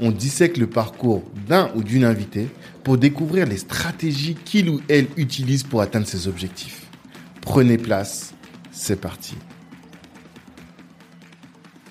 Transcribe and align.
on 0.00 0.10
dissèque 0.10 0.56
le 0.56 0.66
parcours 0.66 1.24
d'un 1.48 1.70
ou 1.74 1.82
d'une 1.82 2.04
invitée 2.04 2.48
pour 2.84 2.98
découvrir 2.98 3.46
les 3.46 3.56
stratégies 3.56 4.34
qu'il 4.34 4.68
ou 4.68 4.80
elle 4.88 5.06
utilise 5.16 5.62
pour 5.62 5.80
atteindre 5.80 6.06
ses 6.06 6.28
objectifs. 6.28 6.86
Prenez 7.40 7.78
place, 7.78 8.34
c'est 8.70 9.00
parti. 9.00 9.36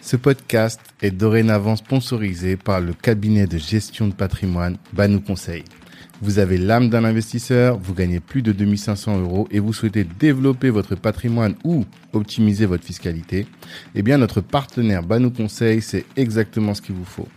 Ce 0.01 0.15
podcast 0.15 0.79
est 1.01 1.11
dorénavant 1.11 1.75
sponsorisé 1.75 2.57
par 2.57 2.79
le 2.79 2.93
cabinet 2.93 3.47
de 3.47 3.57
gestion 3.57 4.07
de 4.07 4.13
patrimoine 4.13 4.77
Banou 4.93 5.19
Conseil. 5.19 5.63
Vous 6.21 6.39
avez 6.39 6.57
l'âme 6.57 6.89
d'un 6.89 7.03
investisseur, 7.03 7.77
vous 7.77 7.93
gagnez 7.93 8.19
plus 8.19 8.41
de 8.41 8.51
2500 8.51 9.19
euros 9.19 9.47
et 9.51 9.59
vous 9.59 9.73
souhaitez 9.73 10.03
développer 10.03 10.69
votre 10.69 10.95
patrimoine 10.95 11.55
ou 11.63 11.85
optimiser 12.13 12.65
votre 12.65 12.85
fiscalité, 12.85 13.47
eh 13.95 14.01
bien 14.01 14.17
notre 14.17 14.41
partenaire 14.41 15.03
Banou 15.03 15.31
Conseil, 15.31 15.81
c'est 15.81 16.05
exactement 16.15 16.73
ce 16.73 16.81
qu'il 16.81 16.95
vous 16.95 17.03
faut. 17.03 17.27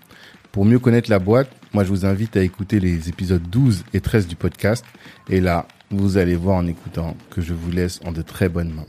Pour 0.52 0.65
mieux 0.65 0.79
connaître 0.79 1.11
la 1.11 1.19
boîte, 1.19 1.51
moi 1.73 1.84
je 1.84 1.91
vous 1.91 2.07
invite 2.07 2.37
à 2.37 2.43
écouter 2.43 2.80
les 2.80 3.09
épisodes 3.09 3.43
12 3.43 3.84
et 3.93 4.01
13 4.01 4.27
du 4.27 4.37
podcast. 4.37 4.84
Et 5.29 5.41
là, 5.41 5.66
vous 5.91 6.16
allez 6.16 6.37
voir 6.37 6.57
en 6.57 6.66
écoutant 6.66 7.16
que 7.30 7.41
je 7.41 7.55
vous 7.55 7.71
laisse 7.71 8.01
en 8.05 8.12
de 8.12 8.23
très 8.23 8.48
bonnes 8.48 8.73
mains. 8.73 8.87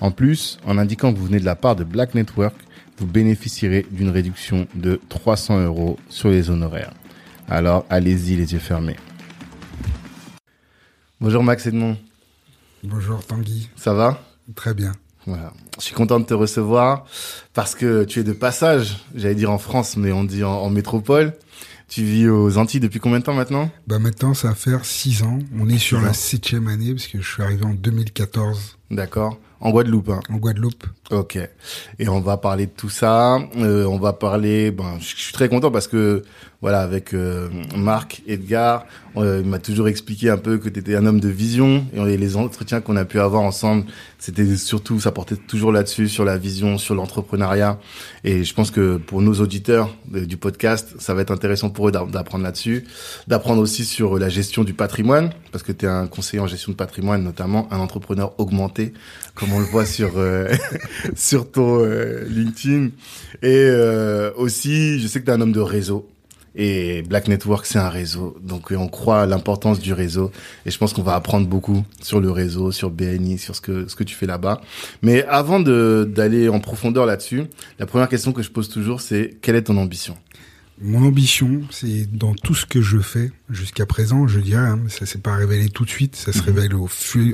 En 0.00 0.10
plus, 0.10 0.58
en 0.66 0.78
indiquant 0.78 1.12
que 1.12 1.18
vous 1.18 1.26
venez 1.26 1.40
de 1.40 1.44
la 1.44 1.54
part 1.54 1.76
de 1.76 1.84
Black 1.84 2.14
Network, 2.14 2.54
vous 2.98 3.06
bénéficierez 3.06 3.86
d'une 3.90 4.10
réduction 4.10 4.66
de 4.74 5.00
300 5.08 5.64
euros 5.64 5.98
sur 6.08 6.30
les 6.30 6.50
honoraires. 6.50 6.92
Alors 7.48 7.84
allez-y 7.90 8.36
les 8.36 8.52
yeux 8.52 8.58
fermés. 8.58 8.96
Bonjour 11.20 11.44
Max 11.44 11.66
Edmond. 11.66 11.96
Bonjour 12.82 13.24
Tanguy. 13.24 13.68
Ça 13.76 13.94
va? 13.94 14.20
Très 14.54 14.74
bien. 14.74 14.92
Voilà. 15.26 15.52
Je 15.78 15.84
suis 15.84 15.94
content 15.94 16.20
de 16.20 16.24
te 16.24 16.34
recevoir 16.34 17.06
parce 17.54 17.74
que 17.74 18.04
tu 18.04 18.20
es 18.20 18.24
de 18.24 18.32
passage, 18.32 18.98
j'allais 19.14 19.34
dire 19.34 19.50
en 19.50 19.58
France, 19.58 19.96
mais 19.96 20.12
on 20.12 20.24
dit 20.24 20.44
en, 20.44 20.68
métropole. 20.70 21.34
Tu 21.88 22.04
vis 22.04 22.28
aux 22.28 22.56
Antilles 22.56 22.80
depuis 22.80 23.00
combien 23.00 23.18
de 23.18 23.24
temps 23.24 23.34
maintenant? 23.34 23.70
Bah 23.86 23.98
maintenant, 23.98 24.32
ça 24.32 24.48
va 24.48 24.54
faire 24.54 24.84
six 24.84 25.22
ans. 25.22 25.38
On 25.60 25.68
est 25.68 25.78
sur 25.78 26.00
la 26.00 26.14
septième 26.14 26.66
année 26.68 26.94
parce 26.94 27.06
que 27.06 27.20
je 27.20 27.30
suis 27.30 27.42
arrivé 27.42 27.64
en 27.64 27.74
2014. 27.74 28.78
D'accord. 28.90 29.38
En 29.60 29.70
Guadeloupe. 29.70 30.08
Hein? 30.08 30.20
En 30.30 30.36
Guadeloupe. 30.36 30.86
Ok. 31.10 31.38
Et 31.98 32.08
on 32.08 32.20
va 32.20 32.38
parler 32.38 32.66
de 32.66 32.72
tout 32.72 32.88
ça. 32.88 33.36
Euh, 33.56 33.84
on 33.84 33.98
va 33.98 34.14
parler. 34.14 34.70
Ben, 34.70 34.96
je 35.00 35.04
suis 35.04 35.32
très 35.34 35.48
content 35.50 35.70
parce 35.70 35.86
que 35.86 36.24
voilà, 36.62 36.80
avec 36.80 37.12
euh, 37.12 37.48
Marc, 37.76 38.22
Edgar, 38.28 38.86
euh, 39.16 39.40
il 39.42 39.50
m'a 39.50 39.58
toujours 39.58 39.88
expliqué 39.88 40.30
un 40.30 40.38
peu 40.38 40.58
que 40.58 40.68
tu 40.68 40.78
étais 40.78 40.94
un 40.94 41.04
homme 41.06 41.18
de 41.18 41.28
vision 41.28 41.84
et 41.92 42.16
les 42.16 42.36
entretiens 42.36 42.80
qu'on 42.80 42.94
a 42.94 43.04
pu 43.04 43.18
avoir 43.18 43.42
ensemble, 43.42 43.84
c'était 44.20 44.54
surtout, 44.54 45.00
ça 45.00 45.10
portait 45.10 45.34
toujours 45.34 45.72
là-dessus, 45.72 46.08
sur 46.08 46.24
la 46.24 46.38
vision, 46.38 46.78
sur 46.78 46.94
l'entrepreneuriat. 46.94 47.80
Et 48.22 48.44
je 48.44 48.54
pense 48.54 48.70
que 48.70 48.96
pour 48.96 49.22
nos 49.22 49.34
auditeurs 49.40 49.92
du 50.06 50.36
podcast, 50.36 50.94
ça 51.00 51.14
va 51.14 51.22
être 51.22 51.32
intéressant 51.32 51.68
pour 51.68 51.88
eux 51.88 51.92
d'apprendre 51.92 52.44
là-dessus, 52.44 52.84
d'apprendre 53.26 53.60
aussi 53.60 53.84
sur 53.84 54.16
la 54.20 54.28
gestion 54.28 54.62
du 54.62 54.72
patrimoine, 54.72 55.30
parce 55.50 55.64
que 55.64 55.72
tu 55.72 55.86
es 55.86 55.88
un 55.88 56.06
conseiller 56.06 56.40
en 56.40 56.46
gestion 56.46 56.70
de 56.70 56.76
patrimoine, 56.76 57.24
notamment 57.24 57.66
un 57.72 57.80
entrepreneur 57.80 58.38
augmenté, 58.38 58.92
comme 59.34 59.52
on 59.52 59.58
le 59.58 59.66
voit 59.66 59.84
sur 59.84 60.12
euh, 60.16 60.46
sur 61.16 61.50
ton 61.50 61.84
LinkedIn. 62.28 62.90
Et 63.42 63.68
aussi, 64.36 65.00
je 65.00 65.08
sais 65.08 65.18
que 65.18 65.24
tu 65.24 65.30
es 65.32 65.34
un 65.34 65.40
homme 65.40 65.50
de 65.50 65.58
réseau. 65.58 66.08
Et 66.54 67.02
Black 67.02 67.28
Network, 67.28 67.64
c'est 67.64 67.78
un 67.78 67.88
réseau. 67.88 68.36
Donc, 68.42 68.72
on 68.76 68.88
croit 68.88 69.22
à 69.22 69.26
l'importance 69.26 69.80
du 69.80 69.92
réseau. 69.92 70.30
Et 70.66 70.70
je 70.70 70.78
pense 70.78 70.92
qu'on 70.92 71.02
va 71.02 71.14
apprendre 71.14 71.46
beaucoup 71.46 71.84
sur 72.02 72.20
le 72.20 72.30
réseau, 72.30 72.72
sur 72.72 72.90
BNI, 72.90 73.38
sur 73.38 73.56
ce 73.56 73.60
que, 73.60 73.88
ce 73.88 73.96
que 73.96 74.04
tu 74.04 74.14
fais 74.14 74.26
là-bas. 74.26 74.60
Mais 75.00 75.24
avant 75.24 75.60
d'aller 75.60 76.48
en 76.48 76.60
profondeur 76.60 77.06
là-dessus, 77.06 77.44
la 77.78 77.86
première 77.86 78.08
question 78.08 78.32
que 78.32 78.42
je 78.42 78.50
pose 78.50 78.68
toujours, 78.68 79.00
c'est 79.00 79.38
quelle 79.40 79.56
est 79.56 79.62
ton 79.62 79.76
ambition? 79.78 80.16
Mon 80.80 81.06
ambition, 81.06 81.62
c'est 81.70 82.10
dans 82.10 82.34
tout 82.34 82.56
ce 82.56 82.66
que 82.66 82.80
je 82.80 82.98
fais 82.98 83.30
jusqu'à 83.48 83.86
présent, 83.86 84.26
je 84.26 84.40
dirais, 84.40 84.66
hein, 84.66 84.80
ça 84.88 85.06
s'est 85.06 85.18
pas 85.18 85.36
révélé 85.36 85.68
tout 85.68 85.84
de 85.84 85.90
suite, 85.90 86.16
ça 86.16 86.32
se 86.32 86.38
mhm. 86.38 86.44
révèle 86.44 86.74
au, 86.74 86.88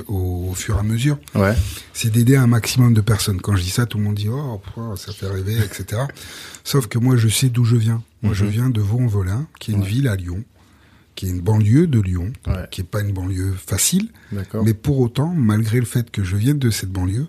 au, 0.07 0.53
fur 0.53 0.75
et 0.75 0.79
à 0.79 0.83
mesure. 0.83 1.17
Ouais. 1.33 1.55
C'est 1.93 2.11
d'aider 2.11 2.35
un 2.35 2.45
maximum 2.45 2.93
de 2.93 3.01
personnes. 3.01 3.41
Quand 3.41 3.55
je 3.55 3.63
dis 3.63 3.71
ça, 3.71 3.87
tout 3.87 3.97
le 3.97 4.03
monde 4.03 4.15
dit 4.15 4.29
oh, 4.29 4.61
ça 4.97 5.11
fait 5.13 5.27
rêver, 5.27 5.57
etc. 5.57 6.03
Sauf 6.63 6.87
que 6.87 6.99
moi, 6.99 7.15
je 7.15 7.27
sais 7.27 7.49
d'où 7.49 7.63
je 7.63 7.75
viens. 7.75 8.03
Moi, 8.21 8.33
je 8.33 8.45
mhm. 8.45 8.51
viens 8.51 8.69
de 8.69 8.81
Vaux-en-Velin, 8.81 9.47
qui 9.59 9.71
est 9.71 9.75
une 9.75 9.83
ville 9.83 10.07
à 10.07 10.15
Lyon, 10.15 10.43
qui 11.15 11.25
est 11.25 11.29
une 11.29 11.41
banlieue 11.41 11.87
de 11.87 11.99
Lyon, 11.99 12.31
qui 12.71 12.81
est 12.81 12.85
pas 12.85 13.01
une 13.01 13.11
banlieue 13.11 13.53
facile. 13.53 14.09
Mais 14.63 14.73
pour 14.73 14.99
autant, 14.99 15.33
malgré 15.35 15.79
le 15.79 15.85
fait 15.85 16.09
que 16.11 16.23
je 16.23 16.37
vienne 16.37 16.59
de 16.59 16.69
cette 16.69 16.91
banlieue, 16.91 17.27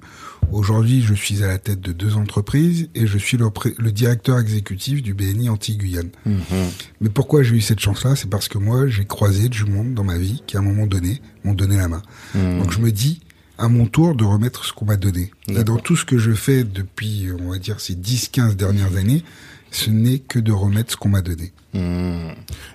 aujourd'hui, 0.52 1.02
je 1.02 1.14
suis 1.14 1.42
à 1.42 1.48
la 1.48 1.58
tête 1.58 1.80
de 1.80 1.92
deux 1.92 2.16
entreprises 2.16 2.88
et 2.94 3.06
je 3.06 3.18
suis 3.18 3.36
le, 3.36 3.90
directeur 3.90 4.38
exécutif 4.38 5.02
du 5.02 5.14
BNI 5.14 5.48
Anti-Guyane. 5.48 6.10
Mhm. 6.24 6.42
Mais 7.00 7.08
pourquoi 7.08 7.42
j'ai 7.42 7.56
eu 7.56 7.60
cette 7.60 7.80
chance-là? 7.80 8.14
C'est 8.14 8.30
parce 8.30 8.48
que 8.48 8.58
moi, 8.58 8.86
j'ai 8.86 9.06
croisé 9.06 9.48
du 9.48 9.64
monde 9.64 9.94
dans 9.94 10.04
ma 10.04 10.18
vie 10.18 10.42
qui, 10.46 10.56
à 10.56 10.60
un 10.60 10.62
moment 10.62 10.86
donné, 10.86 11.20
m'ont 11.44 11.54
donné 11.54 11.76
la 11.76 11.88
main. 11.88 12.02
Mhm. 12.34 12.60
Donc 12.60 12.70
je 12.72 12.78
me 12.78 12.92
dis, 12.92 13.20
à 13.58 13.68
mon 13.68 13.86
tour 13.86 14.14
de 14.14 14.24
remettre 14.24 14.64
ce 14.64 14.72
qu'on 14.72 14.86
m'a 14.86 14.96
donné. 14.96 15.30
Et 15.48 15.64
dans 15.64 15.78
tout 15.78 15.96
ce 15.96 16.04
que 16.04 16.16
je 16.16 16.32
fais 16.32 16.64
depuis, 16.64 17.28
on 17.38 17.50
va 17.50 17.58
dire, 17.58 17.80
ces 17.80 17.94
10-15 17.94 18.54
dernières 18.54 18.96
années, 18.96 19.22
ce 19.70 19.90
n'est 19.90 20.18
que 20.18 20.38
de 20.38 20.52
remettre 20.52 20.92
ce 20.92 20.96
qu'on 20.96 21.08
m'a 21.08 21.22
donné. 21.22 21.52
Mmh. 21.74 22.32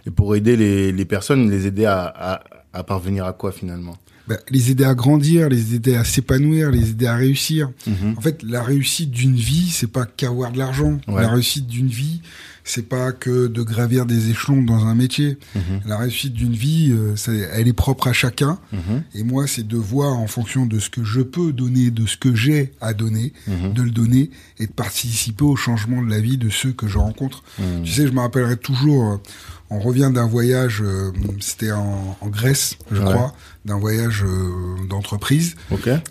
Et 0.08 0.12
pour 0.12 0.36
aider 0.36 0.56
les, 0.56 0.92
les, 0.92 1.06
personnes, 1.06 1.50
les 1.50 1.68
aider 1.68 1.86
à, 1.86 2.06
à, 2.06 2.44
à 2.74 2.84
parvenir 2.84 3.26
à 3.26 3.34
quoi 3.34 3.52
finalement? 3.52 3.98
Ben, 4.28 4.40
les 4.50 4.72
aider 4.72 4.86
à 4.86 4.96
grandir, 4.96 5.50
les 5.50 5.76
aider 5.76 5.96
à 5.96 6.04
s'épanouir, 6.04 6.72
les 6.72 6.90
aider 6.92 7.06
à 7.06 7.16
réussir. 7.16 7.70
Mmh. 7.86 8.14
En 8.18 8.22
fait, 8.22 8.42
la 8.42 8.64
réussite 8.64 9.12
d'une 9.12 9.36
vie, 9.36 9.70
c'est 9.70 9.92
pas 9.92 10.06
qu'avoir 10.06 10.52
de 10.52 10.58
l'argent. 10.58 11.00
La 11.08 11.30
réussite 11.30 11.68
d'une 11.68 11.90
vie, 11.90 12.22
c'est 12.66 12.90
pas 12.90 13.12
que 13.12 13.46
de 13.46 13.62
gravir 13.62 14.08
des 14.08 14.32
échelons 14.32 14.62
dans 14.64 14.88
un 14.88 14.96
métier. 14.96 15.38
Mhm. 15.56 15.82
La 15.86 15.98
réussite 15.98 16.34
d'une 16.34 16.54
vie, 16.54 16.92
euh, 16.92 17.16
elle 17.54 17.68
est 17.68 17.74
propre 17.74 18.08
à 18.08 18.14
chacun. 18.14 18.58
Mhm. 18.74 19.04
Et 19.14 19.24
moi, 19.24 19.46
c'est 19.46 19.66
de 19.66 19.78
voir 19.78 20.18
en 20.18 20.26
fonction 20.26 20.66
de 20.66 20.80
ce 20.80 20.90
que 20.90 21.04
je 21.04 21.22
peux 21.22 21.54
donner, 21.54 21.92
de 21.92 22.08
ce 22.08 22.18
que 22.18 22.34
j'ai 22.34 22.74
à 22.82 22.94
donner, 22.94 23.34
mhm. 23.48 23.74
de 23.74 23.84
le 23.84 23.92
donner 23.92 24.32
et 24.58 24.66
de 24.66 24.72
participer 24.72 25.46
au 25.46 25.56
changement 25.56 26.02
de 26.02 26.10
la 26.10 26.20
vie 26.20 26.38
de 26.38 26.50
ceux 26.50 26.72
que 26.72 26.88
je 26.88 26.98
rencontre. 26.98 27.44
Tu 27.84 27.92
sais, 27.92 28.08
je 28.08 28.12
me 28.12 28.20
rappellerai 28.20 28.58
toujours. 28.58 29.14
Euh, 29.14 29.18
on 29.70 29.80
revient 29.80 30.12
d'un 30.14 30.28
voyage, 30.28 30.82
euh, 30.84 31.12
c'était 31.40 31.72
en, 31.72 32.18
Grèce, 32.26 32.78
je 32.92 33.02
crois, 33.02 33.34
d'un 33.66 33.78
voyage 33.78 34.24
d'entreprise. 34.90 35.56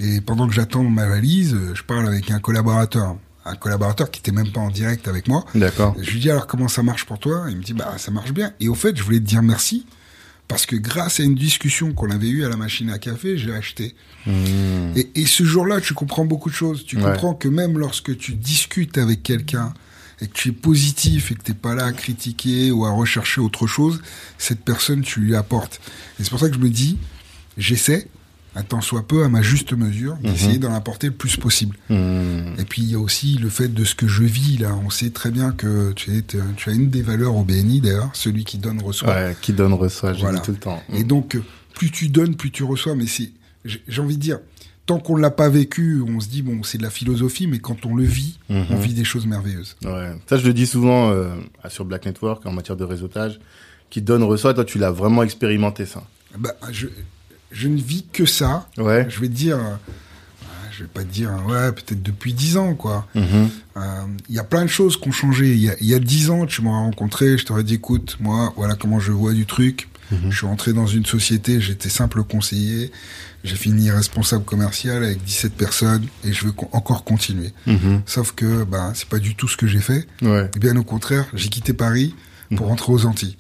Et 0.01 0.21
pendant 0.21 0.47
que 0.47 0.55
j'attends 0.55 0.85
ma 0.85 1.07
valise, 1.07 1.57
je 1.75 1.83
parle 1.83 2.07
avec 2.07 2.31
un 2.31 2.39
collaborateur 2.39 3.17
un 3.45 3.57
collaborateur 3.57 4.11
qui 4.11 4.21
était 4.21 4.33
même 4.33 4.51
pas 4.51 4.61
en 4.61 4.71
direct 4.71 5.09
avec 5.09 5.29
moi. 5.29 5.45
D'accord. 5.55 5.95
Je 6.01 6.11
lui 6.11 6.21
dis 6.21 6.31
alors 6.31 6.47
comment 6.47 6.69
ça 6.69 6.83
marche 6.83 7.05
pour 7.05 7.19
toi? 7.19 7.47
Il 7.51 7.57
me 7.57 7.63
dit 7.63 7.75
bah 7.75 7.95
ça 7.99 8.11
marche 8.11 8.33
bien. 8.33 8.53
Et 8.61 8.69
au 8.69 8.75
fait, 8.75 8.97
je 8.97 9.03
voulais 9.03 9.21
te 9.21 9.25
dire 9.25 9.43
merci 9.43 9.87
parce 10.49 10.67
que 10.67 10.77
grâce 10.77 11.21
à 11.21 11.23
une 11.23 11.35
discussion 11.35 11.93
qu'on 11.93 12.11
avait 12.11 12.29
eue 12.29 12.45
à 12.45 12.49
la 12.49 12.57
machine 12.57 12.91
à 12.91 12.99
café, 12.99 13.39
j'ai 13.39 13.55
acheté. 13.55 13.95
Mmh. 14.27 14.33
Et, 14.97 15.11
et, 15.23 15.27
ce 15.27 15.43
jour-là, 15.43 15.81
tu 15.81 15.95
comprends 15.95 16.25
beaucoup 16.25 16.51
de 16.51 16.55
choses. 16.55 16.85
Tu 16.85 16.97
comprends 16.97 17.35
que 17.35 17.49
même 17.49 17.79
lorsque 17.79 18.17
tu 18.17 18.35
discutes 18.35 18.99
avec 18.99 19.23
quelqu'un 19.23 19.73
et 20.21 20.27
que 20.27 20.33
tu 20.33 20.51
es 20.51 20.53
positif 20.53 21.33
et 21.33 21.35
que 21.35 21.43
t'es 21.43 21.55
pas 21.55 21.75
là 21.75 21.87
à 21.87 21.93
critiquer 21.93 22.71
ou 22.71 22.85
à 22.85 22.91
rechercher 22.91 23.41
autre 23.41 23.67
chose, 23.67 24.03
cette 24.39 24.61
personne, 24.61 25.03
tu 25.03 25.21
lui 25.21 25.35
apportes. 25.35 25.81
Et 26.19 26.25
c'est 26.25 26.31
pour 26.31 26.41
ça 26.41 26.49
que 26.49 26.55
je 26.55 26.61
me 26.61 26.71
dis, 26.71 26.99
j'essaie, 27.57 28.09
un 28.57 28.63
temps 28.63 28.81
soit 28.81 29.07
peu 29.07 29.25
à 29.25 29.29
ma 29.29 29.43
juste 29.43 29.73
mesure, 29.73 30.17
d'essayer 30.23 30.55
mhm. 30.55 30.61
d'en 30.61 30.75
apporter 30.75 31.09
le 31.09 31.13
plus 31.13 31.37
possible. 31.37 31.77
Mhm. 31.91 32.55
Et 32.59 32.65
puis 32.65 32.83
il 32.83 32.91
y 32.91 32.95
a 32.95 32.99
aussi 32.99 33.37
le 33.37 33.49
fait 33.49 33.69
de 33.69 33.85
ce 33.85 33.95
que 33.95 34.07
je 34.07 34.23
vis 34.23 34.59
là. 34.59 34.79
On 34.85 34.91
sait 34.91 35.11
très 35.11 35.31
bien 35.31 35.53
que 35.53 35.93
tu, 35.93 36.23
tu 36.57 36.71
as 36.71 36.73
une 36.73 36.89
des 36.89 37.03
valeurs 37.03 37.35
au 37.37 37.43
BNI 37.43 37.81
d'ailleurs, 37.81 38.11
celui 38.15 38.45
qui 38.45 38.59
donne 38.59 38.81
reçoit. 38.81 39.09
Ouais, 39.09 39.37
qui 39.41 39.53
donne 39.53 39.75
reçoit, 39.75 40.13
je 40.13 40.27
dis 40.27 40.43
tout 40.43 40.53
le 40.53 40.59
temps. 40.59 40.83
Et 40.93 41.05
donc 41.05 41.37
plus 41.75 41.91
tu 41.91 42.09
donnes, 42.09 42.37
plus 42.37 42.51
tu 42.51 42.63
reçois. 42.63 42.95
Mais 42.95 43.07
c'est, 43.07 43.31
j'ai 43.65 44.01
envie 44.01 44.17
de 44.17 44.23
dire, 44.23 44.39
tant 44.87 45.01
qu'on 45.01 45.17
ne 45.17 45.23
l'a 45.23 45.31
pas 45.31 45.49
vécu, 45.49 46.03
on 46.07 46.21
se 46.21 46.29
dit 46.29 46.43
bon 46.43 46.63
c'est 46.63 46.79
de 46.79 46.85
la 46.85 46.91
philosophie, 46.91 47.47
mais 47.49 47.59
quand 47.59 47.87
on 47.87 47.95
le 47.95 48.05
vit, 48.05 48.39
mhm. 48.49 48.67
on 48.71 48.77
vit 48.77 48.95
des 48.95 49.05
choses 49.05 49.27
merveilleuses. 49.27 49.77
Ouais. 49.85 50.13
Ça 50.27 50.37
je 50.37 50.47
le 50.47 50.53
dis 50.53 50.67
souvent 50.67 51.11
euh, 51.11 51.35
sur 51.69 51.85
Black 51.85 52.07
Network 52.07 52.47
en 52.47 52.53
matière 52.53 52.77
de 52.77 52.85
réseautage, 52.85 53.41
qui 53.91 54.01
donne 54.01 54.23
reçoit. 54.23 54.55
Toi 54.55 54.65
tu 54.65 54.79
l'as 54.79 54.93
vraiment 54.93 55.25
expérimenté 55.25 55.87
ça? 55.87 56.05
Bah, 56.39 56.55
je, 56.71 56.89
je 57.55 57.69
ne 57.69 57.81
vis 57.81 58.05
que 58.13 58.27
ça. 58.27 58.69
Ouais. 58.77 59.07
Je 59.09 59.21
vais 59.21 59.29
te 59.29 59.33
dire, 59.33 59.57
euh, 59.57 59.77
je 60.73 60.83
vais 60.83 60.89
pas 60.89 61.03
te 61.03 61.09
dire, 61.09 61.31
ouais, 61.47 61.73
peut-être 61.73 62.03
depuis 62.03 62.35
dix 62.35 62.57
ans, 62.57 62.75
quoi. 62.75 63.07
Il 63.15 63.23
mhm. 63.23 63.49
euh, 63.77 63.81
y 64.29 64.39
a 64.39 64.45
plein 64.45 64.65
de 64.65 64.71
choses 64.71 65.01
qui 65.01 65.09
ont 65.09 65.13
changé. 65.13 65.55
Il 65.55 65.87
y 65.87 65.95
a 65.95 65.99
dix 65.99 66.31
ans, 66.31 66.47
tu 66.47 66.61
m'aurais 66.63 66.81
rencontré, 66.81 67.39
je 67.39 67.47
t'aurais 67.47 67.65
dit, 67.65 67.75
écoute, 67.75 68.17
moi, 68.21 68.53
voilà 68.57 68.75
comment 68.75 69.01
je 69.01 69.13
vois 69.13 69.33
du 69.33 69.47
truc. 69.47 69.89
Mhm. 70.11 70.31
Je 70.31 70.37
suis 70.37 70.47
rentré 70.47 70.73
dans 70.73 70.87
une 70.87 71.07
société, 71.07 71.61
j'étais 71.61 71.89
simple 71.89 72.25
conseiller, 72.25 72.93
j'ai 73.43 73.57
fini 73.57 73.91
responsable 73.91 74.45
commercial 74.45 75.03
avec 75.03 75.23
17 75.23 75.55
personnes 75.55 76.07
et 76.25 76.33
je 76.33 76.45
veux 76.45 76.53
encore 76.73 77.05
continuer. 77.05 77.53
Mhm. 77.67 78.03
Sauf 78.05 78.33
que 78.33 78.65
bah 78.65 78.93
c'est 78.95 79.09
pas 79.09 79.19
du 79.19 79.35
tout 79.35 79.49
ce 79.49 79.57
que 79.57 79.67
j'ai 79.67 79.81
fait. 79.81 80.07
Ouais. 80.21 80.51
Et 80.55 80.59
bien 80.59 80.77
au 80.77 80.85
contraire, 80.85 81.27
j'ai 81.33 81.49
quitté 81.49 81.73
Paris 81.73 82.15
pour 82.57 82.67
mhm. 82.67 82.71
rentrer 82.71 82.93
aux 82.93 83.07
Antilles. 83.07 83.37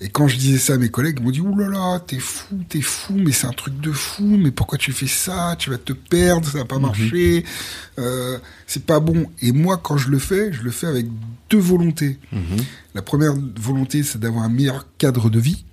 Et 0.00 0.08
quand 0.08 0.28
je 0.28 0.36
disais 0.36 0.58
ça 0.58 0.74
à 0.74 0.78
mes 0.78 0.88
collègues, 0.88 1.16
ils 1.20 1.24
m'ont 1.24 1.30
dit, 1.30 1.40
oulala, 1.40 1.70
là 1.70 1.92
là, 1.92 2.00
t'es 2.00 2.18
fou, 2.18 2.56
t'es 2.68 2.80
fou, 2.80 3.14
mais 3.14 3.32
c'est 3.32 3.46
un 3.46 3.52
truc 3.52 3.80
de 3.80 3.92
fou, 3.92 4.24
mais 4.24 4.50
pourquoi 4.50 4.78
tu 4.78 4.92
fais 4.92 5.06
ça? 5.06 5.56
Tu 5.58 5.70
vas 5.70 5.78
te 5.78 5.92
perdre, 5.92 6.48
ça 6.48 6.58
va 6.58 6.64
pas 6.64 6.78
marcher, 6.78 7.44
euh, 7.98 8.38
c'est 8.66 8.84
pas 8.84 9.00
bon. 9.00 9.26
Et 9.42 9.52
moi, 9.52 9.78
quand 9.82 9.96
je 9.96 10.08
le 10.08 10.18
fais, 10.18 10.52
je 10.52 10.62
le 10.62 10.70
fais 10.70 10.86
avec 10.86 11.06
deux 11.50 11.58
volontés. 11.58 12.18
La 12.94 13.02
première 13.02 13.34
volonté, 13.60 14.02
c'est 14.02 14.18
d'avoir 14.18 14.44
un 14.44 14.48
meilleur 14.48 14.86
cadre 14.98 15.30
de 15.30 15.38
vie. 15.38 15.64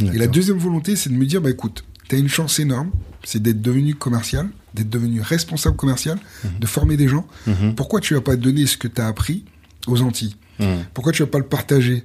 Et 0.00 0.18
la 0.18 0.26
deuxième 0.26 0.58
volonté, 0.58 0.96
c'est 0.96 1.10
de 1.10 1.14
me 1.14 1.26
dire, 1.26 1.40
bah 1.40 1.50
écoute, 1.50 1.84
tu 2.08 2.16
as 2.16 2.18
une 2.18 2.28
chance 2.28 2.58
énorme, 2.58 2.90
c'est 3.24 3.42
d'être 3.42 3.62
devenu 3.62 3.94
commercial, 3.94 4.48
d'être 4.74 4.90
devenu 4.90 5.20
responsable 5.20 5.76
commercial, 5.76 6.18
mhm. 6.44 6.50
de 6.60 6.66
former 6.66 6.96
des 6.96 7.08
gens. 7.08 7.26
Mhm. 7.46 7.74
Pourquoi 7.74 8.00
tu 8.00 8.14
vas 8.14 8.20
pas 8.20 8.36
donner 8.36 8.66
ce 8.66 8.76
que 8.76 8.88
tu 8.88 9.00
as 9.00 9.06
appris 9.06 9.44
aux 9.86 10.02
Antilles? 10.02 10.36
Mhm. 10.60 10.84
Pourquoi 10.94 11.12
tu 11.12 11.22
vas 11.22 11.28
pas 11.28 11.38
le 11.38 11.44
partager? 11.44 12.04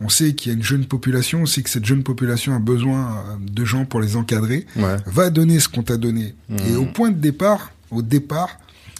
On 0.00 0.08
sait 0.08 0.34
qu'il 0.34 0.52
y 0.52 0.54
a 0.54 0.56
une 0.56 0.64
jeune 0.64 0.86
population, 0.86 1.42
on 1.42 1.46
sait 1.46 1.62
que 1.62 1.70
cette 1.70 1.84
jeune 1.84 2.04
population 2.04 2.54
a 2.54 2.60
besoin 2.60 3.16
euh, 3.16 3.36
de 3.40 3.64
gens 3.64 3.84
pour 3.84 4.00
les 4.00 4.16
encadrer. 4.16 4.64
Va 5.06 5.30
donner 5.30 5.58
ce 5.58 5.68
qu'on 5.68 5.82
t'a 5.82 5.96
donné. 5.96 6.34
Et 6.68 6.76
au 6.76 6.86
point 6.86 7.10
de 7.10 7.18
départ, 7.18 7.72
au 7.90 8.02
départ, 8.02 8.58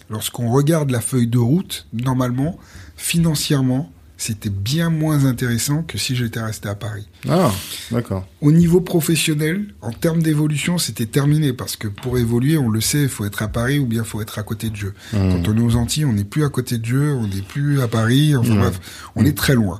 lorsqu'on 0.09 0.49
regarde 0.51 0.91
la 0.91 0.99
feuille 0.99 1.27
de 1.27 1.37
route, 1.37 1.87
normalement, 1.93 2.59
financièrement, 2.97 3.91
c'était 4.19 4.49
bien 4.49 4.89
moins 4.89 5.25
intéressant 5.25 5.81
que 5.81 5.97
si 5.97 6.15
j'étais 6.15 6.41
resté 6.41 6.67
à 6.67 6.75
Paris. 6.75 7.07
Ah, 7.27 7.51
d'accord. 7.89 8.27
Au 8.41 8.51
niveau 8.51 8.81
professionnel, 8.81 9.65
en 9.81 9.91
termes 9.91 10.21
d'évolution, 10.21 10.77
c'était 10.77 11.05
terminé 11.05 11.53
parce 11.53 11.77
que 11.77 11.87
pour 11.87 12.17
évoluer, 12.17 12.57
on 12.57 12.69
le 12.69 12.81
sait, 12.81 13.03
il 13.03 13.09
faut 13.09 13.25
être 13.25 13.41
à 13.41 13.47
Paris 13.47 13.79
ou 13.79 13.85
bien 13.85 14.03
il 14.03 14.07
faut 14.07 14.21
être 14.21 14.37
à 14.37 14.43
côté 14.43 14.69
de 14.69 14.75
Dieu. 14.75 14.93
Hmm. 15.13 15.31
Quand 15.31 15.47
on 15.47 15.57
est 15.57 15.61
aux 15.61 15.75
Antilles, 15.77 16.05
on 16.05 16.13
n'est 16.13 16.25
plus 16.25 16.43
à 16.43 16.49
côté 16.49 16.77
de 16.77 16.83
Dieu, 16.83 17.13
on 17.13 17.27
n'est 17.27 17.41
plus 17.41 17.81
à 17.81 17.87
Paris, 17.87 18.35
enfin 18.35 18.55
hmm. 18.55 18.59
bref, 18.59 18.81
on 19.15 19.25
est 19.25 19.37
très 19.37 19.55
loin. 19.55 19.79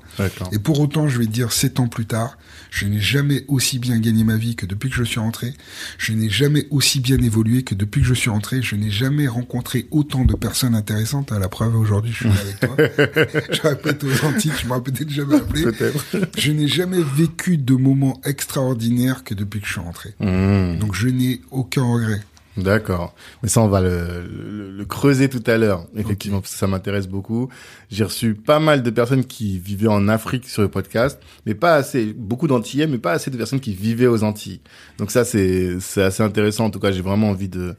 Et 0.54 0.60
pour 0.60 0.80
autant, 0.80 1.10
je 1.10 1.20
vais 1.20 1.28
dire, 1.28 1.52
sept 1.52 1.82
ans 1.82 1.88
plus 1.88 2.06
tard, 2.06 2.38
je 2.70 2.86
n'ai 2.86 3.00
jamais 3.00 3.46
aussi 3.48 3.80
bien 3.80 4.00
gagné 4.00 4.24
ma 4.24 4.36
vie 4.36 4.56
que 4.56 4.66
depuis 4.66 4.90
que 4.90 4.96
je 4.96 5.04
suis 5.04 5.20
rentré. 5.20 5.54
Je 5.98 6.14
n'ai 6.14 6.30
jamais 6.30 6.68
aussi 6.70 7.00
bien 7.00 7.18
évolué 7.18 7.64
que 7.64 7.74
depuis 7.74 8.02
que 8.02 8.08
je 8.08 8.14
suis 8.14 8.30
rentré. 8.30 8.62
Je 8.62 8.76
n'ai 8.76 8.92
jamais 8.92 9.28
rencontré 9.28 9.88
autant 9.92 10.24
de 10.24 10.36
personnes 10.36 10.76
intéressantes. 10.76 11.32
À 11.32 11.40
la 11.40 11.50
preuve, 11.50 11.76
aujourd'hui, 11.76 12.12
je 12.12 12.18
suis 12.18 12.30
là 12.30 12.36
avec 12.42 12.60
toi. 12.60 12.76
je 13.52 13.62
répète 13.62 14.04
aux 14.04 14.28
Antilles, 14.30 14.52
tu 14.58 14.68
m'aurais 14.68 14.82
peut-être 14.82 15.10
jamais 15.10 15.36
appelé. 15.36 15.66
Je 16.38 16.52
n'ai 16.52 16.68
jamais 16.68 17.02
vécu 17.16 17.58
de 17.58 17.76
moments 17.76 18.20
extraordinaires 18.26 19.24
que 19.24 19.34
depuis 19.34 19.60
que 19.60 19.68
je 19.68 19.74
suis 19.74 19.82
rentré. 19.82 20.14
Mmh. 20.20 20.80
Donc, 20.80 20.94
je 20.96 21.08
n'ai 21.08 21.42
aucun 21.52 21.84
regret. 21.84 22.22
D'accord. 22.58 23.14
Mais 23.42 23.50
ça, 23.50 23.62
on 23.62 23.68
va 23.68 23.82
le, 23.82 24.86
creuser 24.88 25.30
tout 25.30 25.44
à 25.46 25.58
l'heure, 25.58 25.86
effectivement, 25.96 26.42
parce 26.42 26.54
que 26.54 26.58
ça 26.58 26.68
m'intéresse 26.68 27.08
beaucoup. 27.08 27.50
J'ai 27.90 28.04
reçu 28.04 28.34
pas 28.34 28.60
mal 28.60 28.84
de 28.84 28.90
personnes 28.90 29.26
qui 29.26 29.60
vivaient 29.60 29.88
en 29.88 30.08
Afrique 30.08 30.48
sur 30.48 30.62
le 30.62 30.68
podcast, 30.68 31.20
mais 31.46 31.56
pas 31.56 31.76
assez, 31.76 32.14
beaucoup 32.14 32.48
d'Antillais, 32.48 32.88
mais 32.88 32.98
pas 32.98 33.12
assez 33.12 33.32
de 33.32 33.38
personnes 33.38 33.60
qui 33.60 33.74
vivaient 33.74 34.08
aux 34.08 34.24
Antilles. 34.24 34.62
Donc 34.98 35.12
ça, 35.12 35.26
c'est 35.26 35.78
assez 35.98 36.24
intéressant. 36.24 36.66
En 36.66 36.70
tout 36.70 36.80
cas, 36.80 36.92
j'ai 36.92 37.02
vraiment 37.02 37.30
envie 37.30 37.50
de, 37.50 37.76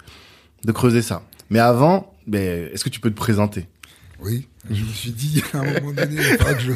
de 0.64 0.73
creuser 0.73 1.03
ça. 1.03 1.23
Mais 1.50 1.58
avant, 1.58 2.14
est-ce 2.32 2.85
que 2.85 2.91
tu 2.91 3.00
peux 3.00 3.11
te 3.11 3.17
présenter? 3.17 3.67
Oui, 4.23 4.46
je 4.68 4.84
me 4.84 4.92
suis 4.92 5.12
dit 5.12 5.42
à 5.54 5.58
un 5.58 5.80
moment 5.80 5.92
donné, 5.92 6.16
il 6.16 6.36
que 6.36 6.60
je 6.60 6.72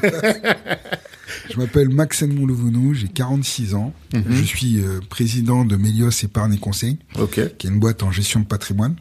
Je 1.50 1.58
m'appelle 1.58 1.88
Maxen 1.88 2.32
Moulouvounou, 2.32 2.94
j'ai 2.94 3.08
46 3.08 3.75
ans. 3.75 3.92
Mhm. 4.14 4.25
Je 4.31 4.42
suis 4.42 4.78
euh, 4.78 5.00
président 5.08 5.64
de 5.64 5.76
Mélios 5.76 6.10
Épargne 6.22 6.54
et 6.54 6.58
Conseil, 6.58 6.98
qui 7.31 7.40
est 7.40 7.70
une 7.70 7.81
boîte 7.81 8.02
en 8.02 8.10
gestion 8.10 8.40
de 8.40 8.46
patrimoine. 8.46 8.96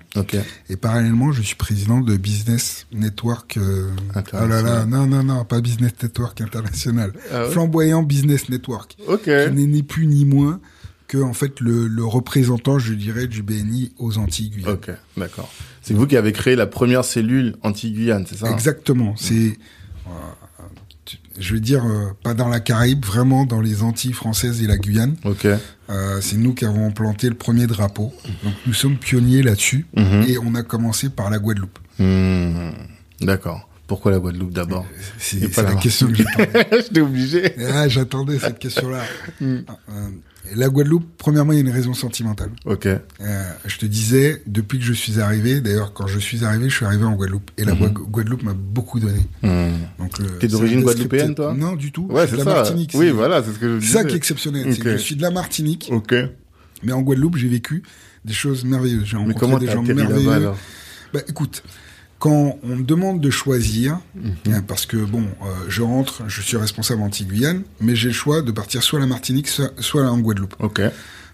Et 0.69 0.75
parallèlement, 0.75 1.31
je 1.31 1.41
suis 1.41 1.55
président 1.55 2.01
de 2.01 2.17
Business 2.17 2.85
Network. 2.91 3.57
Euh, 3.57 3.89
oh 4.15 4.47
là 4.47 4.61
là, 4.61 4.85
non, 4.85 5.07
non, 5.07 5.23
non, 5.23 5.45
pas 5.45 5.61
Business 5.61 5.93
Network 6.01 6.41
International. 6.41 7.13
Ah 7.31 7.45
Flamboyant 7.45 8.03
Business 8.03 8.49
Network. 8.49 8.97
Qui 9.23 9.29
n'est 9.29 9.67
ni 9.67 9.83
plus 9.83 10.07
ni 10.07 10.25
moins 10.25 10.59
que 11.07 11.17
en 11.19 11.33
fait 11.33 11.59
le, 11.59 12.03
représentant, 12.03 12.79
je 12.79 12.93
dirais, 12.93 13.27
du 13.27 13.43
BNI 13.43 13.91
aux 13.97 14.17
Antilles 14.17 14.63
Ok, 14.67 14.89
d'accord. 15.15 15.51
C'est 15.83 15.93
vous 15.93 16.07
qui 16.07 16.17
avez 16.17 16.31
créé 16.31 16.55
la 16.55 16.65
première 16.65 17.05
cellule 17.05 17.55
anti-Guyane, 17.61 18.25
c'est 18.27 18.37
ça 18.37 18.49
Exactement. 18.51 19.15
C'est 19.17 19.57
je 21.37 21.53
veux 21.53 21.59
dire, 21.59 21.85
euh, 21.85 22.11
pas 22.23 22.33
dans 22.33 22.47
la 22.47 22.59
Caraïbe, 22.59 23.05
vraiment 23.05 23.45
dans 23.45 23.61
les 23.61 23.83
Antilles 23.83 24.13
françaises 24.13 24.61
et 24.61 24.67
la 24.67 24.77
Guyane. 24.77 25.15
Ok. 25.23 25.45
Euh, 25.45 26.21
c'est 26.21 26.37
nous 26.37 26.53
qui 26.53 26.65
avons 26.65 26.91
planté 26.91 27.27
le 27.27 27.35
premier 27.35 27.67
drapeau. 27.67 28.13
Donc 28.43 28.53
nous 28.65 28.73
sommes 28.73 28.97
pionniers 28.97 29.41
là-dessus 29.41 29.85
mhm. 29.95 30.25
et 30.27 30.37
on 30.37 30.55
a 30.55 30.63
commencé 30.63 31.09
par 31.09 31.29
la 31.29 31.39
Guadeloupe. 31.39 31.77
Hmm. 31.99 32.71
D'accord. 33.21 33.67
Pourquoi 33.87 34.11
la 34.11 34.19
Guadeloupe 34.19 34.53
d'abord? 34.53 34.85
C'est 35.17 35.55
la, 35.57 35.75
question 35.75 36.07
que 36.07 36.15
j'attendais. 36.15 36.67
J'étais 36.71 37.01
obligé. 37.01 37.53
Ah, 37.73 37.87
j'attendais 37.87 38.39
cette 38.39 38.59
question-là. 38.59 39.03
Hmm. 39.41 39.59
La 40.55 40.67
Guadeloupe, 40.67 41.05
premièrement, 41.17 41.53
il 41.53 41.55
y 41.55 41.57
a 41.59 41.61
une 41.61 41.69
raison 41.69 41.93
sentimentale. 41.93 42.49
Ok. 42.65 42.85
Euh, 42.85 42.99
je 43.65 43.77
te 43.77 43.85
disais, 43.85 44.41
depuis 44.45 44.77
que 44.77 44.83
je 44.83 44.91
suis 44.91 45.21
arrivé, 45.21 45.61
d'ailleurs, 45.61 45.93
quand 45.93 46.05
je 46.05 46.19
suis 46.19 46.43
arrivé, 46.43 46.69
je 46.69 46.75
suis 46.75 46.85
arrivé 46.85 47.05
en 47.05 47.13
Guadeloupe. 47.13 47.49
Et 47.57 47.63
la 47.63 47.73
mhm. 47.73 47.93
Guadeloupe 47.93 48.43
m'a 48.43 48.53
beaucoup 48.53 48.99
donné. 48.99 49.21
Mmh. 49.41 49.71
Donc, 49.99 50.19
euh, 50.19 50.37
T'es 50.39 50.47
d'origine 50.47 50.81
guadeloupéenne, 50.83 51.33
toi? 51.33 51.53
Non, 51.57 51.75
du 51.75 51.91
tout. 51.91 52.07
Ouais, 52.09 52.27
c'est 52.27 52.35
la 52.35 52.43
ça. 52.43 52.53
Martinique. 52.55 52.91
Oui, 52.95 53.09
voilà, 53.09 53.41
c'est 53.41 53.53
ce 53.53 53.59
que 53.59 53.75
je 53.75 53.79
disais. 53.79 53.87
C'est 53.87 53.97
ça 53.99 54.03
qui 54.03 54.13
est 54.13 54.17
exceptionnel. 54.17 54.73
je 54.73 54.97
suis 54.97 55.15
de 55.15 55.21
la 55.21 55.31
Martinique. 55.31 55.89
Ok. 55.91 56.13
Mais 56.83 56.91
en 56.91 57.01
Guadeloupe, 57.01 57.37
j'ai 57.37 57.47
vécu 57.47 57.81
des 58.25 58.33
choses 58.33 58.65
merveilleuses. 58.65 59.05
J'ai 59.05 59.17
rencontré 59.17 59.65
des 59.65 59.71
gens 59.71 59.81
merveilleux. 59.81 60.51
Bah, 61.13 61.21
écoute, 61.27 61.63
quand 62.23 62.57
on 62.63 62.77
me 62.77 62.83
demande 62.83 63.19
de 63.19 63.29
choisir, 63.29 63.99
mhm. 64.15 64.53
hein, 64.53 64.63
parce 64.65 64.85
que 64.85 64.95
bon, 64.95 65.23
euh, 65.23 65.45
je 65.67 65.81
rentre, 65.81 66.23
je 66.29 66.41
suis 66.41 66.55
responsable 66.55 67.01
anti-Guyane, 67.01 67.63
mais 67.81 67.97
j'ai 67.97 68.07
le 68.07 68.13
choix 68.13 68.41
de 68.41 68.49
partir 68.53 68.81
soit 68.81 68.99
à 68.99 69.01
la 69.01 69.07
Martinique, 69.07 69.49
soit, 69.49 70.09
en 70.09 70.17
Guadeloupe. 70.19 70.55
Ok. 70.59 70.81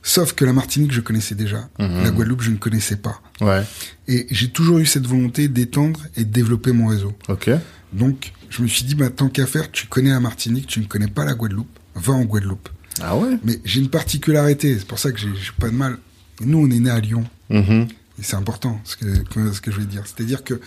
Sauf 0.02 0.34
que 0.34 0.46
la 0.46 0.52
Martinique, 0.52 0.92
je 0.92 1.02
connaissais 1.02 1.36
déjà. 1.36 1.70
Mhm. 1.78 2.04
La 2.04 2.10
Guadeloupe, 2.10 2.42
je 2.42 2.50
ne 2.50 2.56
connaissais 2.56 2.96
pas. 2.96 3.22
Ouais. 3.40 3.62
Et 4.08 4.26
j'ai 4.32 4.48
toujours 4.50 4.80
eu 4.80 4.88
cette 4.88 5.06
volonté 5.06 5.48
d'étendre 5.48 6.00
et 6.18 6.26
de 6.26 6.32
développer 6.32 6.72
mon 6.72 6.88
réseau. 6.88 7.14
Ok. 7.28 7.52
Donc, 7.94 8.34
je 8.50 8.64
me 8.64 8.68
suis 8.68 8.84
dit, 8.84 8.96
bah, 8.96 9.12
tant 9.12 9.30
qu'à 9.30 9.46
faire, 9.46 9.70
tu 9.70 9.86
connais 9.86 10.10
la 10.10 10.20
Martinique, 10.20 10.66
tu 10.66 10.80
ne 10.80 10.86
connais 10.86 11.08
pas 11.08 11.24
la 11.24 11.36
Guadeloupe, 11.36 11.70
va 11.94 12.14
en 12.14 12.24
Guadeloupe. 12.24 12.68
Ah 13.00 13.16
ouais? 13.16 13.38
Mais 13.44 13.60
j'ai 13.64 13.80
une 13.80 13.92
particularité, 13.92 14.76
c'est 14.80 14.88
pour 14.88 14.98
ça 14.98 15.12
que 15.12 15.20
j'ai 15.20 15.28
pas 15.60 15.70
de 15.70 15.76
mal. 15.76 16.00
Nous, 16.42 16.58
on 16.58 16.72
est 16.72 16.80
né 16.80 16.90
à 16.90 17.00
Lyon. 17.00 17.26
C'est 18.22 18.36
important 18.36 18.80
ce 18.84 18.96
que, 18.96 19.54
ce 19.54 19.62
que 19.62 19.72
je 19.72 19.80
vais 19.80 19.86
dire. 19.86 20.04
C'est-à-dire 20.06 20.44
que 20.44 20.60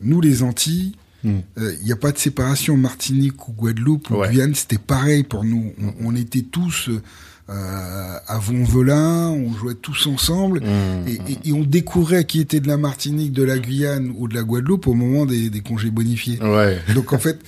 nous, 0.00 0.20
les 0.20 0.42
Antilles, 0.42 0.92
hmm. 1.24 1.38
euh, 1.58 1.74
il 1.80 1.86
n'y 1.86 1.92
a 1.92 1.96
pas 1.96 2.12
de 2.12 2.18
séparation 2.18 2.76
Martinique 2.76 3.48
ou 3.48 3.52
Guadeloupe 3.52 4.10
ou 4.10 4.22
Guyane, 4.22 4.54
c'était 4.54 4.78
pareil 4.78 5.22
pour 5.22 5.44
nous. 5.44 5.72
On, 6.00 6.14
était 6.16 6.42
tous 6.42 6.90
euh, 7.48 8.18
à 8.26 8.38
Vonvelin, 8.38 9.28
on 9.30 9.52
jouait 9.52 9.74
tous 9.74 10.06
ensemble 10.06 10.60
hmm. 10.60 11.08
et, 11.44 11.52
on 11.52 11.62
découvrait 11.62 12.24
qui 12.24 12.40
était 12.40 12.60
de 12.60 12.68
la 12.68 12.76
Martinique, 12.76 13.32
de 13.32 13.42
la 13.42 13.58
Guyane 13.58 14.12
ou 14.16 14.28
de 14.28 14.34
la 14.34 14.42
Guadeloupe 14.42 14.86
au 14.86 14.94
moment 14.94 15.26
des, 15.26 15.50
des 15.50 15.60
congés 15.60 15.90
bonifiés. 15.90 16.38
Ouais. 16.42 16.78
Donc 16.94 17.12
en 17.12 17.18
fait, 17.18 17.38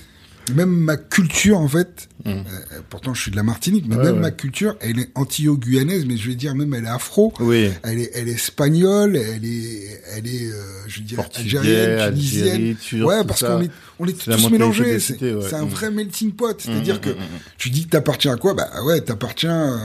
même 0.53 0.69
ma 0.69 0.97
culture 0.97 1.59
en 1.59 1.67
fait, 1.67 2.07
mm. 2.25 2.29
euh, 2.29 2.41
pourtant 2.89 3.13
je 3.13 3.21
suis 3.21 3.31
de 3.31 3.35
la 3.35 3.43
Martinique, 3.43 3.85
mais 3.87 3.97
même 3.97 4.19
ma 4.19 4.31
culture, 4.31 4.75
elle 4.79 4.99
est 4.99 5.09
antillo-guyanaise, 5.15 6.05
mais 6.05 6.17
je 6.17 6.29
vais 6.29 6.35
dire 6.35 6.55
même 6.55 6.73
elle 6.73 6.85
est 6.85 6.89
afro, 6.89 7.33
oui. 7.39 7.71
elle 7.83 7.99
est 7.99 8.11
elle 8.13 8.29
est 8.29 8.33
espagnole, 8.33 9.15
elle 9.15 9.45
est 9.45 10.01
elle 10.15 10.27
est 10.27 10.47
euh, 10.47 10.61
je 10.87 10.99
veux 10.99 11.05
dire 11.05 11.19
algérienne, 11.35 12.13
tunisienne, 12.13 12.75
ouais 13.03 13.23
parce 13.23 13.43
qu'on 13.43 13.61
est 13.61 13.71
on 13.99 14.07
est 14.07 14.17
tous 14.17 14.49
mélangés, 14.49 14.99
c'est 14.99 15.23
un 15.53 15.65
mm. 15.65 15.69
vrai 15.69 15.91
melting 15.91 16.31
pot, 16.33 16.59
c'est-à-dire 16.59 16.97
mm, 16.97 17.01
que 17.01 17.09
tu 17.57 17.69
dis 17.69 17.85
que 17.85 17.89
t'appartiens 17.89 18.33
à 18.33 18.37
quoi? 18.37 18.53
Bah 18.53 18.69
ouais, 18.85 19.01
t'appartiens 19.01 19.73
euh, 19.73 19.77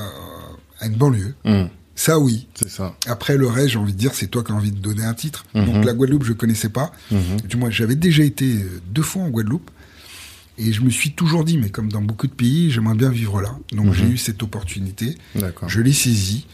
à 0.80 0.86
une 0.86 0.94
banlieue. 0.94 1.34
Ça 1.96 2.18
oui. 2.18 2.48
C'est 2.54 2.70
ça. 2.70 2.96
Après 3.06 3.36
le 3.36 3.46
reste, 3.46 3.68
j'ai 3.68 3.78
envie 3.78 3.92
de 3.92 3.98
dire, 3.98 4.14
c'est 4.14 4.28
toi 4.28 4.42
qui 4.42 4.52
as 4.52 4.54
envie 4.54 4.72
de 4.72 4.78
donner 4.78 5.04
un 5.04 5.12
titre. 5.12 5.44
Donc 5.54 5.84
la 5.84 5.92
Guadeloupe, 5.92 6.24
je 6.24 6.32
connaissais 6.32 6.70
pas. 6.70 6.92
Du 7.46 7.56
moins, 7.56 7.70
j'avais 7.70 7.96
déjà 7.96 8.22
été 8.22 8.56
deux 8.86 9.02
fois 9.02 9.22
en 9.22 9.28
Guadeloupe. 9.28 9.70
Et 10.60 10.72
je 10.72 10.82
me 10.82 10.90
suis 10.90 11.12
toujours 11.12 11.44
dit, 11.44 11.56
mais 11.56 11.70
comme 11.70 11.90
dans 11.90 12.02
beaucoup 12.02 12.26
de 12.26 12.32
pays, 12.32 12.70
j'aimerais 12.70 12.94
bien 12.94 13.08
vivre 13.08 13.40
là. 13.40 13.56
Donc 13.72 13.86
mhm. 13.86 13.94
j'ai 13.94 14.04
eu 14.04 14.16
cette 14.18 14.42
opportunité. 14.42 15.16
Je 15.66 15.80
l'ai 15.80 15.92
saisie 15.92 16.46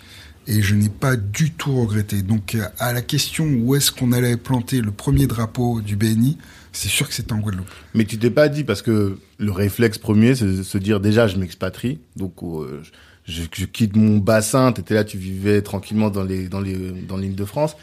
et 0.46 0.62
je 0.62 0.76
n'ai 0.76 0.88
pas 0.88 1.16
du 1.16 1.50
tout 1.50 1.80
regretté. 1.80 2.22
Donc 2.22 2.56
à 2.78 2.92
la 2.92 3.02
question 3.02 3.46
où 3.46 3.74
est-ce 3.74 3.90
qu'on 3.90 4.12
allait 4.12 4.36
planter 4.36 4.80
le 4.80 4.92
premier 4.92 5.26
drapeau 5.26 5.80
du 5.80 5.96
BNI, 5.96 6.38
c'est 6.72 6.88
sûr 6.88 7.08
que 7.08 7.14
c'était 7.14 7.32
en 7.32 7.38
Guadeloupe. 7.38 7.68
Mais 7.94 8.04
tu 8.04 8.16
t'es 8.16 8.30
pas 8.30 8.48
dit 8.48 8.62
parce 8.62 8.80
que 8.80 9.18
le 9.38 9.52
réflexe 9.52 9.98
premier, 9.98 10.36
c'est 10.36 10.46
de 10.46 10.62
se 10.62 10.78
dire 10.78 11.00
déjà 11.00 11.26
je 11.26 11.36
m'expatrie, 11.36 11.98
donc 12.14 12.34
euh, 12.44 12.82
je, 13.24 13.42
quitte 13.64 13.96
mon 13.96 14.18
bassin. 14.18 14.72
tu 14.72 14.82
étais 14.82 14.94
là, 14.94 15.02
tu 15.02 15.18
vivais 15.18 15.62
tranquillement 15.62 16.10
dans 16.10 16.22
les 16.22 16.48
dans 16.48 16.60
les 16.60 16.76
dans 16.92 17.16
l'île 17.16 17.34
de 17.34 17.44
France. 17.44 17.76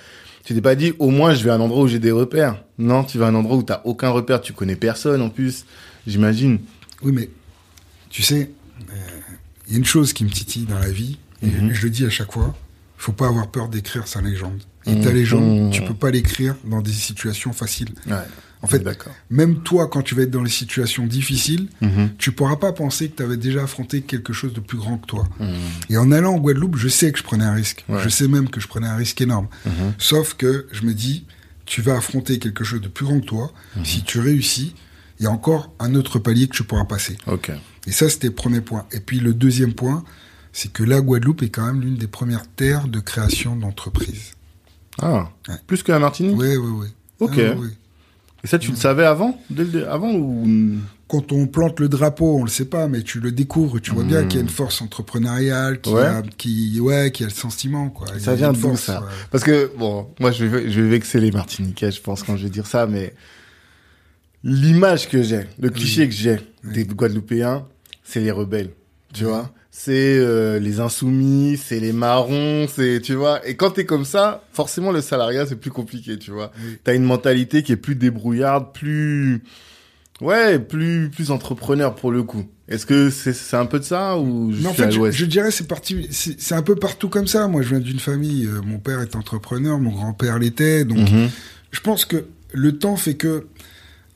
Tu 0.45 0.53
t'es 0.53 0.61
pas 0.61 0.75
dit 0.75 0.93
au 0.99 1.09
moins 1.09 1.33
je 1.33 1.43
vais 1.43 1.49
à 1.49 1.55
un 1.55 1.59
endroit 1.59 1.83
où 1.83 1.87
j'ai 1.87 1.99
des 1.99 2.11
repères. 2.11 2.63
Non, 2.77 3.03
tu 3.03 3.17
vas 3.17 3.25
à 3.25 3.29
un 3.29 3.35
endroit 3.35 3.57
où 3.57 3.63
t'as 3.63 3.81
aucun 3.83 4.09
repère, 4.09 4.39
tu 4.39 4.53
connais 4.53 4.77
personne 4.77 5.21
en 5.21 5.29
plus 5.29 5.65
j'imagine. 6.07 6.59
Oui, 7.01 7.11
mais 7.11 7.29
tu 8.09 8.21
sais, 8.21 8.51
il 9.67 9.73
y 9.73 9.75
a 9.75 9.77
une 9.77 9.85
chose 9.85 10.13
qui 10.13 10.23
me 10.23 10.29
titille 10.29 10.65
dans 10.65 10.79
la 10.79 10.91
vie, 10.91 11.17
et 11.41 11.47
mhm. 11.47 11.73
je 11.73 11.83
le 11.83 11.89
dis 11.89 12.05
à 12.05 12.09
chaque 12.09 12.31
fois, 12.31 12.55
faut 12.97 13.11
pas 13.11 13.27
avoir 13.27 13.49
peur 13.49 13.67
d'écrire 13.69 14.07
sa 14.07 14.21
légende. 14.21 14.61
Et 14.85 14.99
ta 14.99 15.09
mhm. 15.09 15.15
légende, 15.15 15.73
tu 15.73 15.81
peux 15.81 15.93
pas 15.93 16.11
l'écrire 16.11 16.55
dans 16.65 16.81
des 16.81 16.91
situations 16.91 17.53
faciles. 17.53 17.93
Ouais. 18.07 18.15
En 18.61 18.67
fait, 18.67 18.81
même 19.29 19.61
toi, 19.61 19.89
quand 19.89 20.01
tu 20.01 20.15
vas 20.15 20.21
être 20.21 20.31
dans 20.31 20.41
les 20.41 20.49
situations 20.49 21.05
difficiles, 21.05 21.67
mhm. 21.81 22.11
tu 22.17 22.31
pourras 22.31 22.55
pas 22.55 22.71
penser 22.71 23.09
que 23.09 23.17
tu 23.17 23.23
avais 23.23 23.35
déjà 23.35 23.63
affronté 23.63 24.01
quelque 24.01 24.31
chose 24.31 24.53
de 24.53 24.61
plus 24.61 24.77
grand 24.77 24.97
que 24.97 25.05
toi. 25.05 25.27
Et 25.89 25.97
en 25.97 26.11
allant 26.13 26.35
en 26.35 26.37
Guadeloupe, 26.37 26.77
je 26.77 26.87
sais 26.87 27.11
que 27.11 27.19
je 27.19 27.23
prenais 27.23 27.43
un 27.43 27.53
risque. 27.53 27.83
Je 28.01 28.07
sais 28.07 28.29
même 28.29 28.49
que 28.49 28.61
je 28.61 28.67
prenais 28.67 28.87
un 28.87 28.95
risque 28.95 29.19
énorme. 29.19 29.47
Sauf 29.97 30.35
que 30.35 30.67
je 30.71 30.83
me 30.83 30.93
dis, 30.93 31.25
tu 31.65 31.81
vas 31.81 31.97
affronter 31.97 32.39
quelque 32.39 32.63
chose 32.63 32.81
de 32.81 32.87
plus 32.87 33.05
grand 33.05 33.19
que 33.19 33.25
toi. 33.25 33.53
Si 33.83 34.03
tu 34.03 34.19
réussis, 34.19 34.75
il 35.23 35.27
y 35.27 35.29
a 35.29 35.31
encore 35.31 35.71
un 35.79 35.95
autre 35.95 36.19
palier 36.19 36.49
que 36.49 36.53
tu 36.53 36.65
pourras 36.65 36.83
passer. 36.83 37.15
Okay. 37.27 37.53
Et 37.87 37.93
ça, 37.93 38.09
c'était 38.09 38.27
le 38.27 38.33
premier 38.33 38.59
point. 38.59 38.85
Et 38.91 38.99
puis 38.99 39.21
le 39.21 39.33
deuxième 39.33 39.73
point, 39.73 40.03
c'est 40.51 40.69
que 40.69 40.83
la 40.83 40.99
Guadeloupe 40.99 41.43
est 41.43 41.49
quand 41.49 41.65
même 41.65 41.79
l'une 41.79 41.95
des 41.95 42.07
premières 42.07 42.45
terres 42.45 42.89
de 42.89 42.99
création 42.99 43.55
d'entreprises. 43.55 44.33
Ah, 45.01 45.29
plus 45.65 45.81
que 45.81 45.93
la 45.93 45.99
Martinique 45.99 46.37
Oui, 46.37 46.57
oui, 46.57 46.71
oui. 46.71 46.87
Ok. 47.21 47.39
Ah, 47.39 47.55
Et 48.43 48.47
ça, 48.47 48.59
tu 48.59 48.71
le 48.71 48.75
savais 48.75 49.05
avant, 49.05 49.39
avant 49.89 50.13
ou? 50.13 50.77
Quand 51.07 51.31
on 51.31 51.47
plante 51.47 51.79
le 51.79 51.87
drapeau, 51.87 52.39
on 52.39 52.43
le 52.43 52.49
sait 52.49 52.65
pas, 52.65 52.89
mais 52.89 53.01
tu 53.01 53.21
le 53.21 53.31
découvres, 53.31 53.79
tu 53.79 53.91
vois 53.91 54.03
bien 54.03 54.25
qu'il 54.25 54.35
y 54.35 54.39
a 54.39 54.41
une 54.41 54.49
force 54.49 54.81
entrepreneuriale, 54.81 55.79
qui, 55.79 55.89
ouais. 55.91 56.01
A, 56.05 56.21
qui, 56.37 56.79
ouais, 56.81 57.11
qui 57.13 57.23
a 57.23 57.27
le 57.27 57.31
sentiment, 57.31 57.89
quoi. 57.89 58.07
Ça 58.19 58.35
vient 58.35 58.51
de 58.51 58.75
ça? 58.75 59.03
Parce 59.31 59.45
que 59.45 59.71
bon, 59.77 60.09
moi, 60.19 60.31
je 60.31 60.43
vais, 60.43 60.69
je 60.69 60.81
vais 60.81 60.89
vexer 60.89 61.21
les 61.21 61.31
Martiniquais, 61.31 61.91
je 61.91 62.01
pense, 62.01 62.23
quand 62.23 62.35
je 62.35 62.43
vais 62.43 62.49
dire 62.49 62.67
ça, 62.67 62.87
mais 62.87 63.13
l'image 64.43 65.09
que 65.09 65.21
j'ai, 65.23 65.45
le 65.59 65.69
cliché 65.69 66.07
que 66.07 66.13
j'ai 66.13 66.39
des 66.63 66.85
Guadeloupéens, 66.85 67.65
c'est 68.03 68.19
les 68.19 68.31
rebelles, 68.31 68.71
tu 69.13 69.25
vois. 69.25 69.51
C'est 69.75 70.19
euh, 70.19 70.59
les 70.59 70.79
insoumis, 70.79 71.57
c'est 71.57 71.79
les 71.79 71.93
marrons, 71.93 72.67
c'est 72.67 73.01
tu 73.01 73.15
vois. 73.15 73.45
Et 73.47 73.55
quand 73.55 73.71
t'es 73.71 73.85
comme 73.85 74.05
ça, 74.05 74.43
forcément 74.53 74.91
le 74.91 75.01
salariat 75.01 75.47
c'est 75.47 75.55
plus 75.55 75.71
compliqué, 75.71 76.19
tu 76.19 76.29
vois. 76.29 76.51
T'as 76.83 76.93
une 76.93 77.03
mentalité 77.03 77.63
qui 77.63 77.71
est 77.71 77.77
plus 77.77 77.95
débrouillarde, 77.95 78.71
plus 78.71 79.41
ouais, 80.21 80.59
plus 80.59 81.09
plus 81.09 81.31
entrepreneur 81.31 81.95
pour 81.95 82.11
le 82.11 82.21
coup. 82.21 82.45
Est-ce 82.67 82.85
que 82.85 83.09
c'est 83.09 83.33
c'est 83.33 83.57
un 83.57 83.65
peu 83.65 83.79
de 83.79 83.83
ça 83.83 84.19
ou 84.19 84.53
je 84.53 84.67
en 84.67 84.73
fait, 84.73 84.91
je, 84.91 85.25
dirais 85.25 85.49
c'est 85.49 85.67
parti 85.67 86.07
c'est 86.11 86.55
un 86.55 86.61
peu 86.61 86.75
partout 86.75 87.09
comme 87.09 87.27
ça. 87.27 87.47
Moi, 87.47 87.63
je 87.63 87.69
viens 87.69 87.79
d'une 87.79 87.99
famille. 87.99 88.45
Euh, 88.45 88.61
mon 88.63 88.77
père 88.77 89.01
est 89.01 89.15
entrepreneur, 89.15 89.79
mon 89.79 89.91
grand-père 89.91 90.37
l'était, 90.37 90.85
donc 90.85 91.09
mhm. 91.09 91.29
je 91.71 91.79
pense 91.79 92.05
que 92.05 92.25
le 92.53 92.77
temps 92.77 92.95
fait 92.95 93.15
que 93.15 93.47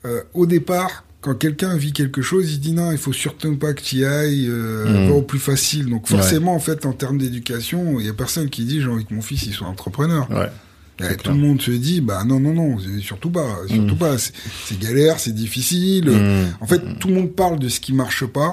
euh, 0.04 0.22
au 0.34 0.46
départ, 0.46 1.04
quand 1.20 1.34
quelqu'un 1.34 1.76
vit 1.76 1.92
quelque 1.92 2.22
chose, 2.22 2.52
il 2.52 2.60
dit 2.60 2.72
non, 2.72 2.92
il 2.92 2.98
faut 2.98 3.12
surtout 3.12 3.56
pas 3.56 3.74
que 3.74 3.82
tu 3.82 3.96
y 3.96 4.04
ailles, 4.04 4.46
euh, 4.48 4.86
mmh. 4.86 5.08
va 5.08 5.14
au 5.14 5.22
plus 5.22 5.40
facile. 5.40 5.86
Donc 5.86 6.06
forcément, 6.06 6.54
en 6.54 6.60
fait, 6.60 6.86
en 6.86 6.92
termes 6.92 7.18
d'éducation, 7.18 7.98
il 7.98 8.06
y 8.06 8.08
a 8.08 8.14
personne 8.14 8.48
qui 8.48 8.64
dit 8.64 8.80
j'ai 8.80 8.88
envie 8.88 9.04
que 9.04 9.14
mon 9.14 9.22
fils 9.22 9.44
il 9.46 9.52
soit 9.52 9.66
entrepreneur. 9.66 10.28
Ouais. 10.30 11.16
tout 11.16 11.30
le 11.30 11.36
monde 11.36 11.62
se 11.62 11.70
dit 11.70 12.00
bah 12.00 12.24
non 12.24 12.40
non 12.40 12.52
non 12.52 12.76
surtout 13.00 13.30
pas 13.30 13.58
surtout 13.68 13.94
mmh. 13.94 13.98
pas. 13.98 14.16
C'est 14.18 14.78
galère 14.78 15.18
c'est 15.18 15.34
difficile. 15.34 16.10
Mmh. 16.10 16.62
en 16.62 16.66
fait 16.66 16.80
tout 17.00 17.08
le 17.08 17.14
monde 17.14 17.32
parle 17.32 17.58
de 17.58 17.68
ce 17.68 17.80
qui 17.80 17.92
marche 17.92 18.24
pas. 18.24 18.52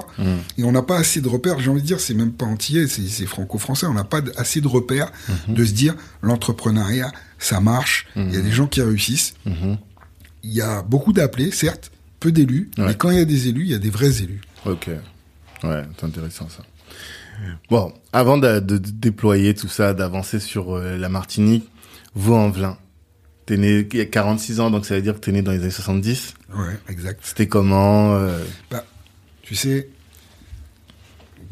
Et 0.58 0.64
on 0.64 0.72
n'a 0.72 0.82
pas 0.82 0.98
assez 0.98 1.20
de 1.20 1.28
repères 1.28 1.60
j'ai 1.60 1.70
envie 1.70 1.82
de 1.82 1.86
dire 1.86 2.00
c'est 2.00 2.14
même 2.14 2.32
pas 2.32 2.46
entier 2.46 2.88
c'est 2.88 3.26
franco-français. 3.26 3.86
On 3.86 3.94
n'a 3.94 4.04
pas 4.04 4.22
assez 4.36 4.60
de 4.60 4.68
repères 4.68 5.12
de 5.46 5.64
se 5.64 5.72
dire 5.72 5.94
l'entrepreneuriat 6.22 7.12
ça 7.38 7.60
marche. 7.60 8.06
Il 8.16 8.32
y 8.32 8.36
a 8.36 8.40
des 8.40 8.52
gens 8.52 8.66
qui 8.66 8.82
réussissent 8.82 9.34
il 10.46 10.54
y 10.54 10.60
a 10.60 10.82
beaucoup 10.82 11.12
d'appelés, 11.12 11.50
certes, 11.50 11.90
peu 12.20 12.30
d'élus, 12.30 12.70
mais 12.78 12.94
quand 12.94 13.10
il 13.10 13.18
y 13.18 13.20
a 13.20 13.24
des 13.24 13.48
élus, 13.48 13.62
il 13.62 13.70
y 13.70 13.74
a 13.74 13.78
des 13.78 13.90
vrais 13.90 14.22
élus. 14.22 14.40
Ok. 14.64 14.88
Ouais, 15.64 15.82
c'est 15.98 16.06
intéressant 16.06 16.48
ça. 16.48 16.62
Bon, 17.68 17.92
avant 18.12 18.38
de, 18.38 18.60
déployer 18.60 19.54
tout 19.54 19.68
ça, 19.68 19.92
d'avancer 19.92 20.40
sur 20.40 20.76
euh, 20.76 20.96
la 20.96 21.08
Martinique, 21.08 21.68
vous 22.14 22.32
en 22.32 22.48
Velin, 22.48 22.78
t'es 23.44 23.58
né 23.58 23.86
il 23.92 23.98
y 23.98 24.00
a 24.00 24.06
46 24.06 24.60
ans, 24.60 24.70
donc 24.70 24.86
ça 24.86 24.94
veut 24.94 25.02
dire 25.02 25.14
que 25.14 25.20
t'es 25.20 25.32
né 25.32 25.42
dans 25.42 25.52
les 25.52 25.60
années 25.60 25.70
70 25.70 26.34
Ouais, 26.54 26.78
exact. 26.88 27.20
C'était 27.22 27.46
comment 27.46 28.14
euh? 28.14 28.38
Bah, 28.70 28.86
tu 29.42 29.54
sais, 29.54 29.88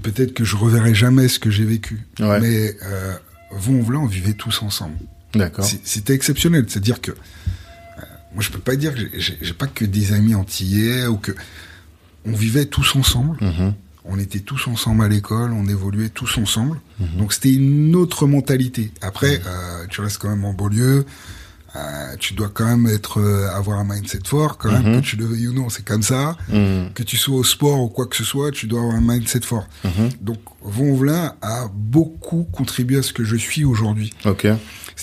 peut-être 0.02 0.32
que 0.32 0.44
je 0.44 0.56
reverrai 0.56 0.94
jamais 0.94 1.28
ce 1.28 1.38
que 1.38 1.50
j'ai 1.50 1.64
vécu, 1.64 2.06
mais 2.18 2.76
euh, 2.82 3.14
vous 3.50 3.78
en 3.78 3.82
Velin, 3.82 4.00
on 4.00 4.06
vivait 4.06 4.34
tous 4.34 4.62
ensemble. 4.62 4.96
D'accord. 5.34 5.64
C'était 5.64 6.14
exceptionnel, 6.14 6.64
c'est-à-dire 6.68 7.00
que 7.00 7.12
moi, 8.34 8.42
je 8.42 8.50
peux 8.50 8.58
pas 8.58 8.76
dire 8.76 8.94
que 8.94 9.00
j'ai 9.18 9.52
pas 9.52 9.68
que 9.68 9.84
des 9.84 10.12
amis 10.12 10.34
antillais 10.34 11.06
ou 11.06 11.16
que 11.16 11.32
on 12.26 12.32
vivait 12.32 12.66
tous 12.66 12.96
ensemble. 12.96 13.36
Mm-hmm. 13.38 13.72
On 14.06 14.18
était 14.18 14.40
tous 14.40 14.66
ensemble 14.66 15.04
à 15.04 15.08
l'école, 15.08 15.52
on 15.52 15.66
évoluait 15.66 16.08
tous 16.08 16.36
ensemble. 16.38 16.80
Mm-hmm. 17.00 17.16
Donc 17.18 17.32
c'était 17.32 17.52
une 17.52 17.94
autre 17.94 18.26
mentalité. 18.26 18.90
Après, 19.00 19.36
mm-hmm. 19.36 19.46
euh, 19.46 19.86
tu 19.88 20.00
restes 20.00 20.18
quand 20.18 20.30
même 20.30 20.44
en 20.44 20.52
banlieue. 20.52 21.06
Euh, 21.76 22.14
tu 22.20 22.34
dois 22.34 22.50
quand 22.52 22.66
même 22.66 22.86
être 22.86 23.20
euh, 23.20 23.48
avoir 23.52 23.80
un 23.80 23.84
mindset 23.84 24.20
fort 24.24 24.58
quand 24.58 24.70
même 24.70 25.00
que 25.00 25.04
tu 25.04 25.16
le 25.16 25.24
veuilles 25.24 25.48
ou 25.48 25.52
non 25.52 25.68
c'est 25.68 25.84
comme 25.84 26.04
ça 26.04 26.36
que 26.48 27.02
tu 27.02 27.16
sois 27.16 27.34
au 27.34 27.42
sport 27.42 27.80
ou 27.80 27.88
quoi 27.88 28.06
que 28.06 28.14
ce 28.14 28.22
soit 28.22 28.52
tu 28.52 28.68
dois 28.68 28.78
avoir 28.78 28.94
un 28.94 29.00
mindset 29.00 29.40
fort 29.40 29.66
donc 30.20 30.38
Vonvelin 30.62 31.34
a 31.42 31.66
beaucoup 31.74 32.46
contribué 32.52 32.98
à 32.98 33.02
ce 33.02 33.12
que 33.12 33.24
je 33.24 33.34
suis 33.34 33.64
aujourd'hui 33.64 34.14
ok 34.24 34.46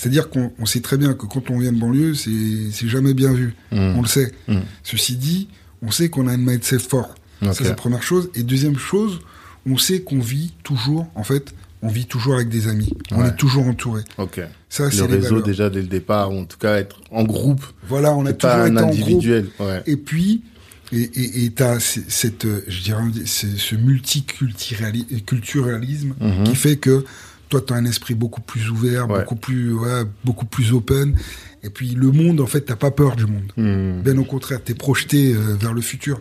c'est-à-dire 0.02 0.30
qu'on 0.30 0.66
sait 0.66 0.80
très 0.80 0.96
bien 0.96 1.14
que 1.14 1.26
quand 1.26 1.48
on 1.50 1.60
vient 1.60 1.70
de 1.70 1.78
banlieue, 1.78 2.14
c'est 2.14 2.88
jamais 2.88 3.14
bien 3.14 3.32
vu. 3.32 3.54
Mmh. 3.70 3.94
On 3.96 4.02
le 4.02 4.08
sait. 4.08 4.32
Mmh. 4.48 4.56
Ceci 4.82 5.14
dit, 5.14 5.46
on 5.80 5.92
sait 5.92 6.08
qu'on 6.08 6.26
a 6.26 6.34
une 6.34 6.44
mindset 6.44 6.80
fort. 6.80 7.14
Ça, 7.40 7.54
c'est 7.54 7.62
la 7.62 7.74
première 7.74 8.02
chose. 8.02 8.28
Et 8.34 8.42
deuxième 8.42 8.76
chose, 8.76 9.20
on 9.64 9.78
sait 9.78 10.00
qu'on 10.00 10.18
vit 10.18 10.54
toujours, 10.64 11.06
en 11.14 11.22
fait, 11.22 11.54
on 11.82 11.88
vit 11.88 12.06
toujours 12.06 12.34
avec 12.34 12.48
des 12.48 12.66
amis. 12.66 12.92
On 13.12 13.24
est 13.24 13.36
toujours 13.36 13.64
entouré. 13.64 14.02
Ok. 14.18 14.40
Ça, 14.68 14.88
le 14.88 15.04
réseau 15.04 15.40
déjà 15.40 15.70
dès 15.70 15.82
le 15.82 15.86
départ, 15.86 16.32
ou 16.32 16.38
en 16.40 16.46
tout 16.46 16.58
cas 16.58 16.78
être 16.78 17.00
en 17.12 17.22
groupe. 17.22 17.64
Voilà, 17.86 18.12
on 18.12 18.26
a 18.26 18.32
toujours 18.32 18.56
pas 18.56 18.66
été 18.66 18.76
un 18.76 18.82
individuel. 18.82 19.50
Ouais. 19.60 19.84
Et 19.86 19.96
puis, 19.96 20.42
et 20.90 21.48
t'as 21.54 21.78
cette, 21.78 22.44
je 22.66 22.82
dirais, 22.82 23.04
ce 23.24 23.76
multiculturalisme 23.76 26.14
mmh. 26.18 26.42
qui 26.42 26.56
fait 26.56 26.76
que 26.76 27.04
toi, 27.52 27.60
tu 27.60 27.74
as 27.74 27.76
un 27.76 27.84
esprit 27.84 28.14
beaucoup 28.14 28.40
plus 28.40 28.70
ouvert, 28.70 29.06
beaucoup 29.06 29.36
plus, 29.36 29.74
ouais, 29.74 30.04
beaucoup 30.24 30.46
plus 30.46 30.72
open. 30.72 31.14
Et 31.62 31.68
puis 31.68 31.90
le 31.90 32.10
monde, 32.10 32.40
en 32.40 32.46
fait, 32.46 32.62
t'as 32.62 32.76
pas 32.76 32.90
peur 32.90 33.14
du 33.14 33.26
monde. 33.26 33.52
Hmm. 33.58 34.00
Bien 34.00 34.16
au 34.16 34.24
contraire, 34.24 34.64
t'es 34.64 34.72
projeté 34.72 35.34
euh, 35.34 35.54
vers 35.60 35.74
le 35.74 35.82
futur. 35.82 36.18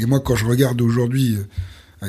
Et 0.00 0.06
moi, 0.06 0.18
quand 0.18 0.34
je 0.34 0.44
regarde 0.44 0.80
aujourd'hui, 0.80 1.38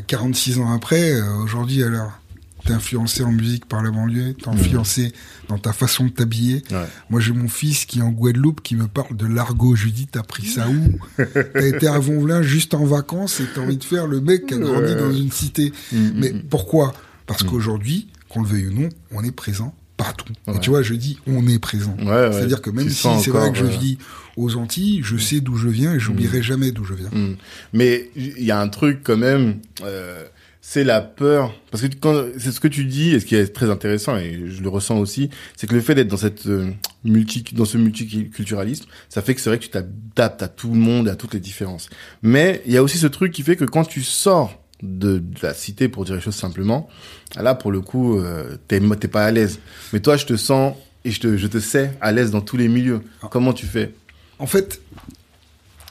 46 0.08 0.58
euh, 0.58 0.62
ans 0.62 0.74
après, 0.74 1.14
euh, 1.14 1.36
aujourd'hui, 1.44 1.84
alors, 1.84 2.20
t'es 2.66 2.74
influencé 2.74 3.24
en 3.24 3.32
musique 3.32 3.68
par 3.68 3.84
la 3.84 3.92
banlieue, 3.92 4.34
t'es 4.34 4.50
hmm. 4.50 4.54
influencé 4.54 5.14
dans 5.50 5.60
ta 5.60 5.72
façon 5.72 6.06
de 6.06 6.10
t'habiller. 6.10 6.64
Moi, 7.12 7.22
j'ai 7.22 7.34
mon 7.34 7.50
fils 7.50 7.86
qui 7.86 8.00
est 8.00 8.02
en 8.02 8.10
Guadeloupe 8.10 8.64
qui 8.64 8.76
me 8.76 8.88
parle 8.88 9.16
de 9.16 9.28
l'argot. 9.28 9.76
Je 9.76 9.84
lui 9.84 9.92
dis, 9.92 10.08
t'as 10.08 10.24
pris 10.24 10.48
ça 10.48 10.68
où? 10.68 11.24
T'as 11.54 11.68
été 11.68 11.88
à 11.88 12.00
Vonvelin 12.00 12.42
juste 12.42 12.74
en 12.74 12.86
vacances 12.86 13.40
et 13.40 13.46
t'as 13.54 13.62
envie 13.62 13.78
de 13.78 13.84
faire 13.84 14.08
le 14.08 14.20
mec 14.20 14.48
qui 14.48 14.56
a 14.56 14.58
grandi 14.58 14.96
dans 14.96 15.14
une 15.14 15.32
cité. 15.32 15.72
Hmm, 15.92 16.10
Mais 16.16 16.34
pourquoi? 16.50 16.94
Parce 17.28 17.44
qu'aujourd'hui, 17.44 18.08
qu'on 18.34 18.42
le 18.42 18.48
veuille 18.48 18.68
ou 18.68 18.74
non, 18.74 18.90
on 19.12 19.24
est 19.24 19.32
présent 19.32 19.74
partout. 19.98 20.34
Et 20.54 20.60
tu 20.60 20.70
vois, 20.72 20.82
je 20.82 20.94
dis 20.96 21.20
on 21.28 21.48
est 21.48 21.60
présent. 21.60 21.96
C'est-à-dire 22.00 22.62
que 22.62 22.70
même 22.70 22.90
si 22.90 23.08
c'est 23.22 23.32
vrai 23.32 23.52
que 23.52 23.58
je 23.58 23.66
vis 23.66 23.98
aux 24.36 24.56
Antilles, 24.56 25.02
je 25.04 25.18
sais 25.18 25.40
d'où 25.40 25.56
je 25.56 25.70
viens 25.70 25.94
et 25.94 26.00
j'oublierai 26.00 26.40
mm. 26.40 26.44
jamais 26.44 26.72
d'où 26.72 26.84
je 26.84 26.96
viens. 26.96 27.10
Mm. 27.12 27.36
Mais 27.74 28.10
il 28.16 28.44
y 28.44 28.52
a 28.52 28.60
un 28.60 28.68
truc 28.68 29.02
quand 29.04 29.18
même, 29.18 29.60
euh, 29.84 30.24
c'est 30.62 30.84
la 30.84 31.02
peur. 31.02 31.54
Parce 31.70 31.84
que 31.84 31.94
quand 32.00 32.26
c'est 32.40 32.52
ce 32.52 32.60
que 32.60 32.68
tu 32.68 32.86
dis, 32.86 33.12
et 33.12 33.20
ce 33.20 33.26
qui 33.26 33.36
est 33.36 33.54
très 33.54 33.70
intéressant, 33.70 34.18
et 34.18 34.46
je 34.48 34.64
le 34.64 34.70
ressens 34.70 34.98
aussi, 34.98 35.30
c'est 35.56 35.68
que 35.68 35.76
le 35.76 35.82
fait 35.82 35.94
d'être 35.94 36.08
dans 36.08 36.18
cette 36.18 36.48
euh, 36.48 36.72
multi, 37.04 37.44
dans 37.54 37.66
ce 37.66 37.78
multiculturalisme, 37.78 38.86
ça 39.10 39.22
fait 39.22 39.36
que 39.36 39.42
c'est 39.42 39.52
vrai 39.52 39.60
que 39.60 39.66
tu 39.66 39.70
t'adaptes 39.70 40.42
à 40.42 40.48
tout 40.48 40.72
le 40.72 40.80
monde, 40.80 41.08
et 41.08 41.12
à 41.12 41.16
toutes 41.16 41.36
les 41.36 41.40
différences. 41.40 41.90
Mais 42.24 42.64
il 42.66 42.74
y 42.74 42.78
a 42.78 42.84
aussi 42.84 42.98
ce 42.98 43.08
truc 43.08 43.32
qui 43.32 43.44
fait 43.44 43.56
que 43.56 43.66
quand 43.66 43.84
tu 43.84 44.02
sors 44.02 44.63
de, 44.82 45.24
la 45.42 45.54
cité, 45.54 45.88
pour 45.88 46.06
dire 46.06 46.16
les 46.16 46.22
choses 46.22 46.36
simplement, 46.36 46.90
là, 47.36 47.56
pour 47.56 47.72
le 47.72 47.82
coup, 47.82 48.18
euh, 48.18 48.58
t'es, 48.68 48.80
pas 49.08 49.26
à 49.26 49.32
l'aise. 49.32 49.60
Mais 49.92 50.00
toi, 50.00 50.18
je 50.18 50.26
te 50.26 50.36
sens 50.36 50.76
et 51.06 51.12
je 51.12 51.20
te, 51.20 51.38
je 51.38 51.48
te 51.48 51.60
sais 51.60 51.98
à 52.02 52.12
l'aise 52.12 52.32
dans 52.32 52.42
tous 52.42 52.58
les 52.58 52.68
milieux. 52.68 53.02
Ah. 53.22 53.28
Comment 53.32 53.54
tu 53.54 53.66
fais? 53.66 53.94
En 54.40 54.48
fait, 54.48 54.82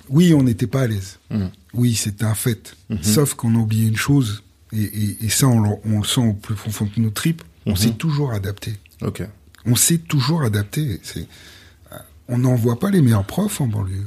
oui, 0.09 0.35
on 0.35 0.43
n'était 0.43 0.67
pas 0.67 0.83
à 0.83 0.87
l'aise. 0.87 1.19
Mmh. 1.31 1.47
Oui, 1.75 1.95
c'était 1.95 2.25
un 2.25 2.35
fait. 2.35 2.77
Mmh. 2.91 2.97
Sauf 3.03 3.35
qu'on 3.35 3.55
a 3.55 3.59
oublié 3.59 3.89
une 3.89 3.97
chose, 3.97 4.43
et, 4.73 5.17
et, 5.21 5.29
ça, 5.29 5.49
on, 5.49 5.61
le 5.61 6.05
sent 6.05 6.21
au 6.21 6.33
plus 6.33 6.55
profond 6.55 6.89
de 6.95 7.01
nos 7.01 7.11
tripes, 7.11 7.43
on 7.67 7.73
mmh. 7.73 7.77
s'est 7.77 7.91
toujours 7.93 8.33
adapté. 8.33 8.75
Ok. 9.03 9.23
On 9.65 9.77
s'est 9.77 9.99
toujours 9.99 10.43
adapté. 10.43 11.01
C'est, 11.03 11.27
on 12.29 12.39
n'envoie 12.39 12.79
pas 12.79 12.91
les 12.91 13.01
meilleurs 13.01 13.27
profs 13.27 13.61
en 13.61 13.67
banlieue 13.67 14.07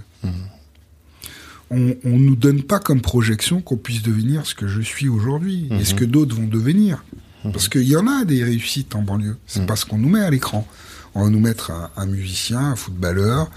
on, 1.72 1.96
on 2.04 2.20
nous 2.20 2.36
donne 2.36 2.64
pas 2.64 2.80
comme 2.80 3.02
projection 3.02 3.62
qu'on 3.62 3.78
puisse 3.78 4.02
devenir 4.02 4.46
ce 4.46 4.56
que 4.56 4.68
je 4.68 4.82
suis 4.82 5.10
aujourd'hui 5.10 5.68
et 5.72 5.84
ce 5.84 5.94
mhm. 5.94 6.00
que 6.00 6.06
d'autres 6.06 6.36
vont 6.36 6.48
devenir. 6.48 7.04
Mhm. 7.44 7.52
Parce 7.52 7.70
qu'il 7.70 7.84
y 7.84 7.96
en 7.96 8.08
a 8.08 8.26
des 8.26 8.44
réussites 8.44 8.96
en 8.96 9.02
banlieue. 9.02 9.38
C'est 9.48 9.62
mhm. 9.62 9.66
pas 9.66 9.76
ce 9.76 9.86
qu'on 9.86 9.98
nous 9.98 10.10
met 10.10 10.22
à 10.22 10.30
l'écran. 10.30 10.68
On 11.14 11.24
va 11.24 11.30
nous 11.30 11.40
mettre 11.40 11.72
un, 11.96 12.06
musicien, 12.06 12.60
un 12.60 12.76
footballeur 12.76 13.50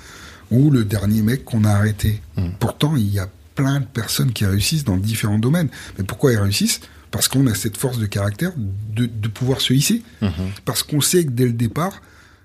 ou 0.50 0.70
le 0.70 0.84
dernier 0.84 1.22
mec 1.22 1.44
qu'on 1.44 1.64
a 1.64 1.70
arrêté. 1.70 2.22
Pourtant, 2.60 2.94
il 2.96 3.12
y 3.12 3.18
a 3.18 3.28
plein 3.56 3.80
de 3.80 3.84
personnes 3.84 4.32
qui 4.32 4.46
réussissent 4.46 4.84
dans 4.84 4.96
différents 4.96 5.40
domaines. 5.40 5.68
Mais 5.98 6.04
pourquoi 6.04 6.32
ils 6.32 6.38
réussissent? 6.38 6.80
Parce 7.10 7.26
qu'on 7.26 7.46
a 7.48 7.54
cette 7.54 7.76
force 7.76 7.98
de 7.98 8.06
caractère 8.06 8.52
de, 8.56 9.06
de 9.06 9.28
pouvoir 9.28 9.60
se 9.60 9.72
hisser. 9.72 10.02
Mhm. 10.22 10.30
Parce 10.64 10.84
qu'on 10.84 11.00
sait 11.00 11.24
que 11.24 11.30
dès 11.30 11.46
le 11.46 11.52
départ, 11.52 12.00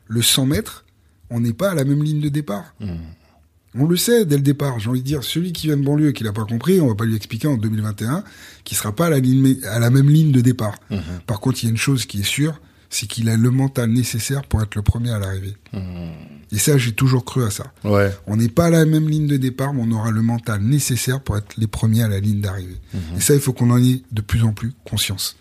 le 0.08 0.24
100 0.24 0.48
mètres, 0.48 0.84
on 1.30 1.40
n'est 1.40 1.54
pas 1.54 1.72
à 1.72 1.76
la 1.76 1.84
même 1.84 2.04
ligne 2.04 2.22
de 2.22 2.30
départ. 2.30 2.74
On 3.76 3.86
le 3.88 3.98
sait 3.98 4.26
dès 4.26 4.36
le 4.36 4.42
départ. 4.42 4.80
J'ai 4.80 4.90
envie 4.90 5.02
de 5.02 5.06
dire, 5.06 5.24
celui 5.24 5.52
qui 5.52 5.68
vient 5.68 5.78
de 5.78 5.84
banlieue 5.84 6.10
et 6.10 6.14
qui 6.14 6.24
l'a 6.24 6.34
pas 6.34 6.46
compris, 6.46 6.80
on 6.80 6.88
va 6.88 6.96
pas 6.96 7.06
lui 7.06 7.16
expliquer 7.16 7.48
en 7.48 7.58
2021 7.58 8.24
qu'il 8.64 8.78
sera 8.78 8.96
pas 8.96 9.08
à 9.08 9.10
la, 9.10 9.20
ligne, 9.20 9.58
à 9.70 9.80
la 9.80 9.90
même 9.90 10.10
ligne 10.10 10.32
de 10.32 10.42
départ. 10.42 10.76
Mhm. 10.90 11.02
Par 11.26 11.40
contre, 11.40 11.64
il 11.64 11.66
y 11.66 11.68
a 11.68 11.72
une 11.72 11.78
chose 11.78 12.06
qui 12.06 12.22
est 12.22 12.26
sûre, 12.26 12.60
c'est 12.90 13.08
qu'il 13.08 13.30
a 13.30 13.36
le 13.36 13.50
mental 13.50 13.90
nécessaire 13.90 14.44
pour 14.44 14.62
être 14.62 14.76
le 14.76 14.84
premier 14.84 15.12
à 15.12 15.20
l'arrivée. 15.20 15.56
Et 16.52 16.60
ça, 16.60 16.78
j'ai 16.78 16.92
toujours 16.92 17.26
cru 17.26 17.44
à 17.44 17.50
ça. 17.50 17.66
Ouais. 17.84 18.12
On 18.28 18.38
n'est 18.38 18.50
pas 18.50 18.66
à 18.66 18.70
la 18.70 18.86
même 18.86 19.10
ligne 19.10 19.26
de 19.26 19.38
départ, 19.38 19.74
mais 19.74 19.82
on 19.84 19.92
aura 19.92 20.12
le 20.12 20.22
mental 20.22 20.62
nécessaire 20.62 21.20
pour 21.20 21.36
être 21.36 21.56
les 21.58 21.66
premiers 21.66 22.04
à 22.04 22.08
la 22.08 22.20
ligne 22.20 22.42
d'arrivée. 22.42 22.78
Et 23.18 23.22
ça, 23.22 23.34
il 23.34 23.40
faut 23.40 23.54
qu'on 23.54 23.72
en 23.72 23.84
ait 23.84 24.04
de 24.12 24.22
plus 24.22 24.44
en 24.44 24.54
plus 24.54 24.74
conscience. 24.86 25.36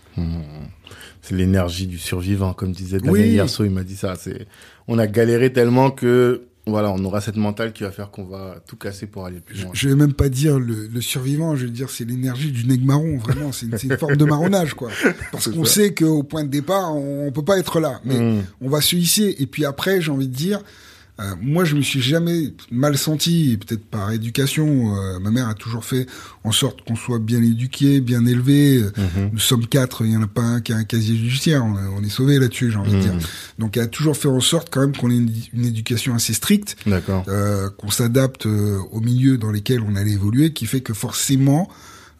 C'est 1.20 1.36
l'énergie 1.36 1.86
du 1.86 1.98
survivant, 1.98 2.54
comme 2.54 2.72
disait 2.72 2.98
Daniel 2.98 3.12
Oui. 3.12 3.32
Yerso, 3.34 3.64
il 3.64 3.70
m'a 3.70 3.84
dit 3.84 3.96
ça. 3.96 4.16
C'est, 4.16 4.46
on 4.88 4.98
a 4.98 5.06
galéré 5.06 5.52
tellement 5.52 5.90
que, 5.90 6.46
voilà, 6.66 6.92
on 6.92 7.04
aura 7.04 7.20
cette 7.20 7.36
mentale 7.36 7.72
qui 7.72 7.82
va 7.82 7.90
faire 7.90 8.10
qu'on 8.10 8.24
va 8.24 8.56
tout 8.68 8.76
casser 8.76 9.06
pour 9.06 9.26
aller 9.26 9.40
plus 9.40 9.60
loin. 9.62 9.70
je 9.74 9.88
vais 9.88 9.96
même 9.96 10.12
pas 10.12 10.28
dire 10.28 10.60
le, 10.60 10.86
le 10.86 11.00
survivant, 11.00 11.56
je 11.56 11.64
vais 11.66 11.72
dire 11.72 11.90
c'est 11.90 12.04
l'énergie 12.04 12.52
du 12.52 12.64
nègre 12.66 12.86
marron, 12.86 13.16
vraiment, 13.18 13.50
c'est 13.50 13.66
une, 13.82 13.98
forme 13.98 14.16
de 14.16 14.24
marronnage, 14.24 14.74
quoi. 14.74 14.90
Parce 15.32 15.48
qu'on 15.50 15.64
sait 15.64 15.92
qu'au 15.92 16.22
point 16.22 16.44
de 16.44 16.48
départ, 16.50 16.94
on, 16.94 17.26
on 17.26 17.32
peut 17.32 17.44
pas 17.44 17.58
être 17.58 17.80
là, 17.80 18.00
mais 18.04 18.18
Mm. 18.18 18.44
on 18.60 18.68
va 18.68 18.80
se 18.80 18.94
hisser. 18.94 19.34
Et 19.40 19.46
puis 19.46 19.64
après, 19.64 20.00
j'ai 20.00 20.12
envie 20.12 20.28
de 20.28 20.34
dire, 20.34 20.60
euh, 21.20 21.34
moi, 21.40 21.64
je 21.64 21.76
me 21.76 21.82
suis 21.82 22.00
jamais 22.00 22.54
mal 22.70 22.96
senti, 22.96 23.58
peut-être 23.58 23.84
par 23.84 24.10
éducation. 24.12 24.96
euh, 24.96 25.18
ma 25.20 25.30
mère 25.30 25.46
a 25.48 25.54
toujours 25.54 25.84
fait 25.84 26.06
en 26.42 26.52
sorte 26.52 26.82
qu'on 26.86 26.96
soit 26.96 27.18
bien 27.18 27.42
éduqué, 27.42 28.00
bien 28.00 28.24
élevé. 28.24 28.82
Mhm. 28.96 29.30
Nous 29.32 29.38
sommes 29.38 29.66
quatre, 29.66 30.04
il 30.06 30.12
y 30.12 30.16
en 30.16 30.22
a 30.22 30.26
pas 30.26 30.40
un 30.42 30.60
qui 30.62 30.72
a 30.72 30.76
un 30.76 30.84
casier 30.84 31.14
judiciaire. 31.14 31.64
On, 31.64 31.74
on 31.98 32.02
est 32.02 32.08
sauvé 32.08 32.38
là-dessus, 32.38 32.70
j'ai 32.70 32.78
envie 32.78 32.92
de 32.92 33.00
dire. 33.00 33.14
Mhm. 33.14 33.20
Donc, 33.58 33.76
elle 33.76 33.84
a 33.84 33.86
toujours 33.88 34.16
fait 34.16 34.28
en 34.28 34.40
sorte 34.40 34.68
quand 34.70 34.80
même 34.80 34.96
qu'on 34.96 35.10
ait 35.10 35.16
une, 35.16 35.30
une 35.52 35.66
éducation 35.66 36.14
assez 36.14 36.32
stricte 36.32 36.76
D'accord. 36.86 37.24
euh, 37.28 37.68
qu'on 37.76 37.90
s'adapte 37.90 38.46
euh, 38.46 38.78
au 38.90 39.00
milieu 39.00 39.36
dans 39.36 39.50
lesquels 39.52 39.82
on 39.82 39.94
allait 39.96 40.12
évoluer, 40.12 40.52
qui 40.54 40.64
fait 40.66 40.80
que 40.80 40.94
forcément, 40.94 41.68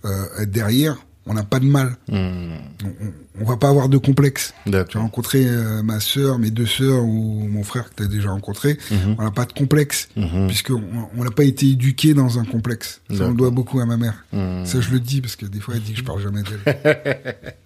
euh, 0.05 0.45
derrière, 0.47 0.99
on 1.27 1.35
n'a 1.35 1.45
pas 1.45 1.61
de 1.61 1.65
mal. 1.67 1.97
Hmm. 2.09 2.55
On, 2.85 3.43
on, 3.43 3.45
va 3.45 3.57
pas 3.57 3.69
avoir 3.69 3.89
de 3.89 3.97
complexe. 3.99 4.55
J'ai 4.67 4.73
D'accord. 4.73 5.03
rencontré 5.03 5.45
euh, 5.47 5.83
ma 5.83 6.01
sœur, 6.01 6.39
mes 6.39 6.51
deux 6.51 6.67
sœurs 6.67 7.03
ou 7.05 7.47
mon 7.49 7.63
frère 7.63 7.91
que 7.91 7.95
tu 7.97 8.03
as 8.03 8.07
déjà 8.07 8.31
rencontré. 8.31 8.77
Mhm. 8.91 9.17
On 9.19 9.23
n'a 9.23 9.31
pas 9.31 9.45
de 9.45 9.53
complexe, 9.53 10.09
Mhm. 10.17 10.49
puisqu'on 10.49 10.83
on 11.17 11.25
n'a 11.25 11.31
pas 11.31 11.45
été 11.45 11.67
éduqué 11.69 12.15
dans 12.15 12.39
un 12.39 12.45
complexe. 12.45 13.01
Ça, 13.11 13.25
on 13.25 13.29
le 13.31 13.35
doit 13.37 13.51
beaucoup 13.51 13.81
à 13.81 13.87
ma 13.87 13.97
mère. 13.97 14.25
Hmm. 14.33 14.65
Ça, 14.65 14.81
je 14.81 14.91
le 14.91 15.01
dis, 15.01 15.21
parce 15.21 15.37
que 15.37 15.47
des 15.47 15.61
fois, 15.61 15.75
elle 15.75 15.83
dit 15.83 15.93
que 15.93 15.99
je 15.99 16.05
parle 16.05 16.21
jamais 16.21 16.43
d'elle. 16.43 17.37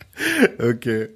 Ok. 0.63 0.87
Et 0.87 1.11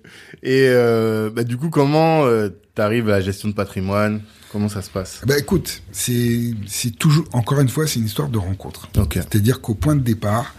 euh, 0.68 1.30
bah, 1.30 1.44
du 1.44 1.56
coup, 1.56 1.70
comment 1.70 2.25
euh, 2.26 2.50
t'arrives 2.75 3.09
à 3.09 3.12
la 3.12 3.20
gestion 3.23 3.49
de 3.49 3.54
patrimoine? 3.54 4.20
Comment 4.52 4.68
ça 4.68 4.82
se 4.82 4.90
passe? 4.90 5.23
Bah 5.26 5.38
écoute, 5.38 5.80
c'est 5.92 6.52
toujours, 6.99 7.25
encore 7.32 7.61
une 7.61 7.68
fois, 7.68 7.87
c'est 7.87 8.00
une 8.00 8.06
histoire 8.06 8.28
de 8.28 8.38
rencontre. 8.38 8.88
C'est-à-dire 9.11 9.61
qu'au 9.61 9.75
point 9.75 9.94
de 9.94 10.02
départ, 10.02 10.54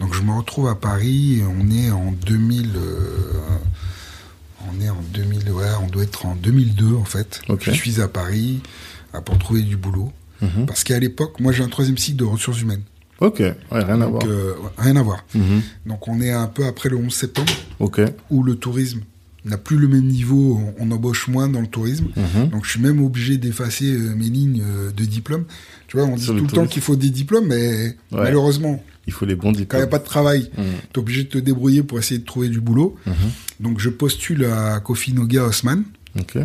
donc 0.00 0.14
je 0.14 0.22
me 0.22 0.32
retrouve 0.32 0.68
à 0.68 0.74
Paris, 0.74 1.38
et 1.40 1.44
on 1.44 1.70
est 1.70 1.90
en 1.90 2.12
2000, 2.12 2.72
euh, 2.76 3.32
on 4.68 4.80
est 4.80 4.88
en 4.90 5.00
2000, 5.12 5.50
ouais, 5.50 5.64
on 5.82 5.86
doit 5.88 6.02
être 6.02 6.26
en 6.26 6.34
2002 6.34 6.94
en 6.96 7.04
fait. 7.04 7.40
Je 7.60 7.70
suis 7.70 8.00
à 8.00 8.08
Paris 8.08 8.60
euh, 9.14 9.20
pour 9.20 9.38
trouver 9.38 9.62
du 9.62 9.76
boulot. 9.76 10.12
Mhm. 10.42 10.66
Parce 10.66 10.84
qu'à 10.84 10.98
l'époque, 10.98 11.40
moi 11.40 11.52
j'ai 11.52 11.62
un 11.62 11.68
troisième 11.68 11.96
cycle 11.96 12.18
de 12.18 12.24
ressources 12.24 12.60
humaines. 12.60 12.82
Ok. 13.20 13.38
Ouais, 13.38 13.54
rien 13.70 14.00
à 14.02 14.06
voir. 14.06 14.22
Euh, 14.26 14.52
rien 14.76 14.96
à 14.96 15.02
voir. 15.02 15.24
Donc 15.86 16.06
on 16.08 16.20
est 16.20 16.30
un 16.32 16.46
peu 16.46 16.66
après 16.66 16.90
le 16.90 16.96
11 16.96 17.12
septembre, 17.14 17.52
Ok. 17.80 18.00
où 18.30 18.42
le 18.42 18.56
tourisme 18.56 19.00
n'a 19.50 19.58
plus 19.58 19.76
le 19.78 19.88
même 19.88 20.06
niveau, 20.06 20.60
on, 20.78 20.86
on 20.88 20.90
embauche 20.90 21.28
moins 21.28 21.48
dans 21.48 21.60
le 21.60 21.66
tourisme. 21.66 22.06
Mhm. 22.16 22.48
Donc 22.50 22.64
je 22.64 22.70
suis 22.72 22.80
même 22.80 23.02
obligé 23.02 23.36
d'effacer 23.38 23.92
euh, 23.92 24.14
mes 24.16 24.28
lignes 24.28 24.62
euh, 24.66 24.90
de 24.92 25.04
diplôme. 25.04 25.44
Tu 25.88 25.96
vois, 25.96 26.06
on 26.06 26.16
dit 26.16 26.22
Sur 26.24 26.34
tout 26.34 26.40
le 26.40 26.46
le 26.46 26.52
temps 26.52 26.66
qu'il 26.66 26.82
faut 26.82 26.96
des 26.96 27.10
diplômes, 27.10 27.46
mais 27.48 27.96
malheureusement, 28.10 28.82
Il 29.06 29.12
faut 29.12 29.24
les 29.24 29.36
bons 29.36 29.48
quand 29.48 29.52
il 29.52 29.56
n'y 29.58 29.60
diplômes. 29.62 29.82
a 29.82 29.86
pas 29.86 29.98
de 29.98 30.04
travail, 30.04 30.50
Mhm. 30.58 30.64
tu 30.92 30.98
es 30.98 30.98
obligé 30.98 31.22
de 31.24 31.28
te 31.28 31.38
débrouiller 31.38 31.82
pour 31.82 31.98
essayer 31.98 32.18
de 32.18 32.24
trouver 32.24 32.48
du 32.48 32.60
boulot. 32.60 32.96
Mhm. 33.06 33.14
Donc 33.60 33.78
je 33.80 33.88
postule 33.88 34.44
à 34.46 34.80
Kofi 34.80 35.12
Noga 35.12 35.44
Haussmann. 35.46 35.84
Ok. 36.18 36.38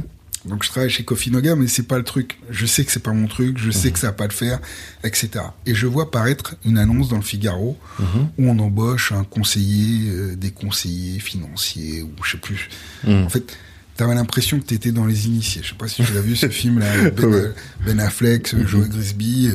Donc 0.45 0.63
je 0.63 0.69
travaille 0.69 0.89
chez 0.89 1.03
Kofi 1.03 1.29
Noga, 1.29 1.55
mais 1.55 1.67
c'est 1.67 1.83
pas 1.87 1.97
le 1.97 2.03
truc. 2.03 2.39
Je 2.49 2.65
sais 2.65 2.83
que 2.83 2.91
c'est 2.91 3.03
pas 3.03 3.13
mon 3.13 3.27
truc, 3.27 3.57
je 3.59 3.67
Mhm. 3.67 3.71
sais 3.73 3.91
que 3.91 3.99
ça 3.99 4.07
va 4.07 4.13
pas 4.13 4.25
le 4.27 4.33
faire, 4.33 4.59
etc. 5.03 5.29
Et 5.67 5.75
je 5.75 5.85
vois 5.85 6.09
paraître 6.09 6.55
une 6.65 6.77
annonce 6.79 7.09
dans 7.09 7.17
le 7.17 7.21
Figaro 7.21 7.77
Mhm. 7.99 8.05
où 8.39 8.49
on 8.49 8.57
embauche 8.59 9.11
un 9.11 9.23
conseiller, 9.23 10.09
euh, 10.09 10.35
des 10.35 10.49
conseillers 10.51 11.19
financiers, 11.19 12.01
ou 12.01 12.09
je 12.23 12.31
sais 12.31 12.37
plus. 12.37 12.69
Mhm. 13.05 13.23
En 13.25 13.29
fait, 13.29 13.55
t'avais 13.97 14.15
l'impression 14.15 14.59
que 14.59 14.63
t'étais 14.65 14.91
dans 14.91 15.05
Les 15.05 15.27
Initiés. 15.27 15.61
Je 15.63 15.69
sais 15.69 15.75
pas 15.75 15.87
si 15.87 16.03
tu 16.03 16.11
l'as 16.13 16.21
vu 16.21 16.35
ce 16.35 16.49
film-là, 16.49 16.91
avec 16.91 17.15
ben, 17.17 17.25
Ouais. 17.29 17.51
ben 17.85 17.99
Affleck, 17.99 18.55
Joe 18.67 18.89
Grisby. 18.89 19.49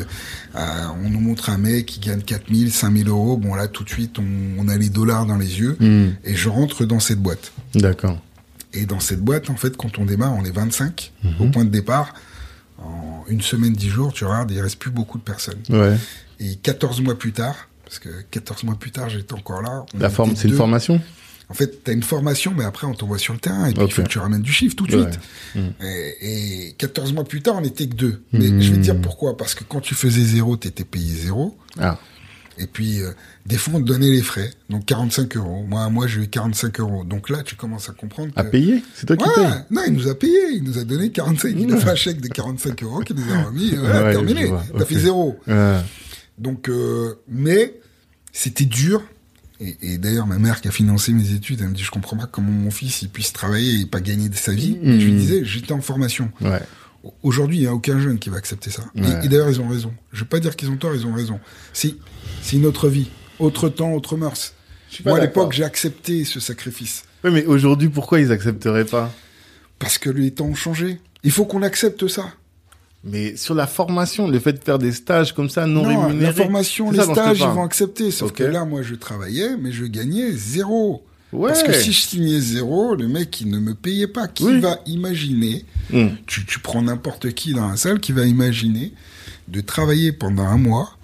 euh, 0.54 0.86
on 1.04 1.10
nous 1.10 1.20
montre 1.20 1.50
un 1.50 1.58
mec 1.58 1.86
qui 1.86 1.98
gagne 1.98 2.20
4000, 2.22 2.72
5000 2.72 3.08
euros. 3.08 3.36
Bon 3.36 3.54
là, 3.56 3.66
tout 3.66 3.82
de 3.82 3.88
suite, 3.90 4.18
on, 4.20 4.24
on 4.58 4.68
a 4.68 4.76
les 4.76 4.88
dollars 4.88 5.26
dans 5.26 5.36
les 5.36 5.58
yeux. 5.58 5.76
Mhm. 5.80 6.14
Et 6.24 6.36
je 6.36 6.48
rentre 6.48 6.84
dans 6.84 7.00
cette 7.00 7.18
boîte. 7.18 7.50
D'accord. 7.74 8.22
Et 8.76 8.86
dans 8.86 9.00
cette 9.00 9.20
boîte, 9.20 9.50
en 9.50 9.56
fait, 9.56 9.76
quand 9.76 9.98
on 9.98 10.04
démarre, 10.04 10.34
on 10.34 10.44
est 10.44 10.50
25 10.50 11.12
Mhm. 11.24 11.30
au 11.40 11.48
point 11.50 11.64
de 11.64 11.70
départ. 11.70 12.14
En 12.78 13.24
une 13.28 13.40
semaine, 13.42 13.72
10 13.72 13.88
jours, 13.88 14.12
tu 14.12 14.24
regardes, 14.24 14.50
il 14.50 14.60
reste 14.60 14.78
plus 14.78 14.90
beaucoup 14.90 15.18
de 15.18 15.22
personnes. 15.22 15.60
Ouais. 15.70 15.96
Et 16.40 16.56
14 16.56 17.00
mois 17.00 17.18
plus 17.18 17.32
tard, 17.32 17.56
parce 17.84 17.98
que 17.98 18.08
14 18.30 18.64
mois 18.64 18.74
plus 18.74 18.90
tard, 18.90 19.08
j'étais 19.08 19.32
encore 19.32 19.62
là. 19.62 19.86
La 19.98 20.10
forme, 20.10 20.36
c'est 20.36 20.48
une 20.48 20.54
formation 20.54 21.00
En 21.48 21.54
fait, 21.54 21.84
tu 21.84 21.90
as 21.92 21.94
une 21.94 22.02
formation, 22.02 22.52
mais 22.56 22.64
après, 22.64 22.88
on 22.88 22.92
t'envoie 22.94 23.18
sur 23.18 23.32
le 23.32 23.38
terrain. 23.38 23.68
Et 23.68 23.72
puis, 23.72 23.80
Ok. 23.84 23.90
il 23.90 23.94
faut 23.94 24.02
que 24.02 24.08
tu 24.08 24.18
ramènes 24.18 24.42
du 24.42 24.52
chiffre 24.52 24.74
tout 24.74 24.84
de 24.84 24.96
Ouais. 24.96 25.02
suite. 25.12 25.20
Mhm. 25.54 25.72
Et, 25.80 26.66
et 26.70 26.72
14 26.72 27.12
mois 27.12 27.22
plus 27.22 27.40
tard, 27.40 27.54
on 27.58 27.60
n'était 27.60 27.86
que 27.86 27.94
deux. 27.94 28.24
Mais 28.32 28.48
Mhm. 28.48 28.60
je 28.60 28.70
vais 28.72 28.76
te 28.78 28.82
dire 28.82 29.00
pourquoi. 29.00 29.36
Parce 29.36 29.54
que 29.54 29.62
quand 29.62 29.80
tu 29.80 29.94
faisais 29.94 30.22
zéro, 30.24 30.56
tu 30.56 30.66
étais 30.66 30.82
payé 30.84 31.14
zéro. 31.14 31.56
Ah. 31.78 31.98
Et 32.58 32.66
puis, 32.66 33.02
euh, 33.02 33.10
des 33.44 33.56
fois, 33.56 33.74
on 33.76 33.80
te 33.80 33.84
donnait 33.86 34.10
les 34.10 34.22
frais. 34.22 34.50
Donc, 34.70 34.86
45 34.86 35.36
euros. 35.36 35.64
Moi, 35.68 35.88
moi, 35.90 36.06
j'ai 36.06 36.22
eu 36.22 36.28
45 36.28 36.80
euros. 36.80 37.04
Donc 37.04 37.28
là, 37.30 37.42
tu 37.42 37.54
commences 37.54 37.88
à 37.88 37.92
comprendre 37.92 38.32
que... 38.34 38.40
À 38.40 38.44
payer 38.44 38.82
C'est 38.94 39.06
toi 39.06 39.16
qui 39.16 39.24
Ouais, 39.24 39.34
payes 39.34 39.44
non, 39.70 39.82
il 39.86 39.92
nous 39.92 40.08
a 40.08 40.14
payé, 40.14 40.38
il 40.54 40.62
nous 40.64 40.78
a 40.78 40.84
donné 40.84 41.10
45, 41.10 41.48
il 41.56 41.66
nous 41.66 41.74
a 41.74 41.78
fait 41.80 41.90
un 41.90 41.94
chèque 41.94 42.20
de 42.20 42.28
45 42.28 42.82
euros 42.82 43.00
qu'il 43.00 43.16
nous 43.16 43.32
a 43.32 43.42
remis, 43.44 43.72
euh, 43.74 44.04
Ouais, 44.06 44.12
terminé, 44.12 44.48
t'as 44.72 44.80
ok. 44.82 44.86
fait 44.88 44.98
zéro. 44.98 45.38
Ouais. 45.46 45.80
Donc, 46.38 46.68
euh, 46.68 47.14
mais 47.28 47.78
c'était 48.32 48.64
dur. 48.64 49.02
Et, 49.60 49.76
et 49.80 49.98
d'ailleurs, 49.98 50.26
ma 50.26 50.38
mère 50.38 50.60
qui 50.60 50.68
a 50.68 50.70
financé 50.70 51.12
mes 51.12 51.32
études, 51.32 51.60
elle 51.62 51.68
me 51.70 51.74
dit, 51.74 51.82
je 51.82 51.90
comprends 51.90 52.16
pas 52.16 52.26
comment 52.26 52.50
mon 52.52 52.70
fils 52.70 53.00
il 53.02 53.08
puisse 53.08 53.32
travailler 53.32 53.80
et 53.80 53.86
pas 53.86 54.00
gagner 54.00 54.28
de 54.28 54.34
sa 54.36 54.52
vie. 54.52 54.78
Et 54.82 55.00
je 55.00 55.06
lui 55.06 55.14
disais, 55.14 55.44
j'étais 55.44 55.72
en 55.72 55.80
formation. 55.80 56.30
Ouais. 56.42 56.60
Aujourd'hui, 57.22 57.58
il 57.58 57.60
n'y 57.60 57.66
a 57.66 57.74
aucun 57.74 57.98
jeune 58.00 58.18
qui 58.18 58.30
va 58.30 58.36
accepter 58.38 58.70
ça. 58.70 58.82
Et- 58.94 59.00
Ouais. 59.02 59.24
Et, 59.24 59.28
d'ailleurs, 59.28 59.50
ils 59.50 59.60
ont 59.60 59.68
raison. 59.68 59.92
Je 60.12 60.20
veux 60.20 60.26
pas 60.26 60.40
dire 60.40 60.56
qu'ils 60.56 60.70
ont 60.70 60.76
tort, 60.76 60.94
ils 60.94 61.06
ont 61.06 61.12
raison. 61.14 61.38
C'est, 61.72 61.94
c'est 62.42 62.56
une 62.56 62.66
autre 62.66 62.88
vie, 62.88 63.08
autre 63.38 63.68
temps, 63.68 63.92
autre 63.92 64.16
mœurs. 64.16 64.54
Je 64.88 64.94
suis 64.96 65.04
pas 65.04 65.10
Moi, 65.10 65.18
à 65.18 65.22
l'époque, 65.22 65.52
j'ai 65.52 65.64
accepté 65.64 66.24
ce 66.24 66.40
sacrifice. 66.40 67.04
Ouais, 67.24 67.30
mais 67.30 67.44
aujourd'hui, 67.46 67.88
pourquoi 67.88 68.20
ils 68.20 68.30
accepteraient 68.32 68.84
pas? 68.84 69.12
Parce 69.78 69.98
que 69.98 70.08
les 70.10 70.30
temps 70.30 70.46
ont 70.46 70.54
changé. 70.54 71.00
Il 71.24 71.30
faut 71.32 71.44
qu'on 71.44 71.62
accepte 71.62 72.06
ça. 72.08 72.26
Mais 73.04 73.36
sur 73.36 73.54
la 73.54 73.66
formation, 73.66 74.26
le 74.28 74.38
fait 74.40 74.52
de 74.54 74.58
faire 74.64 74.78
des 74.78 74.92
stages 74.92 75.32
comme 75.32 75.48
ça 75.50 75.66
non, 75.66 75.82
Non, 75.82 75.88
rémunérés. 76.06 76.26
la 76.26 76.32
formation, 76.32 76.90
les 76.90 76.98
ça 76.98 77.04
stages, 77.04 77.38
ils 77.40 77.46
vont 77.46 77.62
accepter. 77.64 78.10
Sauf 78.10 78.32
que 78.32 78.42
là, 78.42 78.64
moi, 78.64 78.82
je 78.82 78.94
travaillais, 78.94 79.56
mais 79.56 79.70
je 79.72 79.84
gagnais 79.84 80.32
zéro. 80.32 81.04
Ouais. 81.32 81.48
Parce 81.48 81.62
que 81.64 81.72
si 81.72 81.92
je 81.92 82.00
signais 82.00 82.40
zéro, 82.40 82.94
le 82.94 83.08
mec, 83.08 83.40
il 83.40 83.50
ne 83.50 83.58
me 83.58 83.74
payait 83.74 84.06
pas. 84.06 84.28
Qui 84.28 84.44
Oui. 84.44 84.60
va 84.60 84.78
imaginer 84.86 85.64
Hum. 85.92 86.16
tu, 86.26 86.44
tu 86.46 86.58
prends 86.60 86.82
n'importe 86.82 87.32
qui 87.32 87.52
dans 87.52 87.68
la 87.68 87.76
salle 87.76 88.00
qui 88.00 88.12
va 88.12 88.24
imaginer 88.26 88.92
de 89.48 89.60
travailler 89.60 90.12
pendant 90.12 90.44
un 90.44 90.56
mois 90.58 90.96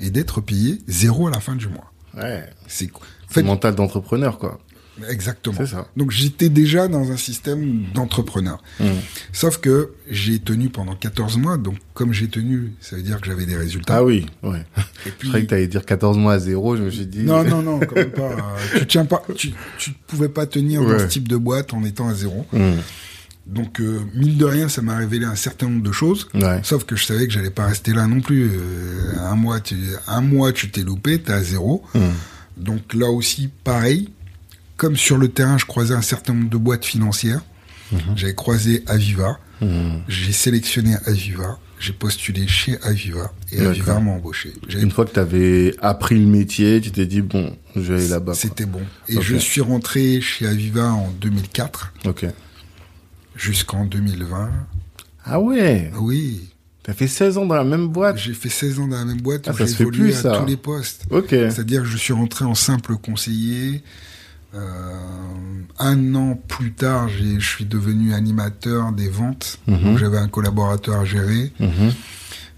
et 0.00 0.10
d'être 0.10 0.40
payé 0.40 0.78
zéro 0.88 1.28
à 1.28 1.30
la 1.30 1.40
fin 1.40 1.54
du 1.56 1.68
mois. 1.68 1.92
Ouais. 2.16 2.44
C'est 2.66 2.88
quoi 2.88 3.06
En 3.30 3.32
fait, 3.32 3.42
mental 3.42 3.74
d'entrepreneur, 3.74 4.38
quoi. 4.38 4.60
Exactement. 5.08 5.64
Ça. 5.66 5.86
Donc 5.96 6.10
j'étais 6.10 6.48
déjà 6.48 6.88
dans 6.88 7.10
un 7.10 7.16
système 7.16 7.84
d'entrepreneur. 7.94 8.62
Hum. 8.80 8.88
Sauf 9.32 9.58
que 9.58 9.92
j'ai 10.10 10.38
tenu 10.38 10.68
pendant 10.68 10.94
14 10.94 11.36
mois, 11.38 11.56
donc 11.56 11.76
comme 11.94 12.12
j'ai 12.12 12.28
tenu, 12.28 12.72
ça 12.80 12.96
veut 12.96 13.02
dire 13.02 13.20
que 13.20 13.26
j'avais 13.26 13.46
des 13.46 13.56
résultats. 13.56 13.96
Ah 13.96 14.04
oui, 14.04 14.26
ouais. 14.42 14.64
Et 14.78 14.80
Je 15.06 15.10
puis, 15.10 15.28
croyais 15.28 15.44
que 15.46 15.50
t'allais 15.50 15.66
dire 15.68 15.84
14 15.84 16.18
mois 16.18 16.34
à 16.34 16.38
zéro, 16.38 16.76
je 16.76 16.82
me 16.82 16.90
suis 16.90 17.06
dit. 17.06 17.22
non, 17.22 17.44
non, 17.44 17.62
non, 17.62 17.80
quand 17.80 17.96
même 17.96 18.10
pas. 18.10 18.30
Euh, 18.32 18.78
tu 18.78 18.86
tiens 18.86 19.04
pas, 19.04 19.22
tu, 19.36 19.52
tu 19.78 19.90
pouvais 20.06 20.28
pas 20.28 20.46
tenir 20.46 20.82
dans 20.82 20.98
ce 20.98 21.06
type 21.06 21.28
de 21.28 21.36
boîte 21.36 21.74
en 21.74 21.84
étant 21.84 22.08
à 22.08 22.14
zéro. 22.14 22.46
Hum. 22.52 22.76
Donc, 23.46 23.80
euh, 23.80 23.98
mine 24.14 24.36
de 24.36 24.44
rien, 24.44 24.68
ça 24.68 24.82
m'a 24.82 24.96
révélé 24.96 25.24
un 25.26 25.34
certain 25.34 25.68
nombre 25.68 25.82
de 25.82 25.90
choses. 25.90 26.28
Ouais. 26.32 26.60
Sauf 26.62 26.84
que 26.84 26.94
je 26.94 27.04
savais 27.04 27.26
que 27.26 27.32
j'allais 27.32 27.50
pas 27.50 27.66
rester 27.66 27.92
là 27.92 28.06
non 28.06 28.20
plus. 28.20 28.48
Euh, 28.54 29.14
un 29.18 29.34
mois, 29.34 29.58
tu, 29.58 29.74
un 30.06 30.20
mois, 30.20 30.52
tu 30.52 30.70
t'es 30.70 30.82
loupé, 30.82 31.18
t'es 31.20 31.32
à 31.32 31.42
zéro. 31.42 31.82
Hum. 31.94 32.02
Donc 32.56 32.94
là 32.94 33.08
aussi, 33.10 33.50
pareil. 33.64 34.10
Comme 34.76 34.96
sur 34.96 35.18
le 35.18 35.28
terrain, 35.28 35.58
je 35.58 35.66
croisais 35.66 35.94
un 35.94 36.02
certain 36.02 36.34
nombre 36.34 36.50
de 36.50 36.56
boîtes 36.56 36.84
financières. 36.84 37.42
J'avais 38.16 38.34
croisé 38.34 38.82
Aviva. 38.86 39.38
J'ai 40.08 40.32
sélectionné 40.32 40.96
Aviva. 41.06 41.58
J'ai 41.78 41.92
postulé 41.92 42.46
chez 42.46 42.80
Aviva 42.82 43.32
et 43.50 43.60
Aviva 43.60 43.98
m'a 43.98 44.12
embauché. 44.12 44.52
Une 44.68 44.92
fois 44.92 45.04
que 45.04 45.14
tu 45.14 45.18
avais 45.18 45.74
appris 45.80 46.16
le 46.16 46.26
métier, 46.26 46.80
tu 46.80 46.92
t'es 46.92 47.06
dit 47.06 47.22
bon, 47.22 47.56
je 47.74 47.80
vais 47.80 47.94
aller 47.98 48.08
là-bas. 48.08 48.34
C'était 48.34 48.66
bon. 48.66 48.82
Et 49.08 49.20
je 49.20 49.36
suis 49.36 49.60
rentré 49.60 50.20
chez 50.20 50.46
Aviva 50.46 50.92
en 50.92 51.10
2004. 51.20 51.92
Ok. 52.04 52.26
Jusqu'en 53.34 53.84
2020. 53.84 54.50
Ah 55.24 55.40
ouais? 55.40 55.90
Oui. 55.98 56.50
T'as 56.84 56.92
fait 56.92 57.08
16 57.08 57.38
ans 57.38 57.46
dans 57.46 57.56
la 57.56 57.64
même 57.64 57.88
boîte? 57.88 58.16
J'ai 58.16 58.34
fait 58.34 58.48
16 58.48 58.78
ans 58.78 58.86
dans 58.86 58.98
la 58.98 59.04
même 59.04 59.20
boîte. 59.20 59.48
Ah, 59.48 59.52
ça 59.52 59.66
se 59.66 59.74
fait 59.74 59.86
plus, 59.86 60.12
ça. 60.12 60.34
à 60.34 60.38
tous 60.38 60.46
les 60.46 60.56
postes. 60.56 61.04
Ok. 61.10 61.30
C'est-à-dire 61.30 61.82
que 61.82 61.88
je 61.88 61.96
suis 61.96 62.12
rentré 62.12 62.44
en 62.44 62.54
simple 62.54 62.96
conseiller. 62.96 63.82
Euh, 64.54 64.60
un 65.78 66.14
an 66.14 66.38
plus 66.48 66.72
tard, 66.72 67.08
je 67.08 67.38
suis 67.40 67.64
devenu 67.64 68.12
animateur 68.14 68.92
des 68.92 69.08
ventes. 69.08 69.58
Mhm. 69.66 69.96
J'avais 69.98 70.18
un 70.18 70.28
collaborateur 70.28 71.00
à 71.00 71.04
gérer. 71.04 71.52
Mhm. 71.58 71.92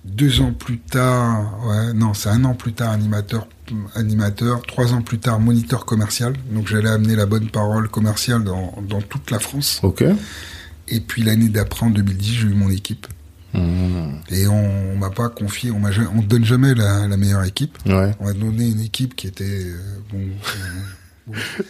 Deux 0.04 0.40
ans 0.42 0.52
plus 0.52 0.78
tard, 0.80 1.58
ouais, 1.66 1.94
non, 1.94 2.12
c'est 2.12 2.28
un 2.28 2.44
an 2.44 2.54
plus 2.54 2.74
tard, 2.74 2.90
animateur, 2.90 3.46
animateur. 3.94 4.60
Trois 4.66 4.92
ans 4.92 5.00
plus 5.00 5.18
tard, 5.18 5.40
moniteur 5.40 5.86
commercial. 5.86 6.34
Donc 6.50 6.68
j'allais 6.68 6.90
amener 6.90 7.16
la 7.16 7.24
bonne 7.26 7.48
parole 7.48 7.88
commerciale 7.88 8.44
dans, 8.44 8.74
dans 8.86 9.00
toute 9.00 9.30
la 9.30 9.38
France. 9.38 9.80
Ok. 9.82 10.04
Et 10.88 11.00
puis 11.00 11.22
l'année 11.22 11.48
d'après, 11.48 11.86
en 11.86 11.90
2010, 11.90 12.34
j'ai 12.34 12.46
eu 12.48 12.54
mon 12.54 12.68
équipe. 12.68 13.06
Mhm. 13.54 14.18
Et 14.30 14.46
on, 14.48 14.92
on 14.92 14.96
m'a 14.98 15.10
pas 15.10 15.28
confié, 15.30 15.70
on 15.70 15.78
m'a, 15.78 15.90
ja- 15.92 16.02
on 16.14 16.20
te 16.20 16.26
donne 16.26 16.44
jamais 16.44 16.74
la, 16.74 17.06
la 17.06 17.16
meilleure 17.16 17.44
équipe. 17.44 17.78
Ouais. 17.86 18.14
On 18.20 18.24
m'a 18.26 18.32
donné 18.34 18.68
une 18.68 18.80
équipe 18.80 19.14
qui 19.16 19.26
était 19.28 19.44
euh, 19.44 19.78
bon. 20.12 20.18
euh, 20.18 20.82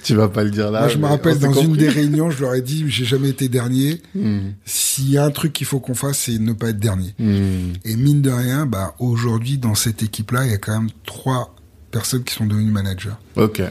Tu 0.02 0.14
vas 0.14 0.28
pas 0.28 0.42
le 0.42 0.50
dire 0.50 0.70
là. 0.70 0.80
Moi, 0.80 0.88
je 0.88 0.98
me 0.98 1.06
rappelle 1.06 1.38
dans 1.38 1.52
une 1.52 1.76
des 1.76 1.88
réunions, 1.88 2.28
je 2.30 2.40
leur 2.40 2.54
ai 2.54 2.60
dit, 2.62 2.84
j'ai 2.88 3.04
jamais 3.04 3.28
été 3.28 3.48
dernier. 3.48 4.02
Hmm. 4.14 4.50
S'il 4.64 5.10
y 5.10 5.18
a 5.18 5.24
un 5.24 5.30
truc 5.30 5.52
qu'il 5.52 5.66
faut 5.66 5.78
qu'on 5.80 5.94
fasse, 5.94 6.18
c'est 6.18 6.38
ne 6.38 6.52
pas 6.52 6.70
être 6.70 6.80
dernier. 6.80 7.14
Hmm. 7.18 7.72
Et 7.84 7.94
mine 7.96 8.20
de 8.20 8.30
rien, 8.30 8.66
bah 8.66 8.94
aujourd'hui 8.98 9.58
dans 9.58 9.74
cette 9.76 10.02
équipe-là, 10.02 10.44
il 10.44 10.50
y 10.50 10.54
a 10.54 10.58
quand 10.58 10.78
même 10.80 10.90
trois 11.06 11.54
personnes 11.92 12.24
qui 12.24 12.34
sont 12.34 12.46
devenues 12.46 12.72
managers. 12.72 13.10
Ok. 13.36 13.62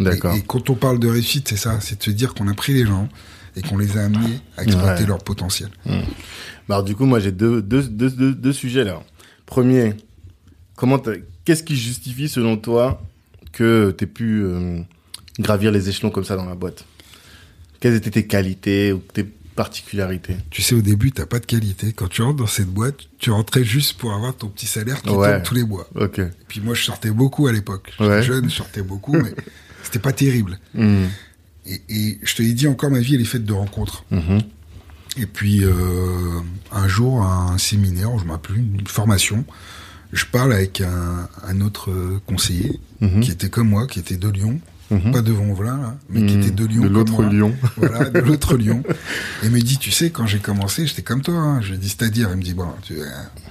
D'accord. 0.00 0.34
Et, 0.34 0.38
et 0.38 0.42
quand 0.42 0.70
on 0.70 0.74
parle 0.74 0.98
de 0.98 1.08
réussite, 1.08 1.48
c'est 1.48 1.56
ça, 1.56 1.78
c'est 1.80 1.98
de 1.98 2.02
se 2.04 2.10
dire 2.10 2.32
qu'on 2.32 2.48
a 2.48 2.54
pris 2.54 2.72
les 2.72 2.86
gens 2.86 3.08
et 3.54 3.60
qu'on 3.60 3.76
les 3.76 3.98
a 3.98 4.04
amenés 4.04 4.40
à 4.56 4.62
exploiter 4.64 5.02
Ouais. 5.02 5.06
leur 5.08 5.18
potentiel. 5.22 5.68
Bah, 5.84 5.94
alors, 6.76 6.84
du 6.84 6.94
coup, 6.96 7.04
moi, 7.04 7.20
j'ai 7.20 7.32
deux, 7.32 7.60
deux, 7.60 7.82
deux, 7.82 8.10
deux, 8.10 8.32
deux 8.34 8.52
sujets 8.54 8.84
là. 8.84 9.02
Premier, 9.44 9.92
comment 10.74 10.98
qu'est-ce 11.44 11.62
qui 11.62 11.76
justifie 11.76 12.30
selon 12.30 12.56
toi 12.56 13.02
que 13.52 13.94
tu 13.96 14.04
aies 14.04 14.06
pu 14.06 14.42
euh, 14.42 14.80
gravir 15.38 15.70
les 15.70 15.88
échelons 15.88 16.10
comme 16.10 16.24
ça 16.24 16.36
dans 16.36 16.44
la 16.44 16.54
boîte 16.54 16.84
Quelles 17.80 17.94
étaient 17.94 18.10
tes 18.10 18.26
qualités 18.26 18.92
ou 18.92 18.98
tes 18.98 19.24
particularités? 19.24 20.36
Tu 20.50 20.62
sais, 20.62 20.74
au 20.74 20.82
début, 20.82 21.12
t'as 21.12 21.26
pas 21.26 21.38
de 21.40 21.46
qualité. 21.46 21.92
Quand 21.92 22.08
tu 22.08 22.22
rentres 22.22 22.36
dans 22.38 22.46
cette 22.46 22.68
boîte, 22.68 22.96
tu 23.18 23.30
rentrais 23.30 23.64
juste 23.64 23.98
pour 23.98 24.12
avoir 24.12 24.34
ton 24.36 24.48
petit 24.48 24.66
salaire 24.66 25.02
qui 25.02 25.10
Ouais. 25.10 25.34
tombe 25.34 25.42
tous 25.42 25.54
les 25.54 25.64
mois. 25.64 25.86
Et 26.00 26.08
puis 26.48 26.60
moi, 26.60 26.74
je 26.74 26.82
sortais 26.84 27.10
beaucoup 27.10 27.46
à 27.48 27.52
l'époque. 27.52 27.90
J'étais 27.92 28.10
Ouais. 28.10 28.22
jeune, 28.22 28.48
je 28.50 28.54
sortais 28.56 28.82
beaucoup, 28.82 29.12
mais 29.12 29.34
c'était 29.82 29.98
pas 29.98 30.12
terrible. 30.12 30.58
Hmm. 30.74 31.04
Et, 31.66 31.80
et 31.88 32.18
je 32.22 32.34
te 32.34 32.42
l'ai 32.42 32.54
dit 32.54 32.66
encore, 32.66 32.90
ma 32.90 32.98
vie, 33.00 33.14
elle 33.14 33.20
est 33.20 33.24
faite 33.24 33.44
de 33.44 33.52
rencontres. 33.52 34.04
Mhm. 34.10 34.40
Et 35.18 35.26
puis, 35.26 35.62
euh, 35.64 36.40
un 36.72 36.88
jour, 36.88 37.22
à 37.22 37.50
un 37.52 37.58
séminaire, 37.58 38.16
je 38.18 38.24
m'appelle 38.24 38.56
une 38.56 38.86
formation, 38.86 39.44
je 40.12 40.24
parle 40.24 40.54
avec 40.54 40.80
un, 40.80 41.28
un 41.46 41.60
autre 41.60 41.90
euh, 41.90 42.20
conseiller 42.26 42.80
Mhm. 43.00 43.20
qui 43.20 43.30
était 43.30 43.50
comme 43.50 43.68
moi, 43.68 43.86
qui 43.86 43.98
était 43.98 44.16
de 44.16 44.28
Lyon, 44.28 44.58
Mhm. 44.92 45.12
pas 45.12 45.22
de 45.22 45.32
Vonvelin, 45.32 45.78
là, 45.78 45.96
mais 46.10 46.26
qui 46.26 46.34
était 46.38 46.50
de 46.50 46.66
Lyon. 46.66 46.82
De 46.82 46.88
l'autre. 46.88 47.22
Lyon. 47.22 47.54
Voilà, 47.76 48.10
de 48.10 48.18
l'autre 48.26 48.56
Lyon. 48.56 48.82
Et 49.42 49.46
il 49.46 49.50
me 49.50 49.60
dit, 49.60 49.78
tu 49.78 49.90
sais, 49.90 50.10
quand 50.10 50.26
j'ai 50.26 50.38
commencé, 50.38 50.86
j'étais 50.86 51.02
comme 51.02 51.22
toi. 51.22 51.34
Hein. 51.34 51.60
Je 51.62 51.68
lui 51.68 51.74
ai 51.74 51.78
dit, 51.78 51.88
c'est-à-dire, 51.88 52.28
il 52.30 52.36
me 52.36 52.42
dit, 52.42 52.54
bon, 52.54 52.68
tu 52.82 53.00
euh, 53.00 53.06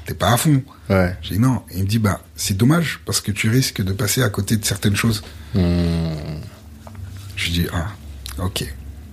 t'es 0.06 0.14
pas 0.14 0.34
à 0.34 0.38
fond. 0.38 0.62
Ouais. 0.90 1.18
J'ai 1.22 1.36
dit 1.36 1.42
non. 1.42 1.64
Et 1.72 1.78
il 1.78 1.84
me 1.84 1.88
dit, 1.88 2.00
bah, 2.00 2.22
c'est 2.36 2.56
dommage 2.56 3.00
parce 3.06 3.22
que 3.22 3.32
tu 3.32 3.50
risques 3.50 3.82
de 3.82 3.94
passer 3.94 4.22
à 4.22 4.30
côté 4.30 4.58
de 4.58 4.66
certaines 4.66 4.96
choses. 4.96 5.24
Hmm. 5.56 6.40
Je 7.36 7.46
lui 7.46 7.52
dis, 7.54 7.66
ah, 7.74 7.88
ok, 8.44 8.64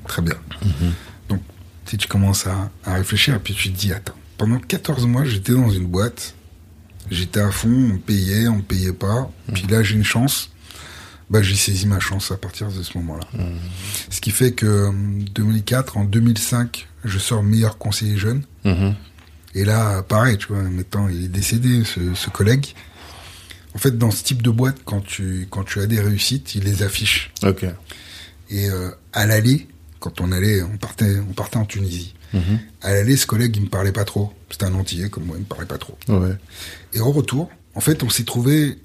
très 0.06 0.22
bien. 0.22 0.34
Mhm. 0.62 0.92
Donc, 1.30 1.40
tu 1.86 1.92
sais, 1.92 1.96
tu 1.96 2.08
commences 2.08 2.46
à, 2.46 2.70
à 2.84 2.94
réfléchir 2.94 3.34
et 3.34 3.38
puis 3.38 3.54
tu 3.54 3.72
te 3.72 3.78
dis, 3.78 3.92
attends, 3.92 4.14
pendant 4.36 4.58
14 4.58 5.06
mois, 5.06 5.24
j'étais 5.24 5.52
dans 5.52 5.70
une 5.70 5.86
boîte, 5.86 6.34
j'étais 7.10 7.40
à 7.40 7.50
fond, 7.50 7.92
on 7.94 7.98
payait, 7.98 8.48
on 8.48 8.60
payait 8.60 8.92
pas. 8.92 9.30
Mhm. 9.48 9.54
Puis 9.54 9.66
là, 9.68 9.82
j'ai 9.82 9.94
une 9.94 10.04
chance. 10.04 10.50
Bah, 11.30 11.42
j'ai 11.42 11.56
saisi 11.56 11.86
ma 11.86 12.00
chance 12.00 12.30
à 12.30 12.36
partir 12.36 12.70
de 12.70 12.82
ce 12.82 12.96
moment-là. 12.98 13.26
Mhm. 13.34 13.58
Ce 14.10 14.20
qui 14.20 14.30
fait 14.30 14.52
que 14.52 14.86
en 14.88 14.92
2004, 15.34 15.96
en 15.98 16.04
2005, 16.04 16.88
je 17.04 17.18
sors 17.18 17.42
meilleur 17.42 17.76
conseiller 17.76 18.16
jeune. 18.16 18.42
Mhm. 18.64 18.94
Et 19.54 19.64
là, 19.64 20.02
pareil, 20.02 20.38
tu 20.38 20.48
vois, 20.48 20.62
maintenant, 20.62 21.08
il 21.08 21.24
est 21.24 21.28
décédé, 21.28 21.84
ce, 21.84 22.14
ce 22.14 22.30
collègue. 22.30 22.74
En 23.74 23.78
fait, 23.78 23.96
dans 23.96 24.10
ce 24.10 24.22
type 24.24 24.42
de 24.42 24.50
boîte, 24.50 24.78
quand 24.84 25.00
tu, 25.00 25.46
quand 25.50 25.64
tu 25.64 25.80
as 25.80 25.86
des 25.86 26.00
réussites, 26.00 26.54
il 26.54 26.64
les 26.64 26.82
affiche. 26.82 27.30
Ok. 27.42 27.64
Et 28.50 28.70
euh, 28.70 28.90
à 29.12 29.26
l'aller, 29.26 29.68
quand 30.00 30.20
on 30.20 30.32
allait, 30.32 30.62
on 30.62 30.76
partait, 30.78 31.18
on 31.28 31.32
partait 31.32 31.58
en 31.58 31.64
Tunisie. 31.66 32.14
Mhm. 32.32 32.58
À 32.82 32.92
l'aller, 32.92 33.16
ce 33.16 33.26
collègue, 33.26 33.56
il 33.56 33.62
me 33.62 33.68
parlait 33.68 33.92
pas 33.92 34.04
trop. 34.04 34.32
C'était 34.50 34.64
un 34.64 34.74
Antillais 34.74 35.10
comme 35.10 35.24
moi, 35.24 35.36
il 35.36 35.40
me 35.40 35.46
parlait 35.46 35.66
pas 35.66 35.78
trop. 35.78 35.98
Ouais. 36.08 36.36
Et 36.94 37.00
au 37.00 37.10
retour, 37.10 37.50
en 37.74 37.80
fait, 37.80 38.02
on 38.02 38.08
s'est 38.08 38.24
trouvé 38.24 38.78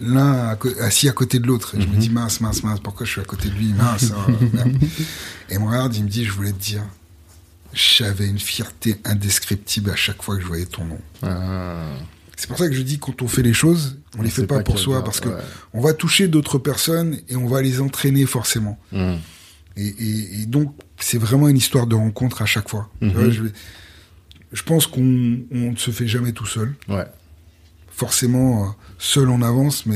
l'un 0.00 0.56
assis 0.80 1.08
à 1.08 1.12
côté 1.12 1.38
de 1.38 1.46
l'autre. 1.46 1.74
Et 1.76 1.80
je 1.80 1.86
me 1.86 1.96
dis, 1.96 2.10
mince, 2.10 2.40
mince, 2.40 2.62
mince, 2.62 2.80
pourquoi 2.80 3.06
je 3.06 3.12
suis 3.12 3.20
à 3.20 3.24
côté 3.24 3.48
de 3.48 3.54
lui? 3.54 3.72
Mince, 3.72 4.12
hein, 4.12 4.32
merde. 4.52 4.76
Et 5.50 5.54
il 5.54 5.60
me 5.60 5.66
regarde, 5.66 5.94
il 5.96 6.04
me 6.04 6.08
dit, 6.08 6.24
je 6.24 6.32
voulais 6.32 6.52
te 6.52 6.58
dire, 6.60 6.82
j'avais 7.72 8.26
une 8.28 8.38
fierté 8.38 8.96
indescriptible 9.04 9.90
à 9.90 9.96
chaque 9.96 10.22
fois 10.22 10.36
que 10.36 10.42
je 10.42 10.46
voyais 10.46 10.66
ton 10.66 10.84
nom. 10.84 10.98
Ah. 11.22 11.84
C'est 12.36 12.48
pour 12.48 12.56
ça 12.58 12.68
que 12.68 12.74
je 12.74 12.82
dis, 12.82 12.98
quand 12.98 13.20
on 13.22 13.28
fait 13.28 13.42
les 13.42 13.52
choses, 13.52 13.98
on 14.18 14.22
les 14.22 14.30
sait 14.30 14.42
fait 14.42 14.46
pas, 14.46 14.56
pas 14.56 14.62
pour 14.62 14.78
soi, 14.78 15.04
parce 15.04 15.20
que 15.20 15.28
ouais. 15.28 15.42
on 15.74 15.80
va 15.80 15.92
toucher 15.92 16.26
d'autres 16.26 16.58
personnes 16.58 17.18
et 17.28 17.36
on 17.36 17.46
va 17.46 17.60
les 17.62 17.80
entraîner 17.80 18.24
forcément. 18.26 18.78
Hmm. 18.92 19.16
Et, 19.76 19.86
et- 19.86 20.40
et 20.42 20.46
donc, 20.46 20.74
c'est 20.98 21.18
vraiment 21.18 21.48
une 21.48 21.56
histoire 21.58 21.86
de 21.86 21.94
rencontre 21.94 22.42
à 22.42 22.46
chaque 22.46 22.68
fois. 22.68 22.88
Mhm. 23.00 23.10
Vois, 23.12 23.30
je, 23.30 23.42
je 24.52 24.62
pense 24.62 24.86
qu'on 24.86 25.00
on 25.52 25.70
ne 25.72 25.76
se 25.76 25.90
fait 25.90 26.06
jamais 26.08 26.32
tout 26.32 26.46
seul. 26.46 26.74
Ouais. 26.88 27.06
Forcément, 28.00 28.62
euh, 28.64 28.66
seul 28.98 29.28
on 29.28 29.42
avance, 29.42 29.84
mais 29.84 29.94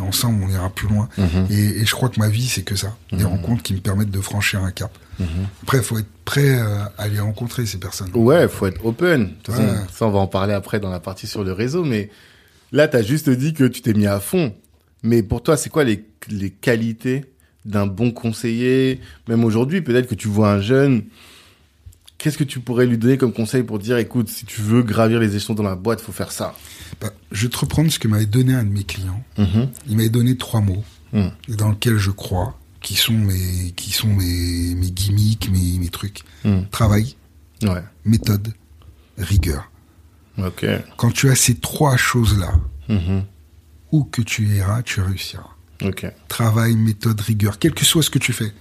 ensemble 0.00 0.44
on 0.44 0.48
ira 0.48 0.70
plus 0.70 0.86
loin. 0.86 1.08
Mhm. 1.18 1.46
Et, 1.50 1.80
et 1.80 1.84
je 1.84 1.90
crois 1.90 2.08
que 2.08 2.20
ma 2.20 2.28
vie, 2.28 2.46
c'est 2.46 2.62
que 2.62 2.76
ça. 2.76 2.96
Des 3.12 3.24
rencontres 3.24 3.64
qui 3.64 3.74
me 3.74 3.80
permettent 3.80 4.12
de 4.12 4.20
franchir 4.20 4.62
un 4.62 4.70
cap. 4.70 4.96
Mhm. 5.18 5.26
Après, 5.64 5.78
il 5.78 5.82
faut 5.82 5.98
être 5.98 6.06
prêt 6.24 6.48
euh, 6.60 6.84
à 6.96 7.08
les 7.08 7.18
rencontrer, 7.18 7.66
ces 7.66 7.78
personnes. 7.78 8.10
Ouais, 8.14 8.46
faut 8.46 8.66
être 8.68 8.86
open. 8.86 9.24
De 9.24 9.28
toute 9.42 9.52
façon, 9.52 9.66
Ouais. 9.66 9.78
ça, 9.92 10.06
on 10.06 10.10
va 10.12 10.20
en 10.20 10.28
parler 10.28 10.52
après 10.54 10.78
dans 10.78 10.90
la 10.90 11.00
partie 11.00 11.26
sur 11.26 11.42
le 11.42 11.50
réseau. 11.52 11.82
Mais 11.84 12.08
là, 12.70 12.86
tu 12.86 12.96
as 12.98 13.02
juste 13.02 13.28
dit 13.28 13.52
que 13.52 13.64
tu 13.64 13.82
t'es 13.82 13.94
mis 13.94 14.06
à 14.06 14.20
fond. 14.20 14.54
Mais 15.02 15.24
pour 15.24 15.42
toi, 15.42 15.56
c'est 15.56 15.70
quoi 15.70 15.82
les, 15.82 16.04
les 16.30 16.50
qualités 16.50 17.24
d'un 17.64 17.88
bon 17.88 18.12
conseiller? 18.12 19.00
Même 19.26 19.44
aujourd'hui, 19.44 19.80
peut-être 19.82 20.06
que 20.06 20.14
tu 20.14 20.28
vois 20.28 20.52
un 20.52 20.60
jeune. 20.60 21.02
Qu'est-ce 22.18 22.38
que 22.38 22.44
tu 22.44 22.60
pourrais 22.60 22.86
lui 22.86 22.96
donner 22.96 23.18
comme 23.18 23.32
conseil 23.32 23.62
pour 23.64 23.78
dire, 23.78 23.98
écoute, 23.98 24.28
si 24.28 24.46
tu 24.46 24.60
veux 24.62 24.82
gravir 24.82 25.18
les 25.20 25.36
échelons 25.36 25.54
dans 25.54 25.62
la 25.64 25.74
boîte, 25.76 26.00
faut 26.00 26.12
faire 26.12 26.32
ça? 26.32 26.54
Bah, 27.00 27.10
je 27.32 27.42
vais 27.42 27.48
te 27.50 27.58
reprendre 27.58 27.90
ce 27.92 27.98
que 27.98 28.08
m'avait 28.08 28.24
donné 28.26 28.54
un 28.54 28.62
de 28.64 28.70
mes 28.70 28.84
clients. 28.84 29.22
Mhm. 29.36 29.68
Il 29.88 29.96
m'avait 29.96 30.08
donné 30.10 30.36
trois 30.36 30.60
mots 30.60 30.84
Mhm. 31.12 31.30
dans 31.58 31.70
lesquels 31.70 31.98
je 31.98 32.10
crois, 32.10 32.58
qui 32.80 32.94
sont 32.94 33.12
mes, 33.12 33.72
qui 33.76 33.90
sont 33.92 34.08
mes, 34.08 34.74
mes 34.74 34.90
gimmicks, 34.90 35.50
mes, 35.50 35.78
mes 35.78 35.88
trucs. 35.88 36.20
Mhm. 36.44 36.66
Travail, 36.70 37.16
Ouais. 37.62 37.82
méthode, 38.04 38.54
rigueur. 39.18 39.70
Quand 40.96 41.10
tu 41.12 41.28
as 41.30 41.36
ces 41.36 41.54
trois 41.56 41.96
choses-là, 41.96 42.54
Mhm. 42.88 43.24
où 43.92 44.04
que 44.04 44.22
tu 44.22 44.46
iras, 44.48 44.82
tu 44.82 45.00
réussiras. 45.00 45.50
Travail, 46.28 46.74
méthode, 46.76 47.20
rigueur, 47.20 47.58
quel 47.58 47.74
que 47.74 47.84
soit 47.84 48.02
ce 48.02 48.10
que 48.10 48.18
tu 48.18 48.32
fais. 48.32 48.52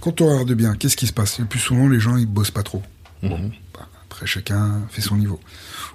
Quand 0.00 0.20
on 0.20 0.26
regarde 0.30 0.52
bien, 0.52 0.74
qu'est-ce 0.74 0.96
qui 0.96 1.06
se 1.06 1.12
passe? 1.12 1.38
Le 1.38 1.44
plus 1.46 1.58
souvent, 1.58 1.88
les 1.88 2.00
gens, 2.00 2.16
ils 2.16 2.26
bossent 2.26 2.50
pas 2.50 2.62
trop. 2.62 2.82
Mhm. 3.22 3.50
Bah, 3.74 3.88
après, 4.04 4.26
chacun 4.26 4.82
fait 4.90 5.02
son 5.02 5.16
niveau. 5.16 5.40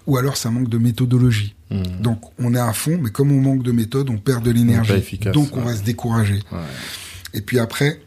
Ou 0.07 0.17
alors, 0.17 0.35
ça 0.37 0.49
manque 0.51 0.69
de 0.69 0.77
méthodologie. 0.77 1.55
Mhm. 1.71 2.01
Donc, 2.01 2.21
on 2.39 2.53
est 2.53 2.59
à 2.59 2.73
fond, 2.73 2.99
mais 3.01 3.09
comme 3.11 3.31
on 3.31 3.39
manque 3.41 3.63
de 3.63 3.71
méthode, 3.71 4.09
on 4.09 4.17
perd 4.17 4.43
de 4.43 4.51
l'énergie. 4.51 4.93
efficace, 4.93 5.33
Donc, 5.33 5.55
on 5.55 5.59
ouais. 5.59 5.65
va 5.71 5.75
se 5.77 5.83
décourager. 5.83 6.41
Ouais. 6.51 6.59
Et 7.33 7.41
puis 7.41 7.59
après, 7.59 8.01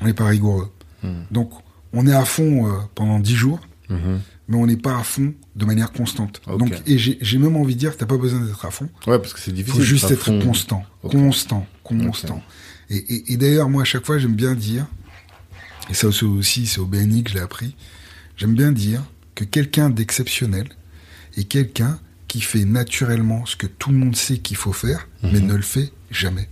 on 0.00 0.06
n'est 0.06 0.12
pas 0.14 0.26
rigoureux. 0.26 0.70
Mhm. 1.02 1.24
Donc, 1.30 1.50
on 1.92 2.06
est 2.06 2.12
à 2.12 2.24
fond 2.26 2.68
euh, 2.68 2.72
pendant 2.94 3.18
10 3.18 3.34
jours, 3.34 3.60
mais 3.90 4.56
on 4.56 4.66
n'est 4.66 4.76
pas 4.76 4.98
à 4.98 5.02
fond 5.02 5.32
de 5.56 5.64
manière 5.64 5.90
constante. 5.92 6.42
Donc, 6.58 6.82
et 6.86 6.98
j'ai 6.98 7.16
j'ai 7.22 7.38
même 7.38 7.56
envie 7.56 7.74
de 7.74 7.80
dire, 7.80 7.96
t'as 7.96 8.04
pas 8.06 8.18
besoin 8.18 8.40
d'être 8.40 8.64
à 8.66 8.70
fond. 8.70 8.88
Ouais, 9.06 9.18
parce 9.18 9.32
que 9.32 9.40
c'est 9.40 9.50
Il 9.50 9.54
difficile. 9.54 9.80
faut 9.80 9.84
juste 9.86 10.10
être 10.10 10.38
constant, 10.44 10.84
constant, 11.02 11.66
constant. 11.82 12.42
Et, 12.90 12.96
et- 12.96 13.32
et 13.32 13.36
d'ailleurs, 13.38 13.68
moi, 13.70 13.82
à 13.82 13.84
chaque 13.86 14.04
fois, 14.06 14.18
j'aime 14.18 14.34
bien 14.34 14.54
dire, 14.54 14.86
et 15.90 15.94
ça 15.94 16.08
aussi, 16.08 16.66
c'est 16.66 16.80
au 16.80 16.86
BNI 16.86 17.24
que 17.24 17.30
je 17.30 17.34
l'ai 17.34 17.40
appris, 17.40 17.74
j'aime 18.36 18.54
bien 18.54 18.72
dire 18.72 19.02
que 19.34 19.44
quelqu'un 19.44 19.90
d'exceptionnel 19.90 20.68
est 21.36 21.44
quelqu'un 21.44 21.98
qui 22.26 22.40
fait 22.40 22.64
naturellement 22.64 23.46
ce 23.46 23.56
que 23.56 23.66
tout 23.66 23.90
le 23.90 23.96
monde 23.96 24.16
sait 24.16 24.38
qu'il 24.38 24.56
faut 24.56 24.72
faire, 24.72 25.08
mais 25.22 25.40
ne 25.40 25.54
le 25.54 25.62
fait 25.62 25.92
jamais. 26.10 26.48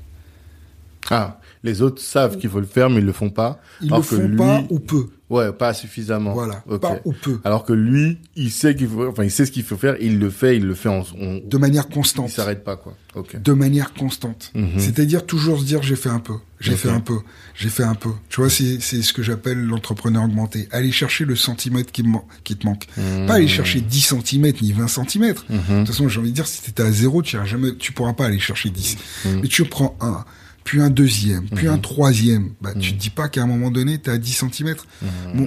Ah, 1.10 1.40
Les 1.66 1.82
autres 1.82 2.00
savent 2.00 2.38
qu'il 2.38 2.48
faut 2.48 2.60
le 2.60 2.66
faire, 2.66 2.88
mais 2.90 3.00
ils 3.00 3.04
le 3.04 3.12
font 3.12 3.28
pas. 3.28 3.60
Ils 3.82 3.90
le 3.90 4.00
font 4.00 4.36
pas 4.36 4.62
ou 4.70 4.78
peu. 4.78 5.08
Ouais, 5.28 5.52
pas 5.52 5.74
suffisamment. 5.74 6.32
Voilà, 6.32 6.62
pas 6.80 7.00
ou 7.04 7.12
peu. 7.12 7.40
Alors 7.42 7.64
que 7.64 7.72
lui, 7.72 8.18
il 8.36 8.52
sait 8.52 8.76
qu'il 8.76 8.86
faut, 8.86 9.08
enfin, 9.08 9.24
il 9.24 9.30
sait 9.32 9.44
ce 9.44 9.50
qu'il 9.50 9.64
faut 9.64 9.76
faire, 9.76 9.96
il 10.00 10.20
le 10.20 10.30
fait, 10.30 10.56
il 10.56 10.64
le 10.64 10.74
fait 10.74 10.88
en, 10.88 11.02
de 11.44 11.58
manière 11.58 11.88
constante. 11.88 12.28
Il 12.28 12.32
s'arrête 12.32 12.62
pas, 12.62 12.76
quoi. 12.76 12.96
Ok. 13.16 13.42
De 13.42 13.52
manière 13.52 13.92
constante. 13.94 14.52
Mhm. 14.54 14.78
C'est-à-dire 14.78 15.26
toujours 15.26 15.58
se 15.58 15.64
dire 15.64 15.82
j'ai 15.82 15.96
fait 15.96 16.10
un 16.10 16.20
peu, 16.20 16.34
j'ai 16.60 16.76
fait 16.76 16.90
un 16.90 17.00
peu, 17.00 17.18
j'ai 17.56 17.70
fait 17.70 17.82
un 17.82 17.96
peu. 17.96 18.10
Tu 18.28 18.40
vois, 18.40 18.48
c'est 18.48 18.78
c'est 18.80 19.02
ce 19.02 19.12
que 19.12 19.24
j'appelle 19.24 19.60
l'entrepreneur 19.60 20.22
augmenté. 20.22 20.68
Aller 20.70 20.92
chercher 20.92 21.24
le 21.24 21.34
centimètre 21.34 21.90
qui, 21.90 22.04
qui 22.44 22.56
te 22.56 22.64
manque. 22.64 22.86
Pas 23.26 23.34
aller 23.34 23.48
chercher 23.48 23.80
10 23.80 24.00
centimètres 24.00 24.62
ni 24.62 24.70
20 24.70 24.86
centimètres. 24.86 25.44
Mhm. 25.48 25.58
De 25.58 25.78
toute 25.78 25.88
façon, 25.88 26.08
j'ai 26.08 26.20
envie 26.20 26.30
de 26.30 26.36
dire, 26.36 26.46
si 26.46 26.62
t'étais 26.62 26.84
à 26.84 26.92
zéro, 26.92 27.22
tu 27.22 27.36
jamais, 27.44 27.74
tu 27.74 27.90
pourras 27.90 28.12
pas 28.12 28.26
aller 28.26 28.38
chercher 28.38 28.70
10. 28.70 28.96
Mhm. 29.24 29.40
Mais 29.42 29.48
tu 29.48 29.64
prends 29.64 29.96
un 30.00 30.24
puis 30.66 30.80
un 30.80 30.90
deuxième, 30.90 31.48
puis 31.48 31.68
un 31.68 31.76
mhm. 31.76 31.80
troisième. 31.80 32.50
Bah, 32.60 32.72
tu 32.78 32.92
te 32.92 32.98
dis 32.98 33.08
pas 33.08 33.28
qu'à 33.28 33.44
un 33.44 33.46
moment 33.46 33.70
donné, 33.70 34.00
tu 34.00 34.10
à 34.10 34.18
10 34.18 34.44
cm. 34.52 34.74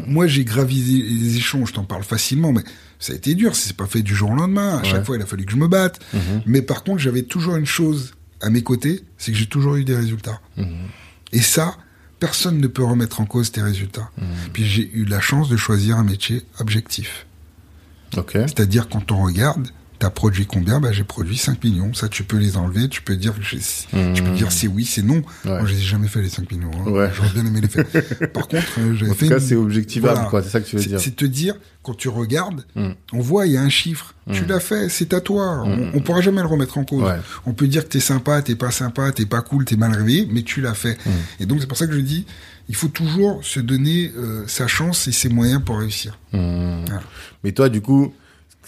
moi, 0.08 0.28
j'ai 0.28 0.46
gravisé 0.46 1.04
les 1.04 1.36
échelons, 1.36 1.66
je 1.66 1.74
t'en 1.74 1.84
parle 1.84 2.04
facilement, 2.04 2.54
mais 2.54 2.62
ça 3.00 3.12
a 3.12 3.18
été 3.18 3.36
dur, 3.36 3.54
c'est 3.54 3.76
pas 3.76 3.86
fait 3.86 4.02
du 4.02 4.16
jour 4.16 4.32
au 4.32 4.36
lendemain. 4.36 4.78
À 4.78 4.84
chaque 4.84 5.06
fois, 5.06 5.18
il 5.18 5.22
a 5.22 5.26
fallu 5.26 5.46
que 5.46 5.52
je 5.52 5.58
me 5.58 5.68
batte. 5.68 6.00
Mhm. 6.14 6.42
Mais 6.46 6.62
par 6.62 6.84
contre, 6.84 7.00
j'avais 7.00 7.24
toujours 7.24 7.58
une 7.58 7.66
chose 7.66 8.14
à 8.40 8.50
mes 8.50 8.64
côtés, 8.64 9.04
c'est 9.18 9.34
que 9.34 9.38
j'ai 9.38 9.46
toujours 9.46 9.76
eu 9.76 9.84
des 9.84 9.96
résultats. 9.96 10.40
Mhm. 10.56 10.88
Et 11.34 11.42
ça, 11.42 11.76
personne 12.22 12.58
ne 12.58 12.68
peut 12.68 12.86
remettre 12.86 13.20
en 13.20 13.26
cause 13.26 13.52
tes 13.52 13.62
résultats. 13.62 14.10
Puis 14.54 14.66
j'ai 14.66 14.90
eu 14.94 15.04
la 15.04 15.20
chance 15.20 15.50
de 15.50 15.58
choisir 15.58 15.98
un 15.98 16.04
métier 16.06 16.44
objectif. 16.60 17.28
C'est-à-dire 18.48 18.88
quand 18.88 19.12
on 19.12 19.22
regarde, 19.22 19.68
T'as 20.00 20.10
produit 20.10 20.46
combien? 20.46 20.80
Bah 20.80 20.94
j'ai 20.94 21.04
produit 21.04 21.36
5 21.36 21.62
millions. 21.62 21.94
Ça, 21.94 22.08
tu 22.08 22.24
peux 22.24 22.38
les 22.38 22.56
enlever. 22.56 22.88
Tu 22.88 23.02
peux 23.02 23.18
dire, 23.18 23.34
tu 23.38 24.24
peux 24.24 24.32
dire 24.32 24.50
c'est 24.50 24.68
oui, 24.68 24.86
c'est 24.86 25.02
non. 25.02 25.16
Ouais. 25.44 25.60
Moi, 25.60 25.66
j'ai 25.66 25.78
jamais 25.78 26.08
fait 26.08 26.22
les 26.22 26.30
5 26.30 26.50
millions. 26.50 26.72
Hein. 26.74 26.90
Ouais. 26.90 27.12
J'aurais 27.14 27.30
bien 27.32 27.46
aimé 27.46 27.60
les 27.60 27.68
faire. 27.68 27.86
Par 28.34 28.48
contre, 28.48 28.80
euh, 28.80 28.96
j'avais 28.96 29.14
fait. 29.14 29.26
En 29.26 29.28
tout 29.28 29.36
cas, 29.36 29.40
c'est 29.42 29.56
objectivable, 29.56 30.30
quoi. 30.30 30.42
C'est 30.42 30.52
ça 30.52 30.62
que 30.62 30.68
tu 30.68 30.78
veux 30.78 30.86
dire. 30.86 31.02
C'est 31.02 31.18
te 31.18 31.26
dire, 31.26 31.56
quand 31.84 31.94
tu 31.96 32.08
regardes, 32.08 32.66
mm. 32.76 32.92
on 33.12 33.20
voit, 33.20 33.46
il 33.46 33.54
y 33.54 33.58
a 33.58 33.62
un 33.62 33.70
chiffre. 33.70 34.16
Tu 34.32 34.44
mm. 34.44 34.48
l'as 34.48 34.60
fait, 34.62 34.88
c'est 34.88 35.14
à 35.14 35.20
toi. 35.20 35.66
Mm. 35.66 35.70
On, 35.70 35.98
on, 35.98 36.00
pourra 36.00 36.22
jamais 36.22 36.42
le 36.42 36.48
remettre 36.48 36.78
en 36.78 36.86
cause. 36.86 37.04
On 37.46 37.52
peut 37.52 37.68
dire 37.68 37.84
que 37.84 37.90
t'es 37.90 38.00
sympa, 38.00 38.42
t'es 38.42 38.56
pas 38.56 38.72
sympa, 38.72 39.12
t'es 39.12 39.26
pas 39.26 39.42
cool, 39.42 39.66
t'es 39.66 39.76
mal 39.76 39.94
réveillé, 39.94 40.30
mais 40.32 40.44
tu 40.44 40.62
l'as 40.62 40.76
fait. 40.76 40.98
Et 41.42 41.46
donc, 41.46 41.60
c'est 41.60 41.68
pour 41.68 41.78
ça 41.78 41.88
que 41.88 41.94
je 41.94 42.00
dis, 42.00 42.26
il 42.70 42.76
faut 42.76 42.88
toujours 42.88 43.44
se 43.44 43.60
donner 43.60 44.14
euh, 44.16 44.44
sa 44.48 44.68
chance 44.68 45.10
et 45.10 45.12
ses 45.12 45.28
moyens 45.28 45.62
pour 45.62 45.80
réussir. 45.80 46.18
Mais 46.32 47.52
toi, 47.52 47.68
du 47.68 47.82
coup, 47.82 48.14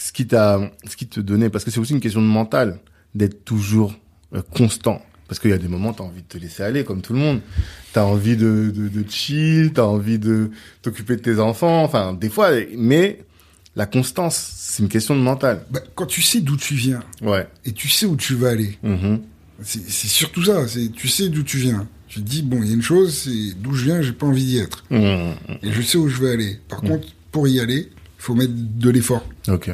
ce 0.02 0.12
qui 0.12 0.26
t'a, 0.26 0.60
ce 0.86 0.96
qui 0.96 1.08
te 1.08 1.20
donnait, 1.20 1.50
parce 1.50 1.64
que 1.64 1.70
c'est 1.70 1.80
aussi 1.80 1.94
une 1.94 2.00
question 2.00 2.22
de 2.22 2.28
mental, 2.28 2.80
d'être 3.14 3.46
toujours 3.46 3.94
euh, 4.34 4.42
constant. 4.52 5.02
Parce 5.28 5.40
qu'il 5.40 5.52
y 5.52 5.54
a 5.54 5.58
des 5.58 5.68
moments, 5.68 5.94
t'as 5.94 6.04
envie 6.04 6.24
de 6.24 6.28
te 6.28 6.38
laisser 6.38 6.64
aller, 6.64 6.84
comme 6.84 7.02
tout 7.02 7.14
le 7.14 7.20
monde. 7.20 7.40
T'as 7.94 8.04
envie 8.04 8.36
de, 8.36 8.72
de, 8.76 8.90
de 8.90 9.10
chill, 9.10 9.72
t'as 9.74 9.84
envie 9.84 10.18
de 10.18 10.50
t'occuper 10.82 11.16
de 11.16 11.22
tes 11.22 11.40
enfants, 11.40 11.84
enfin, 11.84 12.14
des 12.14 12.30
fois, 12.30 12.50
mais 12.76 13.20
la 13.76 13.86
constance, 13.86 14.54
c'est 14.58 14.82
une 14.82 14.90
question 14.90 15.16
de 15.16 15.22
mental. 15.22 15.66
Bah, 15.70 15.80
quand 15.96 16.08
tu 16.08 16.22
sais 16.22 16.42
d'où 16.42 16.58
tu 16.58 16.74
viens, 16.74 17.02
ouais. 17.22 17.48
et 17.64 17.72
tu 17.72 17.88
sais 17.88 18.06
où 18.06 18.16
tu 18.18 18.34
vas 18.36 18.50
aller, 18.50 18.78
mm-hmm. 18.84 19.20
c'est 19.62 20.08
surtout 20.08 20.44
ça, 20.44 20.68
c'est 20.68 20.92
tu 20.92 21.08
sais 21.08 21.30
d'où 21.30 21.44
tu 21.44 21.58
viens. 21.58 21.88
Tu 22.08 22.22
te 22.22 22.28
dis, 22.28 22.42
bon, 22.42 22.62
il 22.62 22.68
y 22.68 22.72
a 22.72 22.74
une 22.74 22.82
chose, 22.82 23.16
c'est 23.16 23.54
d'où 23.58 23.74
je 23.74 23.86
viens, 23.86 24.02
j'ai 24.02 24.12
pas 24.12 24.26
envie 24.26 24.46
d'y 24.46 24.58
être. 24.58 24.84
Mm-hmm. 24.92 25.60
Et 25.64 25.72
je 25.72 25.82
sais 25.82 25.98
où 25.98 26.10
je 26.10 26.22
vais 26.22 26.32
aller. 26.32 26.60
Par 26.68 26.84
mm. 26.84 26.88
contre, 26.90 27.08
pour 27.32 27.48
y 27.48 27.60
aller, 27.62 27.90
il 27.90 28.18
faut 28.18 28.34
mettre 28.36 28.54
de 28.56 28.90
l'effort. 28.90 29.24
Ok 29.48 29.72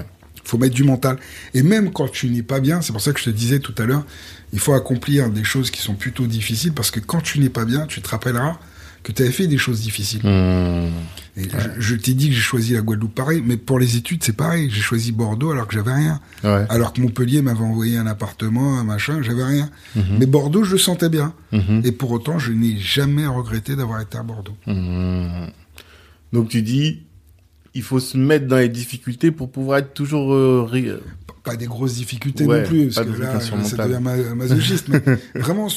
faut 0.47 0.57
mettre 0.57 0.75
du 0.75 0.83
mental. 0.83 1.17
Et 1.53 1.63
même 1.63 1.91
quand 1.91 2.09
tu 2.11 2.29
n'es 2.29 2.43
pas 2.43 2.59
bien, 2.59 2.81
c'est 2.81 2.91
pour 2.91 3.01
ça 3.01 3.11
que 3.13 3.19
je 3.19 3.25
te 3.25 3.29
disais 3.29 3.59
tout 3.59 3.75
à 3.77 3.85
l'heure, 3.85 4.05
il 4.53 4.59
faut 4.59 4.73
accomplir 4.73 5.29
des 5.29 5.43
choses 5.43 5.71
qui 5.71 5.81
sont 5.81 5.95
plutôt 5.95 6.25
difficiles 6.25 6.73
parce 6.73 6.91
que 6.91 6.99
quand 6.99 7.21
tu 7.21 7.39
n'es 7.39 7.49
pas 7.49 7.65
bien, 7.65 7.85
tu 7.85 8.01
te 8.01 8.09
rappelleras 8.09 8.57
que 9.03 9.11
tu 9.11 9.21
avais 9.21 9.31
fait 9.31 9.47
des 9.47 9.57
choses 9.57 9.81
difficiles. 9.81 10.21
Mmh. 10.25 10.91
Et 11.37 11.47
je, 11.77 11.95
t'ai 11.95 12.13
dit 12.13 12.29
que 12.29 12.35
j'ai 12.35 12.41
choisi 12.41 12.73
la 12.73 12.81
Guadeloupe 12.81 13.13
pareil, 13.13 13.43
mais 13.45 13.55
pour 13.55 13.79
les 13.79 13.95
études, 13.95 14.23
c'est 14.23 14.35
pareil. 14.35 14.69
J'ai 14.69 14.81
choisi 14.81 15.11
Bordeaux 15.11 15.51
alors 15.51 15.67
que 15.67 15.75
j'avais 15.75 15.93
rien. 15.93 16.19
Alors 16.43 16.93
que 16.93 17.01
Montpellier 17.01 17.41
m'avait 17.41 17.63
envoyé 17.63 17.97
un 17.97 18.07
appartement, 18.07 18.79
un 18.79 18.83
machin, 18.83 19.21
j'avais 19.21 19.43
rien. 19.43 19.69
Mmh. 19.95 20.01
Mais 20.19 20.25
Bordeaux, 20.25 20.63
je 20.63 20.71
le 20.73 20.77
sentais 20.77 21.09
bien. 21.09 21.33
Mmh. 21.51 21.81
Et 21.85 21.91
pour 21.91 22.11
autant, 22.11 22.39
je 22.39 22.51
n'ai 22.51 22.77
jamais 22.79 23.27
regretté 23.27 23.75
d'avoir 23.75 24.01
été 24.01 24.17
à 24.17 24.23
Bordeaux. 24.23 24.57
Donc 26.33 26.49
tu 26.49 26.61
dis, 26.61 27.03
il 27.77 27.83
faut 27.83 27.99
se 27.99 28.17
mettre 28.17 28.47
dans 28.47 28.57
les 28.57 28.69
difficultés 28.69 29.29
pour 29.31 29.51
pouvoir 29.51 29.77
être 29.77 29.93
toujours 29.93 30.33
euh, 30.33 30.67
pas 31.43 31.55
des 31.55 31.67
grosses 31.67 31.93
difficultés 31.93 32.47
non 32.47 32.63
plus 32.63 32.93
parce 32.93 33.07
que 33.07 33.21
là 33.21 33.39
ça 33.39 33.87
devient 33.87 33.99
masochiste 34.35 34.87
mais 34.89 35.01
vraiment 35.39 35.69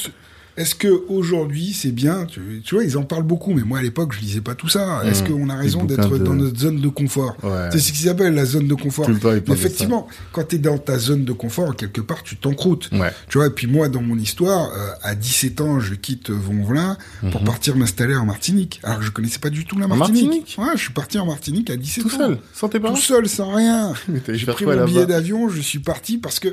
est-ce 0.57 0.75
que 0.75 0.87
aujourd'hui 1.07 1.73
c'est 1.73 1.91
bien 1.91 2.25
tu, 2.25 2.41
vois, 2.71 2.83
ils 2.83 2.97
en 2.97 3.03
parlent 3.03 3.23
beaucoup, 3.23 3.53
mais 3.53 3.61
moi 3.61 3.79
à 3.79 3.81
l'époque 3.81 4.13
je 4.13 4.19
lisais 4.19 4.41
pas 4.41 4.55
tout 4.55 4.67
ça. 4.67 5.01
Est-ce 5.05 5.23
mmh. 5.23 5.27
qu'on 5.27 5.49
a 5.49 5.55
raison 5.55 5.85
d'être 5.85 6.17
dans 6.17 6.33
notre 6.33 6.59
zone 6.59 6.81
de 6.81 6.87
confort? 6.87 7.37
C'est 7.71 7.79
ce 7.79 7.91
qu'ils 7.91 8.09
appellent 8.09 8.33
la 8.33 8.45
zone 8.45 8.67
de 8.67 8.75
confort. 8.75 9.07
Effectivement, 9.51 10.07
quand 10.31 10.47
tu 10.47 10.55
es 10.55 10.59
dans 10.59 10.77
ta 10.77 10.97
zone 10.97 11.25
de 11.25 11.33
confort, 11.33 11.75
quelque 11.75 12.01
part 12.01 12.23
tu 12.23 12.35
t'encroutes. 12.35 12.89
Tu 13.29 13.37
vois, 13.37 13.47
et 13.47 13.51
puis 13.51 13.67
moi 13.67 13.89
dans 13.89 14.01
mon 14.01 14.17
histoire, 14.17 14.71
euh, 14.73 14.91
à 15.03 15.15
17 15.15 15.61
ans, 15.61 15.79
je 15.79 15.93
quitte 15.93 16.29
Vonvelin 16.29 16.97
pour 17.31 17.41
mmh. 17.41 17.45
partir 17.45 17.75
m'installer 17.75 18.15
en 18.15 18.25
Martinique. 18.25 18.79
Alors 18.83 19.01
je 19.01 19.11
connaissais 19.11 19.39
pas 19.39 19.49
du 19.49 19.65
tout 19.65 19.77
la 19.77 19.87
Martinique. 19.87 20.55
ouais, 20.57 20.65
je 20.75 20.81
suis 20.81 20.93
parti 20.93 21.17
en 21.19 21.25
Martinique 21.25 21.69
à 21.69 21.77
17 21.77 22.05
ans. 22.05 22.09
Tout 22.09 22.15
seul, 22.17 22.37
sans 22.53 22.69
tes 22.69 22.79
parents? 22.79 22.95
Tout 22.95 23.01
seul, 23.01 23.27
sans 23.27 23.53
rien. 23.53 23.93
J'ai 24.27 24.45
pris 24.45 24.65
mon 24.65 24.85
billet 24.85 25.05
d'avion, 25.05 25.49
je 25.49 25.61
suis 25.61 25.79
parti 25.79 26.17
parce 26.17 26.39
que 26.39 26.49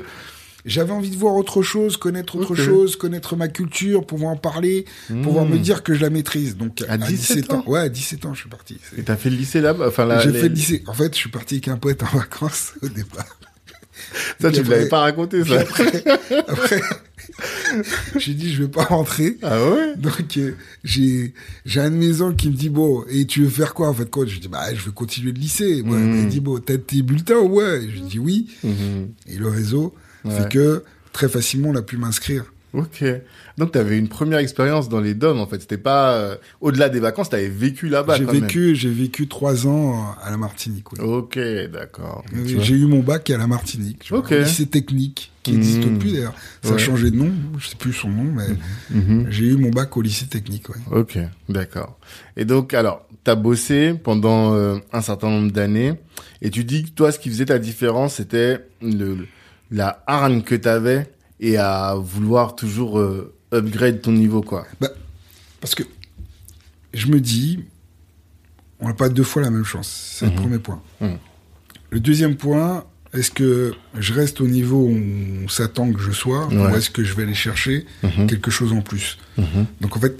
j'avais 0.65 0.91
envie 0.91 1.09
de 1.09 1.15
voir 1.15 1.35
autre 1.35 1.61
chose, 1.61 1.97
connaître 1.97 2.35
autre 2.35 2.55
chose, 2.55 2.95
connaître 2.95 3.35
ma 3.35 3.47
culture, 3.47 4.05
pouvoir 4.05 4.33
en 4.33 4.37
parler, 4.37 4.85
pouvoir 5.23 5.45
me 5.45 5.55
hmm. 5.55 5.61
dire 5.61 5.83
que 5.83 5.93
je 5.93 6.01
la 6.01 6.09
maîtrise. 6.09 6.57
Donc 6.57 6.83
à, 6.87 6.97
17, 6.97 7.53
ans, 7.53 7.63
ouais, 7.67 7.79
à 7.79 7.89
17 7.89 8.25
ans, 8.25 8.33
je 8.33 8.41
suis 8.41 8.49
parti. 8.49 8.77
Et 8.97 9.03
t'as 9.03 9.15
fait 9.15 9.29
le 9.29 9.37
lycée 9.37 9.61
là-bas, 9.61 9.87
enfin 9.87 10.05
là. 10.05 10.19
J'ai 10.19 10.31
fait 10.31 10.49
le 10.49 10.55
lycée. 10.55 10.83
En 10.87 10.93
fait, 10.93 11.13
je 11.13 11.19
suis 11.19 11.29
parti 11.29 11.55
avec 11.55 11.67
un 11.67 11.77
poète 11.77 12.03
en 12.03 12.17
vacances 12.17 12.73
au 12.81 12.89
départ. 12.89 13.37
Ça, 14.39 14.51
tu 14.51 14.61
ne 14.61 14.69
l'avais 14.69 14.87
pas 14.87 15.01
raconté, 15.01 15.43
ça. 15.43 15.59
Après, 16.47 16.81
j'ai 18.17 18.33
dit, 18.33 18.53
je 18.53 18.63
vais 18.63 18.69
pas 18.69 18.83
rentrer. 18.83 19.37
Ah 19.41 19.63
ouais? 19.63 19.95
Donc, 19.97 20.37
euh, 20.37 20.55
j'ai, 20.83 21.33
j'ai 21.65 21.79
un 21.81 21.91
de 21.91 21.95
mes 21.95 22.21
oncles 22.21 22.35
qui 22.35 22.49
me 22.49 22.55
dit, 22.55 22.69
bon, 22.69 23.03
et 23.09 23.25
tu 23.25 23.43
veux 23.43 23.49
faire 23.49 23.73
quoi, 23.73 23.89
en 23.89 23.93
fait, 23.93 24.09
quoi? 24.09 24.25
Je 24.25 24.39
dis, 24.39 24.47
bah, 24.47 24.73
je 24.73 24.81
veux 24.81 24.91
continuer 24.91 25.31
le 25.31 25.39
lycée. 25.39 25.83
Moi, 25.83 25.97
Il 25.97 26.03
hmm. 26.03 26.29
dit, 26.29 26.39
bon, 26.39 26.59
t'as 26.59 26.77
tes 26.77 27.01
bulletins? 27.01 27.39
Ouais. 27.39 27.81
je 27.93 28.01
dis 28.01 28.19
oui. 28.19 28.47
Hmm. 28.63 29.07
Et 29.27 29.35
le 29.37 29.47
réseau, 29.47 29.93
c'est 30.27 30.49
que 30.49 30.83
très 31.13 31.29
facilement 31.29 31.69
on 31.69 31.75
a 31.75 31.81
pu 31.81 31.97
m'inscrire. 31.97 32.45
Ok. 32.73 33.03
Donc 33.57 33.71
tu 33.71 33.79
avais 33.79 33.97
une 33.97 34.07
première 34.07 34.39
expérience 34.39 34.89
dans 34.89 34.99
les 34.99 35.15
DOM 35.15 35.39
en 35.39 35.47
fait. 35.47 35.59
C'était 35.59 35.77
pas 35.77 36.13
euh, 36.13 36.35
au-delà 36.61 36.89
des 36.89 36.99
vacances, 36.99 37.29
tu 37.29 37.35
avais 37.35 37.47
vécu 37.49 37.89
là-bas. 37.89 38.17
J'ai 38.17 38.25
vécu, 38.25 38.75
j'ai 38.75 38.89
vécu 38.89 39.27
trois 39.27 39.67
ans 39.67 40.15
à 40.21 40.29
la 40.29 40.37
Martinique. 40.37 40.93
Ok, 41.01 41.39
d'accord. 41.71 42.23
J'ai 42.45 42.75
eu 42.75 42.85
mon 42.85 42.99
bac 42.99 43.29
à 43.29 43.37
la 43.37 43.47
Martinique. 43.47 44.09
Ok. 44.11 44.31
lycée 44.31 44.67
technique 44.67 45.31
qui 45.41 45.53
n'existe 45.53 45.85
mmh. 45.85 45.97
plus 45.99 46.11
d'ailleurs. 46.13 46.35
Ça 46.61 46.75
a 46.75 46.77
changé 46.77 47.11
de 47.11 47.15
nom, 47.15 47.31
je 47.57 47.69
sais 47.69 47.75
plus 47.75 47.93
son 47.93 48.09
nom, 48.09 48.31
mais 48.31 48.47
mmh. 48.91 48.97
Mmh. 48.97 49.25
j'ai 49.29 49.45
eu 49.45 49.55
mon 49.55 49.69
bac 49.69 49.95
au 49.97 50.01
lycée 50.01 50.27
technique. 50.27 50.69
Ouais. 50.69 50.75
Ok, 50.91 51.17
d'accord. 51.47 51.97
Et 52.37 52.45
donc 52.45 52.73
alors, 52.73 53.07
tu 53.23 53.31
as 53.31 53.35
bossé 53.35 53.93
pendant 53.93 54.53
euh, 54.53 54.77
un 54.93 55.01
certain 55.01 55.29
nombre 55.29 55.51
d'années 55.51 55.93
et 56.41 56.49
tu 56.49 56.63
dis 56.63 56.83
que 56.83 56.89
toi, 56.89 57.11
ce 57.11 57.19
qui 57.19 57.29
faisait 57.29 57.45
ta 57.45 57.57
différence, 57.57 58.15
c'était 58.15 58.59
le 58.81 59.25
la 59.71 60.03
hargne 60.07 60.41
que 60.41 60.55
tu 60.55 60.67
avais 60.67 61.11
et 61.39 61.57
à 61.57 61.95
vouloir 61.95 62.55
toujours 62.55 62.99
euh, 62.99 63.33
upgrade 63.53 64.01
ton 64.01 64.11
niveau, 64.11 64.41
quoi. 64.41 64.65
Bah, 64.79 64.89
parce 65.61 65.75
que 65.75 65.83
je 66.93 67.07
me 67.07 67.19
dis, 67.19 67.59
on 68.79 68.87
n'a 68.87 68.93
pas 68.93 69.09
deux 69.09 69.23
fois 69.23 69.41
la 69.41 69.51
même 69.51 69.65
chance. 69.65 70.15
C'est 70.17 70.25
le 70.25 70.31
mhm. 70.31 70.37
premier 70.37 70.59
point. 70.59 70.81
Mhm. 71.01 71.17
Le 71.91 71.99
deuxième 71.99 72.35
point, 72.35 72.85
est-ce 73.13 73.31
que 73.31 73.73
je 73.97 74.13
reste 74.13 74.41
au 74.41 74.47
niveau 74.47 74.85
où 74.85 74.97
on 75.43 75.47
s'attend 75.47 75.91
que 75.91 75.99
je 75.99 76.11
sois, 76.11 76.47
ou 76.47 76.67
est-ce 76.69 76.89
que 76.89 77.03
je 77.03 77.13
vais 77.15 77.23
aller 77.23 77.33
chercher 77.33 77.85
mhm. 78.03 78.27
quelque 78.27 78.51
chose 78.51 78.73
en 78.73 78.81
plus? 78.81 79.17
Donc 79.81 79.97
en 79.97 79.99
fait, 79.99 80.19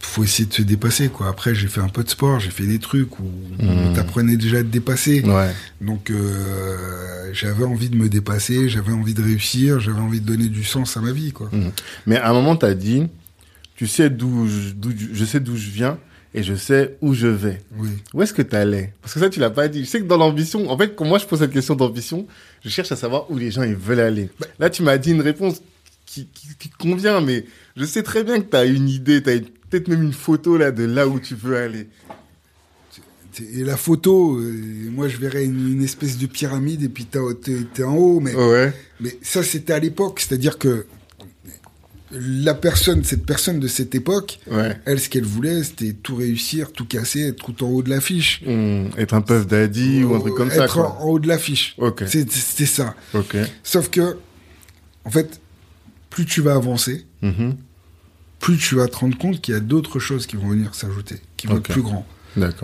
faut 0.00 0.24
essayer 0.24 0.48
de 0.48 0.52
se 0.52 0.62
dépasser 0.62 1.08
quoi. 1.08 1.28
Après 1.28 1.54
j'ai 1.54 1.68
fait 1.68 1.80
un 1.80 1.88
peu 1.88 2.04
de 2.04 2.08
sport, 2.08 2.40
j'ai 2.40 2.50
fait 2.50 2.66
des 2.66 2.78
trucs 2.78 3.18
où 3.18 3.30
mmh. 3.58 3.94
t'apprenais 3.94 4.36
déjà 4.36 4.58
à 4.58 4.62
te 4.62 4.68
dépasser. 4.68 5.22
Ouais. 5.22 5.50
Donc 5.80 6.10
euh, 6.10 7.30
j'avais 7.32 7.64
envie 7.64 7.88
de 7.88 7.96
me 7.96 8.08
dépasser, 8.08 8.68
j'avais 8.68 8.92
envie 8.92 9.14
de 9.14 9.22
réussir, 9.22 9.80
j'avais 9.80 10.00
envie 10.00 10.20
de 10.20 10.26
donner 10.26 10.48
du 10.48 10.64
sens 10.64 10.96
à 10.96 11.00
ma 11.00 11.12
vie 11.12 11.32
quoi. 11.32 11.48
Mmh. 11.52 11.70
Mais 12.06 12.16
à 12.16 12.30
un 12.30 12.32
moment 12.32 12.56
t'as 12.56 12.74
dit, 12.74 13.06
tu 13.76 13.86
sais 13.86 14.10
d'où 14.10 14.48
je, 14.48 14.90
je 15.12 15.24
sais 15.24 15.40
d'où 15.40 15.56
je 15.56 15.70
viens 15.70 15.98
et 16.34 16.42
je 16.42 16.54
sais 16.54 16.96
où 17.00 17.14
je 17.14 17.26
vais. 17.26 17.62
Oui. 17.76 17.90
Où 18.14 18.22
est-ce 18.22 18.34
que 18.34 18.42
tu 18.42 18.54
allais 18.54 18.92
Parce 19.02 19.14
que 19.14 19.20
ça 19.20 19.30
tu 19.30 19.40
l'as 19.40 19.50
pas 19.50 19.68
dit. 19.68 19.84
Je 19.84 19.88
sais 19.88 20.00
que 20.00 20.06
dans 20.06 20.18
l'ambition, 20.18 20.70
en 20.70 20.76
fait 20.76 20.94
quand 20.94 21.04
moi 21.04 21.18
je 21.18 21.26
pose 21.26 21.38
cette 21.38 21.52
question 21.52 21.74
d'ambition, 21.74 22.26
je 22.64 22.68
cherche 22.68 22.92
à 22.92 22.96
savoir 22.96 23.30
où 23.30 23.38
les 23.38 23.50
gens 23.50 23.62
ils 23.62 23.74
veulent 23.74 24.00
aller. 24.00 24.30
Bah. 24.38 24.46
Là 24.58 24.70
tu 24.70 24.82
m'as 24.82 24.98
dit 24.98 25.12
une 25.12 25.22
réponse 25.22 25.62
qui, 26.06 26.26
qui, 26.26 26.48
qui, 26.58 26.70
convient, 26.70 27.20
mais 27.20 27.44
je 27.76 27.84
sais 27.84 28.02
très 28.02 28.24
bien 28.24 28.40
que 28.40 28.48
tu 28.48 28.56
as 28.56 28.64
une 28.64 28.88
idée, 28.88 29.22
tu 29.22 29.30
as 29.30 29.38
peut-être 29.70 29.88
même 29.88 30.02
une 30.02 30.12
photo 30.12 30.56
là 30.56 30.70
de 30.70 30.84
là 30.84 31.06
où 31.08 31.18
tu 31.20 31.34
veux 31.34 31.56
aller. 31.56 31.88
Et 33.54 33.62
la 33.62 33.76
photo, 33.76 34.36
euh, 34.38 34.90
moi 34.90 35.06
je 35.06 35.16
verrais 35.16 35.44
une, 35.44 35.80
espèce 35.82 36.18
de 36.18 36.26
pyramide 36.26 36.82
et 36.82 36.88
puis 36.88 37.06
t'es 37.06 37.84
en 37.84 37.94
haut, 37.96 38.18
mais 38.18 38.34
ouais. 38.34 38.72
mais 39.00 39.16
ça 39.22 39.44
c'était 39.44 39.72
à 39.74 39.78
l'époque, 39.78 40.18
c'est-à-dire 40.18 40.58
que 40.58 40.86
la 42.10 42.54
personne, 42.54 43.04
cette 43.04 43.26
personne 43.26 43.60
de 43.60 43.68
cette 43.68 43.94
époque, 43.94 44.40
Ouais. 44.50 44.76
elle, 44.86 44.98
ce 44.98 45.08
qu'elle 45.10 45.24
voulait, 45.26 45.62
c'était 45.62 45.92
tout 45.92 46.16
réussir, 46.16 46.72
tout 46.72 46.86
casser, 46.86 47.20
être 47.28 47.44
tout 47.44 47.62
en 47.62 47.68
haut 47.68 47.82
de 47.82 47.90
l'affiche. 47.90 48.42
Hmm, 48.46 48.86
Être 48.96 49.12
un 49.14 49.20
puff 49.20 49.46
daddy 49.46 50.02
ou 50.04 50.14
un 50.14 50.20
truc 50.20 50.34
comme 50.34 50.50
ça, 50.50 50.64
Être 50.64 50.78
en, 50.78 50.98
en 51.02 51.08
haut 51.10 51.18
de 51.18 51.28
l'affiche. 51.28 51.74
Ok. 51.78 52.04
C'est- 52.08 52.28
C'était 52.32 52.64
ça. 52.66 52.94
Sauf 53.62 53.90
que, 53.90 54.16
en 55.04 55.10
fait, 55.10 55.38
plus 56.10 56.24
tu 56.24 56.40
vas 56.40 56.54
avancer, 56.54 57.04
Mhm. 57.22 57.56
Plus 58.40 58.56
tu 58.58 58.74
vas 58.76 58.86
te 58.88 58.96
rendre 58.96 59.16
compte 59.18 59.40
qu'il 59.40 59.54
y 59.54 59.56
a 59.56 59.60
d'autres 59.60 59.98
choses 59.98 60.26
qui 60.26 60.36
vont 60.36 60.48
venir 60.48 60.74
s'ajouter, 60.74 61.20
qui 61.36 61.46
vont 61.46 61.56
être 61.56 61.70
plus 61.72 61.82
grands. 61.82 62.06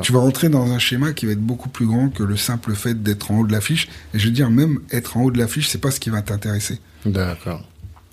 Tu 0.03 0.13
vas 0.13 0.21
rentrer 0.21 0.49
dans 0.51 0.71
un 0.71 0.79
schéma 0.79 1.13
qui 1.13 1.27
va 1.27 1.33
être 1.33 1.41
beaucoup 1.41 1.69
plus 1.69 1.87
grand 1.87 2.09
que 2.09 2.23
le 2.23 2.37
simple 2.37 2.75
fait 2.75 3.03
d'être 3.03 3.33
en 3.33 3.39
haut 3.41 3.47
de 3.47 3.51
l'affiche. 3.53 3.89
Et 4.13 4.19
je 4.21 4.27
veux 4.27 4.31
dire, 4.33 4.49
même 4.51 4.79
être 4.93 5.17
en 5.17 5.23
haut 5.23 5.31
de 5.33 5.39
l'affiche, 5.39 5.69
c'est 5.69 5.79
pas 5.81 5.91
ce 5.91 5.99
qui 5.99 6.11
va 6.11 6.23
t'intéresser. 6.23 6.79
D'accord. 7.05 7.67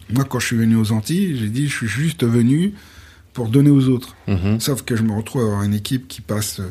Moi, 0.10 0.24
quand 0.24 0.40
je 0.40 0.48
suis 0.48 0.58
venu 0.58 0.76
aux 0.76 0.92
Antilles, 0.92 1.38
j'ai 1.38 1.50
dit, 1.50 1.68
je 1.68 1.76
suis 1.76 1.88
juste 1.88 2.24
venu 2.24 2.74
pour 3.34 3.48
donner 3.48 3.70
aux 3.70 3.90
autres. 3.90 4.16
Mhm. 4.28 4.60
Sauf 4.60 4.82
que 4.82 4.96
je 4.96 5.04
me 5.04 5.14
retrouve 5.14 5.42
à 5.44 5.46
avoir 5.46 5.64
une 5.64 5.76
équipe 5.76 6.08
qui 6.08 6.22
passe 6.22 6.62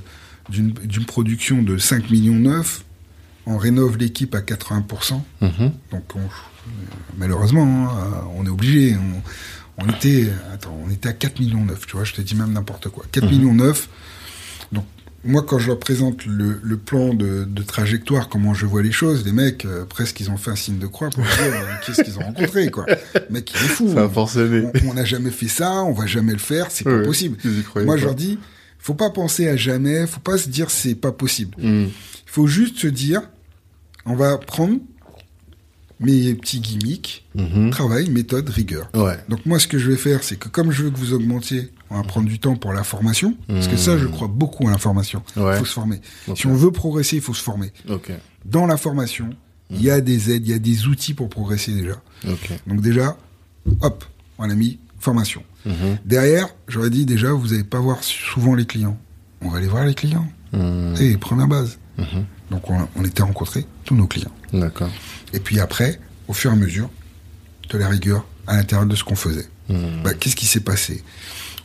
d'une 0.49 0.75
production 1.07 1.63
de 1.63 1.79
5 1.79 2.11
millions 2.11 2.35
9, 2.35 2.85
on 3.47 3.59
rénove 3.59 3.97
l'équipe 3.97 4.35
à 4.35 4.41
80%. 4.41 5.25
Mhm. 5.41 5.73
Donc, 5.93 6.17
on- 6.17 6.21
malheureusement, 7.17 7.91
hein, 7.91 8.25
on 8.37 8.45
est 8.45 8.51
obligé. 8.51 8.97
On, 8.97 9.23
on 9.83 9.89
était, 9.89 10.29
attends, 10.53 10.79
on 10.87 10.91
était 10.91 11.09
à 11.09 11.13
4 11.13 11.41
millions 11.41 11.65
9, 11.65 11.87
tu 11.87 11.97
vois, 11.97 12.05
je 12.05 12.13
te 12.15 12.21
dis 12.21 12.35
même 12.35 12.53
n'importe 12.53 12.89
quoi. 12.89 13.05
4 13.13 13.25
Mhm. 13.25 13.31
millions 13.31 13.55
9. 13.55 13.89
Donc, 14.73 14.85
moi, 15.25 15.43
quand 15.43 15.59
je 15.59 15.67
leur 15.67 15.79
présente 15.79 16.25
le, 16.25 16.59
le 16.63 16.77
plan 16.79 17.13
de, 17.13 17.45
de 17.45 17.63
trajectoire, 17.63 18.29
comment 18.29 18.55
je 18.55 18.65
vois 18.67 18.83
les 18.83 18.93
choses, 18.93 19.25
les 19.27 19.33
mecs, 19.33 19.65
euh, 19.67 19.85
presque, 19.85 20.19
ils 20.21 20.31
ont 20.31 20.37
fait 20.39 20.51
un 20.51 20.57
signe 20.57 20.79
de 20.79 20.87
croix 20.87 21.11
pour 21.11 21.23
dire 21.23 21.33
euh, 21.41 21.75
qu'est-ce 21.87 22.03
qu'ils 22.03 22.19
ont 22.19 22.23
rencontré, 22.23 22.71
quoi. 22.71 22.87
Le 23.15 23.21
mec, 23.31 23.51
il 23.55 23.57
est 23.67 23.69
fou. 23.69 23.93
Ça 23.95 24.05
a. 24.05 24.09
On 24.87 24.95
n'a 24.95 25.05
jamais 25.05 25.31
fait 25.31 25.49
ça, 25.49 25.71
on 25.83 25.93
va 25.93 26.07
jamais 26.07 26.33
le 26.33 26.39
faire, 26.39 26.67
c'est 26.71 26.87
Ouais, 26.87 27.01
pas 27.01 27.05
possible. 27.07 27.37
Moi, 27.85 27.97
je 27.99 28.05
leur 28.07 28.15
dis, 28.15 28.39
faut 28.79 28.95
pas 28.95 29.11
penser 29.11 29.47
à 29.49 29.57
jamais, 29.57 30.07
faut 30.07 30.21
pas 30.21 30.39
se 30.39 30.49
dire 30.49 30.71
c'est 30.71 30.95
pas 30.95 31.13
possible. 31.13 31.55
Il 31.63 31.91
faut 32.25 32.47
juste 32.47 32.79
se 32.79 32.87
dire, 32.87 33.21
on 34.07 34.15
va 34.15 34.39
prendre 34.39 34.79
mes 36.01 36.35
petits 36.35 36.61
gimmicks, 36.61 37.25
Mhm. 37.35 37.71
travail, 37.71 38.11
méthode, 38.11 38.49
rigueur. 38.49 38.89
Ouais. 38.95 39.19
Donc 39.29 39.45
moi, 39.47 39.59
ce 39.59 39.67
que 39.69 39.79
je 39.79 39.91
vais 39.91 39.97
faire, 39.97 40.23
c'est 40.25 40.37
que 40.37 40.49
comme 40.49 40.71
je 40.73 40.85
veux 40.85 40.91
que 40.91 40.97
vous 40.99 41.13
augmentiez, 41.13 41.71
on 41.91 41.97
va 41.97 42.03
prendre 42.03 42.27
du 42.29 42.39
temps 42.39 42.57
pour 42.57 42.73
la 42.73 42.85
formation, 42.85 43.37
parce 43.49 43.69
que 43.69 43.77
ça, 43.77 43.99
je 43.99 44.07
crois 44.07 44.29
beaucoup 44.29 44.67
à 44.67 44.71
la 44.71 44.79
formation. 44.79 45.23
Il 45.37 45.43
Ouais. 45.43 45.59
faut 45.59 45.65
se 45.65 45.73
former. 45.73 46.01
Si 46.35 46.47
on 46.47 46.55
veut 46.55 46.71
progresser, 46.73 47.17
il 47.17 47.23
faut 47.23 47.35
se 47.35 47.43
former. 47.43 47.73
Dans 48.45 48.67
la 48.67 48.77
formation, 48.77 49.31
il 49.71 49.83
y 49.83 49.91
a 49.91 50.01
des 50.01 50.31
aides, 50.33 50.47
il 50.47 50.51
y 50.51 50.55
a 50.55 50.59
des 50.59 50.87
outils 50.87 51.15
pour 51.15 51.29
progresser 51.29 51.73
déjà. 51.73 52.01
Donc 52.67 52.81
déjà, 52.81 53.17
hop, 53.83 54.05
on 54.39 54.49
a 54.49 54.55
mis 54.55 54.79
formation. 54.99 55.43
Mhm. 55.67 55.99
Derrière, 56.07 56.49
j'aurais 56.69 56.91
dit 56.91 57.05
déjà, 57.07 57.33
vous 57.33 57.49
n'allez 57.49 57.65
pas 57.65 57.81
voir 57.81 58.03
souvent 58.03 58.55
les 58.55 58.65
clients. 58.67 58.99
On 59.43 59.49
va 59.51 59.59
aller 59.59 59.67
voir 59.69 59.85
les 59.85 59.95
clients. 59.95 60.27
C'est 60.95 61.19
première 61.19 61.49
base. 61.49 61.79
Donc 62.51 62.69
on, 62.71 62.89
on 62.97 63.05
était 63.05 63.23
rencontrés, 63.23 63.67
tous 63.85 63.95
nos 63.95 64.07
clients. 64.07 64.33
D'accord. 64.53 64.91
Et 65.33 65.41
puis 65.41 65.61
après, 65.61 66.01
au 66.29 66.33
fur 66.33 66.51
et 66.51 66.55
à 66.55 66.57
mesure, 66.57 66.91
de 67.71 67.79
la 67.79 67.89
rigueur 67.89 68.27
à 68.47 68.57
l'intérieur 68.57 68.87
de 68.87 68.97
ce 68.97 69.05
qu'on 69.05 69.15
faisait. 69.17 69.47
Hmm. 69.69 70.03
Bah, 70.03 70.15
Qu'est-ce 70.15 70.35
qui 70.37 70.47
s'est 70.47 70.61
passé? 70.61 71.05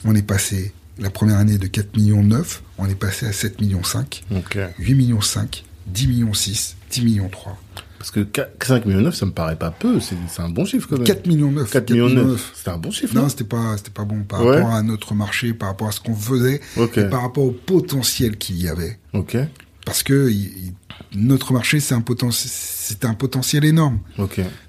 On 0.03 0.13
est 0.13 0.21
passé, 0.21 0.73
la 0.99 1.09
première 1.09 1.37
année 1.37 1.57
de 1.57 1.65
4 1.65 1.97
millions 1.97 2.21
9, 2.23 2.61
on 2.77 2.87
est 2.87 2.93
passé 2.95 3.25
à 3.25 3.33
7 3.33 3.59
millions 3.61 3.83
5, 3.83 4.23
Ok. 4.35 4.57
8 4.77 4.93
millions 4.93 5.21
5, 5.21 5.63
10 5.87 6.07
millions 6.07 6.33
6, 6.33 6.75
10 6.91 7.01
millions 7.05 7.29
3. 7.29 7.57
Parce 7.97 8.11
que 8.11 8.27
5 8.63 8.85
millions 8.85 9.01
9, 9.01 9.15
ça 9.15 9.25
me 9.25 9.31
paraît 9.31 9.55
pas 9.55 9.71
peu. 9.71 9.99
C'est 9.99 10.15
un 10.39 10.49
bon 10.49 10.63
chiffre 10.65 10.87
quand 10.87 10.97
même. 10.97 11.07
4 11.07 11.25
millions 11.25 11.51
9. 11.51 11.71
4 11.71 11.89
millions 11.89 12.09
9. 12.09 12.51
C'était 12.55 12.69
un 12.69 12.77
bon 12.77 12.91
chiffre, 12.91 13.15
Non, 13.15 13.23
non? 13.23 13.29
c'était 13.29 13.45
pas, 13.45 13.75
pas 13.95 14.03
bon 14.03 14.21
par 14.21 14.45
Ouais. 14.45 14.57
rapport 14.57 14.75
à 14.75 14.83
notre 14.83 15.15
marché, 15.15 15.55
par 15.55 15.69
rapport 15.69 15.87
à 15.87 15.91
ce 15.91 15.99
qu'on 16.01 16.13
faisait, 16.13 16.61
Ok. 16.77 16.99
et 16.99 17.05
par 17.09 17.23
rapport 17.23 17.45
au 17.45 17.51
potentiel 17.51 18.37
qu'il 18.37 18.61
y 18.61 18.67
avait. 18.69 18.99
Ok. 19.13 19.35
Parce 19.85 20.03
que 20.03 20.29
il- 20.31 20.73
notre 21.13 21.53
marché, 21.53 21.79
c'est 21.79 21.93
un, 21.93 21.99
poten- 22.01 22.31
c'est 22.31 23.05
un 23.05 23.13
potentiel 23.13 23.63
énorme. 23.65 23.99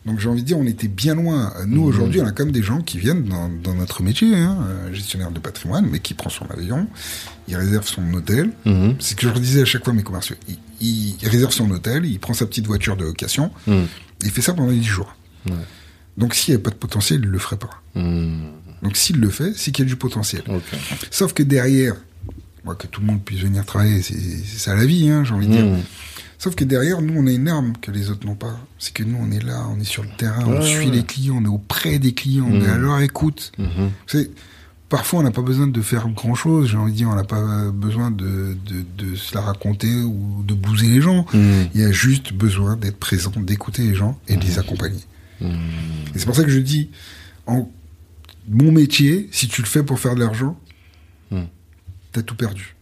Donc 0.05 0.19
j'ai 0.21 0.29
envie 0.29 0.43
de 0.43 0.47
dire, 0.47 0.59
on 0.59 0.67
était 0.67 0.89
bien 0.89 1.15
loin. 1.15 1.53
Nous, 1.67 1.81
Mhm. 1.83 1.87
aujourd'hui, 1.89 2.21
on 2.21 2.27
a 2.27 2.33
quand 2.33 2.45
même 2.45 2.53
des 2.53 2.63
gens 2.63 2.81
qui 2.83 2.99
viennent 2.99 3.25
dans, 3.25 3.49
dans 3.49 3.75
notre 3.75 4.03
métier, 4.03 4.35
hein, 4.37 4.59
gestionnaire 4.93 5.31
de 5.31 5.39
patrimoine, 5.41 5.89
mais 5.91 5.99
qui 6.01 6.15
prend 6.15 6.31
son 6.31 6.47
avion, 6.51 6.87
il 7.49 7.57
réserve 7.57 7.87
son 7.87 8.13
hôtel. 8.15 8.51
Mhm. 8.65 8.97
C'est 8.99 9.11
ce 9.11 9.15
que 9.17 9.23
je 9.23 9.29
leur 9.29 9.41
disais 9.41 9.63
à 9.63 9.65
chaque 9.65 9.85
fois 9.85 9.93
à 9.93 9.97
mes 9.97 10.03
commerciaux. 10.03 10.37
Il, 10.49 10.57
il- 10.81 11.17
il 11.23 11.29
réserve 11.29 11.53
son 11.53 11.71
hôtel, 11.71 12.05
il 12.05 12.19
prend 12.21 12.35
sa 12.35 12.47
petite 12.47 12.67
voiture 12.67 12.97
de 12.97 13.05
location, 13.05 13.51
Hmm. 13.67 13.85
il 14.23 14.31
fait 14.31 14.43
ça 14.43 14.53
pendant 14.53 14.71
10 14.73 14.85
jours. 14.85 15.17
Ouais. 15.47 15.53
Donc 16.19 16.35
s'il 16.35 16.55
n'y 16.55 16.61
a 16.61 16.63
pas 16.63 16.71
de 16.71 16.77
potentiel, 16.77 17.21
il 17.25 17.29
le 17.31 17.39
ferait 17.39 17.57
pas. 17.59 17.83
Hmm. 17.95 18.51
Donc 18.83 18.97
s'il 18.97 19.17
le 19.21 19.31
fait, 19.31 19.53
c'est 19.57 19.71
qu'il 19.73 19.85
y 19.85 19.89
a 19.89 19.89
du 19.89 19.97
potentiel. 19.97 20.43
Sauf 21.11 21.33
que 21.33 21.43
derrière, 21.43 21.95
moi, 22.67 22.75
que 22.75 22.87
tout 22.87 23.01
le 23.01 23.07
monde 23.07 23.23
puisse 23.23 23.41
venir 23.41 23.65
travailler, 23.65 24.03
c'est 24.03 24.19
ça 24.45 24.75
la 24.75 24.85
vie, 24.85 25.09
hein, 25.09 25.25
j'ai 25.25 25.33
envie 25.33 25.47
de 25.47 25.53
dire. 25.53 25.65
Hmm. 25.65 25.81
Sauf 26.39 26.55
que 26.55 26.65
derrière, 26.65 27.01
nous, 27.01 27.15
on 27.17 27.27
a 27.27 27.31
une 27.31 27.49
arme 27.49 27.73
que 27.81 27.91
les 27.91 28.11
autres 28.11 28.27
n'ont 28.27 28.35
pas. 28.35 28.59
C'est 28.79 28.93
que 28.93 29.03
nous, 29.03 29.17
on 29.19 29.31
est 29.31 29.43
là, 29.43 29.67
on 29.71 29.81
est 29.81 29.85
sur 29.85 30.03
le 30.03 30.11
terrain, 30.19 30.45
on 30.47 30.61
suit 30.61 30.89
ouais. 30.89 30.97
les 30.97 31.03
clients, 31.05 31.37
on 31.39 31.45
est 31.45 31.49
auprès 31.49 31.99
des 31.99 32.13
clients, 32.13 32.47
on 32.51 32.61
est 32.61 32.69
à 32.69 32.77
leur 32.77 33.01
écoute. 33.01 33.53
Savez, 34.07 34.31
parfois, 34.89 35.21
on 35.21 35.23
n'a 35.23 35.31
pas 35.31 35.43
besoin 35.43 35.67
de 35.67 35.81
faire 35.81 36.09
grand-chose, 36.09 36.69
j'ai 36.69 36.77
envie 36.77 36.93
de 36.93 36.97
dire, 36.97 37.09
on 37.09 37.15
n'a 37.15 37.25
pas 37.25 37.71
besoin 37.71 38.11
de, 38.11 38.57
de, 38.67 38.85
de 38.99 39.17
se 39.17 39.35
la 39.35 39.41
raconter 39.41 39.95
ou 39.95 40.43
de 40.47 40.53
bouser 40.53 40.89
les 40.89 41.01
gens. 41.01 41.25
Il 41.33 41.81
y 41.81 41.85
a 41.85 41.93
juste 41.93 42.35
besoin 42.35 42.77
d'être 42.77 42.99
présent, 42.99 43.33
d'écouter 43.37 43.83
les 43.83 43.95
gens 43.95 44.19
et 44.29 44.37
de 44.37 44.45
les 44.45 44.59
accompagner. 44.59 45.01
Et 45.41 46.19
c'est 46.19 46.27
pour 46.27 46.37
ça 46.37 46.45
que 46.45 46.51
je 46.51 46.59
dis, 46.59 46.91
en 47.47 47.71
mon 48.49 48.73
métier, 48.73 49.29
si 49.33 49.49
tu 49.49 49.63
le 49.63 49.67
fais 49.67 49.83
pour 49.83 49.99
faire 50.01 50.15
de 50.17 50.21
l'argent, 50.21 50.59
Hmm. 52.17 52.21
t'as 52.21 52.23
tout 52.23 52.35
perdu. 52.37 52.75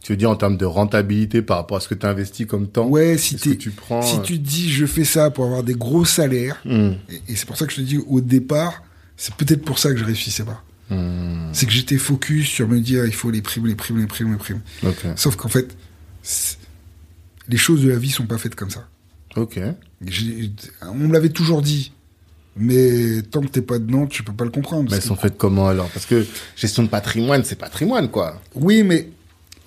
Tu 0.00 0.12
veux 0.12 0.16
dire 0.16 0.30
en 0.30 0.36
termes 0.36 0.56
de 0.56 0.64
rentabilité 0.64 1.42
par 1.42 1.58
rapport 1.58 1.76
à 1.76 1.80
ce 1.80 1.88
que 1.88 1.94
tu 1.94 2.06
as 2.06 2.08
investi 2.10 2.46
comme 2.46 2.68
temps 2.68 2.86
Ouais, 2.86 3.18
si, 3.18 3.36
tu 3.36 3.70
prends 3.70 4.00
si 4.00 4.16
euh, 4.16 4.20
tu 4.22 4.38
te 4.40 4.46
dis 4.48 4.70
je 4.70 4.86
fais 4.86 5.04
ça 5.04 5.30
pour 5.30 5.44
avoir 5.44 5.62
des 5.62 5.74
gros 5.74 6.04
salaires, 6.04 6.60
Hmm. 6.64 6.92
et, 7.10 7.32
et 7.32 7.36
c'est 7.36 7.46
pour 7.46 7.56
ça 7.56 7.66
que 7.66 7.72
je 7.72 7.76
te 7.78 7.82
dis 7.82 7.98
au 7.98 8.20
départ, 8.20 8.82
c'est 9.16 9.34
peut-être 9.34 9.64
pour 9.64 9.78
ça 9.78 9.90
que 9.92 9.96
je 9.98 10.04
réussissais 10.04 10.44
pas. 10.44 10.62
Hmm. 10.90 11.50
C'est 11.52 11.66
que 11.66 11.72
j'étais 11.72 11.98
focus 11.98 12.46
sur 12.48 12.66
me 12.68 12.80
dire 12.80 13.04
il 13.04 13.12
faut 13.14 13.30
les 13.30 13.42
primes, 13.42 13.66
les 13.66 13.74
primes, 13.74 13.98
les 13.98 14.06
primes, 14.06 14.32
les 14.32 14.38
primes. 14.38 14.60
Ok. 14.84 15.04
Sauf 15.16 15.36
qu'en 15.36 15.48
fait, 15.48 15.76
les 17.48 17.56
choses 17.56 17.82
de 17.82 17.88
la 17.90 17.98
vie 17.98 18.10
sont 18.10 18.26
pas 18.26 18.38
faites 18.38 18.54
comme 18.54 18.70
ça. 18.70 18.88
Ok. 19.36 19.58
On 20.82 20.94
me 20.94 21.12
l'avait 21.12 21.28
toujours 21.28 21.60
dit. 21.62 21.92
Mais 22.58 23.22
tant 23.22 23.40
que 23.40 23.48
t'es 23.48 23.62
pas 23.62 23.78
dedans, 23.78 24.06
tu 24.06 24.22
peux 24.22 24.32
pas 24.32 24.44
le 24.44 24.50
comprendre. 24.50 24.90
Mais 24.90 24.96
elles 24.96 25.02
sont 25.02 25.16
faites 25.16 25.36
comment 25.36 25.68
alors? 25.68 25.88
Parce 25.90 26.06
que 26.06 26.26
gestion 26.56 26.82
de 26.82 26.88
patrimoine, 26.88 27.44
c'est 27.44 27.56
patrimoine 27.58 28.08
quoi. 28.08 28.40
Oui, 28.54 28.82
mais 28.82 29.08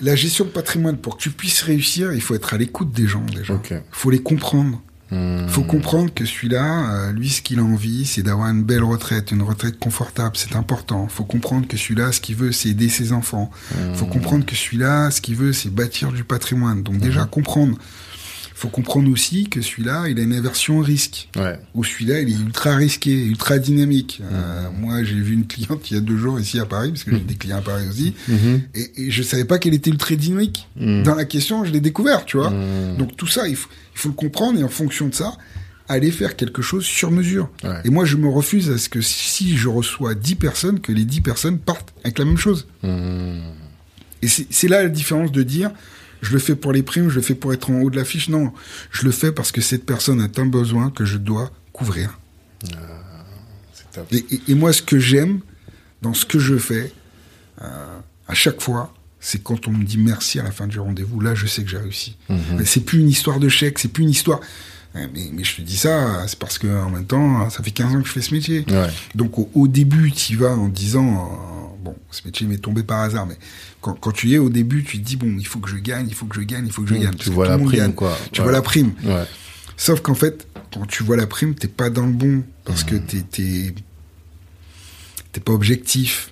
la 0.01 0.15
gestion 0.15 0.45
de 0.45 0.49
patrimoine, 0.49 0.97
pour 0.97 1.17
que 1.17 1.21
tu 1.21 1.29
puisses 1.29 1.61
réussir, 1.61 2.13
il 2.13 2.21
faut 2.21 2.35
être 2.35 2.53
à 2.53 2.57
l'écoute 2.57 2.91
des 2.91 3.07
gens 3.07 3.25
déjà. 3.33 3.59
Il 3.69 3.81
faut 3.91 4.09
les 4.09 4.21
comprendre. 4.21 4.81
Hmm. 5.11 5.43
Il 5.43 5.49
faut 5.49 5.63
comprendre 5.63 6.13
que 6.13 6.23
celui-là, 6.25 7.09
euh, 7.09 7.11
lui, 7.11 7.29
ce 7.29 7.41
qu'il 7.41 7.59
a 7.59 7.63
envie, 7.63 8.05
c'est 8.05 8.23
d'avoir 8.23 8.47
une 8.47 8.63
belle 8.63 8.83
retraite, 8.83 9.31
une 9.31 9.41
retraite 9.41 9.77
confortable, 9.77 10.37
c'est 10.37 10.55
important. 10.55 11.05
Il 11.09 11.13
faut 11.13 11.25
comprendre 11.25 11.67
que 11.67 11.75
celui-là, 11.75 12.13
ce 12.13 12.21
qu'il 12.21 12.37
veut, 12.37 12.53
c'est 12.53 12.69
aider 12.69 12.87
ses 12.87 13.11
enfants. 13.11 13.51
Il 13.89 13.95
faut 13.95 14.05
comprendre 14.05 14.45
que 14.45 14.55
celui-là, 14.55 15.11
ce 15.11 15.19
qu'il 15.19 15.35
veut, 15.35 15.51
c'est 15.51 15.69
bâtir 15.69 16.13
du 16.13 16.23
patrimoine. 16.23 16.81
Donc 16.81 16.97
déjà, 16.97 17.25
comprendre. 17.25 17.77
Faut 18.61 18.69
comprendre 18.69 19.09
aussi 19.11 19.49
que 19.49 19.59
celui-là, 19.63 20.07
il 20.07 20.19
a 20.19 20.21
une 20.21 20.33
aversion 20.33 20.77
au 20.77 20.81
risque. 20.83 21.29
Ouais. 21.35 21.57
Ou 21.73 21.83
celui-là, 21.83 22.19
il 22.21 22.29
est 22.29 22.39
ultra 22.39 22.75
risqué, 22.75 23.11
ultra 23.25 23.57
dynamique. 23.57 24.21
Euh, 24.31 24.67
moi, 24.79 25.03
j'ai 25.03 25.15
vu 25.15 25.33
une 25.33 25.47
cliente 25.47 25.89
il 25.89 25.95
y 25.95 25.97
a 25.97 25.99
deux 25.99 26.15
jours 26.17 26.39
ici 26.39 26.59
à 26.59 26.65
Paris, 26.67 26.89
parce 26.91 27.03
que 27.03 27.09
j'ai 27.11 27.19
des 27.23 27.33
clients 27.33 27.57
à 27.57 27.61
Paris 27.61 27.85
aussi, 27.89 28.13
Mhm. 28.27 28.61
et, 28.75 28.91
et 29.07 29.09
je 29.09 29.23
savais 29.23 29.45
pas 29.45 29.57
qu'elle 29.57 29.73
était 29.73 29.89
ultra 29.89 30.13
dynamique. 30.15 30.67
Dans 30.75 31.15
la 31.15 31.25
question, 31.25 31.65
je 31.65 31.71
l'ai 31.71 31.79
découvert, 31.79 32.23
tu 32.23 32.37
vois. 32.37 32.53
Donc 32.99 33.17
tout 33.17 33.25
ça, 33.25 33.47
il 33.47 33.55
faut, 33.55 33.69
il 33.95 33.99
faut 33.99 34.09
le 34.09 34.13
comprendre 34.15 34.59
et 34.59 34.63
en 34.63 34.69
fonction 34.69 35.07
de 35.07 35.15
ça, 35.15 35.35
aller 35.89 36.11
faire 36.11 36.35
quelque 36.35 36.61
chose 36.61 36.85
sur 36.85 37.09
mesure. 37.09 37.49
Ouais. 37.63 37.81
Et 37.83 37.89
moi, 37.89 38.05
je 38.05 38.15
me 38.15 38.27
refuse 38.29 38.69
à 38.69 38.77
ce 38.77 38.89
que 38.89 39.01
si 39.01 39.57
je 39.57 39.69
reçois 39.69 40.13
10 40.13 40.35
personnes, 40.35 40.79
que 40.81 40.91
les 40.91 41.05
10 41.05 41.21
personnes 41.21 41.57
partent 41.57 41.93
avec 42.03 42.19
la 42.19 42.25
même 42.25 42.37
chose. 42.37 42.67
Et 44.21 44.27
c'est 44.27 44.67
là 44.67 44.83
la 44.83 44.89
différence 44.89 45.31
de 45.31 45.41
dire, 45.41 45.71
je 46.21 46.31
le 46.33 46.39
fais 46.39 46.55
pour 46.55 46.71
les 46.73 46.83
primes, 46.83 47.09
je 47.09 47.15
le 47.15 47.21
fais 47.21 47.35
pour 47.35 47.53
être 47.53 47.69
en 47.71 47.81
haut 47.81 47.89
de 47.89 47.95
l'affiche. 47.97 48.29
Non, 48.29 48.51
je 48.91 49.03
le 49.05 49.11
fais 49.11 49.31
parce 49.31 49.51
que 49.51 49.61
cette 49.61 49.85
personne 49.85 50.21
a 50.21 50.27
un 50.41 50.45
besoin 50.45 50.89
que 50.91 51.05
je 51.05 51.17
dois 51.17 51.51
couvrir. 51.73 52.17
Top. 53.93 54.07
Et, 54.11 54.25
et- 54.31 54.41
et 54.49 54.55
moi, 54.55 54.71
ce 54.73 54.81
que 54.81 54.99
j'aime 54.99 55.39
dans 56.01 56.13
ce 56.13 56.25
que 56.25 56.39
je 56.39 56.57
fais, 56.57 56.93
euh, 57.61 57.99
à 58.27 58.33
chaque 58.33 58.61
fois, 58.61 58.93
c'est 59.19 59.43
quand 59.43 59.67
on 59.67 59.71
me 59.71 59.83
dit 59.83 59.97
merci 59.97 60.39
à 60.39 60.43
la 60.43 60.51
fin 60.51 60.65
du 60.67 60.79
rendez-vous. 60.79 61.19
Là, 61.19 61.35
je 61.35 61.45
sais 61.45 61.63
que 61.63 61.69
j'ai 61.69 61.77
réussi. 61.77 62.15
Mais 62.29 62.65
C'est 62.65 62.79
plus 62.81 62.99
une 62.99 63.09
histoire 63.09 63.39
de 63.39 63.49
chèque, 63.49 63.79
c'est 63.79 63.89
plus 63.89 64.03
une 64.03 64.09
histoire. 64.09 64.39
Euh, 64.95 65.07
Mais, 65.13 65.29
mais 65.33 65.43
je 65.43 65.55
te 65.57 65.61
dis 65.61 65.77
ça, 65.77 66.25
c'est 66.27 66.39
parce 66.39 66.57
que 66.57 66.67
en 66.67 66.89
même 66.89 67.05
temps, 67.05 67.49
ça 67.49 67.61
fait 67.63 67.71
15 67.71 67.95
ans 67.95 68.01
que 68.01 68.07
je 68.07 68.13
fais 68.13 68.21
ce 68.21 68.33
métier. 68.33 68.65
Ouais. 68.69 68.87
Donc 69.15 69.37
au, 69.37 69.49
au 69.53 69.67
début, 69.67 70.11
tu 70.11 70.33
y 70.33 70.35
vas 70.35 70.51
en 70.51 70.67
disant, 70.67 71.29
euh, 71.31 71.70
bon, 71.81 71.95
ce 72.11 72.21
métier 72.25 72.45
m'est 72.47 72.57
tombé 72.57 72.83
par 72.83 72.99
hasard, 73.01 73.25
mais 73.25 73.37
quand, 73.81 73.93
quand 73.95 74.11
tu 74.11 74.27
y 74.27 74.35
es 74.35 74.37
au 74.37 74.49
début, 74.49 74.83
tu 74.83 74.99
te 74.99 75.03
dis, 75.05 75.15
bon, 75.15 75.35
il 75.37 75.45
faut 75.47 75.59
que 75.59 75.69
je 75.69 75.77
gagne, 75.77 76.07
il 76.07 76.13
faut 76.15 76.25
que 76.27 76.35
je 76.35 76.41
gagne, 76.45 76.65
il 76.67 76.71
faut 76.71 76.83
que 76.83 76.89
je 76.89 76.95
Mmh, 76.95 76.99
gagne. 77.03 77.15
tu 77.15 77.29
vois 77.31 77.47
la 77.47 77.57
prime, 77.57 77.69
gagne. 77.79 77.93
quoi. 77.93 78.17
Tu 78.31 78.39
Ouais. 78.41 78.43
vois 78.45 78.53
la 78.53 78.61
prime. 78.61 78.93
Ouais. 79.03 79.25
Sauf 79.77 80.01
qu'en 80.01 80.13
fait, 80.15 80.47
quand 80.73 80.85
tu 80.85 81.03
vois 81.03 81.17
la 81.17 81.27
prime, 81.27 81.55
t'es 81.55 81.67
pas 81.67 81.89
dans 81.89 82.05
le 82.05 82.13
bon. 82.13 82.43
Parce 82.65 82.83
que 82.83 82.95
t'es, 82.95 83.21
t'es, 83.21 83.73
t'es 85.31 85.39
pas 85.41 85.53
objectif, 85.53 86.31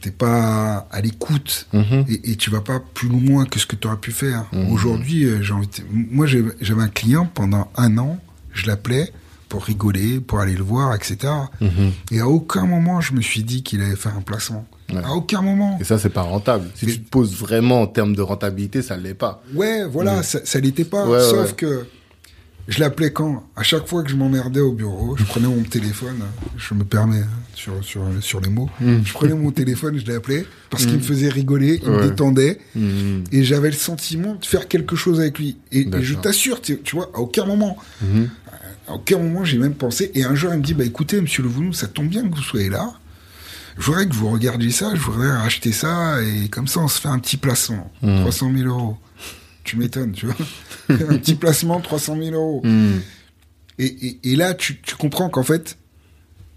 t'es 0.00 0.10
pas 0.10 0.88
à 0.90 1.00
l'écoute, 1.00 1.66
Mhm. 1.72 2.04
et, 2.08 2.32
et 2.32 2.36
tu 2.36 2.50
vas 2.50 2.60
pas 2.60 2.80
plus 2.80 3.08
loin 3.08 3.44
que 3.46 3.58
ce 3.58 3.66
que 3.66 3.76
tu 3.76 3.86
aurais 3.86 3.96
pu 3.98 4.12
faire. 4.12 4.46
Aujourd'hui, 4.70 5.24
euh, 5.24 5.42
j'ai 5.42 5.52
envie 5.52 5.66
de- 5.68 5.82
moi 5.92 6.26
j'avais 6.26 6.82
un 6.82 6.88
client 6.88 7.26
pendant 7.26 7.70
un 7.76 7.98
an, 7.98 8.18
je 8.52 8.66
l'appelais 8.66 9.12
pour 9.56 9.64
rigoler, 9.64 10.20
pour 10.20 10.40
aller 10.40 10.52
le 10.54 10.62
voir, 10.62 10.94
etc. 10.94 11.16
Mhm. 11.62 11.70
Et 12.10 12.20
à 12.20 12.28
aucun 12.28 12.66
moment 12.66 13.00
je 13.00 13.14
me 13.14 13.22
suis 13.22 13.42
dit 13.42 13.62
qu'il 13.62 13.80
allait 13.80 13.96
faire 13.96 14.14
un 14.14 14.20
placement. 14.20 14.66
Ouais. 14.92 15.02
À 15.02 15.12
aucun 15.14 15.40
moment. 15.40 15.78
Et 15.80 15.84
ça, 15.84 15.98
c'est 15.98 16.10
pas 16.10 16.20
rentable. 16.22 16.66
Si 16.74 16.84
Mais- 16.84 16.92
tu 16.92 17.00
te 17.00 17.08
poses 17.08 17.34
vraiment 17.34 17.80
en 17.80 17.86
termes 17.86 18.14
de 18.14 18.20
rentabilité, 18.20 18.82
ça 18.82 18.98
l'est 18.98 19.14
pas. 19.14 19.42
Ouais, 19.54 19.86
voilà, 19.86 20.16
Mhm. 20.16 20.22
ça, 20.24 20.38
ça 20.44 20.60
l'était 20.60 20.84
pas. 20.84 21.06
Ouais, 21.08 21.20
sauf 21.22 21.46
ouais. 21.48 21.52
que 21.56 21.86
je 22.68 22.80
l'appelais 22.80 23.12
quand? 23.12 23.44
À 23.56 23.62
chaque 23.62 23.86
fois 23.88 24.02
que 24.04 24.10
je 24.10 24.16
m'emmerdais 24.16 24.60
au 24.60 24.72
bureau, 24.72 25.16
je 25.16 25.24
prenais 25.24 25.46
mon 25.48 25.62
téléphone, 25.62 26.18
je 26.58 26.74
me 26.74 26.84
permets 26.84 27.20
hein, 27.20 27.28
sur, 27.54 27.82
sur, 27.82 28.02
sur 28.20 28.40
les 28.40 28.50
mots, 28.50 28.68
Mhm. 28.80 29.02
je 29.06 29.12
prenais 29.14 29.34
mon 29.34 29.50
téléphone, 29.52 29.98
je 29.98 30.12
l'appelais 30.12 30.44
parce 30.70 30.84
qu'il 30.84 30.96
me 30.96 31.02
faisait 31.02 31.30
rigoler, 31.30 31.80
il 31.82 31.90
me 31.90 32.08
détendait. 32.08 32.58
Et 33.32 33.42
j'avais 33.42 33.70
le 33.70 33.76
sentiment 33.76 34.34
de 34.34 34.44
faire 34.44 34.68
quelque 34.68 34.94
chose 34.96 35.18
avec 35.20 35.38
lui. 35.38 35.56
Et, 35.72 35.88
je 36.02 36.14
t'assure, 36.14 36.60
tu, 36.60 36.78
tu 36.82 36.94
vois, 36.96 37.10
à 37.14 37.18
aucun 37.18 37.44
moment, 37.46 37.76
Mhm. 38.02 38.28
À 38.88 38.94
aucun 38.94 39.18
moment 39.18 39.44
j'ai 39.44 39.58
même 39.58 39.74
pensé. 39.74 40.10
Et 40.14 40.24
un 40.24 40.34
jour, 40.34 40.52
il 40.52 40.58
me 40.58 40.62
dit, 40.62 40.74
bah 40.74 40.84
écoutez, 40.84 41.20
monsieur 41.20 41.42
Levounou, 41.42 41.72
ça 41.72 41.86
tombe 41.88 42.08
bien 42.08 42.28
que 42.28 42.34
vous 42.34 42.42
soyez 42.42 42.68
là. 42.70 42.92
Je 43.78 43.84
voudrais 43.84 44.06
que 44.08 44.14
vous 44.14 44.30
regardiez 44.30 44.70
ça, 44.70 44.92
je 44.94 45.00
voudrais 45.00 45.30
racheter 45.30 45.70
ça, 45.72 46.22
et 46.22 46.48
comme 46.48 46.66
ça, 46.66 46.80
on 46.80 46.88
se 46.88 46.98
fait 47.00 47.08
un 47.08 47.18
petit 47.18 47.36
placement. 47.36 47.92
Mhm. 48.02 48.20
300 48.20 48.52
000 48.56 48.68
euros. 48.68 48.96
Tu 49.64 49.76
m'étonnes, 49.76 50.12
tu 50.12 50.26
vois. 50.26 50.36
un 50.88 51.18
petit 51.18 51.34
placement, 51.34 51.80
300 51.80 52.16
000 52.16 52.34
euros. 52.34 52.60
Mhm. 52.64 53.00
Et, 53.78 53.86
et, 53.86 54.18
et 54.32 54.36
là, 54.36 54.54
tu, 54.54 54.80
tu 54.80 54.94
comprends 54.96 55.28
qu'en 55.28 55.42
fait, 55.42 55.76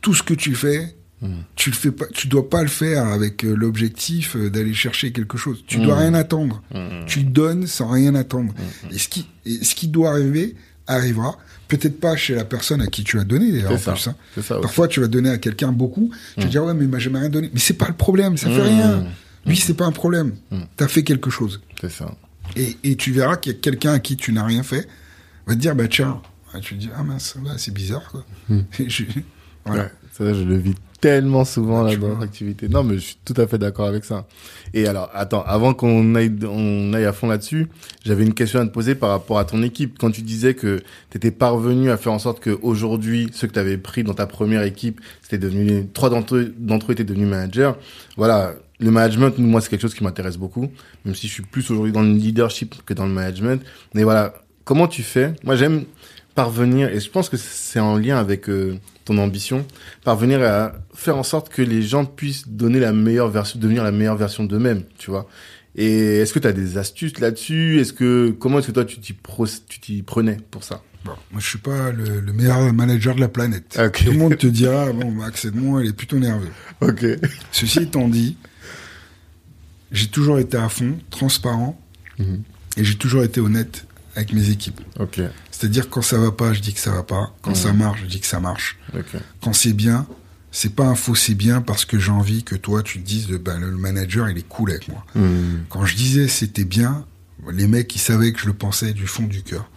tout 0.02 0.14
ce 0.14 0.24
que 0.24 0.34
tu 0.34 0.56
fais, 0.56 0.96
Mhm. 1.22 1.44
tu 1.58 1.70
le 1.72 1.76
fais 1.76 1.92
pas, 1.92 2.06
tu 2.14 2.30
dois 2.30 2.50
pas 2.50 2.62
le 2.62 2.70
faire 2.70 3.06
avec 3.08 3.44
euh, 3.44 3.54
l'objectif 3.54 4.38
euh, 4.38 4.50
d'aller 4.50 4.74
chercher 4.74 5.12
quelque 5.12 5.38
chose. 5.38 5.66
Tu 5.68 5.80
Mhm. 5.80 5.84
dois 5.84 5.98
rien 5.98 6.14
attendre. 6.14 6.64
Tu 7.08 7.24
donnes 7.26 7.68
sans 7.68 7.90
rien 7.90 8.16
attendre. 8.16 8.54
Et 8.90 8.98
ce 8.98 9.10
qui, 9.10 9.28
et 9.46 9.66
ce 9.66 9.76
qui 9.76 9.90
doit 9.90 10.12
arriver, 10.12 10.56
arrivera. 10.90 11.38
Peut-être 11.68 12.00
pas 12.00 12.16
chez 12.16 12.34
la 12.36 12.46
personne 12.46 12.82
à 12.82 12.88
qui 12.88 13.04
tu 13.04 13.20
as 13.20 13.24
donné, 13.24 13.52
d'ailleurs, 13.52 13.72
en 13.74 13.78
C'est 13.78 13.84
ça. 13.84 13.92
plus, 13.94 14.08
hein. 14.08 14.16
Ça. 14.42 14.60
Parfois, 14.60 14.88
tu 14.88 15.00
vas 15.02 15.08
donner 15.08 15.30
à 15.30 15.38
quelqu'un 15.38 15.72
beaucoup. 15.72 16.12
Tu 16.36 16.42
vas 16.44 16.50
dire, 16.50 16.64
ouais, 16.66 16.74
mais 16.74 16.86
il 16.86 16.90
m'a 16.90 16.98
jamais 17.00 17.20
rien 17.20 17.30
donné. 17.30 17.50
Mais 17.54 17.60
c'est 17.60 17.76
pas 17.76 17.88
le 17.88 17.94
problème, 17.94 18.38
ça 18.38 18.48
fait 18.50 18.56
Mhm. 18.56 18.62
rien. 18.62 19.04
Lui, 19.46 19.56
c'est 19.56 19.76
pas 19.76 19.86
un 19.86 19.92
problème. 19.92 20.34
T'as 20.78 20.88
fait 20.88 21.04
quelque 21.04 21.30
chose. 21.30 21.62
C'est 21.80 21.92
ça. 21.92 22.14
Et, 22.56 22.76
et 22.84 22.96
tu 22.96 23.12
verras 23.12 23.38
qu'il 23.38 23.52
y 23.54 23.56
a 23.56 23.60
quelqu'un 23.60 23.94
à 23.94 24.00
qui 24.00 24.18
tu 24.18 24.34
n'as 24.34 24.44
rien 24.46 24.64
fait, 24.64 24.88
va 25.46 25.54
te 25.54 25.60
dire, 25.60 25.76
bah 25.76 25.88
tiens, 25.88 26.20
tu 26.62 26.74
te 26.76 26.80
dis, 26.80 26.90
ah 26.98 27.04
mince, 27.04 27.36
bah, 27.44 27.52
c'est 27.58 27.74
bizarre, 27.74 28.10
quoi. 28.10 28.26
Et 28.80 28.90
je- 28.90 29.04
voilà. 29.66 29.84
Ouais, 29.84 29.90
ça, 30.18 30.34
je 30.34 30.42
le 30.44 30.58
vis 30.58 30.74
tellement 31.02 31.46
souvent 31.46 31.84
là 31.84 31.96
dans 31.96 32.10
notre 32.10 32.24
activité. 32.24 32.68
Non, 32.68 32.84
mais 32.84 32.96
je 32.96 33.00
suis 33.00 33.18
tout 33.24 33.34
à 33.38 33.48
fait 33.48 33.58
d'accord 33.58 33.88
avec 33.88 34.06
ça. 34.06 34.28
Et 34.74 34.88
alors, 34.88 35.10
attends, 35.14 35.44
avant 35.44 35.74
qu'on 35.74 36.16
aille, 36.16 36.32
on 36.44 36.94
aille 36.94 37.06
à 37.06 37.14
fond 37.14 37.28
là-dessus, 37.28 37.68
j'avais 38.04 38.24
une 38.24 38.34
question 38.34 38.60
à 38.60 38.66
te 38.66 38.72
poser 38.72 38.96
par 38.96 39.10
rapport 39.10 39.40
à 39.40 39.46
ton 39.46 39.64
équipe. 39.64 39.98
Quand 39.98 40.12
tu 40.12 40.22
disais 40.22 40.54
que 40.54 40.82
tu 41.10 41.18
étais 41.18 41.32
parvenu 41.32 41.90
à 41.90 41.98
faire 41.98 42.14
en 42.14 42.20
sorte 42.20 42.40
que 42.40 42.58
aujourd'hui, 42.62 43.30
ceux 43.34 43.48
que 43.48 43.54
tu 43.54 43.60
avais 43.60 43.78
pris 43.78 44.04
dans 44.04 44.14
ta 44.14 44.28
première 44.28 44.64
équipe, 44.64 45.00
c'était 45.22 45.38
devenu 45.38 45.88
trois 45.94 46.10
d'entre 46.10 46.36
eux, 46.36 46.54
d'entre 46.58 46.90
eux 46.90 46.94
étaient 46.94 47.04
devenus 47.04 47.30
managers. 47.30 47.72
Voilà, 48.18 48.54
le 48.80 48.92
management, 48.92 49.38
moi, 49.40 49.62
c'est 49.62 49.70
quelque 49.70 49.82
chose 49.82 49.94
qui 49.94 50.04
m'intéresse 50.04 50.38
beaucoup, 50.38 50.70
même 51.06 51.16
si 51.16 51.28
je 51.28 51.34
suis 51.34 51.44
plus 51.44 51.70
aujourd'hui 51.72 51.92
dans 51.92 52.02
le 52.02 52.14
leadership 52.14 52.76
que 52.86 52.94
dans 52.94 53.06
le 53.06 53.14
management. 53.14 53.62
Mais 53.94 54.04
voilà, 54.04 54.34
comment 54.64 54.88
tu 54.88 55.04
fais? 55.04 55.34
Moi, 55.44 55.56
j'aime 55.56 55.84
parvenir, 56.36 56.90
et 56.90 57.00
je 57.00 57.10
pense 57.10 57.28
que 57.28 57.38
c'est 57.38 57.80
en 57.80 57.98
lien 57.98 58.18
avec 58.18 58.50
euh, 58.50 58.78
ton 59.10 59.18
ambition, 59.18 59.66
parvenir 60.04 60.42
à 60.44 60.74
faire 60.94 61.18
en 61.18 61.24
sorte 61.24 61.50
que 61.50 61.62
les 61.62 61.82
gens 61.82 62.06
puissent 62.06 62.48
donner 62.48 62.80
la 62.80 62.94
meilleure 62.94 63.30
version, 63.30 63.60
devenir 63.60 63.84
la 63.84 63.92
meilleure 63.92 64.16
version 64.18 64.44
d'eux-mêmes, 64.44 64.84
tu 64.98 65.10
vois. 65.12 65.28
Et 65.76 66.18
est-ce 66.18 66.34
que 66.34 66.40
tu 66.40 66.48
as 66.48 66.52
des 66.54 66.78
astuces 66.78 67.20
là-dessus? 67.20 67.80
Est-ce 67.80 67.94
que 67.94 68.30
comment 68.32 68.60
est-ce 68.60 68.68
que 68.68 68.72
toi 68.72 68.86
tu 68.86 69.00
t'y 69.00 69.14
pro- 69.14 69.48
tu 69.68 69.80
t'y 69.80 70.02
prenais 70.04 70.38
pour 70.52 70.64
ça? 70.64 70.82
Bon, 71.06 71.14
moi, 71.32 71.40
je 71.40 71.48
suis 71.48 71.58
pas 71.60 71.92
le, 71.92 72.20
le 72.20 72.34
meilleur 72.34 72.74
manager 72.74 73.16
de 73.16 73.22
la 73.22 73.30
planète. 73.30 73.80
Ok. 73.84 74.04
Tout 74.06 74.12
le 74.12 74.18
monde 74.18 74.38
te 74.38 74.48
dira, 74.48 74.92
bon, 74.92 75.12
Max 75.12 75.46
Edmond, 75.46 75.80
il 75.80 75.90
est 75.90 75.94
plutôt 75.94 76.20
nerveux. 76.20 76.50
Ok. 76.82 77.06
Ceci 77.52 77.80
étant 77.80 78.10
dit, 78.10 78.36
j'ai 79.92 80.08
toujours 80.08 80.40
été 80.40 80.58
à 80.58 80.70
fond, 80.70 80.98
transparent, 81.10 81.80
Mhm. 82.20 82.44
et 82.78 82.84
j'ai 82.84 82.96
toujours 82.96 83.24
été 83.24 83.40
honnête 83.40 83.86
avec 84.16 84.34
mes 84.34 84.50
équipes. 84.50 84.82
Ok. 85.00 85.22
C'est-à-dire, 85.60 85.90
quand 85.90 86.02
ça 86.02 86.18
va 86.18 86.32
pas, 86.32 86.54
je 86.54 86.62
dis 86.62 86.74
que 86.74 86.80
ça 86.80 86.92
va 86.92 87.04
pas. 87.04 87.36
Quand 87.42 87.54
ça 87.56 87.74
marche, 87.74 88.00
je 88.02 88.06
dis 88.06 88.20
que 88.22 88.28
ça 88.28 88.40
marche. 88.40 88.78
Quand 89.42 89.52
c'est 89.52 89.74
bien, 89.74 90.08
c'est 90.52 90.74
pas 90.74 90.86
un 90.86 90.96
faux 90.96 91.16
c'est 91.16 91.36
bien 91.36 91.62
parce 91.62 91.84
que 91.84 92.00
j'ai 92.00 92.12
envie 92.12 92.44
que 92.44 92.56
toi, 92.56 92.82
tu 92.82 93.00
te 93.02 93.06
dises, 93.06 93.28
de, 93.28 93.38
ben, 93.38 93.60
le 93.60 93.72
manager, 93.72 94.30
il 94.30 94.38
est 94.38 94.48
cool 94.48 94.72
avec 94.72 94.88
moi. 94.88 95.06
Hmm. 95.16 95.64
Quand 95.70 95.86
je 95.86 95.96
disais 95.98 96.28
c'était 96.30 96.64
bien, 96.64 97.06
les 97.52 97.68
mecs, 97.68 97.94
ils 97.96 98.00
savaient 98.00 98.32
que 98.32 98.40
je 98.40 98.46
le 98.48 98.54
pensais 98.54 98.94
du 98.94 99.06
fond 99.06 99.24
du 99.24 99.44
cœur. 99.44 99.70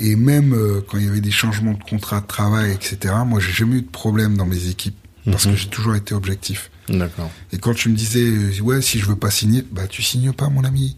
Et 0.00 0.16
même 0.16 0.54
euh, 0.54 0.80
quand 0.88 0.98
il 0.98 1.04
y 1.04 1.08
avait 1.08 1.20
des 1.20 1.30
changements 1.30 1.72
de 1.74 1.82
contrat 1.82 2.20
de 2.20 2.26
travail, 2.26 2.72
etc., 2.72 3.14
moi, 3.26 3.38
j'ai 3.38 3.52
jamais 3.52 3.76
eu 3.76 3.82
de 3.82 3.88
problème 3.90 4.36
dans 4.36 4.46
mes 4.46 4.68
équipes 4.68 4.96
parce 5.24 5.46
Mhm. 5.46 5.52
que 5.52 5.58
j'ai 5.58 5.68
toujours 5.68 5.94
été 5.94 6.14
objectif. 6.14 6.70
D'accord. 6.88 7.30
Et 7.52 7.58
quand 7.58 7.74
tu 7.74 7.90
me 7.90 7.94
disais, 7.94 8.24
euh, 8.24 8.60
ouais, 8.62 8.82
si 8.82 8.98
je 8.98 9.06
veux 9.06 9.14
pas 9.16 9.30
signer, 9.30 9.62
bah, 9.70 9.86
tu 9.88 10.02
signes 10.02 10.32
pas, 10.32 10.48
mon 10.48 10.64
ami. 10.64 10.96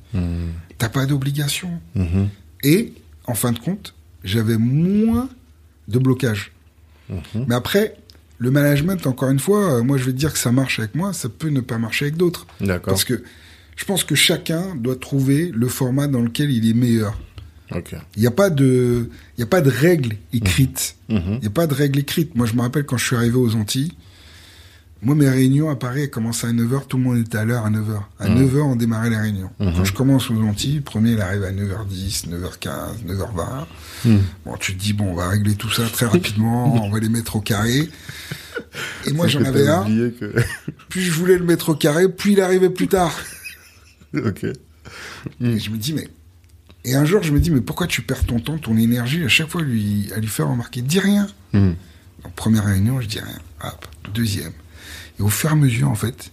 T'as 0.78 0.88
pas 0.88 1.05
d'obligation. 1.05 1.78
Et, 2.64 2.95
en 3.27 3.35
fin 3.35 3.53
de 3.53 3.59
compte, 3.59 3.95
j'avais 4.25 4.59
moins 4.59 5.29
de 5.89 5.99
blocage. 5.99 6.53
Mhm. 7.09 7.47
Mais 7.49 7.55
après, 7.55 7.97
le 8.39 8.51
management, 8.51 9.07
encore 9.07 9.31
une 9.31 9.39
fois, 9.39 9.79
euh, 9.79 9.83
moi, 9.83 9.99
je 9.99 10.05
vais 10.05 10.12
te 10.12 10.16
dire 10.16 10.33
que 10.33 10.39
ça 10.39 10.53
marche 10.53 10.79
avec 10.79 10.95
moi, 10.95 11.12
ça 11.12 11.29
peut 11.29 11.49
ne 11.49 11.61
pas 11.61 11.79
marcher 11.79 12.07
avec 12.07 12.16
d'autres. 12.16 12.47
D'accord. 12.61 12.93
Parce 12.93 13.05
que 13.05 13.23
je 13.77 13.85
pense 13.85 14.05
que 14.05 14.14
chacun 14.14 14.75
doit 14.77 14.97
trouver 14.97 15.51
le 15.55 15.68
format 15.68 16.07
dans 16.07 16.20
lequel 16.20 16.51
il 16.51 16.68
est 16.68 16.75
meilleur. 16.75 17.18
Il 18.16 18.20
n'y 18.20 18.27
a 18.27 18.31
pas 18.31 18.51
de, 18.51 19.09
il 19.39 19.45
a 19.45 19.47
pas 19.47 19.62
de 19.62 19.70
règles 19.70 20.16
écrites. 20.33 20.97
Mhm. 21.09 21.23
Il 21.27 21.41
n'y 21.41 21.47
a 21.47 21.51
pas 21.51 21.66
de 21.66 21.75
règles 21.75 22.01
écrites. 22.01 22.35
Moi, 22.35 22.47
je 22.47 22.55
me 22.55 22.61
rappelle 22.61 22.85
quand 22.85 22.99
je 22.99 23.07
suis 23.07 23.16
arrivé 23.16 23.37
aux 23.37 23.55
Antilles, 23.55 23.93
moi, 25.03 25.14
mes 25.16 25.28
réunions 25.28 25.68
à 25.68 25.76
Paris 25.76 26.03
elles 26.03 26.11
commençaient 26.11 26.46
à 26.46 26.53
9h, 26.53 26.86
tout 26.86 26.96
le 26.96 27.03
monde 27.03 27.18
était 27.18 27.36
à 27.38 27.44
l'heure 27.44 27.66
à 27.66 27.70
9h. 27.70 28.03
À 28.20 28.28
Mhm. 28.28 28.38
9h, 28.46 28.61
on 28.62 28.76
démarrait 28.76 29.11
les 29.11 29.16
réunions. 29.18 29.50
Mhm. 29.59 29.74
Quand 29.76 29.84
je 29.84 29.92
commence 29.92 30.30
aux 30.30 30.40
Antilles, 30.42 30.76
le 30.76 30.80
premier, 30.82 31.12
il 31.12 31.20
arrive 31.20 31.42
à 31.42 31.50
9h10, 31.53 32.26
9h15, 32.28 33.05
9h20. 33.05 33.66
Hmm. 34.05 34.18
Bon, 34.44 34.57
tu 34.59 34.74
te 34.76 34.80
dis, 34.80 34.92
bon, 34.92 35.11
on 35.11 35.14
va 35.14 35.28
régler 35.28 35.55
tout 35.57 35.70
ça 35.70 35.84
très 35.88 36.07
rapidement, 36.07 36.74
on 36.84 36.90
va 36.90 36.98
les 37.00 37.09
mettre 37.09 37.36
au 37.36 37.40
carré. 37.40 37.88
Et 39.07 39.12
moi, 39.12 39.26
j'en 39.28 39.44
avais 39.44 39.68
un. 39.68 39.84
que- 39.84 40.34
Plus 40.88 41.03
je 41.03 41.12
voulais 41.12 41.36
le 41.38 41.44
mettre 41.44 41.70
au 41.70 41.74
carré, 41.74 42.09
plus 42.09 42.32
il 42.32 42.40
arrivait 42.40 42.70
plus 42.70 42.88
tard. 42.88 43.12
ok. 44.14 44.44
Et 44.44 45.59
je 45.59 45.70
me 45.70 45.76
dis, 45.76 45.92
mais. 45.94 46.09
Et 46.84 46.94
un 46.96 47.05
jour, 47.05 47.22
je 47.22 47.32
me 47.32 47.38
dis, 47.38 47.50
mais 47.53 47.61
pourquoi 47.61 47.86
tu 47.86 48.03
perds 48.03 48.24
ton 48.24 48.40
temps, 48.40 48.59
ton 48.59 48.76
énergie 48.76 49.22
à 49.24 49.28
chaque 49.28 49.48
fois 49.48 49.61
à 49.61 49.64
lui, 49.64 50.11
à 50.16 50.18
lui 50.18 50.26
faire 50.26 50.48
remarquer? 50.48 50.82
Dis 50.82 50.98
rien. 50.98 51.28
Hmm. 51.53 51.72
Donc, 52.24 52.32
première 52.34 52.64
réunion, 52.64 53.00
je 53.00 53.07
dis 53.09 53.20
rien. 53.20 53.38
Hop, 53.64 53.86
deuxième. 54.14 54.53
Et 55.18 55.22
au 55.22 55.28
fur 55.28 55.50
et 55.50 55.52
à 55.52 55.56
mesure, 55.56 55.88
en 55.90 55.94
fait, 55.94 56.30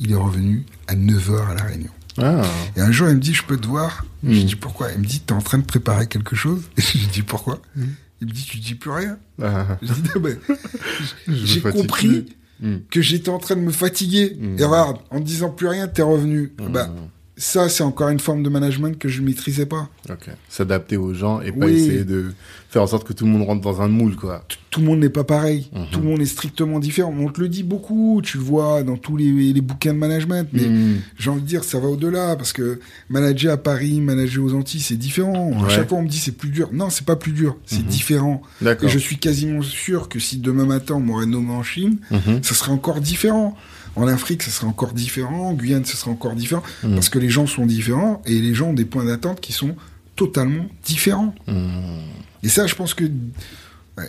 il 0.00 0.12
est 0.12 0.16
revenu 0.16 0.64
à 0.86 0.94
9h 0.94 1.48
à 1.50 1.54
la 1.54 1.62
réunion. 1.64 1.90
Ah. 2.20 2.42
Et 2.76 2.80
un 2.80 2.90
jour, 2.90 3.08
il 3.08 3.14
me 3.16 3.20
dit, 3.20 3.32
je 3.34 3.44
peux 3.44 3.56
te 3.56 3.66
voir 3.68 4.04
Je 4.24 4.30
Mm. 4.40 4.44
dis, 4.44 4.56
pourquoi? 4.56 4.90
Il 4.92 4.98
me 5.00 5.04
dit, 5.04 5.20
t'es 5.20 5.32
en 5.32 5.40
train 5.40 5.58
de 5.58 5.64
préparer 5.64 6.06
quelque 6.08 6.34
chose 6.34 6.62
Et 6.76 6.80
je 6.82 6.98
lui 6.98 7.06
dis, 7.06 7.22
pourquoi? 7.22 7.60
Mm. 7.76 7.82
Il 8.20 8.26
me 8.26 8.32
dit, 8.32 8.44
tu 8.44 8.58
dis 8.58 8.74
plus 8.74 8.90
rien. 8.90 9.16
Ah. 9.40 9.78
Je 9.80 9.92
dis, 9.92 10.02
non, 10.16 10.22
Je 11.28 11.32
j'ai 11.46 11.60
compris. 11.60 12.34
Hmm. 12.60 12.78
que 12.90 13.00
j'étais 13.00 13.28
en 13.28 13.38
train 13.38 13.54
de 13.54 13.60
me 13.60 13.70
fatiguer. 13.70 14.36
Mm. 14.40 14.58
Et 14.58 14.64
regarde, 14.64 14.96
en 15.12 15.20
disant 15.20 15.50
plus 15.50 15.68
rien, 15.68 15.86
t'es 15.86 16.02
revenu. 16.02 16.52
Hmm. 16.58 16.72
Bah, 16.72 16.90
ça, 17.38 17.68
c'est 17.68 17.82
encore 17.84 18.08
une 18.08 18.20
forme 18.20 18.42
de 18.42 18.48
management 18.48 18.98
que 18.98 19.08
je 19.08 19.20
ne 19.22 19.26
maîtrisais 19.26 19.64
pas. 19.66 19.88
Ok. 20.10 20.28
S'adapter 20.48 20.96
aux 20.96 21.14
gens 21.14 21.40
et 21.40 21.52
pas 21.52 21.66
Oui. 21.66 21.72
essayer 21.72 22.04
de 22.04 22.32
faire 22.68 22.82
en 22.82 22.86
sorte 22.86 23.06
que 23.06 23.12
tout 23.14 23.24
le 23.24 23.30
monde 23.30 23.46
rentre 23.46 23.62
dans 23.62 23.80
un 23.80 23.88
moule, 23.88 24.16
quoi. 24.16 24.44
T- 24.48 24.56
Tout 24.70 24.80
le 24.80 24.86
monde 24.86 24.98
n'est 25.00 25.08
pas 25.08 25.24
pareil. 25.24 25.70
Mhm. 25.72 25.86
Tout 25.90 26.00
le 26.00 26.06
monde 26.06 26.20
est 26.20 26.26
strictement 26.26 26.78
différent. 26.78 27.14
On 27.18 27.28
te 27.30 27.40
le 27.40 27.48
dit 27.48 27.62
beaucoup, 27.62 28.20
tu 28.22 28.36
le 28.36 28.42
vois 28.42 28.82
dans 28.82 28.96
tous 28.98 29.16
les, 29.16 29.52
les 29.54 29.60
bouquins 29.62 29.94
de 29.94 29.98
management. 29.98 30.46
Mais 30.52 30.68
Hmm. 30.68 30.96
j'ai 31.18 31.30
envie 31.30 31.40
de 31.40 31.46
dire, 31.46 31.64
ça 31.64 31.78
va 31.78 31.88
au-delà, 31.88 32.36
parce 32.36 32.52
que 32.52 32.78
manager 33.08 33.52
à 33.54 33.56
Paris, 33.56 34.00
manager 34.00 34.44
aux 34.44 34.52
Antilles, 34.54 34.80
c'est 34.82 34.96
différent. 34.98 35.52
À 35.64 35.68
chaque 35.70 35.88
fois, 35.88 35.98
on 35.98 36.02
me 36.02 36.08
dit 36.08 36.18
c'est 36.18 36.36
plus 36.36 36.50
dur. 36.50 36.68
Non, 36.72 36.90
c'est 36.90 37.06
pas 37.06 37.16
plus 37.16 37.32
dur, 37.32 37.56
c'est 37.64 37.78
Mhm. 37.82 37.86
différent. 37.86 38.42
Et 38.62 38.88
je 38.88 38.98
suis 38.98 39.16
quasiment 39.16 39.62
sûr 39.62 40.08
que 40.08 40.18
si 40.18 40.36
demain 40.38 40.66
matin 40.66 40.94
on 40.96 41.00
m'aurait 41.00 41.26
nommé 41.26 41.52
en 41.52 41.62
Chine, 41.62 41.98
Mhm. 42.10 42.42
ça 42.42 42.54
serait 42.54 42.72
encore 42.72 43.00
différent. 43.00 43.56
En 43.98 44.06
Afrique, 44.06 44.42
ça 44.42 44.50
serait 44.50 44.66
encore 44.66 44.92
différent. 44.92 45.48
En 45.48 45.54
Guyane, 45.54 45.84
ça 45.84 45.96
serait 45.96 46.10
encore 46.10 46.34
différent. 46.34 46.62
Mhm. 46.84 46.94
Parce 46.94 47.08
que 47.08 47.18
les 47.18 47.30
gens 47.30 47.46
sont 47.46 47.66
différents 47.66 48.22
et 48.26 48.38
les 48.38 48.54
gens 48.54 48.68
ont 48.68 48.74
des 48.74 48.84
points 48.84 49.04
d'attente 49.04 49.40
qui 49.40 49.52
sont 49.52 49.74
totalement 50.18 50.66
différents. 50.84 51.34
Hmm. 51.46 52.00
Et 52.42 52.48
ça, 52.48 52.66
je 52.66 52.74
pense 52.74 52.92
que 52.92 53.04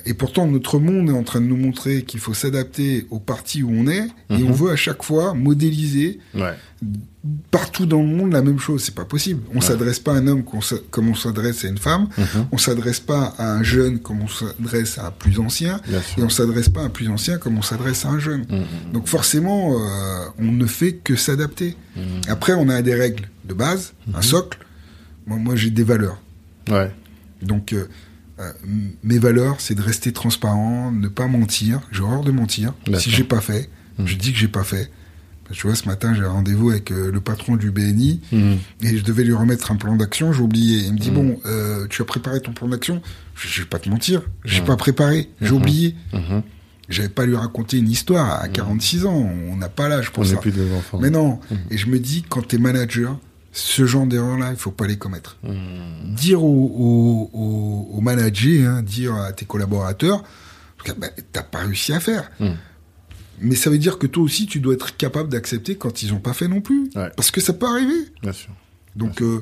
Et 0.06 0.14
pourtant, 0.14 0.46
notre 0.46 0.78
monde 0.78 1.10
est 1.10 1.14
en 1.14 1.24
train 1.24 1.42
de 1.42 1.48
nous 1.48 1.58
montrer 1.58 2.04
qu'il 2.04 2.20
faut 2.20 2.36
s'adapter 2.36 3.08
au 3.10 3.18
parti 3.18 3.64
où 3.64 3.72
on 3.72 3.88
est, 3.88 4.06
et 4.30 4.44
on 4.44 4.52
veut 4.52 4.70
à 4.70 4.76
chaque 4.76 5.02
fois 5.02 5.34
modéliser 5.34 6.20
Ouais. 6.36 6.54
Partout 7.52 7.86
dans 7.86 8.02
le 8.02 8.08
monde 8.08 8.32
la 8.32 8.42
même 8.42 8.60
chose. 8.60 8.84
C'est 8.84 8.96
pas 8.96 9.06
possible. 9.06 9.42
On 9.54 9.62
s'adresse 9.62 10.00
pas 10.00 10.14
à 10.14 10.16
un 10.16 10.28
homme 10.28 10.44
comme 10.90 11.10
on 11.10 11.16
s'adresse 11.16 11.66
à 11.66 11.68
une 11.68 11.78
femme. 11.78 12.08
Mhm. 12.18 12.48
On 12.52 12.58
s'adresse 12.58 13.00
pas 13.00 13.34
à 13.38 13.54
un 13.54 13.64
jeune 13.64 14.00
comme 14.00 14.22
on 14.22 14.28
s'adresse 14.28 14.98
à 14.98 15.08
un 15.08 15.12
plus 15.12 15.40
ancien. 15.40 15.82
Et 16.18 16.24
on 16.24 16.30
s'adresse 16.30 16.70
pas 16.70 16.82
à 16.82 16.86
un 16.86 16.90
plus 16.90 17.10
ancien 17.10 17.38
comme 17.38 17.58
on 17.58 17.62
s'adresse 17.62 18.06
à 18.06 18.10
un 18.10 18.20
jeune. 18.20 18.46
Mhm. 18.50 18.94
Donc 18.94 19.08
forcément, 19.08 19.74
euh, 19.74 20.26
on 20.38 20.52
ne 20.52 20.66
fait 20.66 20.94
que 20.94 21.16
s'adapter. 21.16 21.76
Mhm. 21.96 22.22
Après, 22.30 22.54
on 22.54 22.70
a 22.70 22.82
des 22.82 22.96
règles 22.96 23.30
de 23.46 23.54
base, 23.54 23.94
un 24.14 24.22
socle. 24.22 24.60
Moi, 25.28 25.38
moi 25.38 25.56
j'ai 25.56 25.70
des 25.70 25.84
valeurs. 25.84 26.22
Ouais. 26.70 26.92
Donc, 27.42 27.74
euh, 27.74 27.88
euh, 28.40 28.52
mes 29.04 29.20
valeurs, 29.20 29.56
c'est 29.60 29.76
de 29.76 29.82
rester 29.82 30.14
transparent, 30.14 30.92
ne 30.92 31.08
pas 31.08 31.28
mentir. 31.28 31.82
J'ai 31.92 32.02
horreur 32.02 32.24
de 32.24 32.32
mentir. 32.32 32.74
Si 32.98 33.12
j'ai 33.12 33.24
pas 33.24 33.42
fait, 33.42 33.70
je 34.04 34.16
dis 34.16 34.32
que 34.32 34.40
j'ai 34.40 34.48
pas 34.48 34.64
fait. 34.64 34.90
Tu 35.52 35.66
vois, 35.68 35.76
ce 35.76 35.88
matin, 35.88 36.14
j'ai 36.14 36.24
un 36.24 36.30
rendez-vous 36.30 36.70
avec 36.70 36.91
euh, 36.91 37.12
le 37.12 37.22
patron 37.22 37.56
du 37.56 37.72
BNI 37.72 38.22
Mhm. 38.32 38.58
et 38.84 38.97
je 38.97 39.04
devais 39.04 39.24
lui 39.24 39.34
remettre 39.34 39.72
un 39.72 39.76
plan 39.76 39.95
d'action. 39.95 40.32
J'ai 40.34 40.41
oublié. 40.41 40.80
Il 40.86 40.93
me 40.93 40.97
dit 41.00 41.10
Mhm. 41.10 41.16
bon, 41.16 41.39
euh, 41.45 41.88
tu 41.89 42.02
as 42.02 42.06
préparé 42.06 42.39
ton 42.41 42.54
plan 42.54 42.68
d'action? 42.68 43.02
Je 43.36 43.47
je 43.47 43.62
vais 43.62 43.68
pas 43.68 43.80
te 43.80 43.89
mentir. 43.89 44.22
J'ai 44.45 44.62
Mhm. 44.62 44.68
pas 44.68 44.76
préparé. 44.78 45.30
J'ai 45.41 45.50
Mhm. 45.52 45.56
oublié. 45.58 45.95
J'avais 46.88 47.10
pas 47.10 47.26
lui 47.26 47.36
raconter 47.36 47.78
une 47.78 47.89
histoire 47.89 48.41
à 48.41 48.47
46 48.47 49.06
ans. 49.06 49.30
On 49.50 49.56
n'a 49.56 49.70
pas 49.70 49.88
l'âge 49.89 50.12
pour 50.12 50.26
ça. 50.26 50.38
plus 50.38 50.54
enfants. 50.78 50.97
Mais 51.02 51.10
non. 51.12 51.39
Et 51.70 51.78
je 51.78 51.88
me 51.88 52.00
dis, 52.00 52.24
quand 52.28 52.47
t'es 52.47 52.58
manager, 52.58 53.18
ce 53.52 53.86
genre 53.86 54.06
d'erreur-là, 54.08 54.50
il 54.52 54.58
faut 54.58 54.72
pas 54.72 54.88
les 54.88 54.97
commettre. 54.97 55.38
Dire 56.06 56.43
aux 56.43 58.00
managers, 58.02 58.66
hein, 58.66 58.82
dire 58.82 59.16
à 59.16 59.32
tes 59.34 59.45
collaborateurs, 59.45 60.24
bah, 60.97 61.08
t'as 61.32 61.43
pas 61.43 61.60
réussi 61.60 61.93
à 61.93 62.00
faire. 62.00 62.30
Mais 63.42 63.56
ça 63.56 63.70
veut 63.70 63.78
dire 63.78 63.98
que 63.98 64.08
toi 64.08 64.24
aussi, 64.24 64.46
tu 64.48 64.60
dois 64.60 64.74
être 64.74 64.96
capable 64.98 65.30
d'accepter 65.30 65.76
quand 65.76 66.04
ils 66.04 66.14
ont 66.14 66.20
pas 66.20 66.34
fait 66.34 66.48
non 66.48 66.62
plus. 66.62 66.90
Ouais. 66.96 67.10
Parce 67.16 67.32
que 67.32 67.42
ça 67.42 67.54
peut 67.54 67.66
arriver. 67.68 67.96
Bien 68.22 68.32
sûr. 68.34 68.50
Donc, 68.96 69.22
euh, 69.22 69.42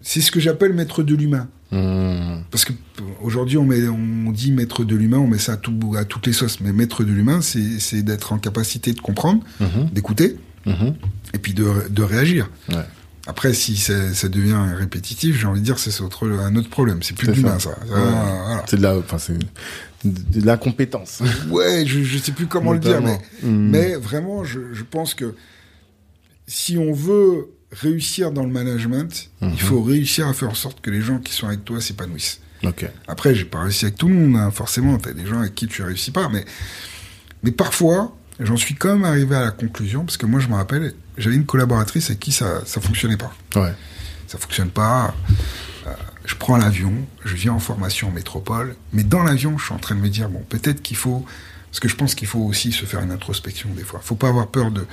c'est 0.00 0.20
ce 0.20 0.30
que 0.30 0.40
j'appelle 0.40 0.72
maître 0.72 1.02
de 1.02 1.14
l'humain. 1.14 1.48
Mhm. 1.72 2.44
Parce 2.50 2.64
que 2.64 2.72
euh, 2.72 3.02
aujourd'hui, 3.22 3.56
on, 3.58 3.64
met- 3.64 3.88
on 3.88 4.30
dit 4.30 4.52
maître 4.52 4.84
de 4.84 4.94
l'humain, 4.94 5.18
on 5.18 5.26
met 5.26 5.38
ça 5.38 5.54
à, 5.54 5.56
tout, 5.56 5.94
à 5.98 6.04
toutes 6.04 6.26
les 6.26 6.32
sauces. 6.32 6.60
Mais 6.60 6.72
maître 6.72 7.02
de 7.02 7.10
l'humain, 7.12 7.40
c'est 7.40 7.80
c'est 7.80 8.02
d'être 8.02 8.32
en 8.32 8.38
capacité 8.38 8.92
de 8.92 9.00
comprendre, 9.00 9.42
Mhm. 9.60 9.88
d'écouter, 9.92 10.36
Mhm. 10.66 10.94
et 11.32 11.38
puis 11.38 11.54
de, 11.54 11.66
de 11.90 12.02
réagir. 12.02 12.48
Ouais. 12.68 12.76
Après, 13.26 13.54
si 13.54 13.76
ça, 13.76 14.12
ça 14.12 14.28
devient 14.28 14.58
répétitif, 14.76 15.40
j'ai 15.40 15.46
envie 15.46 15.60
de 15.60 15.64
dire, 15.64 15.78
c'est 15.78 15.98
autre, 16.02 16.28
un 16.28 16.54
autre 16.56 16.68
problème. 16.68 17.02
C'est 17.02 17.16
plus 17.16 17.26
de 17.28 17.32
l'humain, 17.32 17.58
ça. 17.58 17.70
ça. 17.70 17.70
Ouais. 17.70 17.86
voilà. 17.88 18.62
C'est 18.68 18.76
de 18.76 18.82
la, 18.82 18.98
enfin, 18.98 19.16
de 20.04 20.40
de 20.40 20.46
la 20.46 20.56
compétence. 20.56 21.22
Ouais, 21.50 21.84
je, 21.86 22.02
je 22.02 22.18
sais 22.18 22.32
plus 22.32 22.46
comment 22.46 22.72
le 22.72 22.78
dire, 22.78 23.00
mais. 23.00 23.18
Mhm. 23.42 23.70
mais 23.70 23.94
vraiment, 23.96 24.44
je, 24.44 24.60
je 24.72 24.82
pense 24.82 25.14
que 25.14 25.34
si 26.46 26.76
on 26.78 26.92
veut 26.92 27.48
réussir 27.72 28.30
dans 28.30 28.44
le 28.44 28.50
management, 28.52 29.30
Mhm. 29.40 29.50
il 29.52 29.60
faut 29.60 29.82
réussir 29.82 30.28
à 30.28 30.34
faire 30.34 30.50
en 30.50 30.54
sorte 30.54 30.80
que 30.80 30.90
les 30.90 31.00
gens 31.00 31.18
qui 31.18 31.32
sont 31.32 31.46
avec 31.46 31.64
toi 31.64 31.80
s'épanouissent. 31.80 32.40
Ok. 32.64 32.86
Après, 33.08 33.34
j'ai 33.34 33.44
pas 33.44 33.62
réussi 33.62 33.84
avec 33.86 33.96
tout 33.98 34.08
le 34.08 34.14
monde, 34.14 34.36
hein, 34.36 34.50
forcément. 34.50 34.96
T'as 34.98 35.12
des 35.12 35.26
gens 35.26 35.40
avec 35.40 35.54
qui 35.54 35.66
tu 35.66 35.82
réussis 35.82 36.10
pas, 36.12 36.28
mais, 36.30 36.44
mais 37.42 37.50
parfois, 37.50 38.16
j'en 38.40 38.56
suis 38.56 38.74
quand 38.74 38.94
même 38.94 39.04
arrivé 39.04 39.34
à 39.36 39.42
la 39.42 39.50
conclusion, 39.50 40.04
parce 40.04 40.16
que 40.16 40.24
moi, 40.26 40.40
je 40.40 40.48
me 40.48 40.54
rappelle, 40.54 40.94
j'avais 41.18 41.36
une 41.36 41.44
collaboratrice 41.46 42.06
avec 42.06 42.20
qui 42.20 42.32
ça, 42.32 42.62
ça 42.64 42.80
fonctionnait 42.80 43.16
pas. 43.18 43.34
Ouais. 43.56 43.72
ça 44.28 44.38
fonctionne 44.38 44.70
pas. 44.70 45.14
Je 46.24 46.34
prends 46.36 46.56
l'avion, 46.56 46.92
je 47.24 47.34
viens 47.34 47.52
en 47.52 47.58
formation 47.58 48.08
en 48.08 48.12
métropole, 48.12 48.76
mais 48.92 49.02
dans 49.04 49.22
l'avion, 49.22 49.58
je 49.58 49.64
suis 49.66 49.74
en 49.74 49.78
train 49.78 49.94
de 49.94 50.00
me 50.00 50.08
dire 50.08 50.28
bon, 50.30 50.42
peut-être 50.48 50.80
qu'il 50.82 50.96
faut, 50.96 51.24
parce 51.70 51.80
que 51.80 51.88
je 51.88 51.96
pense 51.96 52.14
qu'il 52.14 52.26
faut 52.28 52.38
aussi 52.40 52.72
se 52.72 52.86
faire 52.86 53.00
une 53.00 53.10
introspection 53.10 53.68
des 53.76 53.84
fois. 53.84 54.00
Faut 54.02 54.14
pas 54.14 54.28
avoir 54.28 54.46
peur 54.48 54.70
de, 54.70 54.86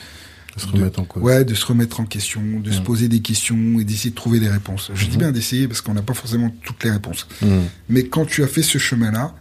Se 0.58 0.66
de- 0.68 0.72
remettre 0.74 1.00
en 1.00 1.06
cause. 1.06 1.24
ouais, 1.24 1.46
de 1.46 1.54
se 1.54 1.66
remettre 1.66 2.02
en 2.02 2.06
question, 2.06 2.42
de 2.60 2.70
se 2.72 2.80
Mm. 2.82 2.84
poser 2.84 3.08
des 3.08 3.22
questions 3.22 3.80
et 3.80 3.86
d'essayer 3.86 4.10
de 4.10 4.16
trouver 4.16 4.42
des 4.42 4.50
réponses. 4.50 4.92
Je 4.94 5.06
dis 5.06 5.12
Mhm. 5.12 5.18
bien 5.20 5.32
d'essayer 5.32 5.68
parce 5.70 5.80
qu'on 5.80 5.94
n'a 5.94 6.02
pas 6.02 6.14
forcément 6.14 6.54
toutes 6.66 6.84
les 6.84 6.92
réponses. 6.92 7.28
Mhm. 7.42 7.64
Mais 7.88 8.04
quand 8.08 8.26
tu 8.26 8.44
as 8.44 8.48
fait 8.48 8.62
ce 8.64 8.78
chemin-là, 8.78 9.34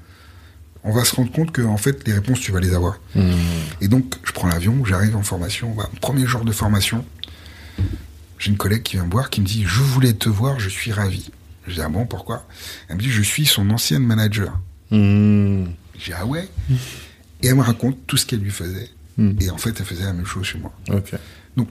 on 0.84 0.93
va 0.93 1.05
se 1.05 1.14
rendre 1.16 1.32
compte 1.32 1.51
que 1.51 1.62
en 1.62 1.76
fait 1.76 2.07
les 2.07 2.12
réponses 2.14 2.38
tu 2.38 2.53
vas 2.53 2.61
les 2.61 2.72
avoir. 2.72 3.01
Mhm. 3.16 3.34
Et 3.80 3.88
donc, 3.88 4.14
je 4.22 4.30
prends 4.30 4.47
l'avion, 4.47 4.84
j'arrive 4.84 5.16
en 5.16 5.22
formation. 5.24 5.76
Premier 6.01 6.24
jour 6.24 6.45
de 6.45 6.53
formation, 6.53 7.05
j'ai 8.38 8.51
une 8.51 8.57
collègue 8.57 8.84
qui 8.84 8.95
vient 8.97 9.05
me 9.07 9.11
voir, 9.11 9.28
qui 9.28 9.41
me 9.41 9.47
dit 9.47 9.64
Je 9.66 9.80
voulais 9.80 10.12
te 10.12 10.28
voir, 10.28 10.61
je 10.61 10.68
suis 10.68 10.93
ravi. 10.93 11.30
Je 11.70 11.74
dis 11.76 11.80
Ah 11.82 11.88
bon, 11.88 12.04
pourquoi? 12.06 12.46
Elle 12.88 12.96
me 12.96 13.00
dit 13.00 13.10
Je 13.10 13.22
suis 13.22 13.46
son 13.46 13.70
ancienne 13.70 14.04
manager. 14.04 14.60
Je 14.90 15.64
dis 16.04 16.12
Ah 16.14 16.26
ouais? 16.26 16.48
Et 17.42 17.46
elle 17.46 17.54
me 17.54 17.62
raconte 17.62 17.96
tout 18.06 18.16
ce 18.16 18.26
qu'elle 18.26 18.40
lui 18.40 18.50
faisait. 18.50 18.90
Mhm. 19.16 19.36
Et 19.40 19.50
en 19.50 19.56
fait, 19.56 19.74
elle 19.78 19.86
faisait 19.86 20.04
la 20.04 20.12
même 20.12 20.26
chose 20.26 20.44
chez 20.44 20.58
moi. 20.58 20.72
Donc, 21.56 21.68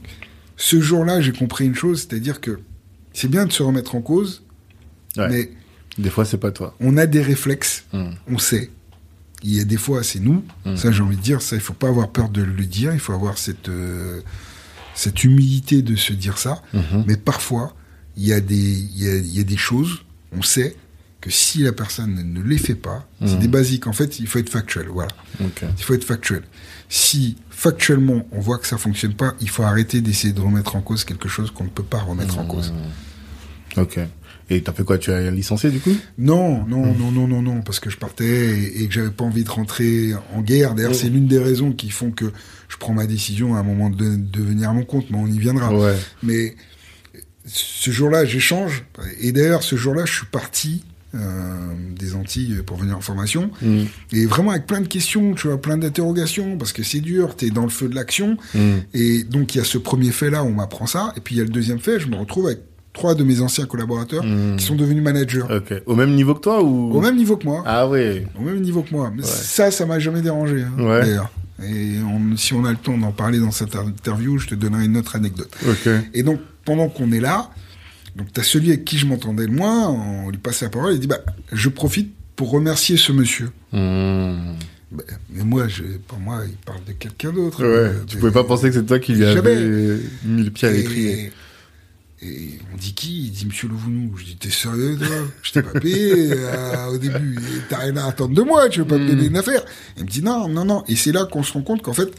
ce 0.57 0.81
jour-là, 0.81 1.21
j'ai 1.21 1.31
compris 1.31 1.65
une 1.65 1.75
chose 1.75 1.99
c'est-à-dire 2.09 2.41
que 2.41 2.59
c'est 3.13 3.27
bien 3.29 3.45
de 3.45 3.51
se 3.51 3.61
remettre 3.63 3.95
en 3.95 4.01
cause, 4.01 4.43
Ouais. 5.17 5.27
mais 5.29 5.51
Des 5.97 6.09
fois, 6.09 6.25
c'est 6.25 6.37
pas 6.37 6.51
toi. 6.51 6.75
on 6.79 6.95
a 6.97 7.05
des 7.05 7.21
réflexes, 7.21 7.83
Mhm. 7.93 8.13
on 8.27 8.37
sait. 8.37 8.69
Il 9.43 9.55
y 9.55 9.59
a 9.61 9.63
des 9.63 9.77
fois, 9.77 10.03
c'est 10.03 10.19
nous. 10.19 10.43
Mm. 10.65 10.75
Ça, 10.75 10.91
j'ai 10.91 11.01
envie 11.01 11.15
de 11.15 11.21
dire, 11.21 11.41
ça, 11.41 11.55
il 11.55 11.61
faut 11.61 11.73
pas 11.73 11.87
avoir 11.87 12.09
peur 12.09 12.27
de 12.29 12.41
le 12.41 12.65
dire. 12.65 12.93
Il 12.93 12.99
faut 12.99 13.13
avoir 13.13 13.37
cette 13.37 13.69
euh, 13.69 14.21
cette 14.95 15.23
humilité 15.23 15.81
de 15.81 15.95
se 15.95 16.11
dire 16.11 16.37
ça. 16.37 16.61
Mhm. 16.73 17.05
Mais 17.07 17.15
parfois, 17.15 17.73
il 18.19 18.27
y 18.27 18.33
a 18.33 18.41
des 18.41 18.55
il 18.55 19.03
y 19.03 19.07
a, 19.09 19.15
il 19.15 19.37
y 19.37 19.39
a 19.39 19.43
des 19.43 19.57
choses. 19.57 20.03
On 20.37 20.41
sait 20.43 20.75
que 21.21 21.29
si 21.29 21.63
la 21.63 21.71
personne 21.73 22.15
ne 22.33 22.41
les 22.41 22.57
fait 22.57 22.75
pas, 22.75 23.07
c'est 23.25 23.35
Mm. 23.35 23.39
des 23.39 23.47
basiques. 23.49 23.87
En 23.87 23.93
fait, 23.93 24.19
il 24.19 24.27
faut 24.27 24.39
être 24.39 24.49
factuel. 24.49 24.87
Voilà, 24.89 25.11
il 25.41 25.83
faut 25.83 25.93
être 25.93 26.03
factuel. 26.05 26.43
Si 26.87 27.35
factuellement 27.49 28.25
on 28.31 28.39
voit 28.39 28.57
que 28.57 28.67
ça 28.67 28.77
fonctionne 28.77 29.13
pas, 29.13 29.35
il 29.41 29.49
faut 29.49 29.63
arrêter 29.63 30.01
d'essayer 30.01 30.33
de 30.33 30.41
remettre 30.41 30.75
en 30.75 30.81
cause 30.81 31.03
quelque 31.03 31.27
chose 31.27 31.51
qu'on 31.51 31.65
ne 31.65 31.69
peut 31.69 31.83
pas 31.83 31.99
remettre 31.99 32.37
en 32.39 32.45
cause. 32.45 32.71
Mhm. 32.71 33.81
Ok. 33.83 33.99
Et 34.51 34.63
t'as 34.63 34.73
fait 34.73 34.83
quoi 34.83 34.97
Tu 34.97 35.11
as 35.11 35.29
licencié 35.29 35.69
du 35.69 35.79
coup? 35.79 35.95
Non, 36.17 36.65
non, 36.65 36.91
non, 36.95 37.11
non, 37.11 37.27
non, 37.27 37.41
non, 37.43 37.61
parce 37.61 37.79
que 37.79 37.91
je 37.91 37.97
partais 37.97 38.25
et, 38.25 38.81
et 38.83 38.87
que 38.87 38.93
j'avais 38.95 39.11
pas 39.11 39.23
envie 39.23 39.43
de 39.43 39.49
rentrer 39.49 40.13
en 40.33 40.41
guerre. 40.41 40.73
D'ailleurs, 40.73 40.95
c'est 40.95 41.09
l'une 41.09 41.27
des 41.27 41.37
raisons 41.37 41.71
qui 41.71 41.91
font 41.91 42.09
que 42.09 42.31
je 42.67 42.77
prends 42.77 42.93
ma 42.93 43.05
décision 43.05 43.55
à 43.55 43.59
un 43.59 43.63
moment 43.63 43.91
de, 43.91 44.15
de 44.15 44.41
venir 44.41 44.69
à 44.69 44.73
mon 44.73 44.85
compte, 44.85 45.05
mais 45.11 45.17
on 45.19 45.27
y 45.27 45.37
viendra. 45.37 45.71
Ouais. 45.71 45.95
Mais 46.23 46.55
ce 47.51 47.91
jour-là, 47.91 48.25
j'échange. 48.25 48.83
Et 49.19 49.31
d'ailleurs, 49.31 49.63
ce 49.63 49.75
jour-là, 49.75 50.05
je 50.05 50.13
suis 50.13 50.25
parti 50.25 50.83
euh, 51.15 51.19
des 51.97 52.13
Antilles 52.13 52.61
pour 52.65 52.77
venir 52.77 52.95
en 52.95 53.01
formation. 53.01 53.49
Mhm. 53.63 53.87
Et 54.13 54.25
vraiment 54.27 54.51
avec 54.51 54.67
plein 54.67 54.79
de 54.81 54.87
questions, 54.87 55.33
tu 55.33 55.47
vois, 55.47 55.59
plein 55.59 55.77
d'interrogations, 55.77 56.55
parce 56.57 56.71
que 56.71 56.83
c'est 56.83 56.99
dur, 56.99 57.35
t'es 57.35 57.49
dans 57.49 57.63
le 57.63 57.69
feu 57.69 57.87
de 57.89 57.95
l'action. 57.95 58.37
Mhm. 58.53 58.81
Et 58.93 59.23
donc, 59.23 59.55
il 59.55 59.57
y 59.57 59.61
a 59.61 59.63
ce 59.63 59.79
premier 59.79 60.11
fait-là, 60.11 60.43
on 60.43 60.51
m'apprend 60.51 60.85
ça. 60.85 61.11
Et 61.17 61.19
puis, 61.19 61.35
il 61.35 61.37
y 61.39 61.41
a 61.41 61.45
le 61.45 61.49
deuxième 61.49 61.79
fait, 61.79 61.99
je 61.99 62.07
me 62.07 62.15
retrouve 62.15 62.45
avec 62.45 62.59
trois 62.93 63.15
de 63.15 63.23
mes 63.23 63.41
anciens 63.41 63.65
collaborateurs 63.65 64.23
Mhm. 64.23 64.57
qui 64.57 64.65
sont 64.65 64.75
devenus 64.75 65.03
managers. 65.03 65.43
Ok. 65.49 65.81
Au 65.87 65.95
même 65.95 66.11
niveau 66.13 66.35
que 66.35 66.41
toi 66.41 66.61
ou? 66.63 66.91
Au 66.93 67.01
même 67.01 67.15
niveau 67.15 67.37
que 67.37 67.45
moi. 67.45 67.63
Ah 67.65 67.87
ouais. 67.87 68.27
Au 68.39 68.43
même 68.43 68.61
niveau 68.61 68.83
que 68.83 68.91
moi. 68.91 69.11
Mais 69.15 69.23
Ouais. 69.23 69.27
ça, 69.27 69.71
ça 69.71 69.87
m'a 69.87 69.97
jamais 69.97 70.21
dérangé, 70.21 70.61
hein, 70.61 70.73
Ouais. 70.83 71.01
d'ailleurs. 71.01 71.31
Et 71.63 71.95
on- 72.03 72.37
si 72.37 72.53
on 72.53 72.63
a 72.65 72.71
le 72.71 72.77
temps 72.77 72.97
d'en 72.97 73.11
parler 73.11 73.39
dans 73.39 73.51
cette 73.51 73.75
interview, 73.75 74.37
je 74.37 74.47
te 74.47 74.55
donnerai 74.55 74.85
une 74.85 74.95
autre 74.97 75.15
anecdote. 75.15 75.49
Ok. 75.67 75.89
Et 76.13 76.23
donc, 76.23 76.39
pendant 76.69 76.87
qu'on 76.87 77.11
est 77.11 77.19
là, 77.19 77.49
donc 78.15 78.27
t'as 78.31 78.43
celui 78.43 78.69
avec 78.69 78.85
qui 78.85 78.99
je 78.99 79.07
m'entendais 79.07 79.47
le 79.47 79.51
moins, 79.51 79.87
on 79.89 80.29
lui 80.29 80.37
passe 80.37 80.61
la 80.61 80.69
parole, 80.69 80.93
il 80.93 80.99
dit, 80.99 81.07
bah, 81.07 81.19
je 81.51 81.67
profite 81.69 82.13
pour 82.35 82.51
remercier 82.51 82.95
ce 82.95 83.11
monsieur. 83.11 83.49
Mhm. 83.73 84.55
Bah, 84.91 85.03
mais 85.31 85.43
moi, 85.43 85.67
je, 85.67 85.83
pour 86.07 86.19
moi, 86.19 86.43
il 86.47 86.53
parle 86.57 86.83
de 86.85 86.91
quelqu'un 86.93 87.31
d'autre. 87.31 87.63
Ouais. 87.63 87.67
Euh, 87.67 87.93
Tu 88.05 88.15
mais- 88.15 88.19
pouvais 88.21 88.31
pas 88.31 88.43
penser 88.43 88.69
que 88.69 88.75
c'est 88.75 88.85
toi 88.85 88.99
qui 88.99 89.13
lui 89.13 89.25
avais 89.25 89.97
mis 90.23 90.43
le 90.43 90.51
pied 90.51 90.67
à 90.67 90.71
l'étrier. 90.71 91.31
Et, 92.21 92.27
et 92.27 92.59
on 92.73 92.77
dit 92.77 92.93
qui? 92.93 93.25
Il 93.27 93.31
dit 93.31 93.45
Monsieur 93.47 93.67
Louvonou. 93.67 94.15
Je 94.17 94.25
dis 94.25 94.35
T'es 94.37 94.49
sérieux 94.51 94.95
toi? 94.97 95.07
Je 95.43 95.51
t'ai 95.51 95.61
pas 95.63 95.79
payé 95.79 96.31
euh, 96.33 96.85
au 96.93 96.97
début. 96.99 97.37
T'as 97.69 97.77
rien 97.79 97.97
à 97.97 98.05
attendre 98.07 98.33
de 98.35 98.41
moi. 98.43 98.67
Tu 98.69 98.79
veux 98.79 98.87
pas 98.87 98.97
me 98.97 99.07
donner 99.07 99.25
une 99.27 99.37
affaire 99.37 99.63
Il 99.97 100.03
me 100.05 100.09
dit 100.09 100.21
non, 100.23 100.47
non, 100.49 100.65
non. 100.65 100.83
Et 100.87 100.95
c'est 100.95 101.11
là 101.11 101.25
qu'on 101.25 101.41
se 101.43 101.53
rend 101.53 101.61
compte 101.61 101.81
qu'en 101.81 101.93
fait, 101.93 102.09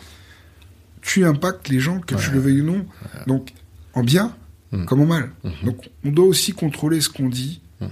tu 1.02 1.24
impactes 1.24 1.68
les 1.68 1.80
gens, 1.80 1.98
que 2.00 2.14
tu 2.16 2.30
le 2.30 2.38
veuilles 2.40 2.60
ou 2.62 2.66
non. 2.66 2.86
Donc, 3.26 3.52
en 3.94 4.02
bien 4.04 4.34
Mm. 4.72 4.84
comme 4.84 5.06
mal. 5.06 5.30
Mhm. 5.44 5.52
Donc, 5.64 5.90
on 6.04 6.10
doit 6.12 6.26
aussi 6.26 6.52
contrôler 6.52 7.00
ce 7.00 7.08
qu'on 7.08 7.28
dit. 7.28 7.60
Mm. 7.80 7.86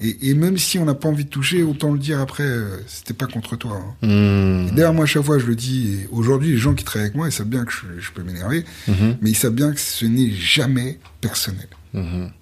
Et, 0.00 0.30
et 0.30 0.34
même 0.34 0.58
si 0.58 0.78
on 0.78 0.84
n'a 0.84 0.94
pas 0.94 1.08
envie 1.08 1.24
de 1.24 1.30
toucher, 1.30 1.62
autant 1.62 1.90
le 1.92 1.98
dire 1.98 2.20
après. 2.20 2.44
euh, 2.44 2.76
C'était 2.86 3.14
pas 3.14 3.26
contre 3.26 3.56
toi. 3.56 3.80
hein. 4.02 4.06
Mhm. 4.06 4.68
Et 4.68 4.70
D'ailleurs, 4.72 4.94
moi, 4.94 5.04
à 5.04 5.06
chaque 5.06 5.24
fois, 5.24 5.38
je 5.38 5.46
le 5.46 5.56
dis. 5.56 6.00
Aujourd'hui, 6.12 6.50
les 6.52 6.56
gens 6.58 6.74
qui 6.74 6.84
travaillent 6.84 7.06
avec 7.06 7.16
moi, 7.16 7.28
ils 7.28 7.32
savent 7.32 7.48
bien 7.48 7.64
que 7.64 7.72
je, 7.72 8.00
je 8.00 8.12
peux 8.12 8.22
m'énerver 8.22 8.64
mais 9.20 9.30
ils 9.30 9.36
savent 9.36 9.54
bien 9.54 9.72
que 9.72 9.80
ce 9.80 10.04
n'est 10.06 10.30
jamais 10.30 10.98
personnel. 11.20 11.68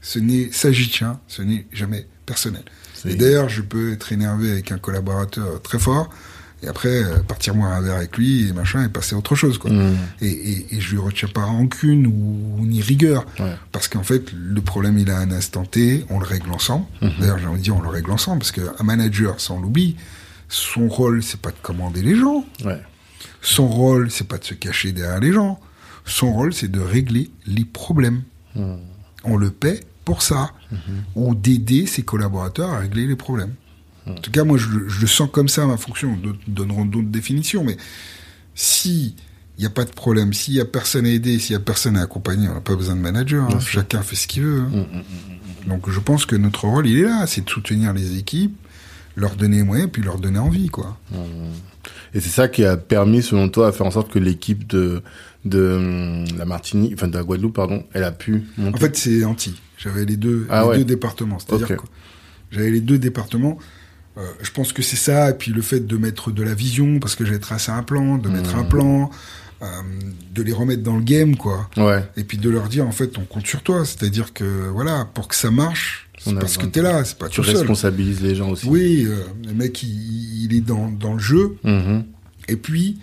Ce 0.02 0.18
n'est 0.18 0.50
s'agitien, 0.52 1.20
ce 1.28 1.40
n'est 1.42 1.66
jamais 1.72 2.06
personnel. 2.26 2.62
Et 3.08 3.14
d'ailleurs, 3.14 3.48
je 3.48 3.62
peux 3.62 3.92
être 3.92 4.12
énervé 4.12 4.50
avec 4.50 4.72
un 4.72 4.78
collaborateur 4.78 5.62
très 5.62 5.78
fort, 5.78 6.10
et 6.62 6.68
après 6.68 7.02
euh, 7.04 7.18
partir 7.26 7.54
boire 7.54 7.72
un 7.72 7.80
verre 7.82 7.96
avec 7.96 8.16
lui 8.16 8.48
et 8.48 8.52
machin 8.52 8.84
et 8.84 8.88
passer 8.88 9.14
à 9.14 9.18
autre 9.18 9.34
chose 9.34 9.58
quoi. 9.58 9.70
Mhm. 9.70 9.96
Et, 10.22 10.26
et, 10.28 10.74
et 10.76 10.80
je 10.80 10.92
lui 10.92 10.98
retiens 10.98 11.28
pas 11.28 11.44
rancune 11.44 12.06
ou, 12.06 12.64
ni 12.66 12.80
rigueur, 12.80 13.26
Ouais. 13.38 13.54
parce 13.72 13.88
qu'en 13.88 14.02
fait 14.02 14.32
le 14.32 14.60
problème 14.62 14.98
il 14.98 15.10
a 15.10 15.18
un 15.18 15.30
instant 15.30 15.64
T, 15.64 16.06
on 16.10 16.18
le 16.18 16.26
règle 16.26 16.50
ensemble. 16.50 16.86
Mhm. 17.02 17.10
D'ailleurs 17.20 17.38
j'ai 17.38 17.46
envie 17.46 17.58
de 17.58 17.64
dire 17.64 17.76
on 17.76 17.82
le 17.82 17.88
règle 17.88 18.10
ensemble 18.10 18.38
parce 18.38 18.52
qu'un 18.52 18.82
manager, 18.84 19.38
ça 19.40 19.52
on 19.54 19.60
l'oublie, 19.60 19.96
Son 20.48 20.88
rôle, 20.88 21.22
c'est 21.22 21.40
pas 21.40 21.50
de 21.50 21.56
commander 21.60 22.02
les 22.02 22.14
gens. 22.16 22.44
Ouais. 22.64 22.80
Son 23.42 23.66
rôle, 23.68 24.10
c'est 24.10 24.26
pas 24.28 24.38
de 24.38 24.44
se 24.44 24.54
cacher 24.54 24.92
derrière 24.92 25.20
les 25.20 25.32
gens. 25.32 25.58
Son 26.04 26.32
rôle, 26.32 26.52
c'est 26.54 26.70
de 26.70 26.80
régler 26.80 27.30
les 27.46 27.64
problèmes. 27.64 28.22
Hmm. 28.54 28.76
On 29.24 29.36
le 29.36 29.50
paie 29.50 29.80
pour 30.04 30.22
ça. 30.22 30.52
Mhm. 30.70 30.78
Ou 31.16 31.34
d'aider 31.34 31.86
ses 31.86 32.02
collaborateurs 32.02 32.70
à 32.70 32.78
régler 32.78 33.06
les 33.06 33.16
problèmes. 33.16 33.54
Hmm. 34.06 34.12
En 34.12 34.14
tout 34.20 34.30
cas, 34.30 34.44
moi, 34.44 34.56
je, 34.58 34.66
je 34.88 35.00
le 35.00 35.06
sens 35.06 35.28
comme 35.32 35.48
ça, 35.48 35.66
ma 35.66 35.76
fonction. 35.76 36.16
D'autres 36.16 36.38
donneront 36.46 36.84
d'autres 36.84 37.08
définitions. 37.08 37.64
Mais 37.64 37.76
si 38.54 39.14
il 39.58 39.60
n'y 39.60 39.66
a 39.66 39.70
pas 39.70 39.84
de 39.84 39.90
problème, 39.90 40.32
s'il 40.34 40.54
n'y 40.54 40.60
a 40.60 40.64
personne 40.66 41.06
à 41.06 41.08
aider, 41.10 41.38
s'il 41.38 41.56
n'y 41.56 41.62
a 41.62 41.64
personne 41.64 41.96
à 41.96 42.02
accompagner, 42.02 42.46
on 42.48 42.54
n'a 42.54 42.60
pas 42.60 42.76
besoin 42.76 42.94
de 42.94 43.00
manager. 43.00 43.44
hein. 43.50 43.58
Chacun 43.60 44.02
fait 44.02 44.16
ce 44.16 44.26
qu'il 44.26 44.42
veut. 44.42 44.60
hein. 44.60 44.70
Hmm, 44.70 44.98
hmm. 44.98 45.68
Donc, 45.70 45.90
je 45.90 45.98
pense 46.00 46.26
que 46.26 46.36
notre 46.36 46.66
rôle, 46.66 46.86
il 46.86 46.98
est 46.98 47.02
là. 47.04 47.26
C'est 47.26 47.44
de 47.44 47.50
soutenir 47.50 47.92
les 47.92 48.18
équipes, 48.18 48.56
leur 49.16 49.34
donner 49.34 49.56
les 49.58 49.62
moyens, 49.62 49.90
puis 49.92 50.02
leur 50.02 50.18
donner 50.18 50.38
envie, 50.38 50.68
quoi. 50.68 50.98
Et 52.14 52.20
c'est 52.20 52.28
ça 52.30 52.48
qui 52.48 52.64
a 52.64 52.76
permis, 52.76 53.22
selon 53.22 53.48
toi, 53.48 53.68
à 53.68 53.72
faire 53.72 53.86
en 53.86 53.90
sorte 53.90 54.10
que 54.12 54.18
l'équipe 54.18 54.66
de, 54.66 55.02
de 55.44 56.24
la 56.38 56.44
Martinique, 56.44 56.92
enfin 56.94 57.08
de 57.08 57.16
la 57.16 57.24
Guadeloupe, 57.24 57.54
pardon, 57.54 57.84
elle 57.94 58.04
a 58.04 58.12
pu 58.12 58.44
monter? 58.58 58.76
En 58.76 58.80
fait, 58.80 58.96
c'est 58.96 59.24
anti. 59.24 59.54
J'avais 59.78 60.04
les 60.04 60.16
deux, 60.16 60.46
Ah 60.50 60.62
les 60.62 60.68
ouais. 60.68 60.78
deux 60.78 60.84
départements. 60.84 61.38
C'est-à-dire 61.38 61.70
Ok. 61.70 61.76
que 61.78 61.82
j'avais 62.50 62.70
les 62.70 62.80
deux 62.80 62.98
départements. 62.98 63.58
Euh, 64.18 64.22
je 64.42 64.50
pense 64.50 64.72
que 64.72 64.82
c'est 64.82 64.96
ça, 64.96 65.30
et 65.30 65.34
puis 65.34 65.52
le 65.52 65.60
fait 65.62 65.80
de 65.86 65.96
mettre 65.96 66.30
de 66.30 66.42
la 66.42 66.54
vision, 66.54 66.98
parce 67.00 67.14
que 67.14 67.24
j'ai 67.26 67.38
tracé 67.38 67.70
un 67.70 67.82
plan, 67.82 68.16
de 68.16 68.28
mettre 68.30 68.56
un 68.56 68.64
plan, 68.64 69.10
euh, 69.62 69.66
de 70.34 70.42
les 70.42 70.52
remettre 70.52 70.82
dans 70.82 70.96
le 70.96 71.02
game, 71.02 71.36
quoi. 71.36 71.68
ouais, 71.76 72.02
Et 72.16 72.24
puis 72.24 72.38
de 72.38 72.48
leur 72.48 72.68
dire, 72.68 72.86
en 72.86 72.92
fait, 72.92 73.18
on 73.18 73.24
compte 73.24 73.46
sur 73.46 73.62
toi. 73.62 73.84
C'est-à-dire 73.84 74.32
que, 74.32 74.68
voilà, 74.72 75.04
pour 75.12 75.28
que 75.28 75.34
ça 75.34 75.50
marche, 75.50 76.08
c'est 76.18 76.34
parce 76.38 76.56
que 76.56 76.64
t'es 76.66 76.80
là, 76.82 77.04
c'est 77.04 77.18
pas 77.18 77.28
tu 77.28 77.36
tout 77.40 77.44
seul. 77.46 77.56
responsabilises 77.58 78.22
les 78.22 78.34
gens 78.34 78.50
aussi. 78.50 78.66
Oui, 78.66 79.04
euh, 79.06 79.22
le 79.46 79.52
mec, 79.52 79.82
il, 79.82 80.44
il 80.44 80.54
est 80.56 80.60
dans, 80.62 80.90
dans 80.90 81.12
le 81.14 81.18
jeu, 81.20 81.56
Mhm. 81.62 82.04
et 82.48 82.56
puis 82.56 82.98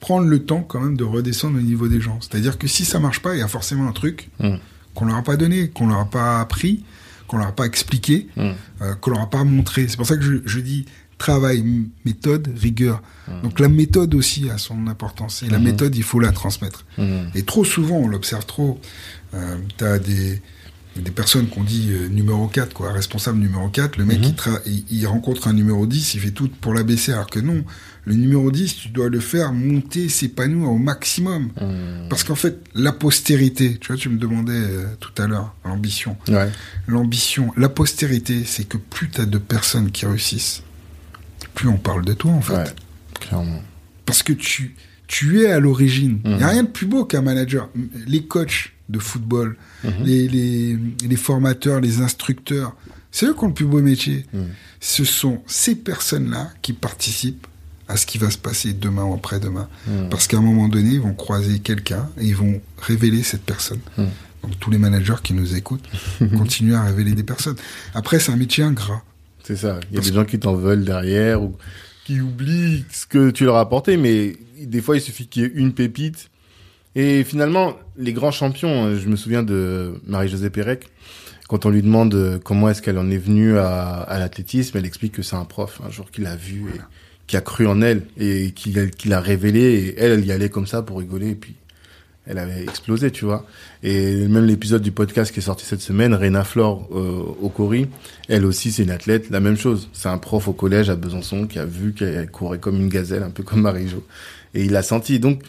prendre 0.00 0.26
le 0.26 0.40
temps 0.44 0.62
quand 0.62 0.80
même 0.80 0.96
de 0.96 1.04
redescendre 1.04 1.58
au 1.58 1.62
niveau 1.62 1.86
des 1.88 2.00
gens. 2.00 2.18
C'est-à-dire 2.20 2.58
que 2.58 2.66
si 2.68 2.84
ça 2.84 2.98
marche 2.98 3.20
pas, 3.20 3.34
il 3.34 3.38
y 3.38 3.42
a 3.42 3.48
forcément 3.48 3.88
un 3.88 3.92
truc 3.92 4.30
Mhm. 4.40 4.58
qu'on 4.94 5.04
leur 5.06 5.16
a 5.16 5.22
pas 5.22 5.36
donné, 5.36 5.68
qu'on 5.70 5.86
leur 5.86 5.98
a 6.00 6.04
pas 6.10 6.40
appris, 6.40 6.82
qu'on 7.26 7.38
leur 7.38 7.48
a 7.48 7.52
pas 7.52 7.64
expliqué, 7.66 8.28
Mhm. 8.36 8.54
euh, 8.82 8.94
qu'on 8.96 9.10
leur 9.10 9.20
a 9.20 9.30
pas 9.30 9.44
montré. 9.44 9.86
C'est 9.88 9.96
pour 9.96 10.06
ça 10.06 10.16
que 10.16 10.22
je, 10.22 10.34
je 10.44 10.60
dis 10.60 10.86
travail, 11.18 11.64
méthode, 12.04 12.52
rigueur. 12.58 13.02
Donc 13.42 13.58
la 13.58 13.68
méthode 13.68 14.14
aussi 14.14 14.50
a 14.50 14.58
son 14.58 14.86
importance. 14.86 15.42
Et 15.42 15.48
la 15.48 15.58
Mhm. 15.58 15.64
méthode, 15.64 15.96
il 15.96 16.02
faut 16.02 16.20
la 16.20 16.30
transmettre. 16.32 16.84
Et 17.34 17.42
trop 17.42 17.64
souvent, 17.64 17.96
on 17.96 18.08
l'observe 18.08 18.44
trop. 18.46 18.78
Euh, 19.34 19.56
T'as 19.78 19.98
des 19.98 20.40
des 21.02 21.10
personnes 21.10 21.48
qu'on 21.48 21.62
dit 21.64 21.90
euh, 21.92 22.08
numéro 22.08 22.46
4, 22.48 22.72
quoi, 22.72 22.92
responsable 22.92 23.38
numéro 23.38 23.68
4, 23.68 23.96
le 23.96 24.04
mec, 24.04 24.18
Mhm. 24.18 24.24
il, 24.24 24.32
tra- 24.34 24.60
il, 24.66 24.84
il 24.90 25.06
rencontre 25.06 25.48
un 25.48 25.52
numéro 25.52 25.86
10, 25.86 26.14
il 26.14 26.20
fait 26.20 26.30
tout 26.30 26.48
pour 26.60 26.74
l'abaisser, 26.74 27.12
alors 27.12 27.26
que 27.28 27.38
non, 27.40 27.64
le 28.04 28.14
numéro 28.14 28.50
10, 28.50 28.76
tu 28.76 28.88
dois 28.88 29.08
le 29.08 29.20
faire 29.20 29.52
monter, 29.52 30.08
s'épanouir 30.08 30.70
au 30.70 30.78
maximum. 30.78 31.50
Mhm. 31.60 32.08
Parce 32.08 32.24
qu'en 32.24 32.34
fait, 32.34 32.58
la 32.74 32.92
postérité, 32.92 33.78
tu 33.80 33.88
vois, 33.88 33.96
tu 33.96 34.08
me 34.08 34.18
demandais 34.18 34.52
euh, 34.52 34.86
tout 35.00 35.20
à 35.20 35.26
l'heure, 35.26 35.54
l'ambition. 35.64 36.16
Ouais. 36.28 36.50
L'ambition, 36.86 37.52
la 37.56 37.68
postérité, 37.68 38.44
c'est 38.44 38.64
que 38.64 38.76
plus 38.76 39.08
t'as 39.10 39.26
de 39.26 39.38
personnes 39.38 39.90
qui 39.90 40.06
réussissent, 40.06 40.62
plus 41.54 41.68
on 41.68 41.78
parle 41.78 42.04
de 42.04 42.12
toi, 42.12 42.30
en 42.32 42.40
fait. 42.40 42.54
Ouais. 42.54 42.64
Clairement. 43.20 43.62
Parce 44.04 44.22
que 44.22 44.32
tu, 44.32 44.76
tu 45.06 45.42
es 45.42 45.46
à 45.50 45.60
l'origine. 45.60 46.20
Il 46.24 46.30
n'y 46.36 46.42
a 46.42 46.46
Mhm. 46.46 46.52
rien 46.52 46.62
de 46.64 46.68
plus 46.68 46.86
beau 46.86 47.04
qu'un 47.04 47.22
manager. 47.22 47.68
Les 48.06 48.24
coachs 48.24 48.72
de 48.88 48.98
football, 48.98 49.56
Mhm. 49.84 49.90
les, 50.04 50.28
les, 50.28 50.78
les 51.08 51.16
formateurs, 51.16 51.80
les 51.80 52.00
instructeurs, 52.00 52.74
c'est 53.10 53.26
eux 53.26 53.34
qui 53.34 53.44
ont 53.44 53.48
le 53.48 53.54
plus 53.54 53.64
beau 53.66 53.80
métier. 53.80 54.26
Mhm. 54.32 54.46
Ce 54.80 55.04
sont 55.04 55.42
ces 55.46 55.74
personnes-là 55.74 56.50
qui 56.62 56.72
participent 56.72 57.46
à 57.88 57.96
ce 57.96 58.04
qui 58.04 58.18
va 58.18 58.30
se 58.30 58.38
passer 58.38 58.72
demain 58.72 59.04
ou 59.04 59.14
après-demain. 59.14 59.68
Parce 60.10 60.26
qu'à 60.26 60.38
un 60.38 60.42
moment 60.42 60.68
donné, 60.68 60.94
ils 60.94 61.00
vont 61.00 61.14
croiser 61.14 61.60
quelqu'un 61.60 62.08
et 62.20 62.26
ils 62.26 62.34
vont 62.36 62.60
révéler 62.78 63.22
cette 63.22 63.42
personne. 63.42 63.78
Donc 63.96 64.58
tous 64.58 64.70
les 64.70 64.78
managers 64.78 65.14
qui 65.22 65.34
nous 65.34 65.54
écoutent, 65.54 65.84
continuent 66.36 66.74
à 66.74 66.82
révéler 66.84 67.12
des 67.12 67.22
personnes. 67.22 67.54
Après, 67.94 68.18
c'est 68.18 68.32
un 68.32 68.36
métier 68.36 68.64
ingrat. 68.64 69.02
C'est 69.44 69.56
ça. 69.56 69.78
Il 69.90 69.94
y 69.94 69.98
a 69.98 70.00
Parce 70.00 70.08
des 70.08 70.14
gens 70.14 70.24
qui 70.24 70.38
t'en 70.40 70.54
veulent 70.56 70.84
derrière 70.84 71.42
ou 71.42 71.54
qui 72.04 72.20
oublient 72.20 72.84
ce 72.92 73.06
que 73.06 73.30
tu 73.30 73.44
leur 73.44 73.56
as 73.56 73.60
apporté, 73.60 73.96
mais 73.96 74.36
des 74.64 74.80
fois, 74.80 74.96
il 74.96 75.00
suffit 75.00 75.26
qu'il 75.26 75.42
y 75.42 75.44
ait 75.46 75.52
une 75.54 75.72
pépite. 75.74 76.30
Et 76.94 77.24
finalement, 77.24 77.76
les 77.98 78.14
grands 78.14 78.30
champions, 78.30 78.86
euh, 78.86 78.98
je 78.98 79.08
me 79.08 79.16
souviens 79.16 79.42
de 79.42 79.94
Marie-Josée 80.06 80.48
Pérec, 80.50 80.88
quand 81.48 81.66
on 81.66 81.70
lui 81.70 81.82
demande 81.82 82.14
euh, 82.14 82.38
comment 82.42 82.70
est-ce 82.70 82.80
qu'elle 82.80 82.98
en 82.98 83.10
est 83.10 83.18
venue 83.18 83.58
à, 83.58 83.98
à 84.00 84.18
l'athlétisme, 84.18 84.78
elle 84.78 84.86
explique 84.86 85.12
que 85.12 85.22
c'est 85.22 85.36
un 85.36 85.44
prof, 85.44 85.80
un 85.86 85.90
jour 85.90 86.10
qui 86.10 86.22
l'a 86.22 86.36
vu 86.36 86.64
et 86.74 86.80
qui 87.26 87.36
a 87.36 87.40
cru 87.40 87.66
en 87.66 87.82
elle 87.82 88.02
et 88.18 88.52
qui, 88.52 88.70
l'a- 88.72 88.86
qui 88.86 89.08
l'a 89.08 89.20
révélé 89.20 89.60
et 89.60 89.94
elle, 89.98 90.12
elle 90.12 90.24
y 90.24 90.32
allait 90.32 90.48
comme 90.48 90.66
ça 90.66 90.80
pour 90.82 90.98
rigoler 91.00 91.30
et 91.30 91.34
puis 91.34 91.54
elle 92.28 92.38
avait 92.38 92.62
explosé, 92.62 93.10
tu 93.12 93.24
vois. 93.24 93.46
Et 93.84 94.26
même 94.26 94.46
l'épisode 94.46 94.82
du 94.82 94.90
podcast 94.90 95.32
qui 95.32 95.38
est 95.38 95.42
sorti 95.42 95.64
cette 95.64 95.80
semaine, 95.82 96.14
Rena 96.14 96.42
Flore 96.42 96.88
euh, 96.92 97.22
Okori, 97.44 97.86
elle 98.28 98.44
aussi 98.44 98.72
c'est 98.72 98.82
une 98.82 98.90
athlète, 98.90 99.30
la 99.30 99.38
même 99.38 99.56
chose. 99.56 99.88
C'est 99.92 100.08
un 100.08 100.18
prof 100.18 100.48
au 100.48 100.52
collège 100.52 100.88
à 100.90 100.96
Besançon 100.96 101.46
qui 101.46 101.58
a 101.60 101.64
vu 101.66 101.92
qu'elle 101.92 102.28
courait 102.30 102.58
comme 102.58 102.80
une 102.80 102.88
gazelle, 102.88 103.22
un 103.22 103.30
peu 103.30 103.42
comme 103.44 103.60
Marie-Jo. 103.60 104.02
Et 104.56 104.64
il 104.64 104.72
l'a 104.72 104.82
senti. 104.82 105.20
Donc, 105.20 105.42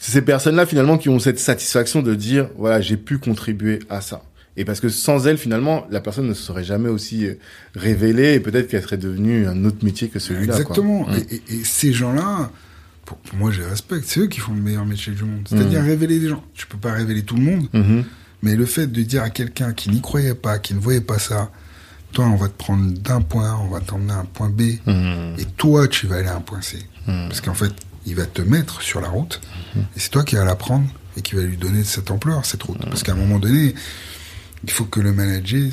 c'est 0.00 0.12
ces 0.12 0.22
personnes-là 0.22 0.66
finalement 0.66 0.98
qui 0.98 1.08
ont 1.10 1.18
cette 1.18 1.38
satisfaction 1.38 2.02
de 2.02 2.14
dire, 2.14 2.48
voilà, 2.56 2.80
j'ai 2.80 2.96
pu 2.96 3.18
contribuer 3.18 3.80
à 3.90 4.00
ça. 4.00 4.22
Et 4.56 4.64
parce 4.64 4.80
que 4.80 4.88
sans 4.88 5.26
elle, 5.28 5.38
finalement, 5.38 5.86
la 5.90 6.00
personne 6.00 6.26
ne 6.26 6.34
se 6.34 6.42
serait 6.42 6.64
jamais 6.64 6.88
aussi 6.88 7.26
euh, 7.26 7.34
révélée 7.76 8.34
et 8.34 8.40
peut-être 8.40 8.68
qu'elle 8.68 8.82
serait 8.82 8.96
devenue 8.98 9.46
un 9.46 9.64
autre 9.64 9.84
métier 9.84 10.08
que 10.08 10.18
celui-là. 10.18 10.54
Exactement. 10.58 11.06
Mm. 11.06 11.14
Et, 11.30 11.34
et- 11.54 11.60
et 11.60 11.64
ces 11.64 11.92
gens-là, 11.92 12.50
pour, 13.04 13.16
pour 13.18 13.38
moi, 13.38 13.50
je 13.52 13.60
les 13.60 13.66
respecte. 13.66 14.04
C'est 14.06 14.20
eux 14.20 14.26
qui 14.26 14.40
font 14.40 14.52
le 14.54 14.60
meilleur 14.60 14.84
métier 14.86 15.12
du 15.12 15.22
monde. 15.22 15.46
C'est-à-dire 15.48 15.82
Mm. 15.82 15.86
révéler 15.86 16.18
des 16.18 16.28
gens. 16.28 16.42
Tu 16.54 16.66
peux 16.66 16.78
pas 16.78 16.92
révéler 16.92 17.22
tout 17.22 17.36
le 17.36 17.42
monde, 17.42 17.68
Mhm. 17.72 18.04
mais 18.42 18.56
le 18.56 18.66
fait 18.66 18.86
de 18.88 19.02
dire 19.02 19.22
à 19.22 19.30
quelqu'un 19.30 19.72
qui 19.72 19.90
n'y 19.90 20.00
croyait 20.00 20.34
pas, 20.34 20.58
qui 20.58 20.74
ne 20.74 20.80
voyait 20.80 21.00
pas 21.00 21.18
ça, 21.18 21.50
toi, 22.12 22.26
on 22.26 22.36
va 22.36 22.48
te 22.48 22.56
prendre 22.58 22.90
d'un 22.92 23.20
point 23.20 23.50
A, 23.52 23.56
on 23.56 23.68
va 23.68 23.80
t'emmener 23.80 24.12
à 24.12 24.18
un 24.18 24.24
point 24.24 24.48
B, 24.50 24.62
Mhm. 24.86 25.36
et 25.38 25.44
toi, 25.56 25.86
tu 25.88 26.06
vas 26.08 26.16
aller 26.16 26.28
à 26.28 26.36
un 26.36 26.40
point 26.40 26.60
C. 26.62 26.78
Parce 27.06 27.40
qu'en 27.40 27.54
fait, 27.54 27.72
il 28.06 28.14
va 28.14 28.26
te 28.26 28.42
mettre 28.42 28.82
sur 28.82 29.00
la 29.00 29.08
route, 29.08 29.40
et 29.76 30.00
c'est 30.00 30.10
toi 30.10 30.24
qui 30.24 30.36
vas 30.36 30.44
la 30.44 30.56
prendre 30.56 30.88
et 31.16 31.22
qui 31.22 31.34
va 31.34 31.42
lui 31.42 31.56
donner 31.56 31.84
cette 31.84 32.10
ampleur, 32.10 32.44
cette 32.44 32.62
route. 32.62 32.78
Parce 32.86 33.02
qu'à 33.02 33.12
un 33.12 33.16
moment 33.16 33.38
donné, 33.38 33.74
il 34.64 34.70
faut 34.70 34.84
que 34.84 35.00
le 35.00 35.12
manager, 35.12 35.70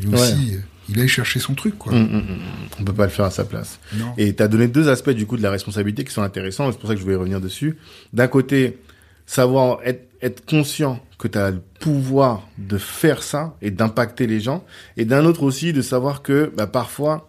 lui 0.00 0.14
aussi, 0.14 0.58
il 0.88 1.00
aille 1.00 1.08
chercher 1.08 1.40
son 1.40 1.54
truc, 1.54 1.76
quoi. 1.78 1.92
Mhm, 1.92 2.00
mhm, 2.00 2.16
mhm. 2.16 2.38
On 2.80 2.84
peut 2.84 2.92
pas 2.92 3.04
le 3.04 3.10
faire 3.10 3.26
à 3.26 3.30
sa 3.30 3.44
place. 3.44 3.78
Non. 3.94 4.14
Et 4.16 4.34
tu 4.34 4.42
as 4.42 4.48
donné 4.48 4.68
deux 4.68 4.88
aspects 4.88 5.10
du 5.10 5.26
coup 5.26 5.36
de 5.36 5.42
la 5.42 5.50
responsabilité 5.50 6.04
qui 6.04 6.12
sont 6.12 6.22
intéressants, 6.22 6.68
et 6.68 6.72
c'est 6.72 6.78
pour 6.78 6.88
ça 6.88 6.94
que 6.94 7.00
je 7.00 7.04
voulais 7.04 7.16
revenir 7.16 7.40
dessus. 7.40 7.76
D'un 8.12 8.28
côté, 8.28 8.78
savoir 9.26 9.80
être, 9.84 10.08
être 10.22 10.44
conscient 10.46 11.00
que 11.18 11.28
tu 11.28 11.38
as 11.38 11.50
le 11.50 11.60
pouvoir 11.80 12.48
de 12.58 12.78
faire 12.78 13.22
ça 13.22 13.56
et 13.60 13.70
d'impacter 13.70 14.26
les 14.26 14.40
gens, 14.40 14.64
et 14.96 15.04
d'un 15.04 15.24
autre 15.24 15.42
aussi 15.42 15.72
de 15.72 15.82
savoir 15.82 16.22
que 16.22 16.50
bah, 16.56 16.66
parfois 16.66 17.28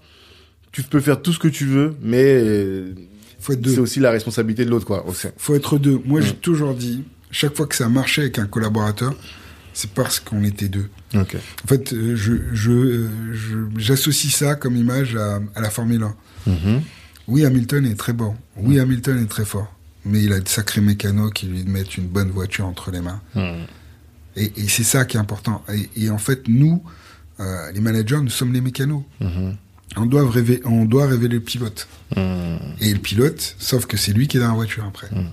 tu 0.71 0.83
peux 0.83 0.99
faire 0.99 1.21
tout 1.21 1.33
ce 1.33 1.39
que 1.39 1.47
tu 1.47 1.65
veux, 1.65 1.95
mais 2.01 2.83
faut 3.39 3.53
être 3.53 3.65
c'est 3.65 3.75
deux. 3.75 3.81
aussi 3.81 3.99
la 3.99 4.11
responsabilité 4.11 4.65
de 4.65 4.69
l'autre 4.69 4.85
quoi. 4.85 5.05
aussi. 5.07 5.27
faut 5.37 5.55
être 5.55 5.77
deux. 5.77 6.01
Moi, 6.05 6.21
j'ai 6.21 6.31
Mm. 6.33 6.35
toujours 6.41 6.73
dit, 6.75 7.03
chaque 7.31 7.55
fois 7.55 7.67
que 7.67 7.75
ça 7.75 7.87
marchait 7.89 8.21
avec 8.23 8.39
un 8.39 8.45
collaborateur, 8.47 9.15
c'est 9.73 9.91
parce 9.91 10.19
qu'on 10.19 10.43
était 10.43 10.67
deux. 10.67 10.89
En 11.15 11.23
fait, 11.67 11.93
euh, 11.93 12.15
je, 12.15 12.33
je, 12.53 13.07
je- 13.33 13.67
j'associe 13.77 14.33
ça 14.33 14.55
comme 14.55 14.75
image 14.75 15.15
à, 15.15 15.39
à 15.55 15.61
la 15.61 15.69
Formule 15.69 16.03
1. 16.03 16.15
Mhm. 16.47 16.81
Oui, 17.27 17.45
Hamilton 17.45 17.85
est 17.85 17.95
très 17.95 18.13
bon. 18.13 18.35
Oui, 18.57 18.79
Hamilton 18.79 19.21
est 19.23 19.27
très 19.27 19.45
fort. 19.45 19.73
Mais 20.05 20.23
il 20.23 20.33
a 20.33 20.39
de 20.39 20.47
sacrés 20.47 20.81
mécanos 20.81 21.31
qui 21.33 21.45
lui 21.47 21.63
mettent 21.63 21.97
une 21.97 22.07
bonne 22.07 22.29
voiture 22.31 22.65
entre 22.65 22.91
les 22.91 23.01
mains. 23.01 23.21
Mhm. 23.35 23.65
Et, 24.35 24.51
et 24.57 24.67
c'est 24.67 24.83
ça 24.83 25.05
qui 25.05 25.17
est 25.17 25.19
important. 25.19 25.63
Et, 25.73 26.05
et 26.05 26.09
en 26.09 26.17
fait, 26.17 26.47
nous, 26.47 26.83
euh, 27.39 27.71
les 27.71 27.79
managers, 27.81 28.19
nous 28.21 28.29
sommes 28.29 28.53
les 28.53 28.61
mécanos. 28.61 29.03
Mhm. 29.21 29.55
On 29.95 30.05
doit, 30.05 30.29
révéler, 30.29 30.61
on 30.65 30.85
doit 30.85 31.07
révéler 31.07 31.35
le 31.35 31.41
pilote. 31.41 31.87
Mhm. 32.15 32.59
Et 32.79 32.93
le 32.93 32.99
pilote, 32.99 33.55
sauf 33.59 33.85
que 33.85 33.97
c'est 33.97 34.13
lui 34.13 34.27
qui 34.27 34.37
est 34.37 34.39
dans 34.39 34.47
la 34.47 34.53
voiture 34.53 34.85
après. 34.85 35.07
Mm. 35.11 35.29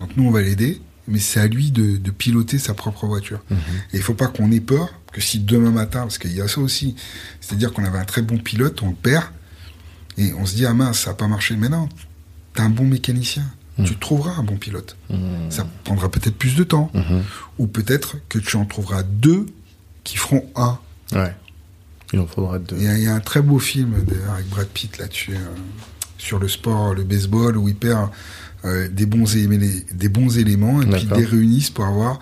Donc 0.00 0.16
nous, 0.16 0.24
on 0.24 0.30
va 0.30 0.42
l'aider, 0.42 0.80
mais 1.06 1.18
c'est 1.18 1.40
à 1.40 1.46
lui 1.46 1.70
de, 1.70 1.96
de 1.96 2.10
piloter 2.10 2.58
sa 2.58 2.74
propre 2.74 3.06
voiture. 3.06 3.40
Mhm. 3.50 3.58
Et 3.92 3.96
il 3.98 4.02
faut 4.02 4.14
pas 4.14 4.28
qu'on 4.28 4.50
ait 4.50 4.60
peur 4.60 4.88
que 5.12 5.20
si 5.20 5.40
demain 5.40 5.70
matin, 5.70 6.00
parce 6.02 6.18
qu'il 6.18 6.32
y 6.32 6.40
a 6.40 6.48
ça 6.48 6.60
aussi, 6.60 6.96
c'est-à-dire 7.40 7.72
qu'on 7.72 7.84
avait 7.84 7.98
un 7.98 8.04
très 8.04 8.22
bon 8.22 8.38
pilote, 8.38 8.82
on 8.82 8.90
le 8.90 8.94
perd, 8.94 9.26
et 10.16 10.32
on 10.34 10.46
se 10.46 10.54
dit, 10.54 10.66
ah 10.66 10.74
mince, 10.74 11.00
ça 11.00 11.10
n'a 11.10 11.16
pas 11.16 11.28
marché. 11.28 11.56
Mais 11.56 11.68
non, 11.68 11.88
t'as 12.54 12.64
un 12.64 12.70
bon 12.70 12.84
mécanicien, 12.84 13.44
tu 13.84 13.96
trouveras 13.96 14.34
un 14.38 14.42
bon 14.42 14.56
pilote. 14.56 14.96
Ça 15.50 15.66
prendra 15.84 16.10
peut-être 16.10 16.36
plus 16.36 16.54
de 16.54 16.64
temps, 16.64 16.90
ou 17.58 17.66
peut-être 17.66 18.16
que 18.28 18.38
tu 18.38 18.56
en 18.56 18.64
trouveras 18.64 19.02
deux 19.02 19.46
qui 20.04 20.16
feront 20.16 20.46
un. 20.56 20.78
Ouais. 21.12 21.34
Il 22.12 22.18
en 22.20 22.26
faudra 22.26 22.58
deux. 22.58 22.76
Il 22.78 22.84
y, 22.84 22.88
a- 22.88 22.98
il 22.98 23.04
y 23.04 23.06
a 23.06 23.14
un 23.14 23.20
très 23.20 23.40
beau 23.42 23.58
film 23.58 23.92
d'ailleurs 24.06 24.32
avec 24.34 24.48
Brad 24.48 24.66
Pitt 24.68 24.98
là-dessus, 24.98 25.32
euh, 25.32 25.38
sur 26.18 26.38
le 26.38 26.48
sport, 26.48 26.94
le 26.94 27.04
baseball, 27.04 27.56
où 27.56 27.68
il 27.68 27.74
perd 27.74 28.10
euh, 28.64 28.88
des, 28.88 29.06
bons 29.06 29.34
éléments, 29.36 29.64
des 29.92 30.08
bons 30.08 30.38
éléments 30.38 30.82
et 30.82 30.86
puis 30.86 31.02
ils 31.10 31.16
les 31.18 31.24
réunissent 31.24 31.70
pour 31.70 31.84
avoir 31.84 32.20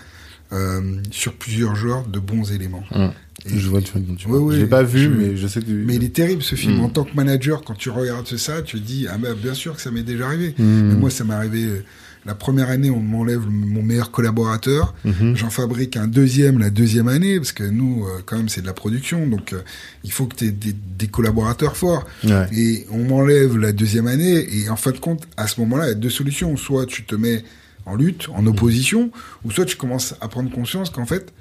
euh, 0.53 0.97
sur 1.11 1.35
plusieurs 1.35 1.77
genres 1.77 2.07
de 2.07 2.19
bons 2.19 2.51
éléments. 2.51 2.83
Mhm. 2.95 3.13
je 3.47 3.69
vois 3.69 3.81
le 3.81 3.87
film 3.87 4.17
tu 4.17 4.27
vois. 4.27 4.55
l'ai 4.55 4.67
pas 4.67 4.83
vu, 4.83 5.09
mais 5.09 5.37
je 5.37 5.47
sais 5.47 5.61
que. 5.61 5.71
Mais 5.71 5.97
il 5.97 6.05
est 6.05 6.15
terrible 6.15 6.43
ce 6.43 6.55
film. 6.55 6.79
Mm. 6.79 6.81
En 6.85 6.89
tant 6.89 7.05
que 7.05 7.15
manager, 7.15 7.63
quand 7.63 7.75
tu 7.75 7.91
regardes 7.91 8.27
ça, 8.37 8.63
tu 8.63 8.81
te 8.81 8.85
dis 8.87 9.07
ah 9.09 9.17
ben 9.19 9.35
bien 9.35 9.55
sûr 9.55 9.77
que 9.77 9.83
ça 9.83 9.91
m'est 9.91 10.03
déjà 10.03 10.27
arrivé. 10.27 10.55
Mm. 10.59 10.65
Mais 10.89 10.95
moi, 10.95 11.11
ça 11.11 11.25
m'est 11.25 11.35
arrivé. 11.35 11.83
La 12.27 12.35
première 12.35 12.69
année, 12.69 12.91
on 12.91 13.01
m'enlève 13.01 13.49
mon 13.49 13.83
meilleur 13.83 14.11
collaborateur. 14.11 14.95
Mm-hmm. 15.07 15.37
J'en 15.37 15.51
fabrique 15.51 15.97
un 15.97 16.07
deuxième 16.07 16.59
la 16.59 16.71
deuxième 16.71 17.09
année, 17.09 17.39
parce 17.39 17.53
que 17.53 17.65
nous, 17.65 18.05
euh, 18.05 18.21
quand 18.27 18.37
même, 18.37 18.49
c'est 18.49 18.61
de 18.61 18.67
la 18.67 18.75
production. 18.75 19.27
Donc, 19.27 19.53
euh, 19.53 19.63
il 20.05 20.13
faut 20.13 20.27
que 20.27 20.37
tu 20.37 20.47
aies 20.47 20.53
des, 20.53 21.07
collaborateurs 21.09 21.77
forts. 21.77 22.07
Et 22.53 22.87
on 22.91 23.05
m'enlève 23.05 23.57
la 23.57 23.73
deuxième 23.73 24.07
année. 24.07 24.47
Et 24.55 24.69
en 24.69 24.77
fin 24.77 24.93
de 24.93 24.99
compte, 24.99 25.27
à 25.37 25.47
ce 25.47 25.61
moment-là, 25.61 25.87
il 25.87 25.89
y 25.89 25.93
a 25.93 25.95
deux 25.95 26.11
solutions. 26.11 26.57
Soit 26.57 26.87
tu 26.87 27.05
te 27.05 27.15
mets 27.15 27.43
en 27.87 27.97
lutte, 27.97 28.29
en 28.35 28.47
opposition, 28.47 29.11
ou 29.45 29.51
soit 29.51 29.65
tu 29.65 29.77
commences 29.77 30.15
à 30.21 30.29
prendre 30.29 30.51
conscience 30.51 30.91
qu'en 30.91 31.07
fait, 31.07 31.33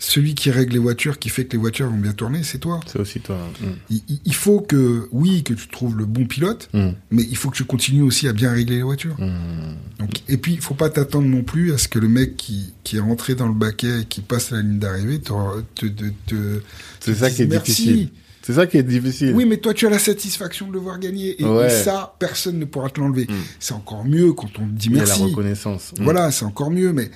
celui 0.00 0.34
qui 0.34 0.50
règle 0.50 0.72
les 0.72 0.78
voitures, 0.78 1.18
qui 1.18 1.28
fait 1.28 1.44
que 1.44 1.52
les 1.52 1.58
voitures 1.58 1.88
vont 1.88 1.98
bien 1.98 2.12
tourner, 2.12 2.42
c'est 2.42 2.58
toi. 2.58 2.80
C'est 2.86 2.98
aussi 2.98 3.20
toi. 3.20 3.36
Mm. 3.60 3.96
Il, 4.24 4.34
faut 4.34 4.60
que, 4.60 5.06
oui, 5.12 5.42
que 5.42 5.52
tu 5.52 5.68
trouves 5.68 5.96
le 5.96 6.06
bon 6.06 6.24
pilote, 6.24 6.70
mm. 6.72 6.88
mais 7.10 7.22
il 7.22 7.36
faut 7.36 7.50
que 7.50 7.56
tu 7.56 7.64
continues 7.64 8.02
aussi 8.02 8.26
à 8.26 8.32
bien 8.32 8.50
régler 8.50 8.76
les 8.76 8.82
voitures. 8.82 9.14
Mm. 9.20 9.76
Donc, 9.98 10.10
et 10.28 10.38
puis, 10.38 10.54
il 10.54 10.60
faut 10.60 10.74
pas 10.74 10.88
t'attendre 10.88 11.28
non 11.28 11.42
plus 11.42 11.72
à 11.74 11.78
ce 11.78 11.86
que 11.86 11.98
le 11.98 12.08
mec 12.08 12.38
qui, 12.38 12.72
qui 12.82 12.96
est 12.96 13.00
rentré 13.00 13.34
dans 13.34 13.46
le 13.46 13.52
baquet 13.52 14.00
et 14.00 14.04
qui 14.06 14.22
passe 14.22 14.52
la 14.52 14.62
ligne 14.62 14.78
d'arrivée 14.78 15.20
te, 15.20 15.32
te, 15.74 15.86
te, 16.26 16.62
C'est 17.00 17.14
ça 17.14 17.30
qui 17.30 17.42
est 17.42 17.46
difficile. 17.46 18.08
C'est 18.40 18.54
ça 18.54 18.66
qui 18.66 18.78
est 18.78 18.82
difficile. 18.82 19.34
Oui, 19.34 19.44
mais 19.44 19.58
toi, 19.58 19.74
tu 19.74 19.86
as 19.86 19.90
la 19.90 19.98
satisfaction 19.98 20.66
de 20.66 20.72
le 20.72 20.78
voir 20.78 20.98
gagner. 20.98 21.36
Et, 21.42 21.68
ça, 21.68 22.16
personne 22.18 22.58
ne 22.58 22.64
pourra 22.64 22.88
te 22.88 22.98
l'enlever. 22.98 23.26
C'est 23.58 23.74
encore 23.74 24.06
mieux 24.06 24.32
quand 24.32 24.48
on 24.58 24.66
te 24.66 24.72
dit 24.72 24.88
merci. 24.88 25.12
Il 25.12 25.18
y 25.18 25.22
a 25.22 25.24
la 25.24 25.30
reconnaissance. 25.30 25.92
Voilà, 26.00 26.30
c'est 26.30 26.46
encore 26.46 26.70
mieux, 26.70 26.94
mais 26.94 27.10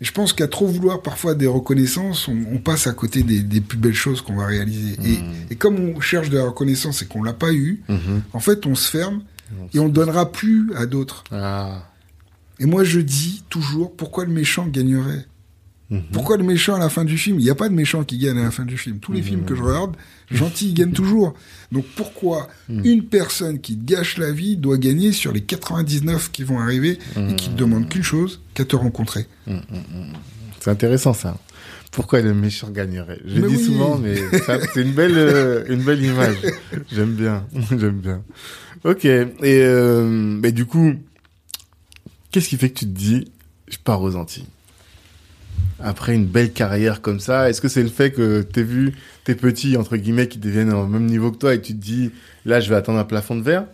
je 0.00 0.12
pense 0.12 0.32
qu'à 0.32 0.46
trop 0.46 0.66
vouloir 0.66 1.02
parfois 1.02 1.34
des 1.34 1.46
reconnaissances, 1.46 2.28
on, 2.28 2.58
passe 2.58 2.86
à 2.86 2.92
côté 2.92 3.22
des, 3.22 3.60
plus 3.60 3.78
belles 3.78 3.94
choses 3.94 4.20
qu'on 4.20 4.36
va 4.36 4.46
réaliser. 4.46 4.96
Et, 5.04 5.54
mmh. 5.54 5.56
comme 5.58 5.78
on 5.78 6.00
cherche 6.00 6.30
de 6.30 6.38
la 6.38 6.44
reconnaissance 6.44 7.02
et 7.02 7.06
qu'on 7.06 7.22
l'a 7.22 7.32
pas 7.32 7.52
eu, 7.52 7.82
mmh. 7.88 7.96
en 8.32 8.40
fait, 8.40 8.66
on 8.66 8.74
se 8.74 8.90
ferme 8.90 9.22
et 9.74 9.78
on 9.78 9.88
donnera 9.88 10.30
plus 10.30 10.72
à 10.76 10.86
d'autres. 10.86 11.24
Ah. 11.32 11.82
Et 12.60 12.66
moi, 12.66 12.84
je 12.84 13.00
dis 13.00 13.42
toujours, 13.48 13.94
pourquoi 13.96 14.24
le 14.24 14.32
méchant 14.32 14.66
gagnerait? 14.66 15.26
Mhm. 15.90 16.02
Pourquoi 16.12 16.36
le 16.36 16.44
méchant 16.44 16.74
à 16.74 16.78
la 16.78 16.90
fin 16.90 17.04
du 17.04 17.16
film? 17.16 17.38
Il 17.38 17.44
n'y 17.44 17.50
a 17.50 17.54
pas 17.54 17.68
de 17.68 17.74
méchant 17.74 18.04
qui 18.04 18.18
gagne 18.18 18.38
à 18.38 18.44
la 18.44 18.50
fin 18.50 18.64
du 18.64 18.76
film. 18.76 18.98
Tous 18.98 19.12
les 19.12 19.22
films 19.22 19.44
que 19.44 19.54
je 19.54 19.62
regarde, 19.62 19.96
gentil 20.30 20.74
gagne 20.74 20.92
toujours. 20.92 21.34
Donc 21.72 21.84
pourquoi 21.96 22.48
mhm. 22.68 22.84
une 22.84 23.04
personne 23.04 23.58
qui 23.60 23.76
gâche 23.76 24.18
la 24.18 24.30
vie 24.30 24.56
doit 24.56 24.76
gagner 24.76 25.12
sur 25.12 25.32
les 25.32 25.40
99 25.40 26.30
qui 26.30 26.44
vont 26.44 26.60
arriver 26.60 26.98
et 27.16 27.34
qui 27.36 27.48
ne 27.48 27.52
mhm. 27.52 27.58
demandent 27.58 27.88
qu'une 27.88 28.02
chose, 28.02 28.40
qu'à 28.54 28.64
te 28.64 28.76
rencontrer 28.76 29.26
C'est 30.60 30.70
intéressant 30.70 31.14
ça. 31.14 31.38
Pourquoi 31.90 32.20
le 32.20 32.34
méchant 32.34 32.68
gagnerait? 32.70 33.20
Je 33.24 33.40
le 33.40 33.48
dis 33.48 33.64
souvent, 33.64 33.96
mais 33.98 34.16
c'est 34.74 34.82
une 34.82 34.92
belle, 34.92 35.16
euh, 35.16 35.64
une 35.70 35.82
belle 35.82 36.04
image. 36.04 36.36
J'aime 36.92 37.14
bien, 37.14 37.46
j'aime 37.70 37.98
bien. 37.98 38.22
Ok. 38.84 39.06
Et 39.06 39.26
euh, 39.42 40.04
mais 40.06 40.52
du 40.52 40.66
coup, 40.66 40.92
qu'est-ce 42.30 42.48
qui 42.48 42.58
fait 42.58 42.68
que 42.68 42.78
tu 42.78 42.84
te 42.84 42.96
dis, 42.96 43.32
je 43.68 43.78
pars 43.82 44.02
aux 44.02 44.16
Antilles? 44.16 44.46
Après 45.80 46.14
une 46.14 46.26
belle 46.26 46.52
carrière 46.52 47.00
comme 47.00 47.20
ça 47.20 47.48
Est-ce 47.48 47.60
que 47.60 47.68
c'est 47.68 47.82
le 47.82 47.88
fait 47.88 48.10
que 48.10 48.42
tu 48.42 48.62
vu 48.62 48.94
tes 49.24 49.34
petits, 49.34 49.76
entre 49.76 49.96
guillemets, 49.96 50.28
qui 50.28 50.38
deviennent 50.38 50.72
au 50.72 50.86
même 50.86 51.06
niveau 51.06 51.30
que 51.30 51.38
toi 51.38 51.54
et 51.54 51.60
tu 51.60 51.74
te 51.74 51.80
dis, 51.80 52.10
là, 52.44 52.60
je 52.60 52.68
vais 52.68 52.76
attendre 52.76 52.98
un 52.98 53.04
plafond 53.04 53.36
de 53.36 53.42
verre? 53.42 53.64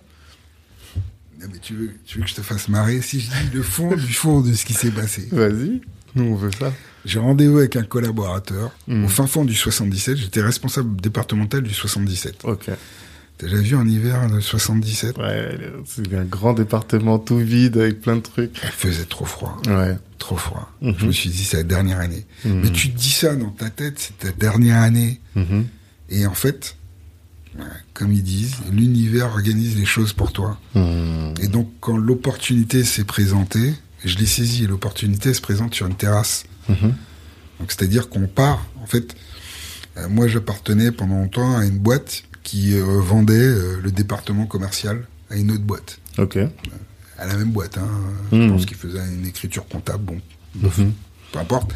Mais 1.41 1.59
tu 1.61 1.75
veux, 1.75 1.91
tu 2.07 2.19
veux 2.19 2.25
que 2.25 2.31
je 2.31 2.35
te 2.35 2.43
fasse 2.43 2.69
marrer? 2.69 3.01
Si 3.03 3.21
je 3.21 3.31
dis 3.31 3.55
le 3.55 3.63
fond 3.63 3.95
du 3.95 4.13
fond 4.13 4.41
de 4.41 4.53
ce 4.55 4.65
qui 4.65 4.73
s'est 4.73 4.91
passé 4.91 5.29
Vas-y, 5.31 5.83
nous 6.15 6.25
on 6.25 6.35
veut 6.37 6.51
ça. 6.59 6.73
J'ai 7.05 7.19
rendez-vous 7.19 7.59
avec 7.59 7.77
un 7.77 7.83
collaborateur 7.83 8.71
hmm. 8.89 9.05
au 9.05 9.09
fin 9.09 9.27
fond 9.27 9.45
du 9.45 9.55
77. 9.55 10.17
J'étais 10.17 10.41
responsable 10.41 10.99
départemental 11.01 11.63
du 11.63 11.75
77. 11.75 12.45
Ok. 12.45 12.71
T'as 13.51 13.57
vu 13.57 13.77
en 13.77 13.87
hiver 13.87 14.29
le 14.29 14.41
77 14.41 15.19
Ouais, 15.19 15.59
c'est 15.87 16.15
un 16.15 16.25
grand 16.25 16.55
département 16.55 17.19
tout 17.19 17.39
vide 17.39 17.77
avec 17.77 18.01
plein 18.01 18.17
de 18.17 18.21
trucs. 18.21 18.59
Il 18.63 18.71
faisait 18.71 19.05
trop 19.05 19.25
froid. 19.25 19.61
Ouais. 19.67 19.97
Trop 20.19 20.37
froid. 20.37 20.71
Mhm. 20.81 20.95
Je 20.99 21.07
me 21.07 21.13
suis 21.13 21.31
dit, 21.31 21.45
c'est 21.45 21.59
la 21.59 21.63
dernière 21.63 22.01
année. 22.01 22.25
Mhm. 22.45 22.61
Mais 22.63 22.71
tu 22.71 22.91
te 22.91 22.97
dis 22.97 23.11
ça 23.11 23.37
dans 23.37 23.51
ta 23.51 23.71
tête, 23.71 23.99
c'est 23.99 24.19
ta 24.19 24.33
dernière 24.33 24.81
année. 24.81 25.21
Mhm. 25.35 25.67
Et 26.11 26.27
en 26.27 26.35
fait, 26.35 26.77
comme 27.93 28.13
ils 28.13 28.23
disent, 28.23 28.57
l'univers 28.73 29.27
organise 29.27 29.77
les 29.77 29.85
choses 29.85 30.13
pour 30.13 30.33
toi. 30.33 30.59
Et 31.41 31.49
donc, 31.49 31.71
quand 31.81 31.97
l'opportunité 31.97 32.85
s'est 32.85 33.05
présentée, 33.05 33.75
je 34.05 34.19
l'ai 34.19 34.27
saisie 34.27 34.67
l'opportunité 34.67 35.33
se 35.33 35.41
présente 35.41 35.75
sur 35.75 35.87
une 35.87 35.95
terrasse. 35.95 36.45
Donc, 36.69 37.71
c'est-à-dire 37.71 38.09
qu'on 38.09 38.27
part, 38.27 38.67
en 38.83 38.87
fait, 38.87 39.15
euh, 39.97 40.09
moi, 40.09 40.27
j'appartenais 40.27 40.91
pendant 40.91 41.21
longtemps 41.21 41.57
à 41.57 41.65
une 41.65 41.79
boîte 41.79 42.25
qui 42.45 42.75
euh, 42.75 43.01
vendait 43.01 43.35
euh, 43.35 43.81
le 43.83 43.91
département 43.91 44.47
commercial 44.47 45.07
à 45.31 45.37
une 45.37 45.51
autre 45.51 45.65
boîte. 45.65 45.99
Ok. 46.19 46.37
Euh, 46.37 46.47
à 47.19 47.27
la 47.27 47.37
même 47.37 47.51
boîte. 47.51 47.79
Hein. 47.79 47.89
Je 48.31 48.37
hmm. 48.37 48.51
pense 48.51 48.67
qu'il 48.67 48.77
faisait 48.77 49.01
une 49.13 49.27
écriture 49.27 49.67
comptable. 49.67 50.05
Bon, 50.05 50.21
mhm. 50.55 50.93
peu 51.33 51.39
importe. 51.39 51.73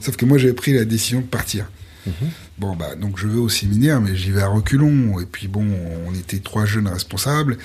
Sauf 0.00 0.16
que 0.16 0.24
moi, 0.24 0.38
j'avais 0.38 0.54
pris 0.54 0.72
la 0.72 0.84
décision 0.84 1.20
de 1.20 1.26
partir. 1.26 1.70
Mhm. 2.06 2.30
Bon, 2.58 2.76
bah, 2.76 2.94
donc 2.94 3.18
je 3.18 3.26
vais 3.26 3.38
au 3.38 3.48
séminaire, 3.48 4.00
mais 4.00 4.16
j'y 4.16 4.30
vais 4.30 4.42
à 4.42 4.48
reculons. 4.48 5.20
Et 5.20 5.26
puis 5.26 5.48
bon, 5.48 5.66
on 6.06 6.14
était 6.14 6.38
trois 6.38 6.64
jeunes 6.64 6.88
responsables. 6.88 7.58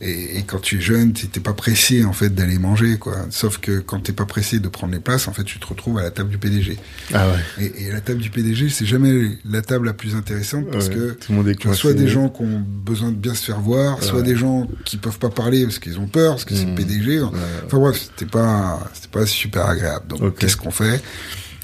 Et, 0.00 0.44
quand 0.46 0.60
tu 0.60 0.78
es 0.78 0.80
jeune, 0.80 1.12
tu 1.12 1.26
n'es 1.26 1.42
pas 1.42 1.54
pressé 1.54 2.04
en 2.04 2.12
fait 2.12 2.32
d'aller 2.32 2.58
manger, 2.58 2.98
quoi. 2.98 3.16
Sauf 3.30 3.58
que 3.58 3.80
quand 3.80 3.98
t'es 4.00 4.12
pas 4.12 4.26
pressé 4.26 4.60
de 4.60 4.68
prendre 4.68 4.92
les 4.92 5.00
places, 5.00 5.26
en 5.26 5.32
fait, 5.32 5.42
tu 5.42 5.58
te 5.58 5.66
retrouves 5.66 5.98
à 5.98 6.02
la 6.02 6.12
table 6.12 6.30
du 6.30 6.38
PDG. 6.38 6.78
Ah 7.12 7.26
ouais. 7.28 7.72
Et, 7.76 7.90
la 7.90 8.00
table 8.00 8.20
du 8.20 8.30
PDG, 8.30 8.68
c'est 8.68 8.86
jamais 8.86 9.38
la 9.44 9.60
table 9.60 9.86
la 9.86 9.94
plus 9.94 10.14
intéressante 10.14 10.70
parce 10.70 10.88
que 10.88 11.12
tout 11.12 11.32
le 11.32 11.38
monde 11.38 11.48
est 11.48 11.74
soit 11.74 11.94
des 11.94 12.06
gens 12.06 12.28
qui 12.28 12.42
ont 12.42 12.64
besoin 12.64 13.10
de 13.10 13.16
bien 13.16 13.34
se 13.34 13.44
faire 13.44 13.60
voir, 13.60 14.02
soit 14.02 14.22
des 14.22 14.36
gens 14.36 14.68
qui 14.84 14.98
peuvent 14.98 15.18
pas 15.18 15.30
parler 15.30 15.64
parce 15.64 15.80
qu'ils 15.80 15.98
ont 15.98 16.06
peur, 16.06 16.34
parce 16.34 16.44
que 16.44 16.54
c'est 16.54 16.64
le 16.64 16.72
mmh. 16.72 16.76
PDG. 16.76 17.22
Enfin 17.22 17.78
bref, 17.78 17.96
c'était 17.98 18.30
pas, 18.30 18.88
c'était 18.94 19.08
pas 19.08 19.26
super 19.26 19.66
agréable. 19.66 20.06
Donc 20.08 20.38
qu'est-ce 20.38 20.56
qu'on 20.56 20.70
fait? 20.70 21.02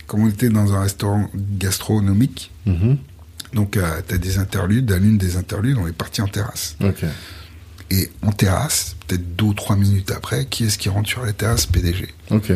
Comme 0.07 0.25
on 0.25 0.29
était 0.29 0.49
dans 0.49 0.75
un 0.75 0.83
restaurant 0.83 1.31
gastronomique, 1.35 2.51
mmh. 2.67 2.95
donc 3.55 3.77
euh, 3.77 4.01
tu 4.07 4.15
as 4.15 4.19
des 4.19 4.39
interludes. 4.39 4.91
À 4.93 4.99
l'une 4.99 5.19
des 5.19 5.37
interludes, 5.37 5.79
on 5.79 5.87
est 5.87 5.93
parti 5.93 6.21
en 6.21 6.29
terrasse. 6.29 6.77
Ok. 6.83 7.05
Et 7.95 8.11
en 8.23 8.33
terrasse, 8.33 8.97
peut-être 9.07 9.37
deux 9.37 9.45
ou 9.45 9.55
trois 9.55 9.77
minutes 9.77 10.11
après, 10.11 10.47
qui 10.47 10.65
est-ce 10.65 10.79
qui 10.79 10.89
rentre 10.89 11.09
sur 11.09 11.25
la 11.25 11.33
terrasse? 11.33 11.67
PDG. 11.67 12.09
Ok. 12.31 12.53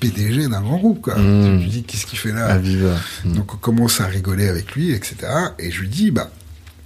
PDG 0.00 0.48
d'un 0.48 0.62
grand 0.62 0.78
groupe, 0.78 1.02
quoi. 1.02 1.16
Mmh. 1.16 1.58
Je 1.58 1.64
lui 1.64 1.70
dis, 1.70 1.82
qu'est-ce 1.82 2.06
qu'il 2.06 2.18
fait 2.18 2.32
là? 2.32 2.58
Mmh. 2.58 3.32
Donc 3.34 3.52
on 3.54 3.56
commence 3.58 4.00
à 4.00 4.06
rigoler 4.06 4.48
avec 4.48 4.72
lui, 4.72 4.92
etc. 4.92 5.16
Et 5.58 5.70
je 5.70 5.82
lui 5.82 5.88
dis, 5.88 6.10
bah, 6.10 6.30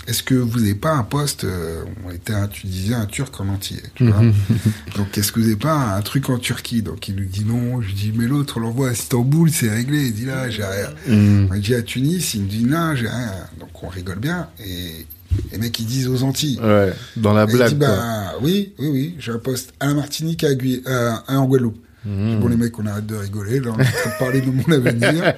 est-ce 0.08 0.24
que 0.24 0.34
vous 0.34 0.58
n'avez 0.58 0.74
pas 0.74 0.92
un 0.92 1.04
poste, 1.04 1.44
euh, 1.44 1.84
on 2.04 2.10
était, 2.10 2.32
un, 2.32 2.48
tu 2.48 2.66
disais, 2.66 2.94
un 2.94 3.06
Turc 3.06 3.40
en 3.40 3.48
entier, 3.48 3.80
tu 3.94 4.08
vois? 4.08 4.22
Donc 4.96 5.16
est-ce 5.16 5.30
que 5.30 5.38
vous 5.38 5.46
n'avez 5.46 5.56
pas 5.56 5.94
un 5.94 6.02
truc 6.02 6.30
en 6.30 6.38
Turquie? 6.38 6.82
Donc 6.82 7.06
il 7.06 7.14
nous 7.14 7.26
dit 7.26 7.44
non. 7.44 7.80
Je 7.80 7.88
lui 7.88 7.94
dis, 7.94 8.12
mais 8.12 8.26
l'autre, 8.26 8.56
on 8.56 8.60
l'envoie 8.60 8.88
à 8.88 8.92
Istanbul, 8.92 9.50
c'est 9.52 9.70
réglé. 9.70 10.06
Il 10.06 10.14
dit 10.14 10.24
là, 10.24 10.50
j'ai 10.50 10.64
rien. 10.64 10.90
Mmh. 11.06 11.48
On 11.52 11.58
dit 11.58 11.74
à 11.74 11.82
Tunis, 11.82 12.34
il 12.34 12.42
me 12.42 12.48
dit 12.48 12.64
non, 12.64 12.96
j'ai 12.96 13.08
rien. 13.08 13.32
Donc 13.60 13.84
on 13.84 13.88
rigole 13.88 14.18
bien. 14.18 14.48
Et 14.64 15.06
les 15.52 15.58
mecs, 15.58 15.78
ils 15.78 15.86
disent 15.86 16.08
aux 16.08 16.22
Antilles. 16.22 16.58
Ouais, 16.62 16.92
dans 17.16 17.32
la 17.32 17.46
blague. 17.46 17.70
Dit, 17.70 17.74
bah, 17.74 18.34
oui, 18.42 18.72
oui, 18.78 18.88
oui, 18.88 19.14
j'ai 19.18 19.32
un 19.32 19.38
poste 19.38 19.72
à 19.80 19.86
la 19.86 19.94
Martinique, 19.94 20.44
à 20.44 20.48
euh, 20.48 21.12
en 21.28 21.44
Guadeloupe. 21.44 21.78
Mmh. 22.04 22.38
Bon, 22.38 22.48
les 22.48 22.56
mecs, 22.56 22.78
on 22.78 22.86
arrête 22.86 23.06
de 23.06 23.16
rigoler. 23.16 23.60
Là, 23.60 23.72
on 23.74 23.78
est 23.78 23.86
en 23.86 23.90
train 23.90 24.10
de 24.10 24.18
parler 24.18 24.40
de 24.40 24.50
mon 24.50 24.72
avenir. 24.72 25.34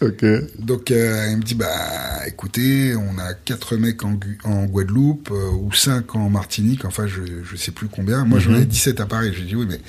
ok. 0.00 0.24
Donc, 0.58 0.90
euh, 0.90 1.28
il 1.30 1.36
me 1.36 1.42
dit, 1.42 1.54
bah, 1.54 2.26
écoutez, 2.26 2.96
on 2.96 3.18
a 3.18 3.34
quatre 3.34 3.76
mecs 3.76 4.02
en, 4.04 4.18
en 4.44 4.64
Guadeloupe 4.64 5.30
euh, 5.30 5.50
ou 5.50 5.72
cinq 5.72 6.16
en 6.16 6.30
Martinique. 6.30 6.84
Enfin, 6.84 7.06
je, 7.06 7.20
je 7.44 7.56
sais 7.56 7.72
plus 7.72 7.88
combien. 7.88 8.24
Moi, 8.24 8.38
j'en 8.40 8.52
mmh. 8.52 8.62
ai 8.62 8.64
17 8.64 9.00
à 9.00 9.06
Paris. 9.06 9.32
J'ai 9.36 9.44
dit, 9.44 9.54
oui, 9.54 9.66
mais 9.68 9.80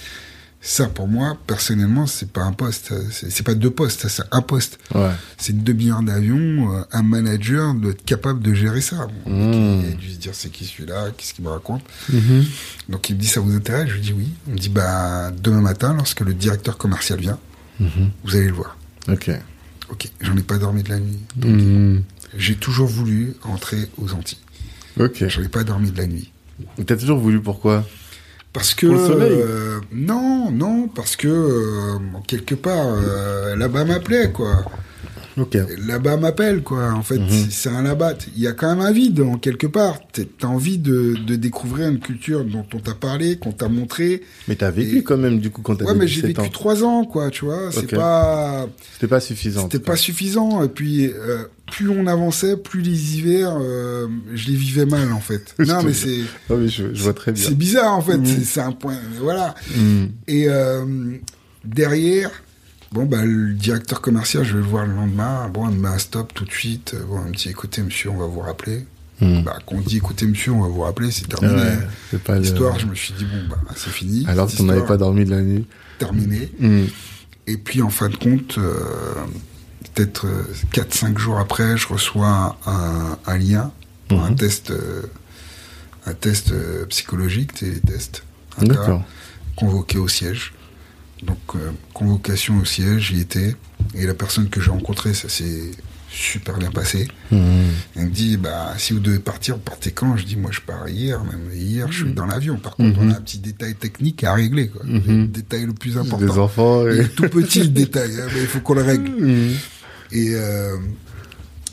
ça, 0.68 0.88
pour 0.88 1.08
moi, 1.08 1.38
personnellement, 1.46 2.08
c'est 2.08 2.32
pas 2.32 2.42
un 2.42 2.52
poste. 2.52 2.92
C'est 3.12 3.44
pas 3.44 3.54
deux 3.54 3.70
postes, 3.70 4.08
c'est 4.08 4.24
un 4.32 4.42
poste. 4.42 4.80
Ouais. 4.96 5.12
C'est 5.38 5.54
une 5.54 5.64
demi-heure 5.64 6.02
d'avion. 6.02 6.74
Euh, 6.74 6.82
un 6.92 7.04
manager 7.04 7.76
doit 7.76 7.92
être 7.92 8.04
capable 8.04 8.42
de 8.42 8.52
gérer 8.52 8.82
ça. 8.82 9.06
Mmh. 9.28 9.82
Il 9.84 9.86
a 9.86 9.92
dû 9.92 10.10
se 10.10 10.18
dire, 10.18 10.34
c'est 10.34 10.50
qui 10.50 10.66
celui-là 10.66 11.12
Qu'est-ce 11.16 11.36
qu'il 11.36 11.46
me 11.46 11.52
raconte 11.52 11.84
mmh. 12.12 12.42
Donc, 12.90 13.08
il 13.10 13.16
me 13.16 13.22
dit, 13.22 13.28
ça 13.28 13.42
vous 13.42 13.56
intéresse? 13.56 13.90
Je 13.90 13.94
lui 13.94 14.02
dis 14.02 14.14
oui. 14.14 14.28
Il 14.48 14.54
me 14.54 14.58
dit, 14.58 14.70
bah, 14.70 15.30
demain 15.30 15.62
matin, 15.62 15.94
lorsque 15.94 16.22
le 16.22 16.34
directeur 16.34 16.80
commercial 16.80 17.20
vient, 17.20 17.38
mmh. 17.80 17.86
vous 18.24 18.36
allez 18.36 18.48
le 18.48 18.54
voir. 18.54 18.76
Ok. 19.08 19.30
Ok. 19.92 20.10
J'en 20.20 20.36
ai 20.36 20.44
pas 20.44 20.58
dormi 20.58 20.82
de 20.82 20.90
la 20.90 21.00
nuit. 21.00 21.20
Donc, 21.36 22.02
j'ai 22.36 22.56
toujours 22.56 22.88
voulu 22.88 23.36
entrer 23.44 23.88
aux 24.00 24.14
Antilles. 24.14 24.40
Ok. 25.00 25.28
J'en 25.28 25.44
ai 25.44 25.50
pas 25.50 25.64
dormi 25.64 25.92
de 25.92 25.98
la 25.98 26.08
nuit. 26.08 26.32
T'as 26.88 26.98
toujours 26.98 27.20
voulu 27.20 27.40
pourquoi? 27.40 27.86
Parce 28.56 28.74
que 28.74 28.88
euh, 28.88 29.82
non, 29.92 30.50
non, 30.50 30.88
parce 30.88 31.18
que 31.18 31.28
euh, 31.28 32.00
quelque 32.26 32.56
part 32.56 32.88
euh, 32.88 33.54
là-bas 33.58 33.84
m'appelait 33.84 34.32
quoi. 34.32 34.64
Là-bas 35.86 36.18
m'appelle, 36.18 36.64
quoi. 36.64 36.92
En 36.94 37.04
fait, 37.04 37.18
mhm. 37.18 37.48
c'est 37.50 37.70
un 37.70 37.82
là-bas. 37.82 38.14
Il 38.36 38.42
y 38.42 38.48
a 38.48 38.54
quand 38.54 38.74
même 38.74 38.86
un 38.86 38.92
vide, 38.92 39.20
en 39.22 39.38
quelque 39.38 39.68
part. 39.68 40.00
T'as 40.12 40.48
envie 40.48 40.78
de, 40.78 41.16
de, 41.26 41.36
découvrir 41.36 41.90
une 41.90 42.00
culture 42.00 42.46
dont 42.46 42.66
on 42.74 42.80
t'a 42.80 42.94
parlé, 42.94 43.38
qu'on 43.38 43.52
t'a 43.52 43.68
montré. 43.68 44.22
Mais 44.48 44.56
t'as 44.56 44.72
vécu 44.72 45.04
quand 45.04 45.18
même, 45.18 45.40
du 45.40 45.50
coup, 45.50 45.62
quand 45.62 45.76
t'as 45.76 45.86
Ouais, 45.86 45.94
mais 45.94 46.08
j'ai 46.08 46.22
vécu 46.22 46.50
trois 46.50 46.84
ans, 46.84 47.04
quoi, 47.06 47.30
tu 47.32 47.46
vois. 47.46 47.72
C'est 47.72 47.92
pas... 47.92 48.68
C'était 48.94 49.08
pas 49.08 49.20
suffisant. 49.20 49.64
C'était 49.64 49.80
pas 49.80 49.98
suffisant. 49.98 50.64
Et 50.64 50.70
puis, 50.70 51.08
euh, 51.08 51.44
plus 51.70 51.90
on 51.90 52.08
avançait, 52.08 52.56
plus 52.56 52.82
les 52.82 53.18
hivers, 53.18 53.58
euh, 53.60 54.08
je 54.34 54.48
les 54.48 54.56
vivais 54.56 54.86
mal, 54.86 55.12
en 55.12 55.20
fait. 55.20 55.54
non, 55.60 55.84
mais 55.84 55.94
c'est... 55.94 56.22
Non, 56.50 56.58
mais 56.58 56.70
je, 56.70 56.86
vois 57.04 57.14
très 57.14 57.34
bien. 57.34 57.44
C'est 57.44 57.58
bizarre, 57.58 57.94
en 57.98 58.02
fait. 58.02 58.18
Mhm. 58.18 58.44
C'est 58.44 58.62
un 58.62 58.72
point... 58.72 58.98
Voilà. 59.20 59.54
Mhm. 59.76 60.12
Et 60.28 60.46
euh, 60.48 60.86
derrière 61.66 62.32
Bon, 62.96 63.04
bah, 63.04 63.26
le 63.26 63.52
directeur 63.52 64.00
commercial, 64.00 64.46
je 64.46 64.54
vais 64.54 64.60
le 64.60 64.70
voir 64.70 64.86
le 64.86 64.94
lendemain. 64.94 65.50
Bon, 65.50 65.68
il 65.70 65.76
me 65.76 65.82
met 65.82 65.90
un 65.90 65.98
stop 65.98 66.34
tout 66.34 66.46
de 66.46 66.52
suite. 66.52 66.96
Bon, 67.10 67.20
il 67.26 67.32
me 67.32 67.36
dit, 67.36 67.50
écoutez, 67.50 67.84
monsieur, 67.84 68.10
on 68.10 68.16
va 68.16 68.26
vous 68.26 68.40
rappeler. 68.40 68.88
Hmm. 69.20 69.42
Bah, 69.42 69.60
qu'on 69.66 69.82
dit, 69.82 69.98
écoutez, 69.98 70.26
monsieur, 70.26 70.54
on 70.54 70.62
va 70.62 70.70
vous 70.70 70.80
rappeler, 70.80 71.12
c'est 71.12 71.28
terminé. 71.28 71.72
L'histoire, 72.40 72.80
je 72.80 72.86
me 72.86 72.96
suis 72.96 73.14
dit, 73.14 73.26
bon, 73.26 73.50
bah, 73.50 73.58
c'est 73.76 73.90
fini. 73.90 74.24
Alors 74.30 74.50
qu'on 74.50 74.64
n'avait 74.64 74.86
pas 74.86 74.96
dormi 74.96 75.26
de 75.26 75.32
la 75.32 75.42
nuit. 75.42 75.68
Terminé. 76.00 76.50
Hmm. 76.58 76.86
Et 77.48 77.58
puis, 77.58 77.82
en 77.82 77.90
fin 77.90 78.08
de 78.08 78.16
compte, 78.16 78.58
euh, 78.60 78.80
peut-être 79.94 80.26
4-5 80.72 81.16
euh, 81.16 81.18
jours 81.18 81.38
après, 81.38 81.76
je 81.76 81.90
reçois 81.90 82.58
un, 82.66 83.38
lien 83.38 83.74
pour 84.08 84.24
un 84.24 84.32
hmm. 84.32 84.36
test, 84.38 84.72
euh, 84.72 85.02
un 86.06 86.14
test 86.14 86.54
psychologique, 86.88 87.56
télétest. 87.56 88.24
D'accord. 88.62 89.04
Convoqué 89.58 89.98
au 89.98 90.08
siège. 90.08 90.54
Donc, 91.26 91.38
euh, 91.56 91.72
convocation 91.94 92.60
au 92.60 92.66
siège, 92.66 93.14
j'y 93.14 93.22
étais. 93.22 93.56
Et 93.94 94.06
la 94.06 94.14
personne 94.14 94.50
que 94.50 94.62
j'ai 94.62 94.72
rencontrée, 94.72 95.14
ça 95.14 95.30
s'est 95.30 95.72
super 96.10 96.58
bien 96.58 96.72
passé. 96.72 97.08
Mmh. 97.32 97.38
Elle 97.96 98.06
me 98.06 98.10
dit, 98.10 98.38
bah, 98.38 98.74
si 98.78 98.94
vous 98.94 99.00
devez 99.00 99.20
partir, 99.20 99.58
partez 99.58 99.92
quand? 99.92 100.16
Je 100.18 100.26
dis, 100.26 100.36
moi, 100.36 100.52
je 100.52 100.62
pars 100.62 100.88
hier, 100.88 101.24
même 101.24 101.50
hier, 101.54 101.92
je 101.92 102.04
suis 102.04 102.12
mmh. 102.12 102.14
dans 102.14 102.26
l'avion. 102.26 102.58
Par 102.58 102.76
contre, 102.76 103.00
on 103.00 103.10
a 103.10 103.14
mmh. 103.14 103.18
un 103.18 103.22
petit 103.22 103.40
détail 103.40 103.76
technique 103.76 104.24
à 104.24 104.34
régler, 104.34 104.70
quoi. 104.70 104.84
Le 104.86 105.26
détail 105.26 105.66
le 105.66 105.74
plus 105.74 105.98
important. 105.98 106.26
Des 106.26 106.40
enfants. 106.40 106.88
Et... 106.88 107.08
tout 107.10 107.28
petit, 107.30 107.62
le 107.62 107.68
détail, 107.70 108.12
hein, 108.20 108.28
mais 108.34 108.42
il 108.42 108.48
faut 108.48 108.60
qu'on 108.60 108.76
le 108.76 108.84
règle. 108.84 109.12
Et 110.12 110.30
euh, 110.36 110.78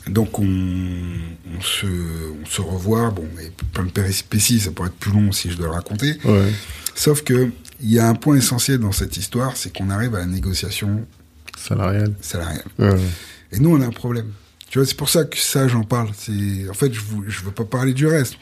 donc, 0.07 0.39
on, 0.39 0.45
on, 0.45 1.61
se, 1.61 1.85
on 1.85 2.45
se 2.45 2.61
revoit. 2.61 3.11
Bon, 3.11 3.25
mais 3.37 3.51
plein 3.71 3.85
de 3.85 3.91
péripéties, 3.91 4.59
ça 4.59 4.71
pourrait 4.71 4.89
être 4.89 4.95
plus 4.95 5.11
long 5.11 5.31
si 5.31 5.51
je 5.51 5.57
dois 5.57 5.67
le 5.67 5.73
raconter. 5.73 6.17
Ouais. 6.25 6.51
Sauf 6.95 7.23
que 7.23 7.49
il 7.81 7.91
y 7.91 7.99
a 7.99 8.07
un 8.07 8.15
point 8.15 8.35
essentiel 8.35 8.79
dans 8.79 8.91
cette 8.91 9.17
histoire, 9.17 9.57
c'est 9.57 9.75
qu'on 9.75 9.89
arrive 9.89 10.15
à 10.15 10.19
la 10.19 10.25
négociation 10.25 11.05
salariale. 11.57 12.13
Salariale. 12.21 12.63
Et 13.51 13.59
nous, 13.59 13.75
on 13.75 13.81
a 13.81 13.85
un 13.85 13.91
problème. 13.91 14.31
Tu 14.69 14.79
vois, 14.79 14.87
c'est 14.87 14.97
pour 14.97 15.09
ça 15.09 15.23
que 15.23 15.37
ça, 15.37 15.67
j'en 15.67 15.83
parle. 15.83 16.09
C'est, 16.17 16.67
en 16.67 16.73
fait, 16.73 16.91
je 16.91 17.01
ne 17.01 17.45
veux 17.45 17.51
pas 17.51 17.63
parler 17.63 17.93
du 17.93 18.07
reste. 18.07 18.37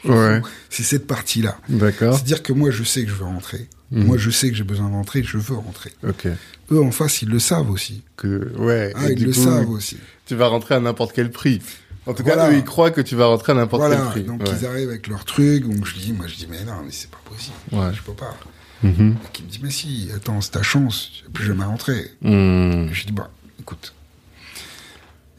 C'est 0.70 0.82
cette 0.82 1.06
partie-là. 1.06 1.58
D'accord. 1.68 2.14
C'est-à-dire 2.14 2.42
que 2.42 2.54
moi, 2.54 2.70
je 2.70 2.84
sais 2.84 3.04
que 3.04 3.10
je 3.10 3.14
veux 3.14 3.24
rentrer. 3.24 3.68
Hmm. 3.90 4.04
Moi, 4.04 4.16
je 4.16 4.30
sais 4.30 4.48
que 4.48 4.56
j'ai 4.56 4.64
besoin 4.64 4.88
de 4.88 4.94
rentrer, 4.94 5.22
je 5.22 5.36
veux 5.36 5.56
rentrer. 5.56 5.92
Ok. 6.08 6.26
Eux, 6.70 6.82
en 6.82 6.90
face, 6.90 7.20
ils 7.20 7.28
le 7.28 7.38
savent 7.38 7.68
aussi. 7.68 8.02
Que, 8.16 8.50
ouais. 8.56 8.94
Ah, 8.96 9.10
ils 9.10 9.22
le 9.22 9.34
savent 9.34 9.68
aussi. 9.68 9.98
Tu 10.24 10.34
vas 10.34 10.46
rentrer 10.46 10.74
à 10.74 10.80
n'importe 10.80 11.12
quel 11.14 11.30
prix. 11.30 11.60
En 12.06 12.14
tout 12.14 12.22
cas, 12.22 12.50
eux, 12.50 12.56
ils 12.56 12.64
croient 12.64 12.90
que 12.90 13.02
tu 13.02 13.14
vas 13.14 13.26
rentrer 13.26 13.52
à 13.52 13.56
n'importe 13.56 13.90
quel 13.90 14.00
prix. 14.06 14.22
Donc, 14.22 14.40
ils 14.46 14.66
arrivent 14.66 14.88
avec 14.88 15.08
leur 15.08 15.26
truc. 15.26 15.68
Donc, 15.68 15.84
je 15.84 15.98
dis, 15.98 16.14
moi, 16.14 16.26
je 16.26 16.36
dis, 16.36 16.46
mais 16.50 16.64
non, 16.64 16.80
mais 16.82 16.92
c'est 16.92 17.10
pas 17.10 17.20
possible. 17.28 17.56
Ouais. 17.72 17.92
Je 17.92 18.00
peux 18.00 18.14
pas. 18.14 18.34
Mhm. 18.82 19.16
Qui 19.32 19.42
me 19.42 19.48
dit, 19.48 19.60
mais 19.62 19.70
si, 19.70 20.10
attends, 20.14 20.40
c'est 20.40 20.52
ta 20.52 20.62
chance, 20.62 21.10
tu 21.12 21.30
plus 21.30 21.44
jamais 21.44 21.64
rentrer. 21.64 22.10
Mm. 22.22 22.88
Je 22.92 23.06
dis, 23.06 23.12
bah, 23.12 23.30
écoute. 23.60 23.94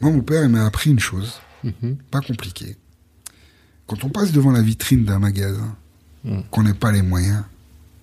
Moi, 0.00 0.10
mon 0.10 0.22
père, 0.22 0.42
il 0.42 0.50
m'a 0.50 0.66
appris 0.66 0.90
une 0.90 1.00
chose, 1.00 1.40
mhm. 1.62 1.96
pas 2.10 2.20
compliquée. 2.20 2.76
Quand 3.86 4.02
on 4.04 4.08
passe 4.08 4.32
devant 4.32 4.50
la 4.50 4.62
vitrine 4.62 5.04
d'un 5.04 5.18
magasin, 5.18 5.76
mm. 6.24 6.40
qu'on 6.50 6.62
n'ait 6.62 6.74
pas 6.74 6.92
les 6.92 7.02
moyens, 7.02 7.42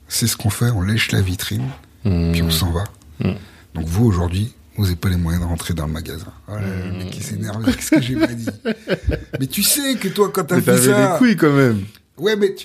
c'est 0.08 0.28
ce 0.28 0.38
qu'on 0.38 0.50
fait, 0.50 0.70
on 0.70 0.82
lèche 0.82 1.12
la 1.12 1.22
vitrine, 1.22 1.70
puis 2.04 2.42
on 2.42 2.52
s'en 2.52 2.72
va. 2.72 2.84
Donc 3.74 3.86
vous, 3.86 4.06
aujourd'hui, 4.06 4.54
vous 4.76 4.84
n'avez 4.84 4.96
pas 4.96 5.10
les 5.10 5.16
moyens 5.16 5.44
de 5.44 5.48
rentrer 5.48 5.74
dans 5.74 5.86
le 5.86 5.94
magasin. 5.94 6.34
Oh 6.48 6.54
le 6.56 6.98
mec 6.98 7.12
qui 7.12 7.22
s'énerve, 7.22 7.64
qu'est-ce 7.64 7.92
que 7.92 8.02
j'ai 8.02 8.16
pas 8.16 8.28
dit 8.28 8.48
Mais 9.40 9.48
tu 9.48 9.64
sais 9.64 9.96
que 9.96 10.08
toi, 10.08 10.30
quand 10.34 10.44
t'as 10.44 10.62
fait 10.62 10.78
ça... 10.78 11.14
des 11.14 11.18
couilles, 11.18 11.38
quand 11.38 11.54
même. 11.54 11.86
Ouais, 12.18 12.36
mais 12.36 12.56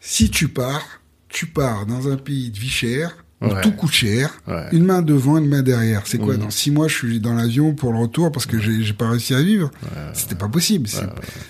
si 0.00 0.30
tu 0.30 0.48
pars, 0.48 1.00
tu 1.36 1.44
pars 1.44 1.84
dans 1.84 2.10
un 2.10 2.16
pays 2.16 2.50
de 2.50 2.58
vie 2.58 2.70
chère, 2.70 3.14
où 3.42 3.48
tout 3.62 3.72
coûte 3.72 3.92
cher, 3.92 4.40
une 4.72 4.84
main 4.84 5.02
devant, 5.02 5.36
une 5.36 5.48
main 5.48 5.60
derrière. 5.60 6.06
C'est 6.06 6.16
quoi 6.16 6.34
mmh. 6.34 6.40
Dans 6.40 6.48
six 6.48 6.70
mois, 6.70 6.88
je 6.88 6.94
suis 6.94 7.20
dans 7.20 7.34
l'avion 7.34 7.74
pour 7.74 7.92
le 7.92 7.98
retour 7.98 8.32
parce 8.32 8.46
que 8.46 8.58
j'ai 8.58 8.94
pas 8.94 9.10
réussi 9.10 9.34
à 9.34 9.42
vivre. 9.42 9.70
C'était 10.14 10.34
pas 10.34 10.48
possible. 10.48 10.88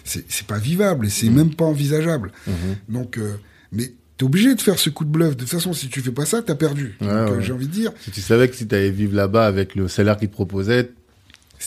C'est 0.02 0.46
pas 0.48 0.58
vivable 0.58 1.06
et 1.06 1.08
c'est 1.08 1.30
mmh. 1.30 1.34
même 1.36 1.54
pas 1.54 1.66
envisageable. 1.66 2.32
Mmh. 2.48 2.52
Donc, 2.88 3.16
euh, 3.16 3.36
mais 3.70 3.92
t'es 4.16 4.24
obligé 4.24 4.56
de 4.56 4.60
faire 4.60 4.76
ce 4.76 4.90
coup 4.90 5.04
de 5.04 5.10
bluff. 5.10 5.36
De 5.36 5.44
toute 5.44 5.48
façon, 5.48 5.72
si 5.72 5.88
tu 5.88 6.00
fais 6.00 6.10
pas 6.10 6.26
ça, 6.26 6.42
t'as 6.42 6.56
perdu. 6.56 6.96
Euh, 7.02 7.40
j'ai 7.40 7.52
envie 7.52 7.68
de 7.68 7.72
dire. 7.72 7.92
Si 8.00 8.10
tu 8.10 8.20
savais 8.20 8.48
que 8.48 8.56
si 8.56 8.66
t'allais 8.66 8.90
vivre 8.90 9.14
là-bas 9.14 9.46
avec 9.46 9.76
le 9.76 9.86
salaire 9.86 10.16
qu'ils 10.16 10.30
te 10.30 10.34
proposait, 10.34 10.90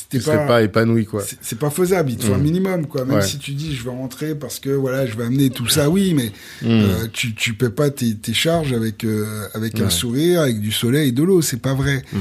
tu 0.09 0.19
pas, 0.19 0.37
pas 0.45 0.61
épanoui 0.61 1.05
quoi. 1.05 1.23
C'est 1.41 1.59
pas 1.59 1.69
faisable, 1.69 2.11
il 2.11 2.17
te 2.17 2.25
faut 2.25 2.33
un 2.33 2.37
mm. 2.37 2.41
minimum 2.41 2.87
quoi. 2.87 3.05
Même 3.05 3.21
si 3.21 3.37
tu 3.37 3.51
dis 3.51 3.75
je 3.75 3.83
vais 3.83 3.89
rentrer 3.89 4.35
parce 4.35 4.59
que 4.59 4.69
voilà 4.69 5.05
je 5.05 5.15
vais 5.15 5.25
amener 5.25 5.49
tout 5.49 5.67
ça, 5.67 5.89
oui, 5.89 6.13
mais 6.13 6.31
mm. 6.61 6.67
euh, 6.67 7.07
tu 7.11 7.33
tu 7.35 7.53
paies 7.53 7.69
pas 7.69 7.89
tes, 7.89 8.15
tes 8.15 8.33
charges 8.33 8.73
avec 8.73 9.03
euh, 9.03 9.47
avec 9.53 9.79
un 9.79 9.89
sourire, 9.89 10.41
avec 10.41 10.59
du 10.59 10.71
soleil 10.71 11.09
et 11.09 11.11
de 11.11 11.23
l'eau, 11.23 11.41
c'est 11.41 11.61
pas 11.61 11.73
vrai. 11.73 12.03
Mm. 12.11 12.19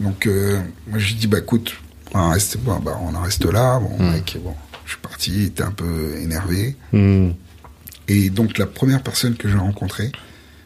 Donc 0.00 0.26
euh, 0.26 0.60
moi 0.86 0.98
je 0.98 1.14
dis 1.14 1.26
bah 1.26 1.38
écoute, 1.38 1.74
on 2.14 2.18
en 2.18 2.30
reste 2.30 2.58
bon, 2.58 2.78
bah 2.80 2.98
on 3.02 3.14
en 3.14 3.22
reste 3.22 3.44
là, 3.44 3.78
bon 3.78 4.10
mec, 4.10 4.38
bon, 4.42 4.54
je 4.84 4.92
suis 4.92 5.00
parti, 5.00 5.32
il 5.34 5.44
était 5.44 5.62
un 5.62 5.72
peu 5.72 6.16
énervé. 6.20 6.76
Et 8.08 8.30
donc 8.30 8.56
la 8.58 8.66
première 8.66 9.02
personne 9.02 9.34
que 9.34 9.48
j'ai 9.48 9.56
rencontrée, 9.56 10.12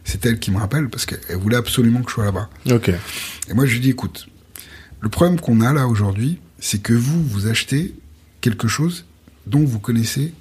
c'est 0.05 0.25
elle 0.27 0.39
qui 0.39 0.51
me 0.51 0.59
rappelle 0.59 0.89
parce 0.89 1.07
qu'elle 1.07 1.37
voulait 1.37 1.57
absolument 1.57 2.03
que 2.03 2.11
je 2.11 2.15
sois 2.15 2.25
là-bas. 2.27 2.51
Ok. 2.71 2.91
Et 2.91 3.55
moi 3.55 3.67
je 3.67 3.73
lui 3.73 3.81
dis 3.81 3.91
écoute 3.91 4.27
le 5.01 5.09
problème 5.09 5.41
qu'on 5.41 5.61
a 5.61 5.73
là 5.73 5.87
aujourd'hui, 5.87 6.39
c'est 6.59 6.81
que 6.81 6.93
vous, 6.93 7.23
vous 7.25 7.47
achetez 7.47 7.95
quelque 8.41 8.69
chose 8.69 9.07
dont 9.47 9.65
vous 9.65 9.79
connaissez 9.79 10.33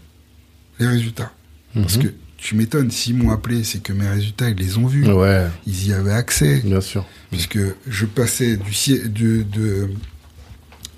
les 0.80 0.88
résultats. 0.88 1.32
Parce 1.74 1.98
mhm. 1.98 2.04
que 2.04 2.08
tu 2.38 2.56
m'étonnes, 2.56 2.92
s'ils 2.92 3.16
m'ont 3.16 3.32
appelé, 3.32 3.64
c'est 3.64 3.80
que 3.80 3.94
mes 3.94 4.08
résultats, 4.08 4.50
ils 4.50 4.58
les 4.58 4.78
ont 4.78 4.88
vus. 4.88 5.10
Ouais. 5.12 5.48
Ils 5.68 5.88
y 5.88 5.94
avaient 5.94 6.14
accès. 6.14 6.62
Bien 6.64 6.82
sûr. 6.82 7.06
Puisque 7.32 7.60
je 7.88 8.06
passais 8.06 8.58
du 8.58 9.10
de, 9.10 9.44
de, 9.44 9.90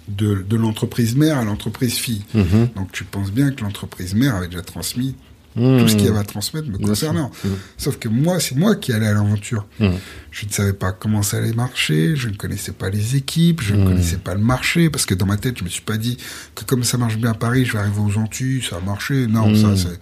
de, 0.08 0.42
de 0.42 0.56
l'entreprise 0.56 1.16
mère 1.16 1.38
à 1.38 1.44
l'entreprise 1.44 1.96
fille. 1.96 2.24
Mhm. 2.34 2.70
Donc 2.76 2.92
tu 2.92 3.04
penses 3.04 3.32
bien 3.32 3.52
que 3.52 3.64
l'entreprise 3.64 4.14
mère 4.14 4.36
avait 4.36 4.48
déjà 4.48 4.62
transmis 4.62 5.16
tout 5.56 5.88
ce 5.88 5.96
qu'il 5.96 6.06
y 6.06 6.08
avait 6.08 6.20
à 6.20 6.24
transmettre 6.24 6.70
me 6.70 6.78
concernant. 6.78 7.32
Mmh. 7.44 7.50
Sauf 7.78 7.98
que 7.98 8.08
moi, 8.08 8.40
c'est 8.40 8.56
moi 8.56 8.76
qui 8.76 8.94
allais 8.94 9.08
à 9.08 9.14
l'aventure. 9.14 9.66
Mmh. 9.80 9.90
Je 10.32 10.46
ne 10.46 10.52
savais 10.52 10.74
pas 10.74 10.92
comment 10.92 11.24
ça 11.24 11.38
allait 11.38 11.54
marcher, 11.54 12.16
je 12.16 12.30
ne 12.30 12.36
connaissais 12.36 12.72
pas 12.72 12.90
les 12.90 13.16
équipes, 13.16 13.62
je 13.62 13.76
ne 13.76 13.84
mmh. 13.84 13.88
connaissais 13.88 14.18
pas 14.18 14.34
le 14.34 14.42
marché, 14.42 14.90
parce 14.90 15.06
que 15.06 15.14
dans 15.14 15.26
ma 15.26 15.38
tête, 15.38 15.58
je 15.60 15.64
me 15.64 15.70
suis 15.70 15.82
pas 15.82 15.98
dit 15.98 16.18
que 16.56 16.64
comme 16.64 16.84
ça 16.84 16.98
marche 16.98 17.18
bien 17.18 17.32
à 17.32 17.34
Paris, 17.34 17.66
je 17.66 17.74
vais 17.74 17.80
arriver 17.80 18.00
aux 18.00 18.18
Antilles, 18.18 18.64
ça 18.68 18.78
va 18.78 18.86
marcher. 18.86 19.28
Non, 19.28 19.54
ça, 19.56 19.76
c'est, 19.76 20.00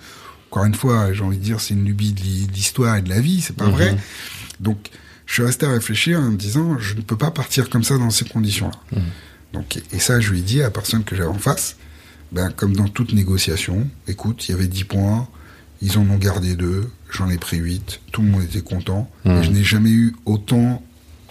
encore 0.52 0.66
une 0.66 0.76
fois, 0.76 1.14
j'ai 1.14 1.24
envie 1.24 1.38
de 1.38 1.44
dire, 1.44 1.60
c'est 1.60 1.74
une 1.74 1.86
lubie 1.86 2.14
de 2.14 2.54
l'histoire 2.54 2.98
et 2.98 3.02
de 3.02 3.10
la 3.10 3.20
vie, 3.20 3.42
c'est 3.42 3.56
pas 3.56 3.70
vrai. 3.70 3.98
Donc, 4.60 4.90
je 5.26 5.34
suis 5.34 5.44
resté 5.44 5.66
à 5.66 5.70
réfléchir 5.70 6.20
en 6.20 6.32
me 6.32 6.38
disant, 6.38 6.78
je 6.80 6.96
ne 6.96 7.02
peux 7.02 7.18
pas 7.18 7.32
partir 7.32 7.70
comme 7.70 7.84
ça 7.84 7.98
dans 7.98 8.10
ces 8.10 8.26
conditions-là. 8.26 9.02
Donc, 9.54 9.82
et 9.92 10.00
ça, 10.00 10.20
je 10.20 10.32
lui 10.32 10.40
ai 10.40 10.42
dit 10.44 10.60
à 10.60 10.66
la 10.66 10.72
personne 10.72 11.04
que 11.04 11.16
j'avais 11.16 11.30
en 11.30 11.40
face, 11.40 11.76
ben, 12.32 12.52
comme 12.52 12.76
dans 12.76 12.88
toute 12.88 13.14
négociation, 13.14 13.88
écoute, 14.08 14.48
il 14.48 14.52
y 14.52 14.54
avait 14.54 14.68
10 14.68 14.84
points, 14.84 15.28
ils 15.82 15.98
en 15.98 16.10
ont 16.10 16.18
gardé 16.18 16.56
deux, 16.56 16.90
j'en 17.12 17.30
ai 17.30 17.38
pris 17.38 17.58
huit, 17.58 18.02
tout 18.12 18.22
le 18.22 18.30
monde 18.30 18.44
était 18.44 18.62
content. 18.62 19.10
Mmh. 19.26 19.42
je 19.44 19.50
n'ai 19.52 19.64
jamais 19.64 19.92
eu 19.92 20.16
autant 20.26 20.84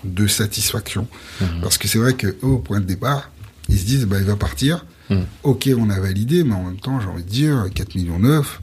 de 0.05 0.27
satisfaction. 0.27 1.07
Mmh. 1.41 1.45
Parce 1.63 1.79
que 1.79 1.89
c'est 1.89 1.99
vrai 1.99 2.15
que 2.15 2.37
au 2.43 2.59
point 2.59 2.81
de 2.81 2.87
départ, 2.87 3.31
ils 3.69 3.79
se 3.79 3.85
disent, 3.85 4.07
bah, 4.07 4.19
il 4.19 4.25
va 4.25 4.37
partir. 4.37 4.87
Mmh. 5.11 5.21
Ok, 5.43 5.69
on 5.77 5.91
a 5.91 6.01
validé, 6.01 6.45
mais 6.45 6.55
en 6.55 6.65
même 6.65 6.81
temps, 6.81 7.01
j'ai 7.01 7.09
envie 7.09 7.25
de 7.25 7.29
dire, 7.29 7.67
4 7.75 7.95
millions 7.95 8.19
9, 8.19 8.63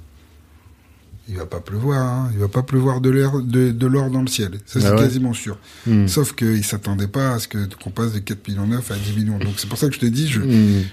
il 1.28 1.38
va 1.38 1.46
pas 1.46 1.60
pleuvoir, 1.60 2.04
hein. 2.04 2.30
il 2.34 2.40
va 2.40 2.48
pas 2.48 2.62
pleuvoir 2.62 3.02
de 3.02 3.10
l'or 3.10 3.42
de, 3.42 3.72
dans 3.72 4.22
le 4.22 4.28
ciel. 4.28 4.60
Ça, 4.66 4.80
c'est 4.80 4.88
ah 4.88 4.96
quasiment 4.96 5.34
sûr. 5.34 5.58
Sauf 6.08 6.36
qu'ils 6.36 6.64
s'attendaient 6.64 7.08
pas 7.08 7.34
à 7.34 7.40
ce 7.40 7.48
que, 7.48 7.58
qu'on 7.84 7.90
passe 7.90 8.14
de 8.14 8.20
4 8.20 8.48
millions 8.48 8.68
9 8.68 8.92
à 8.92 8.96
10 8.96 9.14
millions. 9.18 9.40
Donc, 9.40 9.56
c'est 9.58 9.68
pour 9.68 9.80
ça 9.80 9.88
que 9.88 9.96
je 9.96 10.00
te 10.00 10.06
dis, 10.06 10.28
je, 10.28 10.42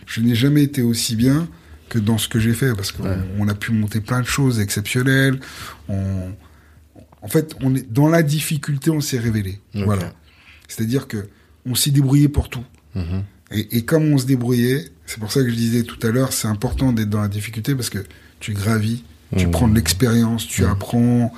je 0.07 0.21
n'ai 0.21 0.35
jamais 0.35 0.63
été 0.63 0.83
aussi 0.83 1.17
bien 1.17 1.49
que 1.93 1.99
dans 1.99 2.17
ce 2.17 2.27
que 2.27 2.41
j'ai 2.41 2.55
fait, 2.55 2.75
parce 2.75 2.91
qu'on 2.91 3.49
a 3.49 3.55
pu 3.55 3.71
monter 3.71 4.01
plein 4.01 4.23
de 4.23 4.27
choses 4.27 4.61
exceptionnelles. 4.61 5.39
On, 5.91 6.33
en 7.21 7.29
fait, 7.29 7.55
on 7.61 7.75
est 7.75 7.93
dans 7.93 8.09
la 8.09 8.23
difficulté, 8.23 8.91
on 8.91 9.03
s'est 9.03 9.19
révélé. 9.19 9.61
Voilà. 9.75 10.15
C'est-à-dire 10.69 11.07
que 11.07 11.29
on 11.67 11.75
s'est 11.75 11.91
débrouillé 11.91 12.29
pour 12.29 12.49
tout. 12.49 12.65
Mm-hmm. 12.97 13.23
Et, 13.51 13.77
et, 13.77 13.85
comme 13.85 14.11
on 14.11 14.17
se 14.17 14.25
débrouillait, 14.25 14.87
c'est 15.05 15.21
pour 15.21 15.31
ça 15.31 15.43
que 15.43 15.51
je 15.51 15.55
disais 15.55 15.83
tout 15.83 15.99
à 16.07 16.11
l'heure, 16.11 16.33
c'est 16.33 16.49
important 16.49 16.95
d'être 16.95 17.11
dans 17.11 17.21
la 17.21 17.29
difficulté 17.29 17.75
parce 17.75 17.91
que 17.91 18.03
tu 18.41 18.55
gravis 18.55 19.05
Tu 19.37 19.49
prends 19.49 19.69
de 19.69 19.75
l'expérience, 19.75 20.47
tu 20.47 20.65
apprends. 20.65 21.33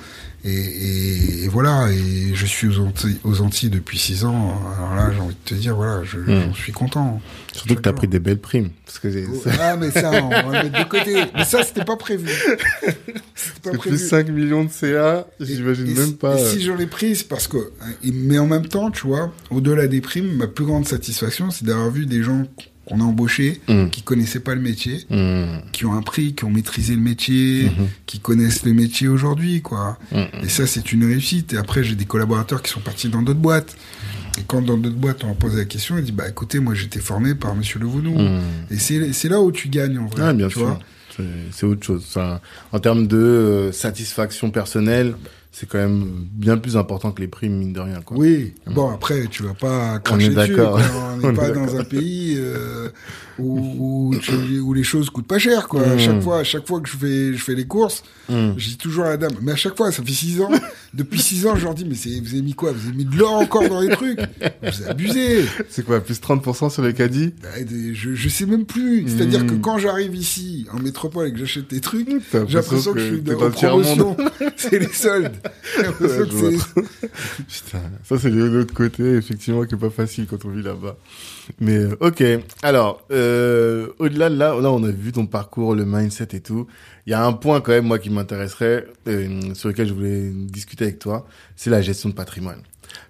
Et, 0.47 1.43
et, 1.45 1.47
voilà, 1.47 1.87
et 1.91 2.35
je 2.35 2.45
suis 2.45 2.67
aux 2.67 2.77
Antilles, 2.79 3.17
aux 3.23 3.41
Antilles 3.41 3.71
depuis 3.71 3.97
six 3.97 4.25
ans. 4.25 4.53
Alors 4.77 4.93
là, 4.95 5.11
j'ai 5.11 5.19
envie 5.19 5.33
de 5.33 5.39
te 5.49 5.55
dire, 5.55 5.75
voilà, 5.75 6.03
je, 6.03 6.19
j'en 6.23 6.53
suis 6.53 6.71
content. 6.71 7.19
Surtout 7.51 7.73
que 7.75 7.81
t'as 7.81 7.93
pris 7.93 8.07
des 8.07 8.19
belles 8.19 8.37
primes. 8.39 8.69
Parce 8.85 8.99
que 8.99 9.09
j'ai- 9.09 9.25
Ah, 9.59 9.75
mais 9.75 9.89
ça, 9.89 10.11
on 10.23 10.29
va 10.29 10.43
le 10.43 10.69
mettre 10.69 10.83
de 10.83 10.89
côté. 10.89 11.15
Mais 11.33 11.45
ça, 11.45 11.63
c'était 11.63 11.83
pas 11.83 11.95
prévu. 11.97 12.29
C'était 12.29 13.59
pas 13.63 13.71
C'est 13.71 13.77
prévu. 13.77 13.95
plus 13.97 14.07
5 14.07 14.29
millions 14.29 14.63
de 14.65 14.69
CA, 14.71 15.25
j'imagine 15.39 15.87
et 15.89 15.93
même 15.93 16.13
pas. 16.13 16.37
et 16.37 16.41
euh, 16.43 16.51
si 16.51 16.61
j'en 16.61 16.77
ai 16.77 16.85
pris, 16.85 17.15
c'est 17.15 17.27
parce 17.27 17.47
que. 17.47 17.57
et- 18.03 18.11
Mais 18.11 18.37
en 18.37 18.45
même 18.47 18.67
temps, 18.67 18.91
tu 18.91 19.07
vois, 19.07 19.33
au-delà 19.49 19.87
des 19.87 20.01
primes, 20.01 20.31
ma 20.37 20.47
plus 20.47 20.65
grande 20.65 20.87
satisfaction, 20.87 21.49
c'est 21.49 21.65
d'avoir 21.65 21.89
vu 21.89 22.05
des 22.05 22.21
gens 22.23 22.43
qu'on 22.85 22.99
a 23.01 23.03
embauchés, 23.03 23.61
Mm. 23.67 23.89
qui 23.89 24.01
connaissaient 24.03 24.39
pas 24.39 24.55
le 24.55 24.61
métier, 24.61 25.05
hmm, 25.09 25.45
qui 25.71 25.85
ont 25.85 25.93
appris, 25.97 26.33
qui 26.35 26.45
ont 26.45 26.51
maîtrisé 26.51 26.93
le 26.95 27.01
métier, 27.01 27.63
Mhm. 27.65 27.87
qui 28.05 28.19
connaissent 28.19 28.63
le 28.65 28.73
métier 28.73 29.07
aujourd'hui, 29.07 29.61
quoi. 29.61 29.97
hmm, 30.11 30.23
Et 30.43 30.49
ça, 30.49 30.67
c'est 30.67 30.91
une 30.91 31.03
réussite. 31.05 31.53
Et 31.53 31.57
après, 31.57 31.83
j'ai 31.83 31.95
des 31.95 32.05
collaborateurs 32.05 32.61
qui 32.61 32.71
sont 32.71 32.79
partis 32.81 33.09
dans 33.09 33.21
d'autres 33.21 33.39
boîtes. 33.39 33.75
Et 34.37 34.41
quand 34.45 34.61
dans 34.61 34.77
d'autres 34.77 34.95
boîtes, 34.97 35.23
on 35.23 35.27
leur 35.27 35.35
pose 35.35 35.55
la 35.55 35.65
question, 35.65 35.97
ils 35.97 36.03
disent, 36.03 36.13
bah 36.13 36.27
écoutez, 36.29 36.59
moi, 36.59 36.73
j'étais 36.75 36.99
formé 36.99 37.35
par 37.35 37.55
Monsieur 37.55 37.79
Levounou. 37.79 38.19
hmm. 38.19 38.41
Et 38.71 38.77
c'est 39.13 39.29
là 39.29 39.41
où 39.41 39.51
tu 39.51 39.69
gagnes, 39.69 39.97
en 39.97 40.07
vrai. 40.07 40.21
Ah, 40.23 40.33
bien 40.33 40.47
tu 40.47 40.53
sûr. 40.59 40.65
vois. 40.67 40.79
C'est- 41.51 41.65
autre 41.65 41.85
chose. 41.85 42.05
En 42.73 42.79
termes 42.79 43.07
de 43.07 43.15
euh, 43.15 43.71
satisfaction 43.71 44.51
personnelle, 44.51 45.15
c'est 45.55 45.69
quand 45.69 45.77
même 45.77 46.27
bien 46.33 46.57
plus 46.57 46.75
important 46.75 47.13
que 47.13 47.21
les 47.21 47.29
primes, 47.29 47.53
mine 47.53 47.71
de 47.71 47.79
rien. 47.79 48.01
Quoi. 48.01 48.17
Oui, 48.17 48.53
bon 48.67 48.91
après 48.91 49.27
tu 49.27 49.43
vas 49.43 49.53
pas 49.53 49.99
cracher 49.99 50.25
est 50.31 50.35
dessus. 50.35 50.59
On 50.59 50.73
On 50.73 51.17
n'est 51.17 51.29
est 51.29 51.33
pas 51.33 51.49
dans 51.51 51.77
un 51.77 51.83
pays 51.85 52.35
euh, 52.37 52.89
où, 53.39 54.09
où, 54.13 54.15
tu- 54.19 54.59
où 54.59 54.73
les 54.73 54.83
choses 54.83 55.09
coûtent 55.09 55.27
pas 55.27 55.39
cher 55.39 55.67
quoi. 55.67 55.81
À 55.83 55.95
Mm. 55.95 55.99
chaque 55.99 56.21
fois, 56.21 56.39
à 56.39 56.43
chaque 56.43 56.67
fois 56.67 56.79
que 56.81 56.89
je 56.89 56.95
fais 56.97 57.33
je 57.33 57.43
fais 57.43 57.55
les 57.55 57.65
courses, 57.65 58.03
Hmm. 58.27 58.53
je 58.57 58.69
dis 58.69 58.77
toujours 58.77 59.05
à 59.05 59.09
la 59.09 59.17
dame. 59.17 59.33
Mais 59.43 59.51
à 59.51 59.55
chaque 59.55 59.77
fois, 59.77 59.91
ça 59.91 60.01
fait 60.01 60.11
six 60.11 60.41
ans. 60.41 60.49
Depuis 60.95 61.19
six 61.19 61.45
ans, 61.45 61.55
je 61.55 61.63
leur 61.65 61.75
dis 61.75 61.85
mais 61.85 61.93
c'est 61.95 62.19
vous 62.21 62.29
avez 62.33 62.41
mis 62.41 62.53
quoi? 62.53 62.71
Vous 62.71 62.87
avez 62.87 62.97
mis 62.97 63.05
de 63.05 63.15
l'or 63.17 63.33
encore 63.33 63.67
dans 63.69 63.81
les 63.81 63.89
trucs? 63.89 64.17
Vous 64.63 64.89
abusez. 64.89 65.45
C'est 65.69 65.85
quoi, 65.85 65.99
plus 66.01 66.19
30% 66.19 66.69
sur 66.71 66.81
les 66.81 66.93
caddies? 66.93 67.33
Bah, 67.43 67.49
Je 67.93 68.15
je 68.15 68.29
sais 68.29 68.45
même 68.47 68.65
plus. 68.65 69.07
C'est-à-dire 69.07 69.45
que 69.45 69.53
quand 69.53 69.77
j'arrive 69.77 70.15
ici 70.15 70.65
en 70.73 70.79
métropole 70.79 71.27
et 71.27 71.33
que 71.33 71.37
j'achète 71.39 71.69
des 71.69 71.81
trucs, 71.81 72.07
j'ai 72.09 72.39
l'impression 72.55 72.93
que, 72.93 72.99
je 72.99 73.05
suis 73.05 73.19
en 73.35 73.37
dans 73.39 73.51
tiers-monde. 73.51 73.83
promotion. 73.83 74.17
c'est 74.55 74.79
les 74.79 74.87
soldes. 74.93 75.33
Ouais, 75.77 75.85
que 75.99 76.79
Putain, 77.47 77.81
ça 78.03 78.17
c'est 78.19 78.31
de 78.31 78.43
l'autre 78.43 78.73
côté, 78.73 79.03
effectivement, 79.03 79.63
qui 79.65 79.75
est 79.75 79.77
pas 79.77 79.89
facile 79.89 80.25
quand 80.29 80.43
on 80.45 80.49
vit 80.49 80.63
là-bas. 80.63 80.97
Mais 81.59 81.77
euh, 81.77 81.95
ok, 81.99 82.23
alors, 82.63 83.05
euh, 83.11 83.24
au-delà 83.99 84.29
de 84.29 84.35
là, 84.35 84.59
là 84.59 84.71
on 84.71 84.83
a 84.83 84.91
vu 84.91 85.11
ton 85.11 85.25
parcours, 85.25 85.75
le 85.75 85.85
mindset 85.85 86.29
et 86.33 86.39
tout. 86.39 86.67
Il 87.07 87.11
y 87.11 87.13
a 87.13 87.25
un 87.25 87.33
point 87.33 87.61
quand 87.61 87.71
même, 87.71 87.85
moi, 87.85 87.99
qui 87.99 88.09
m'intéresserait, 88.09 88.87
euh, 89.07 89.53
sur 89.53 89.69
lequel 89.69 89.87
je 89.87 89.93
voulais 89.93 90.29
discuter 90.31 90.85
avec 90.85 90.99
toi, 90.99 91.27
c'est 91.55 91.69
la 91.69 91.81
gestion 91.81 92.09
de 92.09 92.15
patrimoine. 92.15 92.59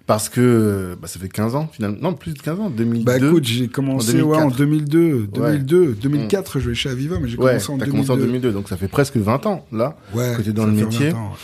Parce 0.06 0.28
que 0.28 0.40
euh, 0.40 0.96
bah, 1.00 1.08
ça 1.08 1.18
fait 1.18 1.28
15 1.28 1.54
ans, 1.54 1.68
finalement. 1.72 1.98
Non, 2.00 2.14
plus 2.14 2.32
de 2.34 2.38
15 2.40 2.60
ans, 2.60 2.70
2002. 2.70 3.04
Bah 3.04 3.16
écoute, 3.18 3.44
j'ai 3.44 3.68
commencé 3.68 4.20
En 4.20 4.26
ouais, 4.26 4.36
en 4.36 4.48
2004. 4.50 4.58
2002, 4.58 5.26
2002, 5.32 5.94
2004, 5.94 6.60
je 6.60 6.68
vais 6.68 6.74
chez 6.74 6.90
Aviva, 6.90 7.18
mais 7.20 7.28
j'ai 7.28 7.36
ouais, 7.38 7.52
commencé 7.52 7.70
en 7.70 7.78
t'as 7.78 7.86
2002. 7.86 7.90
commencé 8.06 8.10
en 8.10 8.16
2002, 8.26 8.52
donc 8.52 8.68
ça 8.68 8.76
fait 8.76 8.88
presque 8.88 9.16
20 9.16 9.46
ans, 9.46 9.66
là. 9.72 9.96
Ouais, 10.14 10.34
que 10.36 10.42
t'es 10.42 10.52
dans 10.52 10.62
ça 10.64 10.68
le 10.68 10.74
métier. 10.74 11.10
20 11.10 11.16
ans, 11.18 11.30
ouais. 11.30 11.36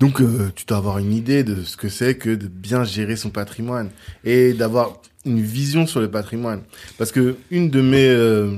Donc, 0.00 0.20
euh, 0.20 0.50
tu 0.56 0.64
dois 0.66 0.78
avoir 0.78 0.98
une 0.98 1.12
idée 1.12 1.44
de 1.44 1.62
ce 1.62 1.76
que 1.76 1.88
c'est 1.88 2.16
que 2.16 2.30
de 2.30 2.48
bien 2.48 2.82
gérer 2.82 3.14
son 3.14 3.30
patrimoine 3.30 3.90
et 4.24 4.52
d'avoir 4.52 5.00
une 5.24 5.40
vision 5.40 5.86
sur 5.86 6.00
le 6.00 6.10
patrimoine. 6.10 6.62
Parce 6.98 7.12
que 7.12 7.36
une 7.50 7.70
de 7.70 7.80
mes, 7.80 8.08
euh, 8.08 8.56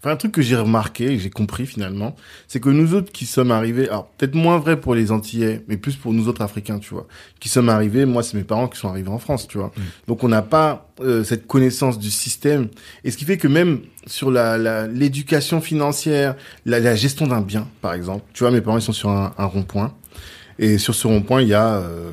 enfin 0.00 0.10
un 0.12 0.16
truc 0.16 0.32
que 0.32 0.42
j'ai 0.42 0.54
remarqué 0.56 1.12
et 1.12 1.18
j'ai 1.18 1.30
compris 1.30 1.66
finalement, 1.66 2.14
c'est 2.46 2.60
que 2.60 2.68
nous 2.68 2.94
autres 2.94 3.10
qui 3.10 3.26
sommes 3.26 3.50
arrivés, 3.50 3.88
alors 3.88 4.06
peut-être 4.18 4.34
moins 4.34 4.58
vrai 4.58 4.78
pour 4.80 4.94
les 4.94 5.10
Antillais, 5.10 5.64
mais 5.66 5.76
plus 5.76 5.96
pour 5.96 6.12
nous 6.12 6.28
autres 6.28 6.42
Africains, 6.42 6.78
tu 6.78 6.94
vois, 6.94 7.06
qui 7.40 7.48
sommes 7.48 7.68
arrivés. 7.70 8.04
Moi, 8.04 8.22
c'est 8.22 8.36
mes 8.36 8.44
parents 8.44 8.68
qui 8.68 8.78
sont 8.78 8.88
arrivés 8.88 9.08
en 9.08 9.18
France, 9.18 9.48
tu 9.48 9.58
vois. 9.58 9.72
Donc, 10.06 10.22
on 10.22 10.28
n'a 10.28 10.42
pas 10.42 10.90
euh, 11.00 11.24
cette 11.24 11.46
connaissance 11.46 11.98
du 11.98 12.10
système 12.10 12.68
et 13.02 13.10
ce 13.10 13.16
qui 13.16 13.24
fait 13.24 13.38
que 13.38 13.48
même 13.48 13.80
sur 14.06 14.30
la 14.30 14.58
la- 14.58 14.86
l'éducation 14.86 15.60
financière, 15.60 16.36
la, 16.66 16.78
la 16.80 16.94
gestion 16.94 17.26
d'un 17.26 17.40
bien, 17.40 17.66
par 17.80 17.94
exemple, 17.94 18.24
tu 18.32 18.44
vois, 18.44 18.50
mes 18.52 18.60
parents 18.60 18.78
ils 18.78 18.82
sont 18.82 18.92
sur 18.92 19.08
un, 19.10 19.34
un 19.38 19.44
rond-point. 19.46 19.94
Et 20.60 20.78
sur 20.78 20.94
ce 20.94 21.08
rond-point, 21.08 21.42
il 21.42 21.48
y 21.48 21.54
a, 21.54 21.78
euh, 21.78 22.12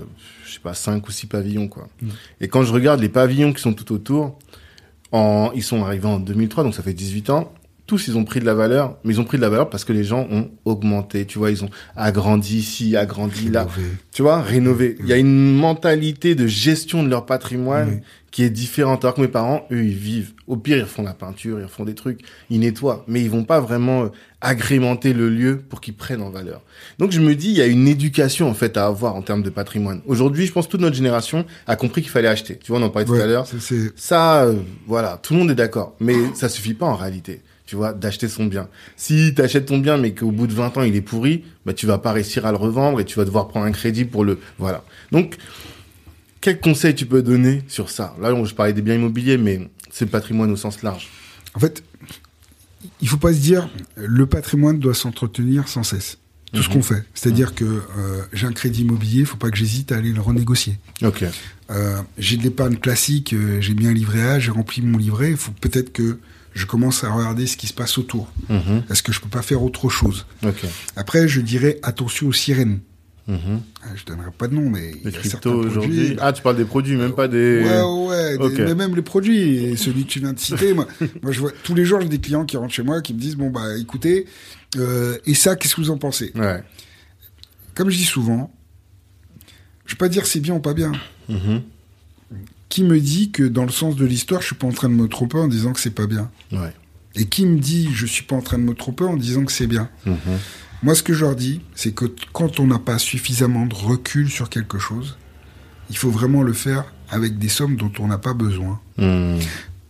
je 0.51 0.55
sais 0.55 0.61
pas, 0.61 0.73
cinq 0.73 1.07
ou 1.07 1.11
six 1.11 1.27
pavillons, 1.27 1.69
quoi. 1.69 1.87
Et 2.41 2.49
quand 2.49 2.63
je 2.63 2.73
regarde 2.73 2.99
les 2.99 3.09
pavillons 3.09 3.53
qui 3.53 3.61
sont 3.61 3.73
tout 3.73 3.93
autour, 3.93 4.37
en, 5.13 5.51
ils 5.55 5.63
sont 5.63 5.83
arrivés 5.83 6.07
en 6.07 6.19
2003, 6.19 6.63
donc 6.65 6.75
ça 6.75 6.83
fait 6.83 6.93
18 6.93 7.29
ans. 7.29 7.53
Tous, 7.87 8.07
ils 8.07 8.17
ont 8.17 8.23
pris 8.23 8.39
de 8.39 8.45
la 8.45 8.53
valeur, 8.53 8.97
mais 9.03 9.13
ils 9.13 9.19
ont 9.19 9.25
pris 9.25 9.37
de 9.37 9.41
la 9.41 9.49
valeur 9.49 9.69
parce 9.69 9.83
que 9.83 9.91
les 9.91 10.03
gens 10.03 10.27
ont 10.29 10.49
augmenté. 10.65 11.25
Tu 11.25 11.37
vois, 11.39 11.51
ils 11.51 11.63
ont 11.63 11.69
agrandi 11.95 12.57
ici, 12.57 12.95
agrandi 12.95 13.49
là. 13.49 13.67
Tu 14.13 14.21
vois, 14.21 14.41
rénové. 14.41 14.95
Il 15.01 15.07
y 15.07 15.13
a 15.13 15.17
une 15.17 15.55
mentalité 15.55 16.35
de 16.35 16.47
gestion 16.47 17.03
de 17.03 17.09
leur 17.09 17.25
patrimoine. 17.25 18.01
Qui 18.31 18.43
est 18.43 18.49
différente. 18.49 19.03
Alors 19.03 19.15
que 19.15 19.21
mes 19.21 19.27
parents, 19.27 19.67
eux, 19.71 19.83
ils 19.83 19.93
vivent. 19.93 20.31
Au 20.47 20.55
pire, 20.55 20.77
ils 20.77 20.83
refont 20.83 21.03
la 21.03 21.13
peinture, 21.13 21.59
ils 21.59 21.65
refont 21.65 21.85
des 21.85 21.95
trucs, 21.95 22.21
ils 22.49 22.59
nettoient, 22.59 23.03
mais 23.07 23.21
ils 23.21 23.29
vont 23.29 23.43
pas 23.43 23.59
vraiment 23.59 24.03
euh, 24.03 24.07
agrémenter 24.39 25.13
le 25.13 25.29
lieu 25.29 25.61
pour 25.69 25.81
qu'ils 25.81 25.93
prennent 25.93 26.21
en 26.21 26.29
valeur. 26.29 26.61
Donc 26.97 27.11
je 27.11 27.19
me 27.19 27.35
dis, 27.35 27.49
il 27.49 27.57
y 27.57 27.61
a 27.61 27.67
une 27.67 27.87
éducation 27.87 28.49
en 28.49 28.53
fait 28.53 28.77
à 28.77 28.85
avoir 28.85 29.15
en 29.15 29.21
termes 29.21 29.43
de 29.43 29.49
patrimoine. 29.49 30.01
Aujourd'hui, 30.05 30.45
je 30.45 30.53
pense 30.53 30.65
que 30.65 30.71
toute 30.71 30.81
notre 30.81 30.95
génération 30.95 31.45
a 31.67 31.75
compris 31.75 32.01
qu'il 32.01 32.11
fallait 32.11 32.27
acheter. 32.27 32.57
Tu 32.57 32.71
vois, 32.71 32.79
on 32.79 32.83
en 32.83 32.89
parlait 32.89 33.05
tout 33.05 33.13
à 33.13 33.25
l'heure. 33.25 33.45
Ça, 33.95 34.45
euh, 34.45 34.55
voilà, 34.87 35.19
tout 35.21 35.33
le 35.33 35.39
monde 35.39 35.51
est 35.51 35.55
d'accord. 35.55 35.95
Mais 35.99 36.15
ça 36.33 36.49
suffit 36.49 36.73
pas 36.73 36.85
en 36.85 36.95
réalité, 36.95 37.41
tu 37.65 37.75
vois, 37.75 37.93
d'acheter 37.93 38.29
son 38.29 38.45
bien. 38.45 38.69
Si 38.95 39.33
tu 39.35 39.41
achètes 39.41 39.65
ton 39.65 39.77
bien, 39.77 39.97
mais 39.97 40.13
qu'au 40.13 40.31
bout 40.31 40.47
de 40.47 40.53
20 40.53 40.77
ans, 40.77 40.83
il 40.83 40.95
est 40.95 41.01
pourri, 41.01 41.43
bah, 41.65 41.73
tu 41.73 41.85
vas 41.85 41.97
pas 41.97 42.13
réussir 42.13 42.45
à 42.45 42.51
le 42.51 42.57
revendre 42.57 42.99
et 43.01 43.05
tu 43.05 43.17
vas 43.17 43.25
devoir 43.25 43.49
prendre 43.49 43.65
un 43.65 43.71
crédit 43.71 44.05
pour 44.05 44.23
le... 44.23 44.39
Voilà. 44.57 44.83
Donc, 45.11 45.37
quel 46.41 46.59
conseil 46.59 46.95
tu 46.95 47.05
peux 47.05 47.21
donner 47.21 47.63
sur 47.67 47.89
ça? 47.89 48.15
Là, 48.21 48.33
je 48.43 48.53
parlais 48.53 48.73
des 48.73 48.81
biens 48.81 48.95
immobiliers, 48.95 49.37
mais 49.37 49.69
c'est 49.91 50.05
le 50.05 50.11
patrimoine 50.11 50.51
au 50.51 50.55
sens 50.57 50.81
large. 50.81 51.07
En 51.53 51.59
fait, 51.59 51.83
il 53.01 53.07
faut 53.07 53.17
pas 53.17 53.33
se 53.33 53.39
dire 53.39 53.69
le 53.95 54.25
patrimoine 54.25 54.79
doit 54.79 54.93
s'entretenir 54.95 55.67
sans 55.67 55.83
cesse. 55.83 56.17
Tout 56.53 56.61
ce 56.63 56.67
Mhm. 56.67 56.73
qu'on 56.73 56.81
fait. 56.81 57.03
C'est-à-dire 57.13 57.55
que 57.55 57.63
euh, 57.63 58.21
j'ai 58.33 58.45
un 58.45 58.51
crédit 58.51 58.81
immobilier, 58.81 59.21
il 59.21 59.25
faut 59.25 59.37
pas 59.37 59.49
que 59.49 59.55
j'hésite 59.57 59.93
à 59.93 59.97
aller 59.97 60.11
le 60.11 60.19
renégocier. 60.19 60.77
Ok. 61.01 61.23
Euh, 61.69 62.01
j'ai 62.17 62.35
de 62.35 62.43
l'épargne 62.43 62.75
classique, 62.75 63.31
euh, 63.31 63.61
j'ai 63.61 63.73
mis 63.73 63.87
un 63.87 63.93
livret 63.93 64.21
A, 64.23 64.37
j'ai 64.39 64.51
rempli 64.51 64.81
mon 64.81 64.97
livret, 64.97 65.31
il 65.31 65.37
faut 65.37 65.53
peut-être 65.61 65.93
que 65.93 66.19
je 66.53 66.65
commence 66.65 67.05
à 67.05 67.11
regarder 67.13 67.47
ce 67.47 67.55
qui 67.55 67.67
se 67.67 67.73
passe 67.73 67.97
autour. 67.97 68.29
Mhm. 68.49 68.83
Est-ce 68.89 69.01
que 69.01 69.13
je 69.13 69.21
peux 69.21 69.29
pas 69.29 69.41
faire 69.41 69.63
autre 69.63 69.87
chose? 69.87 70.25
Ok. 70.43 70.65
Après, 70.97 71.25
je 71.29 71.39
dirais 71.39 71.79
attention 71.83 72.27
aux 72.27 72.33
sirènes. 72.33 72.79
Mhm. 73.31 73.61
Ah, 73.83 73.87
Je 73.95 74.03
donnerai 74.05 74.29
pas 74.37 74.47
de 74.47 74.55
nom, 74.55 74.69
mais 74.69 74.91
Les 75.03 75.11
cryptos 75.11 75.29
certains 75.29 75.49
produits. 75.51 75.69
aujourd'hui. 75.69 76.17
Ah, 76.19 76.33
tu 76.33 76.41
parles 76.41 76.57
des 76.57 76.65
produits, 76.65 76.97
même 76.97 77.13
pas 77.13 77.27
des. 77.27 77.63
Ouais, 77.63 78.37
ouais, 78.37 78.49
des- 78.49 78.63
mais 78.65 78.75
même 78.75 78.95
les 78.95 79.01
produits. 79.01 79.55
Et 79.57 79.77
celui 79.77 80.03
que 80.05 80.09
tu 80.09 80.19
viens 80.19 80.33
de 80.33 80.39
citer, 80.39 80.73
moi, 80.73 80.85
moi, 81.23 81.31
je 81.31 81.39
vois 81.39 81.51
tous 81.63 81.73
les 81.73 81.85
jours, 81.85 82.01
j'ai 82.01 82.09
des 82.09 82.19
clients 82.19 82.45
qui 82.45 82.57
rentrent 82.57 82.73
chez 82.73 82.83
moi 82.83 83.01
qui 83.01 83.13
me 83.13 83.19
disent 83.19 83.37
bon 83.37 83.49
bah 83.49 83.77
écoutez, 83.79 84.25
euh, 84.77 85.17
et 85.25 85.33
ça, 85.33 85.55
qu'est-ce 85.55 85.75
que 85.75 85.81
vous 85.81 85.91
en 85.91 85.97
pensez? 85.97 86.31
Ouais. 86.35 86.61
Comme 87.73 87.89
je 87.89 87.97
dis 87.97 88.03
souvent, 88.05 88.53
je 89.85 89.93
vais 89.93 89.97
pas 89.97 90.09
dire 90.09 90.25
c'est 90.25 90.41
bien 90.41 90.55
ou 90.55 90.59
pas 90.59 90.73
bien. 90.73 90.91
Mhm. 91.29 91.61
Qui 92.69 92.83
me 92.83 92.99
dit 92.99 93.31
que 93.31 93.43
dans 93.43 93.63
le 93.65 93.71
sens 93.71 93.95
de 93.95 94.05
l'histoire, 94.05 94.41
je 94.41 94.47
suis 94.47 94.55
pas 94.55 94.67
en 94.67 94.71
train 94.71 94.89
de 94.89 94.93
me 94.93 95.07
tromper 95.07 95.37
en 95.37 95.47
disant 95.47 95.73
que 95.73 95.79
c'est 95.79 95.89
pas 95.95 96.07
bien? 96.07 96.29
Ouais. 96.51 96.73
Et 97.15 97.25
qui 97.25 97.45
me 97.45 97.59
dit 97.59 97.89
je 97.93 98.05
suis 98.05 98.23
pas 98.23 98.35
en 98.35 98.41
train 98.41 98.57
de 98.57 98.63
me 98.63 98.73
tromper 98.73 99.03
en 99.05 99.15
disant 99.17 99.43
que 99.45 99.51
c'est 99.51 99.67
bien? 99.67 99.89
Mhm. 100.05 100.17
Moi, 100.83 100.95
ce 100.95 101.03
que 101.03 101.13
je 101.13 101.25
leur 101.25 101.35
dis, 101.35 101.61
c'est 101.75 101.91
que 101.93 102.05
quand 102.33 102.59
on 102.59 102.67
n'a 102.67 102.79
pas 102.79 102.97
suffisamment 102.97 103.65
de 103.65 103.75
recul 103.75 104.29
sur 104.29 104.49
quelque 104.49 104.79
chose, 104.79 105.17
il 105.89 105.97
faut 105.97 106.09
vraiment 106.09 106.41
le 106.43 106.53
faire 106.53 106.85
avec 107.09 107.37
des 107.37 107.49
sommes 107.49 107.75
dont 107.75 107.91
on 107.99 108.07
n'a 108.07 108.17
pas 108.17 108.33
besoin. 108.33 108.79
Mhm. 108.97 109.39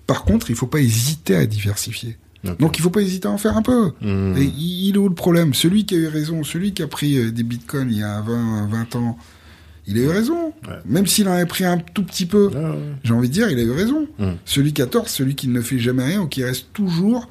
Par 0.08 0.24
contre, 0.24 0.50
il 0.50 0.56
faut 0.56 0.68
pas 0.68 0.80
hésiter 0.80 1.36
à 1.36 1.46
diversifier. 1.46 2.18
Donc, 2.60 2.80
il 2.80 2.82
faut 2.82 2.90
pas 2.90 3.02
hésiter 3.02 3.28
à 3.28 3.32
en 3.32 3.38
faire 3.38 3.56
un 3.56 3.62
peu. 3.62 3.92
Mhm. 4.02 4.36
Et 4.38 4.44
il 4.44 4.96
est 4.96 4.98
où 4.98 5.08
le 5.08 5.14
problème? 5.16 5.54
Celui 5.54 5.86
qui 5.86 5.94
a 5.96 5.98
eu 6.00 6.08
raison, 6.08 6.44
celui 6.44 6.74
qui 6.74 6.82
a 6.82 6.88
pris 6.88 7.18
euh, 7.18 7.32
des 7.32 7.44
bitcoins 7.44 7.90
il 7.92 8.00
y 8.00 8.04
a 8.04 8.20
20, 8.22 8.68
20 8.68 8.96
ans, 8.96 9.18
il 9.86 9.98
a 10.00 10.02
eu 10.02 10.08
raison. 10.10 10.48
Ouais. 10.68 10.74
Même 10.86 11.06
s'il 11.06 11.28
en 11.30 11.34
avait 11.34 11.46
pris 11.46 11.64
un 11.66 11.78
tout 11.78 12.04
petit 12.04 12.26
peu, 12.26 12.50
Ah, 12.56 12.72
ouais. 12.72 12.78
j'ai 13.04 13.14
envie 13.14 13.30
de 13.30 13.34
dire, 13.34 13.50
il 13.52 13.60
a 13.60 13.62
eu 13.62 13.72
raison. 13.72 14.08
Mhm. 14.18 14.38
Celui 14.44 14.74
qui 14.74 14.82
a 14.82 14.88
tort, 14.88 15.08
celui 15.08 15.36
qui 15.36 15.48
ne 15.48 15.62
fait 15.62 15.78
jamais 15.80 16.04
rien 16.04 16.22
ou 16.22 16.28
qui 16.28 16.44
reste 16.44 16.74
toujours 16.74 17.30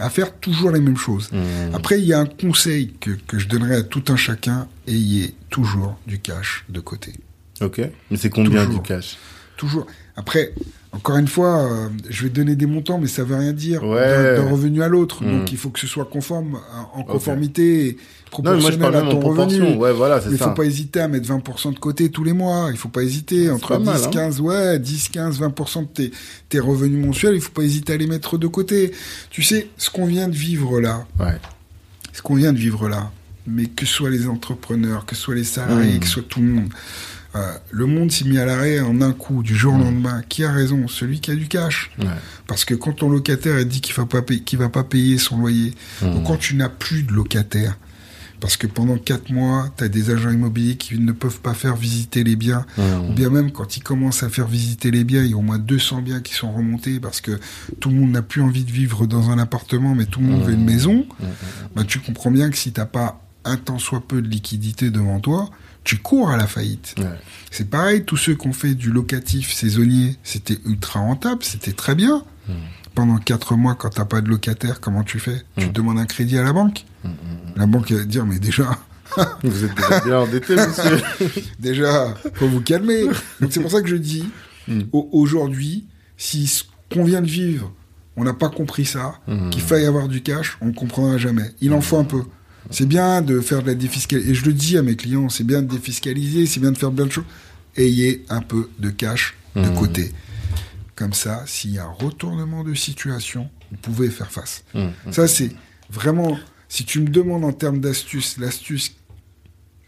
à 0.00 0.10
faire 0.10 0.34
toujours 0.38 0.70
les 0.70 0.80
mêmes 0.80 0.96
choses. 0.96 1.30
Mhm. 1.32 1.74
Après, 1.74 1.98
il 2.00 2.06
y 2.06 2.12
a 2.12 2.18
un 2.20 2.26
conseil 2.26 2.92
que, 3.00 3.10
que 3.26 3.38
je 3.38 3.48
donnerais 3.48 3.76
à 3.76 3.82
tout 3.82 4.04
un 4.08 4.16
chacun, 4.16 4.66
ayez 4.86 5.34
toujours 5.50 5.96
du 6.06 6.18
cash 6.18 6.64
de 6.68 6.80
côté. 6.80 7.12
Ok. 7.60 7.80
Mais 8.10 8.16
c'est 8.16 8.30
combien 8.30 8.64
Toujours. 8.64 8.82
du 8.82 8.88
cash? 8.88 9.16
Toujours. 9.56 9.86
Après, 10.20 10.52
encore 10.92 11.16
une 11.16 11.28
fois, 11.28 11.62
euh, 11.62 11.88
je 12.10 12.24
vais 12.24 12.28
donner 12.28 12.56
des 12.56 12.66
montants, 12.66 12.98
mais 12.98 13.06
ça 13.06 13.24
veut 13.24 13.36
rien 13.36 13.52
dire 13.54 13.82
Ouais. 13.84 14.36
d'un 14.36 14.50
revenu 14.50 14.82
à 14.82 14.88
l'autre. 14.88 15.24
Mm. 15.24 15.30
Donc, 15.38 15.52
il 15.52 15.56
faut 15.58 15.70
que 15.70 15.80
ce 15.80 15.86
soit 15.86 16.04
conforme, 16.04 16.56
euh, 16.56 16.98
en 16.98 17.02
conformité, 17.04 17.86
et 17.86 17.92
Non, 18.42 18.52
mais 18.54 18.60
moi 18.60 18.70
je 18.70 18.76
proportionnel 18.76 18.96
à 18.96 19.10
ton 19.10 19.20
revenu. 19.20 19.76
Ouais, 19.76 19.92
voilà, 19.92 20.20
Mais 20.26 20.32
il 20.32 20.38
faut 20.38 20.50
pas 20.50 20.64
hésiter 20.64 21.00
à 21.00 21.08
mettre 21.08 21.26
20% 21.26 21.72
de 21.72 21.78
côté 21.78 22.10
tous 22.10 22.22
les 22.22 22.32
mois. 22.34 22.68
Il 22.70 22.76
faut 22.76 22.88
pas 22.88 23.02
hésiter 23.02 23.50
entre 23.50 23.68
pas 23.68 23.78
10, 23.78 23.84
mal, 23.84 24.00
hein. 24.04 24.10
15, 24.12 24.40
ouais, 24.40 24.78
10, 24.78 25.08
15, 25.08 25.40
20% 25.40 25.82
de 25.82 25.86
tes, 25.86 26.10
tes 26.48 26.60
revenus 26.60 27.04
mensuels. 27.04 27.34
Il 27.34 27.40
faut 27.40 27.50
pas 27.52 27.62
hésiter 27.62 27.94
à 27.94 27.96
les 27.96 28.06
mettre 28.06 28.36
de 28.38 28.46
côté. 28.46 28.92
Tu 29.30 29.42
sais, 29.42 29.68
ce 29.78 29.90
qu'on 29.90 30.06
vient 30.06 30.28
de 30.28 30.36
vivre 30.36 30.80
là, 30.80 31.06
Ouais. 31.18 31.38
ce 32.12 32.20
qu'on 32.22 32.34
vient 32.34 32.52
de 32.52 32.58
vivre 32.58 32.88
là, 32.88 33.10
mais 33.46 33.66
que 33.66 33.86
ce 33.86 33.94
soit 33.94 34.10
les 34.10 34.26
entrepreneurs, 34.28 35.06
que 35.06 35.14
ce 35.16 35.22
soit 35.22 35.34
les 35.34 35.44
salariés, 35.44 35.98
que 35.98 36.06
ce 36.06 36.12
soit 36.12 36.22
tout 36.28 36.40
le 36.40 36.46
monde. 36.46 36.68
Euh, 37.36 37.52
le 37.70 37.86
monde 37.86 38.10
s'est 38.10 38.24
mis 38.24 38.38
à 38.38 38.44
l'arrêt 38.44 38.80
en 38.80 39.00
un 39.02 39.12
coup, 39.12 39.42
du 39.42 39.54
jour 39.54 39.74
au 39.74 39.78
lendemain. 39.78 40.22
Qui 40.28 40.44
a 40.44 40.50
raison? 40.52 40.88
Celui 40.88 41.20
qui 41.20 41.30
a 41.30 41.36
du 41.36 41.46
cash. 41.46 41.90
Parce 42.46 42.64
que 42.64 42.74
quand 42.74 42.92
ton 42.92 43.08
locataire 43.08 43.64
dit 43.64 43.80
qu'il 43.80 43.94
va 43.94 44.06
pas 44.06 44.22
payer, 44.22 44.42
va 44.54 44.68
pas 44.68 44.84
payer 44.84 45.18
son 45.18 45.38
loyer, 45.38 45.74
ou 46.02 46.20
quand 46.20 46.36
tu 46.36 46.56
n'as 46.56 46.68
plus 46.68 47.04
de 47.04 47.12
locataire, 47.12 47.78
parce 48.40 48.56
que 48.56 48.66
pendant 48.66 48.96
quatre 48.96 49.30
mois, 49.30 49.68
tu 49.76 49.84
as 49.84 49.88
des 49.88 50.10
agents 50.10 50.30
immobiliers 50.30 50.76
qui 50.76 50.98
ne 50.98 51.12
peuvent 51.12 51.40
pas 51.40 51.54
faire 51.54 51.76
visiter 51.76 52.24
les 52.24 52.34
biens, 52.36 52.66
ou 52.78 53.12
bien 53.12 53.30
même 53.30 53.52
quand 53.52 53.76
ils 53.76 53.82
commencent 53.82 54.22
à 54.24 54.28
faire 54.28 54.48
visiter 54.48 54.90
les 54.90 55.04
biens, 55.04 55.22
il 55.22 55.30
y 55.30 55.34
a 55.34 55.36
au 55.36 55.42
moins 55.42 55.58
200 55.58 56.02
biens 56.02 56.20
qui 56.20 56.34
sont 56.34 56.52
remontés 56.52 56.98
parce 56.98 57.20
que 57.20 57.38
tout 57.78 57.90
le 57.90 57.96
monde 57.96 58.10
n'a 58.10 58.22
plus 58.22 58.42
envie 58.42 58.64
de 58.64 58.72
vivre 58.72 59.06
dans 59.06 59.30
un 59.30 59.38
appartement, 59.38 59.94
mais 59.94 60.06
tout 60.06 60.20
le 60.20 60.26
monde 60.26 60.42
veut 60.42 60.54
une 60.54 60.64
maison. 60.64 61.06
Bah, 61.76 61.84
tu 61.86 62.00
comprends 62.00 62.30
bien 62.32 62.50
que 62.50 62.56
si 62.56 62.72
t'as 62.72 62.86
pas 62.86 63.20
un 63.44 63.56
tant 63.56 63.78
soit 63.78 64.00
peu 64.06 64.20
de 64.20 64.28
liquidité 64.28 64.90
devant 64.90 65.20
toi, 65.20 65.50
tu 65.84 65.96
cours 65.98 66.30
à 66.30 66.36
la 66.36 66.46
faillite. 66.46 66.94
C'est 67.50 67.68
pareil, 67.68 68.04
tous 68.04 68.16
ceux 68.16 68.34
qui 68.34 68.46
ont 68.46 68.52
fait 68.52 68.74
du 68.74 68.90
locatif 68.90 69.52
saisonnier, 69.52 70.16
c'était 70.22 70.58
ultra 70.64 71.00
rentable, 71.00 71.42
c'était 71.42 71.72
très 71.72 71.94
bien. 71.94 72.24
Hmm. 72.48 72.52
Pendant 72.94 73.16
quatre 73.18 73.54
mois, 73.54 73.74
quand 73.74 73.90
t'as 73.90 74.04
pas 74.04 74.20
de 74.20 74.28
locataire, 74.28 74.80
comment 74.80 75.04
tu 75.04 75.18
fais? 75.18 75.42
Tu 75.56 75.66
hmm. 75.66 75.72
demandes 75.72 75.98
un 75.98 76.06
crédit 76.06 76.38
à 76.38 76.42
la 76.42 76.52
banque 76.52 76.84
hmm, 77.04 77.10
La 77.56 77.66
banque 77.66 77.90
va 77.90 78.00
te 78.00 78.04
dire, 78.04 78.26
mais 78.26 78.38
déjà... 78.38 78.78
vous 79.42 79.64
êtes 79.64 79.74
déjà 79.74 80.00
bien 80.00 80.18
endetté, 80.18 80.54
monsieur. 80.54 81.00
déjà, 81.58 82.14
faut 82.34 82.46
vous 82.46 82.60
calmer. 82.60 83.04
Donc 83.40 83.50
c'est 83.50 83.60
pour 83.60 83.70
ça 83.70 83.82
que 83.82 83.88
je 83.88 83.96
dis, 83.96 84.24
aujourd'hui, 84.92 85.86
si 86.16 86.46
ce 86.46 86.64
qu'on 86.92 87.04
vient 87.04 87.20
de 87.20 87.26
vivre, 87.26 87.72
on 88.16 88.24
n'a 88.24 88.34
pas 88.34 88.48
compris 88.48 88.84
ça, 88.84 89.14
qu'il 89.50 89.62
faille 89.62 89.86
avoir 89.86 90.06
du 90.06 90.22
cash, 90.22 90.58
on 90.60 90.66
ne 90.66 90.72
comprendra 90.72 91.18
jamais. 91.18 91.50
Il 91.60 91.72
en 91.72 91.80
faut 91.80 91.96
un 91.96 92.04
peu. 92.04 92.22
C'est 92.70 92.86
bien 92.86 93.22
de 93.22 93.40
faire 93.40 93.62
de 93.62 93.68
la 93.68 93.74
défiscalisation. 93.74 94.32
Et 94.32 94.34
je 94.34 94.44
le 94.44 94.52
dis 94.52 94.76
à 94.76 94.82
mes 94.82 94.96
clients, 94.96 95.28
c'est 95.28 95.44
bien 95.44 95.62
de 95.62 95.68
défiscaliser, 95.68 96.46
c'est 96.46 96.60
bien 96.60 96.72
de 96.72 96.78
faire 96.78 96.92
plein 96.92 97.06
de 97.06 97.12
choses. 97.12 97.24
Ayez 97.76 98.24
un 98.28 98.42
peu 98.42 98.68
de 98.78 98.90
cash 98.90 99.34
de 99.56 99.62
mmh. 99.62 99.74
côté. 99.74 100.12
Comme 100.94 101.12
ça, 101.12 101.44
s'il 101.46 101.72
y 101.72 101.78
a 101.78 101.84
un 101.84 101.92
retournement 101.92 102.62
de 102.62 102.74
situation, 102.74 103.48
vous 103.70 103.78
pouvez 103.78 104.10
faire 104.10 104.30
face. 104.30 104.64
Mmh. 104.74 104.88
Ça, 105.10 105.26
c'est 105.26 105.50
vraiment, 105.90 106.38
si 106.68 106.84
tu 106.84 107.00
me 107.00 107.08
demandes 107.08 107.44
en 107.44 107.52
termes 107.52 107.80
d'astuce, 107.80 108.36
l'astuce 108.38 108.94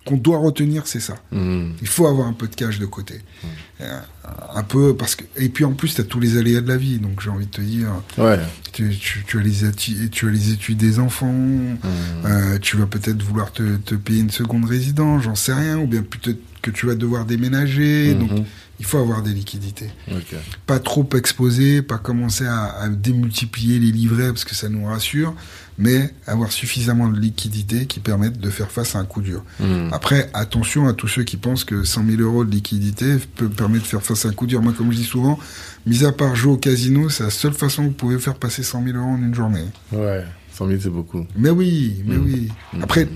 qu'on 0.05 0.17
doit 0.17 0.39
retenir, 0.39 0.87
c'est 0.87 1.01
ça. 1.01 1.15
Hmm. 1.31 1.71
Il 1.81 1.87
faut 1.87 2.07
avoir 2.07 2.27
un 2.27 2.33
peu 2.33 2.49
de 2.49 2.55
cash 2.55 2.79
de 2.79 2.87
côté. 2.87 3.21
Euh, 3.81 4.01
un 4.55 4.63
peu 4.63 4.97
parce 4.97 5.17
que 5.17 5.25
et 5.37 5.49
puis 5.49 5.65
en 5.65 5.73
plus 5.73 5.95
tu 5.95 6.01
as 6.01 6.05
tous 6.05 6.21
les 6.21 6.37
aléas 6.37 6.61
de 6.61 6.69
la 6.69 6.77
vie, 6.77 6.99
donc 6.99 7.21
j'ai 7.21 7.31
envie 7.31 7.47
de 7.47 7.51
te 7.51 7.61
dire, 7.61 7.89
ouais. 8.19 8.39
tu, 8.73 8.85
as 9.35 9.41
les 9.41 9.65
études, 9.65 10.11
tu 10.11 10.29
as 10.29 10.31
les 10.31 10.53
études 10.53 10.79
des 10.79 10.99
enfants, 10.99 11.33
hmm. 11.33 11.77
euh, 12.25 12.59
tu 12.61 12.77
vas 12.77 12.87
peut-être 12.87 13.23
vouloir 13.23 13.53
te, 13.53 13.77
te, 13.77 13.95
payer 13.95 14.21
une 14.21 14.31
seconde 14.31 14.65
résidence, 14.65 15.23
j'en 15.25 15.35
sais 15.35 15.55
rien, 15.55 15.79
ou 15.79 15.87
bien 15.87 16.03
peut-être 16.03 16.41
que 16.63 16.71
tu 16.71 16.87
vas 16.87 16.95
devoir 16.95 17.25
déménager, 17.25 18.15
donc 18.15 18.31
il 18.83 18.87
faut 18.87 18.99
avoir 18.99 19.23
des 19.23 19.33
liquidités. 19.33 19.91
Pas 20.67 20.81
trop 20.81 21.09
exposer, 21.15 21.83
pas 21.83 21.99
commencer 21.99 22.47
à, 22.47 22.65
à, 22.81 22.89
démultiplier 22.89 23.79
les 23.79 23.93
livrets 23.93 24.27
parce 24.27 24.45
que 24.45 24.57
ça 24.57 24.69
nous 24.69 24.85
rassure, 24.87 25.37
mais 25.79 26.13
avoir 26.27 26.51
suffisamment 26.51 27.09
de 27.09 27.17
liquidités 27.17 27.87
qui 27.87 28.01
permettent 28.01 28.41
de 28.41 28.51
faire 28.51 28.73
face 28.73 28.97
à 28.97 28.99
un 28.99 29.05
coup 29.05 29.21
dur. 29.21 29.45
Hmm. 29.61 29.89
Après, 29.93 30.31
attention 30.35 30.89
à 30.89 30.95
tous 30.95 31.07
ceux 31.07 31.23
qui 31.23 31.37
pensent 31.37 31.63
que 31.63 31.85
100 31.85 32.07
000 32.07 32.23
euros 32.23 32.45
de 32.45 32.51
liquidité 32.51 33.19
peut 33.37 33.49
permettre 33.49 33.85
de 33.85 33.89
faire 33.89 34.03
face 34.03 34.27
à 34.27 34.31
un 34.31 34.33
coup 34.33 34.49
dur. 34.49 34.61
Moi, 34.61 34.73
comme 34.77 34.91
je 34.91 34.97
dis 34.97 35.05
souvent, 35.05 35.39
mis 35.87 36.05
à 36.05 36.11
part 36.11 36.35
jouer 36.35 36.55
au 36.55 36.57
casino, 36.57 37.09
c'est 37.09 37.23
la 37.23 37.31
seule 37.31 37.55
façon 37.55 37.85
que 37.85 37.89
vous 37.89 37.95
pouvez 37.95 38.19
faire 38.19 38.35
passer 38.35 38.65
100 38.65 38.83
000 38.85 38.99
euros 38.99 39.11
en 39.11 39.19
une 39.19 39.35
journée. 39.35 39.67
Ouais, 39.93 40.25
100 40.55 40.67
000 40.67 40.81
c'est 40.83 40.91
beaucoup. 40.91 41.25
Mais 41.37 41.51
oui, 41.51 42.03
mais 42.05 42.17
hmm. 42.17 42.25
oui. 42.25 42.49
Hmm. 42.73 42.83
Après, 42.83 43.07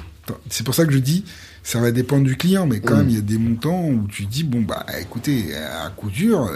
c'est 0.49 0.63
pour 0.63 0.77
ça 0.77 0.87
que 0.87 0.93
je 0.93 0.99
dis, 0.99 1.25
ça 1.67 1.81
va 1.81 1.91
dépendre 1.91 2.23
du 2.23 2.37
client, 2.37 2.65
mais 2.65 2.79
quand 2.79 2.97
même, 2.97 3.09
il 3.09 3.17
y 3.17 3.19
a 3.19 3.23
des 3.23 3.39
montants 3.39 3.89
où 3.89 4.07
tu 4.07 4.25
dis, 4.27 4.45
bon, 4.45 4.61
bah, 4.61 4.87
écoutez, 5.01 5.47
un 5.57 5.91
coup 5.91 6.11
dur, 6.11 6.49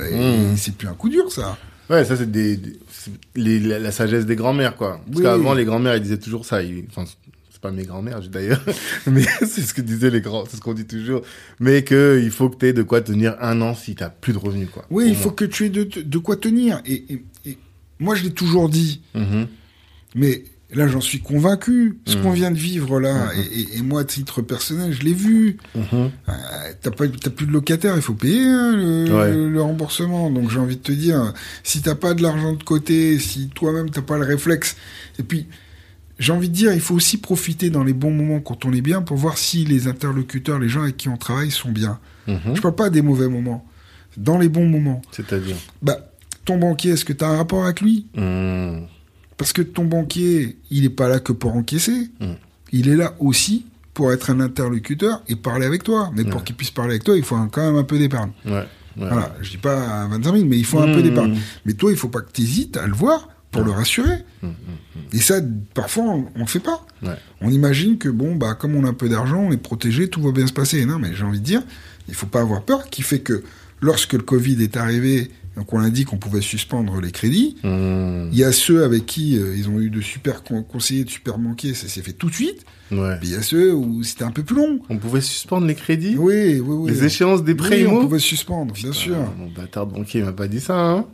c'est 0.57 0.77
plus 0.77 0.87
un 0.87 0.95
coup 0.95 1.09
dur, 1.09 1.33
ça. 1.33 1.59
Ouais, 1.91 2.05
ça 2.05 2.17
c'est 2.17 2.31
des, 2.31 2.61
la, 3.35 3.91
sagesse 3.91 4.25
des 4.25 4.37
grands-mères 4.37 4.77
quoi. 4.77 5.01
Parce 5.11 5.23
qu'avant 5.23 5.55
les 5.55 5.65
grands-mères 5.65 5.97
ils 5.97 6.03
disaient 6.03 6.21
toujours 6.21 6.45
ça. 6.45 6.61
enfin, 6.89 7.05
c'est 7.51 7.61
pas 7.61 7.73
mes 7.73 7.83
grands-mères 7.83 8.21
d'ailleurs, 8.29 8.65
mais 9.09 9.25
c'est 9.41 9.63
ce 9.63 9.75
que 9.75 9.81
disaient 9.81 10.11
les 10.11 10.21
grands, 10.21 10.45
c'est 10.49 10.59
ce 10.59 10.61
qu'on 10.61 10.75
dit 10.75 10.87
toujours. 10.87 11.23
Mais 11.59 11.83
que 11.83 12.21
il 12.23 12.31
faut 12.31 12.49
que 12.49 12.59
tu 12.59 12.69
aies 12.69 12.73
de 12.73 12.85
quoi 12.85 13.01
tenir 13.01 13.35
un 13.41 13.61
an 13.61 13.75
si 13.75 13.97
t'as 13.97 14.09
plus 14.09 14.33
de 14.33 14.39
revenus 14.39 14.69
quoi. 14.71 14.85
Oui, 14.91 15.07
il 15.09 15.17
faut 15.17 15.33
que 15.33 15.45
tu 15.45 15.67
aies 15.67 15.71
de, 15.71 15.83
de 15.83 16.19
quoi 16.19 16.37
tenir. 16.37 16.81
Et, 16.87 17.05
et, 17.45 17.59
moi 17.99 18.15
je 18.15 18.23
l'ai 18.23 18.33
toujours 18.33 18.69
dit. 18.69 19.03
Mm-hmm. 19.17 19.47
Mais 20.15 20.45
Là, 20.73 20.87
j'en 20.87 21.01
suis 21.01 21.21
convaincu. 21.21 21.99
Ce 22.07 22.17
mmh. 22.17 22.23
qu'on 22.23 22.31
vient 22.31 22.51
de 22.51 22.59
vivre 22.59 23.01
là, 23.01 23.27
mmh. 23.27 23.31
et, 23.53 23.79
et, 23.79 23.83
moi, 23.83 24.03
à 24.03 24.05
titre 24.05 24.41
personnel, 24.41 24.93
je 24.93 25.03
l'ai 25.03 25.13
vu. 25.13 25.59
Mmh. 25.75 25.81
Euh, 25.93 26.09
t'as 26.81 26.91
pas, 26.91 27.09
t'as 27.09 27.31
plus 27.31 27.47
de 27.47 27.53
locataire, 27.53 27.97
il 27.97 28.03
faut 28.03 28.15
payer 28.15 28.45
hein, 28.45 28.77
le, 28.77 29.49
le, 29.51 29.63
remboursement. 29.63 30.31
Donc, 30.31 30.51
j'ai 30.51 30.59
envie 30.59 30.77
de 30.77 30.83
te 30.83 30.93
dire, 30.93 31.33
si 31.65 31.83
t'as 31.83 31.97
pas 31.97 32.15
de 32.15 32.23
l'argent 32.23 32.53
de 32.53 32.63
côté, 32.63 33.19
si 33.19 33.49
toi-même 33.49 33.91
t'as 33.91 34.03
pas 34.03 34.17
le 34.17 34.25
réflexe, 34.25 34.77
et 35.19 35.23
puis, 35.23 35.47
j'ai 36.21 36.33
envie 36.33 36.49
de 36.49 36.55
dire, 36.55 36.73
il 36.73 36.81
faut 36.81 36.95
aussi 36.95 37.17
profiter 37.17 37.71
dans 37.71 37.83
les 37.83 37.95
bons 37.95 38.13
moments 38.13 38.41
quand 38.41 38.65
on 38.65 38.73
est 38.73 38.83
bien 38.83 39.03
pour 39.03 39.17
voir 39.17 39.39
si 39.39 39.65
les 39.65 39.89
interlocuteurs, 39.89 40.59
les 40.59 40.69
gens 40.69 40.83
avec 40.83 40.97
qui 40.97 41.09
on 41.09 41.17
travaille 41.17 41.51
sont 41.51 41.71
bien. 41.71 41.99
Je 42.29 42.61
parle 42.61 42.77
pas 42.77 42.91
des 42.91 43.03
mauvais 43.03 43.27
moments, 43.27 43.67
dans 44.17 44.39
les 44.39 44.49
bons 44.49 44.69
moments. 44.69 45.03
C'est-à-dire? 45.11 45.57
Bah, 45.83 45.99
ton 46.45 46.59
banquier, 46.59 46.93
est-ce 46.93 47.05
que 47.05 47.13
t'as 47.13 47.27
un 47.27 47.39
rapport 47.39 47.65
avec 47.65 47.81
lui? 47.81 48.07
Parce 49.41 49.55
que 49.55 49.63
ton 49.63 49.87
banquier, 49.87 50.59
il 50.71 50.83
n'est 50.83 50.91
pas 50.91 51.09
là 51.09 51.19
que 51.19 51.33
pour 51.33 51.57
encaisser. 51.57 52.11
Mm. 52.21 52.33
Il 52.73 52.91
est 52.91 52.95
là 52.95 53.15
aussi 53.21 53.65
pour 53.95 54.13
être 54.13 54.29
un 54.29 54.39
interlocuteur 54.39 55.23
et 55.29 55.35
parler 55.35 55.65
avec 55.65 55.83
toi. 55.83 56.11
Mais 56.15 56.25
pour 56.25 56.45
qu'il 56.45 56.57
puisse 56.57 56.71
parler 56.71 56.91
avec 56.91 57.05
toi, 57.05 57.17
il 57.17 57.23
faut 57.23 57.37
quand 57.51 57.65
même 57.65 57.77
un 57.77 57.85
peu 57.85 57.99
d'épargne. 57.99 58.33
Ouais. 58.45 58.67
Voilà, 58.97 59.35
je 59.41 59.53
dis 59.53 59.57
pas 59.57 60.07
25 60.09 60.35
000, 60.35 60.45
mais 60.45 60.59
il 60.59 60.67
faut 60.67 60.79
un 60.79 60.93
peu 60.93 60.99
mm. 60.99 61.03
d'épargne. 61.03 61.39
Mais 61.65 61.73
toi, 61.73 61.91
il 61.91 61.97
faut 61.97 62.11
pas 62.11 62.21
que 62.21 62.31
tu 62.31 62.43
hésites 62.43 62.77
à 62.77 62.87
le 62.87 62.93
voir 62.93 63.31
pour 63.51 63.63
le 63.63 63.71
rassurer. 63.71 64.27
Mm, 64.43 64.49
et 65.15 65.21
ça, 65.21 65.41
parfois, 65.73 66.05
on, 66.05 66.19
ne 66.35 66.41
le 66.41 66.47
fait 66.47 66.61
pas. 66.61 66.85
On 67.41 67.51
imagine 67.51 67.97
que, 67.97 68.11
bon, 68.11 68.37
bah, 68.37 68.53
comme 68.53 68.75
on 68.75 68.85
a 68.85 68.91
un 68.91 68.95
peu 68.95 69.09
d'argent, 69.09 69.41
on 69.41 69.53
est 69.53 69.57
protégé, 69.57 70.11
tout 70.11 70.21
va 70.21 70.33
bien 70.33 70.47
se 70.49 70.53
passer. 70.53 70.85
Non, 70.85 70.99
mais 70.99 71.15
j'ai 71.15 71.25
envie 71.25 71.41
de 71.41 71.47
dire, 71.47 71.63
il 72.09 72.15
faut 72.15 72.27
pas 72.27 72.43
avoir 72.43 72.61
peur, 72.61 72.91
qui 72.91 73.01
fait 73.01 73.21
que 73.21 73.43
lorsque 73.81 74.13
le 74.13 74.23
Covid 74.23 74.63
est 74.63 74.77
arrivé 74.77 75.31
donc 75.61 75.75
on 75.75 75.81
a 75.81 75.91
dit 75.91 76.07
qu'on 76.07 76.17
pouvait 76.17 76.41
suspendre 76.41 77.03
les 77.03 77.13
crédits. 77.13 77.55
Mmh. 77.65 78.31
Il 78.33 78.39
y 78.39 78.45
a 78.45 78.51
ceux 78.51 78.83
avec 78.83 79.05
qui 79.05 79.37
euh, 79.39 79.55
ils 79.55 79.69
ont 79.69 79.79
eu 79.79 79.91
de 79.91 80.01
super 80.01 80.43
conseillers, 80.43 81.05
de 81.05 81.11
super 81.11 81.37
banquiers, 81.37 81.75
ça 81.75 81.87
s'est 81.87 82.01
fait 82.01 82.15
tout 82.15 82.31
de 82.31 82.35
suite. 82.35 82.65
Ouais. 82.91 83.19
il 83.23 83.33
y 83.33 83.35
a 83.35 83.43
ceux 83.43 83.75
où 83.75 84.03
c'était 84.03 84.25
un 84.25 84.31
peu 84.31 84.43
plus 84.43 84.57
long. 84.57 84.81
On 84.89 84.97
pouvait 84.97 85.21
suspendre 85.21 85.67
les 85.67 85.75
crédits? 85.75 86.17
Oui, 86.17 86.61
oui, 86.61 86.77
oui. 86.77 86.91
Les 86.91 87.05
échéances 87.05 87.45
des 87.45 87.55
prêts 87.55 87.85
Oui, 87.85 87.87
on 87.87 88.01
pouvait 88.01 88.19
suspendre, 88.19 88.73
bien 88.73 88.93
sûr. 88.93 89.17
Mon 89.37 89.49
bâtard 89.51 89.87
de 89.87 89.93
banquier 89.93 90.23
m'a 90.23 90.33
pas 90.33 90.49
dit 90.49 90.61
ça, 90.61 90.79
hein 90.81 91.07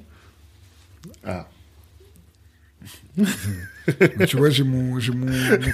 Ah. 1.24 1.48
tu 4.28 4.36
vois, 4.36 4.50
j'ai 4.50 4.64
mon, 4.64 4.98
j'ai 4.98 5.12
mon, 5.12 5.26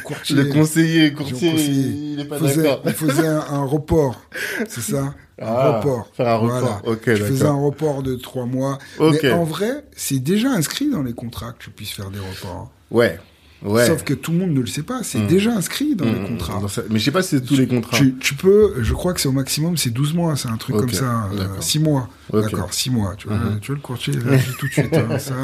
courtier. 0.04 0.36
Le 0.36 0.44
conseiller, 0.46 1.12
courtier, 1.12 1.52
il 1.54 2.20
est 2.20 2.24
pas 2.24 2.38
d'accord. 2.38 2.82
Il 2.84 2.92
faisait 2.92 3.26
un, 3.26 3.64
report, 3.64 4.22
c'est 4.68 4.80
ça? 4.80 5.14
Un 5.38 5.46
ah, 5.46 5.78
report. 5.78 6.08
Faire 6.14 6.28
un 6.28 6.36
report, 6.36 6.82
ok, 6.84 7.02
Je 7.06 7.24
faisais 7.24 7.46
un 7.46 7.60
report 7.60 8.02
de 8.02 8.14
trois 8.16 8.46
mois. 8.46 8.78
Mais 9.00 9.32
en 9.32 9.44
vrai, 9.44 9.84
c'est 9.96 10.18
déjà 10.18 10.50
inscrit 10.50 10.88
dans 10.90 11.02
les 11.02 11.14
contrats 11.14 11.52
que 11.52 11.64
tu 11.64 11.70
puisses 11.70 11.92
faire 11.92 12.10
des 12.10 12.18
reports. 12.18 12.70
Ouais. 12.90 13.18
Sauf 13.64 14.02
que 14.04 14.14
tout 14.14 14.32
le 14.32 14.38
monde 14.38 14.50
ne 14.50 14.60
le 14.60 14.66
sait 14.66 14.82
pas. 14.82 15.02
C'est 15.02 15.20
hmm. 15.20 15.26
déjà 15.26 15.52
inscrit 15.52 15.94
dans 15.94 16.04
les 16.04 16.12
hmm. 16.12 16.26
contrats. 16.26 16.60
Mais 16.90 16.98
je 16.98 17.04
sais 17.04 17.10
pas 17.10 17.22
si 17.22 17.30
c'est 17.30 17.44
tous 17.44 17.56
les 17.56 17.66
contrats. 17.66 17.98
Tu, 18.20 18.34
peux, 18.34 18.82
je 18.82 18.92
crois 18.92 19.12
que 19.14 19.20
c'est 19.20 19.28
au 19.28 19.32
maximum, 19.32 19.76
c'est 19.76 19.90
12 19.90 20.14
mois. 20.14 20.36
C'est 20.36 20.48
un 20.48 20.56
truc 20.56 20.76
comme 20.76 20.92
ça. 20.92 21.28
6 21.60 21.78
euh, 21.78 21.82
mois. 21.82 22.08
D'accord, 22.32 22.72
6 22.72 22.90
mois. 22.90 23.14
Tu 23.16 23.28
vois, 23.28 23.36
hmm. 23.36 23.58
tu 23.60 23.68
vois 23.68 23.76
le 23.76 23.82
courtier, 23.82 24.14
il 24.14 24.20
tout 24.58 24.66
de 24.66 24.72
suite. 24.72 24.94
Hein, 24.94 25.18
ça, 25.18 25.34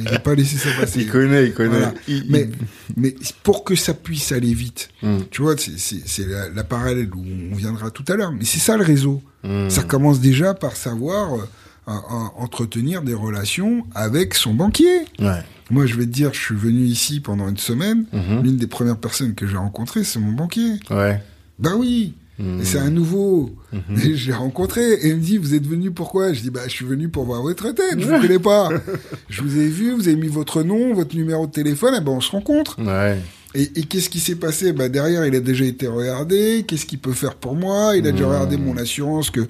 il 0.00 0.08
va 0.08 0.18
pas 0.18 0.34
laisser 0.34 0.56
ça 0.56 0.70
passer. 0.78 1.00
Il 1.06 1.10
connaît, 1.10 1.46
il 1.46 1.54
connaît. 1.54 1.92
Mais, 2.28 2.48
mais 2.96 3.14
pour 3.42 3.64
que 3.64 3.74
ça 3.74 3.94
puisse 3.94 4.32
aller 4.32 4.54
vite, 4.54 4.88
tu 5.30 5.42
vois, 5.42 5.54
c'est 5.56 6.26
la, 6.26 6.48
la 6.48 6.64
parallèle 6.64 7.10
où 7.14 7.24
on 7.52 7.54
viendra 7.54 7.90
tout 7.90 8.04
à 8.08 8.16
l'heure. 8.16 8.32
Mais 8.32 8.44
c'est 8.44 8.58
ça 8.58 8.76
le 8.76 8.84
réseau. 8.84 9.22
Ça 9.68 9.82
commence 9.82 10.20
déjà 10.20 10.54
par 10.54 10.76
savoir 10.76 11.46
euh, 11.88 11.92
entretenir 12.36 13.02
des 13.02 13.14
relations 13.14 13.84
avec 13.94 14.34
son 14.34 14.54
banquier. 14.54 15.04
Ouais. 15.18 15.42
Moi, 15.70 15.86
je 15.86 15.94
vais 15.94 16.04
te 16.04 16.10
dire, 16.10 16.32
je 16.32 16.40
suis 16.40 16.54
venu 16.54 16.80
ici 16.80 17.20
pendant 17.20 17.48
une 17.48 17.58
semaine. 17.58 18.06
Mhm. 18.12 18.42
L'une 18.42 18.56
des 18.56 18.66
premières 18.66 18.96
personnes 18.96 19.34
que 19.34 19.46
j'ai 19.46 19.56
rencontrées, 19.56 20.04
c'est 20.04 20.18
mon 20.18 20.32
banquier. 20.32 20.74
Ouais. 20.90 21.20
Ben 21.58 21.74
oui. 21.76 22.14
Mhm. 22.38 22.60
C'est 22.62 22.78
un 22.78 22.90
nouveau. 22.90 23.54
Mhm. 23.72 24.14
J'ai 24.14 24.32
rencontré 24.32 24.82
et 24.82 25.08
il 25.08 25.16
me 25.16 25.20
dit, 25.20 25.38
vous 25.38 25.54
êtes 25.54 25.66
venu 25.66 25.90
pourquoi? 25.90 26.32
Je 26.32 26.42
dis, 26.42 26.50
bah, 26.50 26.62
je 26.66 26.72
suis 26.72 26.84
venu 26.84 27.08
pour 27.08 27.24
voir 27.24 27.42
votre 27.42 27.70
tête. 27.70 27.98
Je 27.98 28.06
vous 28.06 28.20
connais 28.20 28.38
pas. 28.38 28.68
je 29.28 29.42
vous 29.42 29.58
ai 29.58 29.68
vu, 29.68 29.92
vous 29.92 30.08
avez 30.08 30.16
mis 30.16 30.28
votre 30.28 30.62
nom, 30.62 30.92
votre 30.92 31.16
numéro 31.16 31.46
de 31.46 31.52
téléphone. 31.52 31.94
Et 31.94 32.00
ben, 32.00 32.12
on 32.12 32.20
se 32.20 32.30
rencontre. 32.30 32.80
Ouais. 32.80 33.18
Et, 33.58 33.84
qu'est-ce 33.84 34.10
qui 34.10 34.20
s'est 34.20 34.36
passé? 34.36 34.72
Bah 34.72 34.88
Derrière, 34.88 35.24
il 35.24 35.34
a 35.34 35.40
déjà 35.40 35.64
été 35.64 35.86
regardé. 35.86 36.64
Qu'est-ce 36.68 36.84
qu'il 36.84 36.98
peut 36.98 37.12
faire 37.12 37.34
pour 37.34 37.54
moi? 37.54 37.96
Il 37.96 38.06
a 38.06 38.12
déjà 38.12 38.26
regardé 38.26 38.58
mon 38.58 38.76
assurance, 38.76 39.30
que 39.30 39.40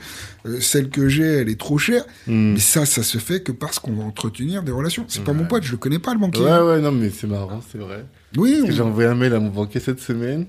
euh, 0.46 0.60
celle 0.60 0.90
que 0.90 1.08
j'ai, 1.08 1.24
elle 1.24 1.48
est 1.48 1.58
trop 1.58 1.76
chère. 1.76 2.04
Hmm. 2.26 2.52
Mais 2.52 2.60
ça, 2.60 2.86
ça 2.86 3.02
se 3.02 3.18
fait 3.18 3.42
que 3.42 3.50
parce 3.50 3.78
qu'on 3.80 3.92
va 3.94 4.04
entretenir 4.04 4.62
des 4.62 4.72
relations. 4.72 5.04
C'est 5.08 5.24
pas 5.24 5.32
mon 5.32 5.44
pote, 5.44 5.64
je 5.64 5.72
le 5.72 5.78
connais 5.78 5.98
pas, 5.98 6.12
le 6.14 6.20
banquier. 6.20 6.44
Ouais, 6.44 6.60
ouais, 6.60 6.80
non, 6.80 6.92
mais 6.92 7.10
c'est 7.10 7.26
marrant, 7.26 7.60
c'est 7.72 7.78
vrai. 7.78 8.06
Oui. 8.36 8.62
J'ai 8.68 8.82
envoyé 8.82 9.08
un 9.08 9.14
mail 9.14 9.34
à 9.34 9.40
mon 9.40 9.50
banquier 9.50 9.80
cette 9.80 10.00
semaine. 10.00 10.46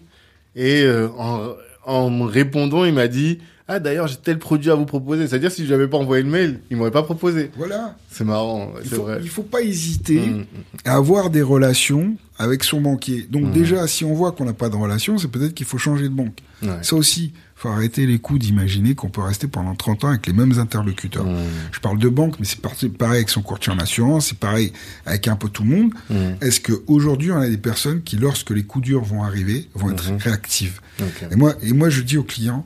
Et 0.55 0.83
euh, 0.83 1.07
en, 1.17 1.53
en 1.85 2.09
me 2.11 2.25
répondant, 2.25 2.85
il 2.85 2.93
m'a 2.93 3.07
dit 3.07 3.39
ah 3.67 3.79
d'ailleurs 3.79 4.07
j'ai 4.07 4.15
tel 4.15 4.39
produit 4.39 4.71
à 4.71 4.75
vous 4.75 4.85
proposer. 4.85 5.27
C'est-à-dire 5.27 5.51
si 5.51 5.65
je 5.65 5.71
n'avais 5.71 5.87
pas 5.87 5.97
envoyé 5.97 6.23
le 6.23 6.29
mail, 6.29 6.61
il 6.71 6.77
m'aurait 6.77 6.91
pas 6.91 7.03
proposé. 7.03 7.51
Voilà. 7.57 7.95
C'est 8.09 8.23
marrant, 8.23 8.71
c'est 8.83 8.95
vrai. 8.95 9.19
Il 9.21 9.29
faut 9.29 9.43
pas 9.43 9.61
hésiter 9.61 10.19
mmh, 10.19 10.31
mmh, 10.31 10.39
mmh. 10.39 10.77
à 10.85 10.95
avoir 10.95 11.29
des 11.29 11.41
relations 11.41 12.15
avec 12.39 12.63
son 12.63 12.81
banquier. 12.81 13.27
Donc 13.29 13.51
déjà, 13.51 13.87
si 13.87 14.05
on 14.05 14.13
voit 14.13 14.31
qu'on 14.31 14.45
n'a 14.45 14.53
pas 14.53 14.69
de 14.69 14.75
relation, 14.75 15.17
c'est 15.17 15.27
peut-être 15.27 15.53
qu'il 15.53 15.65
faut 15.65 15.77
changer 15.77 16.03
de 16.03 16.13
banque. 16.13 16.37
Ouais. 16.61 16.77
Ça 16.81 16.95
aussi, 16.95 17.33
faut 17.55 17.69
arrêter 17.69 18.05
les 18.05 18.19
coups 18.19 18.39
d'imaginer 18.39 18.93
qu'on 18.93 19.09
peut 19.09 19.21
rester 19.21 19.47
pendant 19.47 19.75
30 19.75 20.03
ans 20.03 20.09
avec 20.09 20.27
les 20.27 20.33
mêmes 20.33 20.59
interlocuteurs. 20.59 21.25
Je 21.71 21.79
parle 21.79 21.97
de 21.97 22.09
banque, 22.09 22.35
mais 22.39 22.45
c'est 22.45 22.61
pareil 22.89 23.17
avec 23.17 23.29
son 23.29 23.41
courtier 23.41 23.73
en 23.73 23.79
assurance, 23.79 24.27
c'est 24.27 24.37
pareil 24.37 24.71
avec 25.07 25.27
un 25.27 25.35
peu 25.35 25.49
tout 25.49 25.63
le 25.63 25.69
monde. 25.69 25.93
Est-ce 26.41 26.61
qu'aujourd'hui, 26.61 27.31
on 27.31 27.37
a 27.37 27.49
des 27.49 27.57
personnes 27.57 28.03
qui, 28.03 28.15
lorsque 28.15 28.51
les 28.51 28.63
coups 28.63 28.85
durs 28.85 29.03
vont 29.03 29.23
arriver, 29.23 29.67
vont 29.73 29.89
être 29.91 30.11
réactives? 30.19 30.79
Okay. 30.99 31.27
Et 31.31 31.35
moi, 31.35 31.53
et 31.63 31.73
moi, 31.73 31.89
je 31.89 32.01
dis 32.01 32.17
aux 32.17 32.23
clients, 32.23 32.65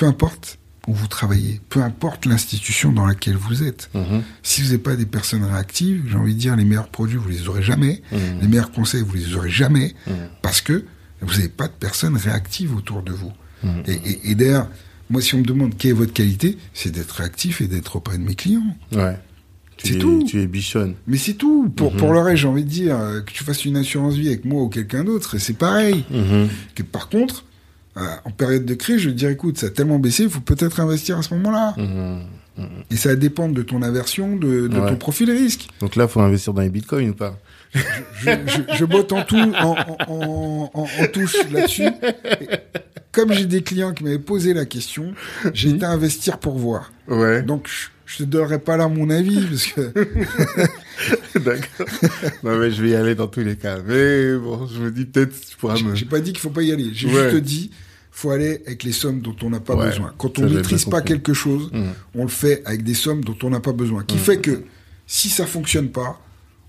peu 0.00 0.06
importe 0.06 0.58
où 0.88 0.94
vous 0.94 1.08
travaillez, 1.08 1.60
peu 1.68 1.82
importe 1.82 2.24
l'institution 2.24 2.90
dans 2.90 3.04
laquelle 3.04 3.36
vous 3.36 3.62
êtes. 3.62 3.90
Mmh. 3.92 4.20
Si 4.42 4.62
vous 4.62 4.72
n'êtes 4.72 4.82
pas 4.82 4.96
des 4.96 5.04
personnes 5.04 5.44
réactives, 5.44 6.04
j'ai 6.08 6.16
envie 6.16 6.32
de 6.32 6.38
dire, 6.38 6.56
les 6.56 6.64
meilleurs 6.64 6.88
produits, 6.88 7.18
vous 7.18 7.28
les 7.28 7.48
aurez 7.48 7.62
jamais. 7.62 8.00
Mmh. 8.10 8.16
Les 8.40 8.48
meilleurs 8.48 8.72
conseils, 8.72 9.02
vous 9.02 9.14
les 9.14 9.36
aurez 9.36 9.50
jamais. 9.50 9.94
Mmh. 10.06 10.12
Parce 10.40 10.62
que 10.62 10.86
vous 11.20 11.34
n'avez 11.34 11.50
pas 11.50 11.66
de 11.68 11.74
personnes 11.74 12.16
réactives 12.16 12.74
autour 12.74 13.02
de 13.02 13.12
vous. 13.12 13.30
Et, 13.86 13.92
et, 13.92 14.30
et 14.30 14.34
d'ailleurs, 14.34 14.68
moi, 15.10 15.20
si 15.20 15.34
on 15.34 15.38
me 15.40 15.44
demande 15.44 15.76
quelle 15.76 15.90
est 15.90 15.94
votre 15.94 16.14
qualité, 16.14 16.56
c'est 16.72 16.90
d'être 16.90 17.10
réactif 17.10 17.60
et 17.60 17.66
d'être 17.66 17.96
auprès 17.96 18.16
de 18.16 18.22
mes 18.22 18.34
clients. 18.34 18.74
Ouais. 18.92 19.18
C'est 19.76 19.98
tout. 19.98 20.24
Tu 20.26 20.40
es 20.40 20.46
bichonne. 20.46 20.94
Mais 21.06 21.18
c'est 21.18 21.34
tout. 21.34 21.68
Pour, 21.76 21.92
pour 21.92 22.14
le 22.14 22.20
reste, 22.20 22.38
j'ai 22.38 22.48
envie 22.48 22.64
de 22.64 22.70
dire, 22.70 22.96
que 23.26 23.32
tu 23.32 23.44
fasses 23.44 23.66
une 23.66 23.76
assurance 23.76 24.14
vie 24.14 24.28
avec 24.28 24.46
moi 24.46 24.62
ou 24.62 24.70
quelqu'un 24.70 25.04
d'autre, 25.04 25.36
c'est 25.36 25.58
pareil. 25.58 26.06
Que, 26.74 26.82
par 26.82 27.10
contre, 27.10 27.44
euh, 27.44 27.49
en 28.24 28.30
période 28.30 28.64
de 28.64 28.74
crise, 28.74 28.98
je 28.98 29.08
vais 29.08 29.14
te 29.14 29.18
dire, 29.18 29.30
écoute, 29.30 29.58
ça 29.58 29.66
a 29.66 29.70
tellement 29.70 29.98
baissé, 29.98 30.24
il 30.24 30.30
faut 30.30 30.40
peut-être 30.40 30.80
investir 30.80 31.18
à 31.18 31.22
ce 31.22 31.34
moment-là. 31.34 31.74
Mmh, 31.76 32.62
mmh. 32.62 32.64
Et 32.90 32.96
ça 32.96 33.14
dépend 33.16 33.48
de 33.48 33.62
ton 33.62 33.82
aversion, 33.82 34.36
de, 34.36 34.68
de 34.68 34.78
ouais. 34.78 34.88
ton 34.88 34.96
profil 34.96 35.30
risque. 35.30 35.68
Donc 35.80 35.96
là, 35.96 36.04
il 36.04 36.10
faut 36.10 36.20
investir 36.20 36.52
dans 36.52 36.62
les 36.62 36.70
bitcoins 36.70 37.10
ou 37.10 37.14
pas? 37.14 37.38
Je, 37.72 37.80
je, 38.18 38.30
je, 38.46 38.76
je, 38.78 38.84
botte 38.84 39.12
en 39.12 39.22
tout, 39.22 39.36
en, 39.36 39.76
en, 40.08 40.70
en, 40.74 40.82
en 40.82 41.06
touche 41.12 41.36
là-dessus. 41.52 41.88
Comme 43.12 43.32
j'ai 43.32 43.46
des 43.46 43.62
clients 43.62 43.92
qui 43.92 44.04
m'avaient 44.04 44.18
posé 44.18 44.54
la 44.54 44.64
question, 44.64 45.14
j'ai 45.54 45.70
été 45.70 45.84
investir 45.84 46.38
pour 46.38 46.58
voir. 46.58 46.92
Ouais. 47.08 47.42
Donc, 47.42 47.68
je 48.10 48.18
te 48.18 48.22
donnerai 48.24 48.58
pas 48.58 48.76
là 48.76 48.88
mon 48.88 49.08
avis 49.08 49.40
parce 49.46 49.66
que. 49.66 49.92
D'accord. 51.38 51.86
non 52.42 52.58
mais 52.58 52.70
je 52.72 52.82
vais 52.82 52.90
y 52.90 52.94
aller 52.94 53.14
dans 53.14 53.28
tous 53.28 53.40
les 53.40 53.56
cas. 53.56 53.78
Mais 53.86 54.36
bon, 54.36 54.66
je 54.66 54.80
me 54.80 54.90
dis 54.90 55.04
peut-être 55.04 55.34
je 55.50 55.56
pourrais 55.56 55.80
me. 55.80 55.94
J'ai 55.94 56.06
pas 56.06 56.18
dit 56.18 56.32
qu'il 56.32 56.40
faut 56.40 56.50
pas 56.50 56.62
y 56.62 56.72
aller. 56.72 56.90
J'ai 56.92 57.06
ouais. 57.06 57.30
juste 57.30 57.44
dit 57.44 57.70
faut 58.20 58.30
aller 58.30 58.62
avec 58.66 58.82
les 58.82 58.92
sommes 58.92 59.20
dont 59.20 59.36
on 59.42 59.48
n'a 59.48 59.60
pas 59.60 59.74
ouais. 59.74 59.86
besoin. 59.86 60.12
Quand 60.18 60.38
on 60.38 60.48
maîtrise 60.48 60.84
pas 60.84 61.00
quelque 61.00 61.32
chose, 61.32 61.70
mmh. 61.72 61.84
on 62.16 62.22
le 62.24 62.28
fait 62.28 62.62
avec 62.66 62.84
des 62.84 62.92
sommes 62.94 63.24
dont 63.24 63.36
on 63.42 63.50
n'a 63.50 63.60
pas 63.60 63.72
besoin. 63.72 64.04
Qui 64.04 64.16
mmh. 64.16 64.18
fait 64.18 64.38
que 64.38 64.62
si 65.06 65.30
ça 65.30 65.46
fonctionne 65.46 65.88
pas, 65.88 66.20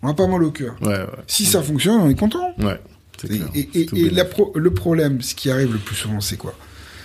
on 0.02 0.08
a 0.08 0.14
pas 0.14 0.28
mal 0.28 0.44
au 0.44 0.52
cœur. 0.52 0.76
Ouais, 0.82 1.06
si 1.28 1.46
ça 1.46 1.62
fonctionne, 1.62 2.00
on 2.00 2.10
est 2.10 2.18
content. 2.18 2.56
Et, 3.30 3.70
et, 3.74 3.88
et 3.94 4.10
la 4.10 4.24
pro 4.24 4.54
le 4.56 4.74
problème, 4.74 5.22
ce 5.22 5.36
qui 5.36 5.52
arrive 5.52 5.74
le 5.74 5.80
plus 5.80 5.96
souvent, 5.96 6.22
c'est 6.22 6.38
quoi? 6.38 6.56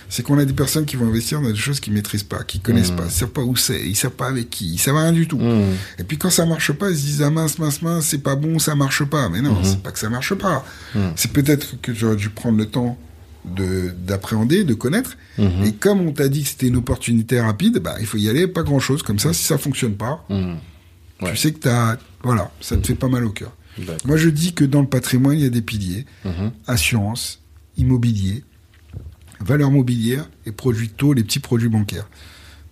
C'est 0.09 0.23
qu'on 0.23 0.37
a 0.39 0.45
des 0.45 0.53
personnes 0.53 0.85
qui 0.85 0.95
vont 0.95 1.07
investir 1.07 1.41
dans 1.41 1.49
des 1.49 1.55
choses 1.55 1.81
qu'ils 1.81 1.91
maîtrisent 1.91 2.23
pas, 2.23 2.43
qu'ils 2.45 2.61
connaissent 2.61 2.93
mmh. 2.93 2.95
pas, 2.95 3.05
ils 3.05 3.11
savent 3.11 3.29
pas 3.29 3.41
où 3.41 3.57
c'est, 3.57 3.81
ils 3.85 3.97
savent 3.97 4.11
pas 4.11 4.27
avec 4.27 4.49
qui, 4.49 4.75
ils 4.75 4.79
savent 4.79 4.95
rien 4.95 5.11
du 5.11 5.27
tout. 5.27 5.37
Mmh. 5.37 5.75
Et 5.99 6.05
puis 6.05 6.17
quand 6.17 6.29
ça 6.29 6.45
marche 6.45 6.71
pas, 6.71 6.89
ils 6.89 6.97
se 6.97 7.01
disent 7.01 7.21
ah 7.21 7.29
mince 7.29 7.59
mince 7.59 7.81
mince, 7.81 8.05
c'est 8.05 8.23
pas 8.23 8.37
bon, 8.37 8.57
ça 8.57 8.73
marche 8.73 9.03
pas. 9.03 9.27
Mais 9.27 9.41
non, 9.41 9.59
mmh. 9.59 9.65
c'est 9.65 9.83
pas 9.83 9.91
que 9.91 9.99
ça 9.99 10.09
marche 10.09 10.33
pas. 10.35 10.65
C'est 11.17 11.33
peut-être 11.33 11.75
que 11.81 11.93
j'aurais 11.93 12.15
dû 12.15 12.29
prendre 12.29 12.57
le 12.57 12.67
temps 12.67 12.97
d'appréhender, 14.05 14.63
de 14.63 14.73
connaître. 14.73 15.17
Et 15.37 15.73
comme 15.73 16.01
on 16.01 16.11
t'a 16.11 16.27
dit 16.27 16.43
que 16.43 16.49
c'était 16.49 16.67
une 16.67 16.77
opportunité 16.77 17.39
rapide, 17.39 17.79
bah 17.79 17.95
il 17.99 18.05
faut 18.05 18.17
y 18.17 18.29
aller, 18.29 18.47
pas 18.47 18.63
grand 18.63 18.79
chose. 18.79 19.03
Comme 19.03 19.19
ça, 19.19 19.33
si 19.33 19.43
ça 19.43 19.57
fonctionne 19.57 19.95
pas, 19.95 20.25
ouais. 20.29 21.31
tu 21.31 21.37
sais 21.37 21.51
que 21.51 21.59
t'as, 21.59 21.97
voilà, 22.23 22.51
ça 22.61 22.77
te 22.77 22.87
fait 22.87 22.95
pas 22.95 23.09
mal 23.09 23.23
au 23.25 23.31
cœur. 23.31 23.55
Moi, 24.05 24.17
je 24.17 24.29
dis 24.29 24.53
que 24.53 24.65
dans 24.65 24.81
le 24.81 24.87
patrimoine, 24.87 25.37
il 25.37 25.43
y 25.43 25.47
a 25.47 25.51
des 25.51 25.61
piliers 25.61 26.05
assurance, 26.67 27.41
immobilier 27.77 28.43
valeur 29.39 29.71
mobilière 29.71 30.29
et 30.45 30.51
produits 30.51 30.87
de 30.87 30.93
taux, 30.93 31.13
les 31.13 31.23
petits 31.23 31.39
produits 31.39 31.69
bancaires. 31.69 32.07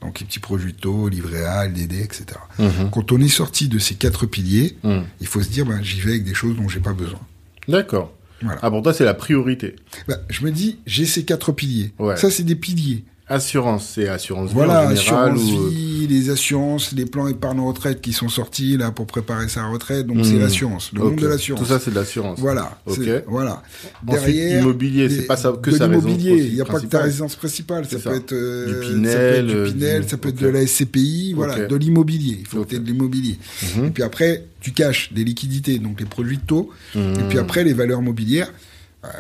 Donc 0.01 0.19
les 0.19 0.25
petits 0.25 0.39
produits 0.39 0.73
de 0.73 0.77
taux, 0.77 1.09
livret 1.09 1.45
A, 1.45 1.67
LDD, 1.67 1.93
etc. 1.93 2.25
Mmh. 2.59 2.89
Quand 2.91 3.11
on 3.11 3.19
est 3.21 3.27
sorti 3.27 3.67
de 3.67 3.79
ces 3.79 3.95
quatre 3.95 4.25
piliers, 4.25 4.77
mmh. 4.83 4.99
il 5.21 5.27
faut 5.27 5.41
se 5.41 5.49
dire, 5.49 5.65
ben, 5.65 5.81
j'y 5.81 5.99
vais 6.01 6.11
avec 6.11 6.23
des 6.23 6.33
choses 6.33 6.55
dont 6.55 6.67
j'ai 6.67 6.79
pas 6.79 6.93
besoin. 6.93 7.19
D'accord. 7.67 8.13
Voilà. 8.41 8.59
Ah, 8.61 8.69
pour 8.69 8.81
toi, 8.81 8.93
c'est 8.93 9.05
la 9.05 9.13
priorité. 9.13 9.75
Ben, 10.07 10.17
je 10.29 10.43
me 10.43 10.51
dis, 10.51 10.79
j'ai 10.85 11.05
ces 11.05 11.25
quatre 11.25 11.51
piliers. 11.51 11.93
Ouais. 11.99 12.17
Ça, 12.17 12.29
c'est 12.29 12.43
des 12.43 12.55
piliers. 12.55 13.03
Assurance, 13.27 13.91
c'est 13.95 14.07
assurance 14.07 14.49
vie 14.49 14.55
voilà, 14.55 14.85
en 14.85 14.95
général 14.95 15.31
assurance 15.31 15.41
ou... 15.41 15.69
vie, 15.69 15.84
les 16.07 16.29
assurances, 16.29 16.91
les 16.93 17.05
plans 17.05 17.27
épargne 17.27 17.59
retraite 17.59 18.01
qui 18.01 18.13
sont 18.13 18.29
sortis 18.29 18.77
là 18.77 18.91
pour 18.91 19.05
préparer 19.05 19.47
sa 19.47 19.65
retraite, 19.65 20.07
donc 20.07 20.17
mmh. 20.17 20.23
c'est 20.23 20.39
l'assurance, 20.39 20.91
le 20.93 21.01
okay. 21.01 21.09
monde 21.09 21.19
de 21.19 21.27
l'assurance. 21.27 21.61
Tout 21.61 21.67
ça 21.67 21.79
c'est 21.79 21.91
de 21.91 21.95
l'assurance. 21.95 22.39
Voilà, 22.39 22.79
okay. 22.85 23.21
voilà. 23.27 23.63
Derrière, 24.03 24.61
immobilier, 24.61 25.09
c'est 25.09 25.27
pas 25.27 25.37
ça 25.37 25.53
que 25.61 25.71
de 25.71 25.77
sa 25.77 25.87
l'immobilier, 25.87 26.47
il 26.47 26.53
n'y 26.55 26.61
a 26.61 26.65
pas 26.65 26.79
que 26.79 26.85
ta 26.85 27.01
résidence 27.01 27.35
principale, 27.35 27.85
ça, 27.85 27.99
ça. 27.99 28.09
peut 28.09 28.15
être 28.15 28.33
euh, 28.33 28.81
du 28.81 28.87
Pinel, 28.87 29.11
ça 29.11 29.17
peut 29.17 29.35
être, 29.35 29.65
du 29.65 29.73
Pinel, 29.73 30.01
du... 30.01 30.09
ça 30.09 30.17
peut 30.17 30.29
être 30.29 30.35
okay. 30.35 30.45
de 30.45 30.49
la 30.49 30.67
SCPI, 30.67 31.33
voilà, 31.33 31.65
de 31.65 31.75
l'immobilier. 31.75 32.37
Il 32.39 32.47
faut 32.47 32.63
que 32.63 32.69
tu 32.69 32.79
de 32.79 32.85
l'immobilier. 32.85 33.37
Mmh. 33.63 33.85
Et 33.85 33.89
puis 33.91 34.03
après, 34.03 34.45
tu 34.61 34.71
caches 34.71 35.13
des 35.13 35.23
liquidités, 35.23 35.79
donc 35.79 35.99
les 35.99 36.05
produits 36.05 36.37
de 36.37 36.45
taux, 36.45 36.71
mmh. 36.95 36.99
et 36.99 37.23
puis 37.29 37.39
après 37.39 37.63
les 37.63 37.73
valeurs 37.73 38.01
mobilières 38.01 38.51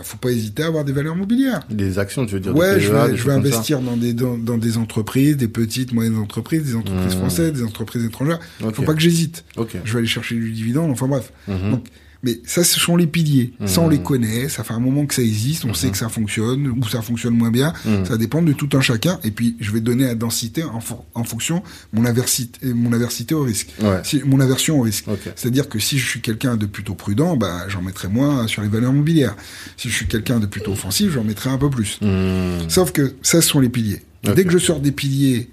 faut 0.03 0.17
pas 0.17 0.31
hésiter 0.31 0.63
à 0.63 0.67
avoir 0.67 0.85
des 0.85 0.91
valeurs 0.91 1.15
mobilières. 1.15 1.61
Des 1.69 1.99
actions, 1.99 2.25
tu 2.25 2.33
veux 2.33 2.39
dire 2.39 2.55
Ouais, 2.55 2.75
PEA, 2.75 2.79
je 2.79 2.91
vais, 2.91 3.17
je 3.17 3.23
vais 3.25 3.33
investir 3.33 3.81
dans 3.81 3.97
des, 3.97 4.13
dans, 4.13 4.37
dans, 4.37 4.57
des 4.57 4.77
entreprises, 4.77 5.37
des 5.37 5.47
petites, 5.47 5.93
moyennes 5.93 6.17
entreprises, 6.17 6.63
des 6.63 6.75
entreprises 6.75 7.15
mmh. 7.15 7.19
françaises, 7.19 7.53
des 7.53 7.63
entreprises 7.63 8.05
étrangères. 8.05 8.39
Okay. 8.61 8.73
Faut 8.73 8.83
pas 8.83 8.93
que 8.93 9.01
j'hésite. 9.01 9.43
Okay. 9.57 9.79
Je 9.83 9.93
vais 9.93 9.99
aller 9.99 10.07
chercher 10.07 10.35
du 10.35 10.51
dividende, 10.51 10.91
enfin 10.91 11.07
bref. 11.07 11.31
Mmh. 11.47 11.71
Donc, 11.71 11.85
mais 12.25 12.41
ça, 12.43 12.63
ce 12.63 12.79
sont 12.79 12.97
les 12.97 13.05
piliers. 13.05 13.53
Mmh. 13.59 13.67
Ça, 13.67 13.81
on 13.81 13.87
les 13.87 14.01
connaît. 14.01 14.49
Ça 14.49 14.63
fait 14.63 14.73
un 14.73 14.79
moment 14.79 15.05
que 15.05 15.13
ça 15.13 15.21
existe. 15.21 15.63
On 15.63 15.69
mmh. 15.69 15.75
sait 15.75 15.89
que 15.91 15.97
ça 15.97 16.09
fonctionne 16.09 16.67
ou 16.67 16.83
ça 16.89 17.03
fonctionne 17.03 17.35
moins 17.35 17.51
bien. 17.51 17.71
Mmh. 17.85 18.05
Ça 18.05 18.17
dépend 18.17 18.41
de 18.41 18.51
tout 18.51 18.69
un 18.73 18.81
chacun. 18.81 19.19
Et 19.23 19.29
puis, 19.29 19.55
je 19.59 19.71
vais 19.71 19.79
donner 19.79 20.05
la 20.05 20.15
densité 20.15 20.63
en, 20.63 20.79
en 21.13 21.23
fonction 21.23 21.61
mon 21.93 22.03
aversité, 22.03 22.73
mon 22.73 22.91
aversité 22.93 23.35
au 23.35 23.43
risque. 23.43 23.69
Ouais. 23.79 24.01
Si, 24.03 24.23
mon 24.25 24.39
aversion 24.39 24.79
au 24.79 24.81
risque. 24.81 25.07
Okay. 25.07 25.29
C'est-à-dire 25.35 25.69
que 25.69 25.77
si 25.77 25.99
je 25.99 26.09
suis 26.09 26.21
quelqu'un 26.21 26.57
de 26.57 26.65
plutôt 26.65 26.95
prudent, 26.95 27.37
bah, 27.37 27.65
j'en 27.67 27.83
mettrai 27.83 28.07
moins 28.07 28.47
sur 28.47 28.63
les 28.63 28.69
valeurs 28.69 28.91
mobilières. 28.91 29.35
Si 29.77 29.89
je 29.89 29.95
suis 29.95 30.07
quelqu'un 30.07 30.39
de 30.39 30.47
plutôt 30.47 30.71
offensif, 30.71 31.11
j'en 31.11 31.23
mettrai 31.23 31.51
un 31.51 31.59
peu 31.59 31.69
plus. 31.69 31.99
Sauf 32.69 32.91
que 32.91 33.13
ça, 33.21 33.39
ce 33.41 33.47
sont 33.47 33.59
les 33.59 33.69
piliers. 33.69 34.01
Okay. 34.23 34.33
Dès 34.33 34.43
que 34.45 34.51
je 34.51 34.57
sors 34.57 34.79
des 34.79 34.91
piliers, 34.91 35.51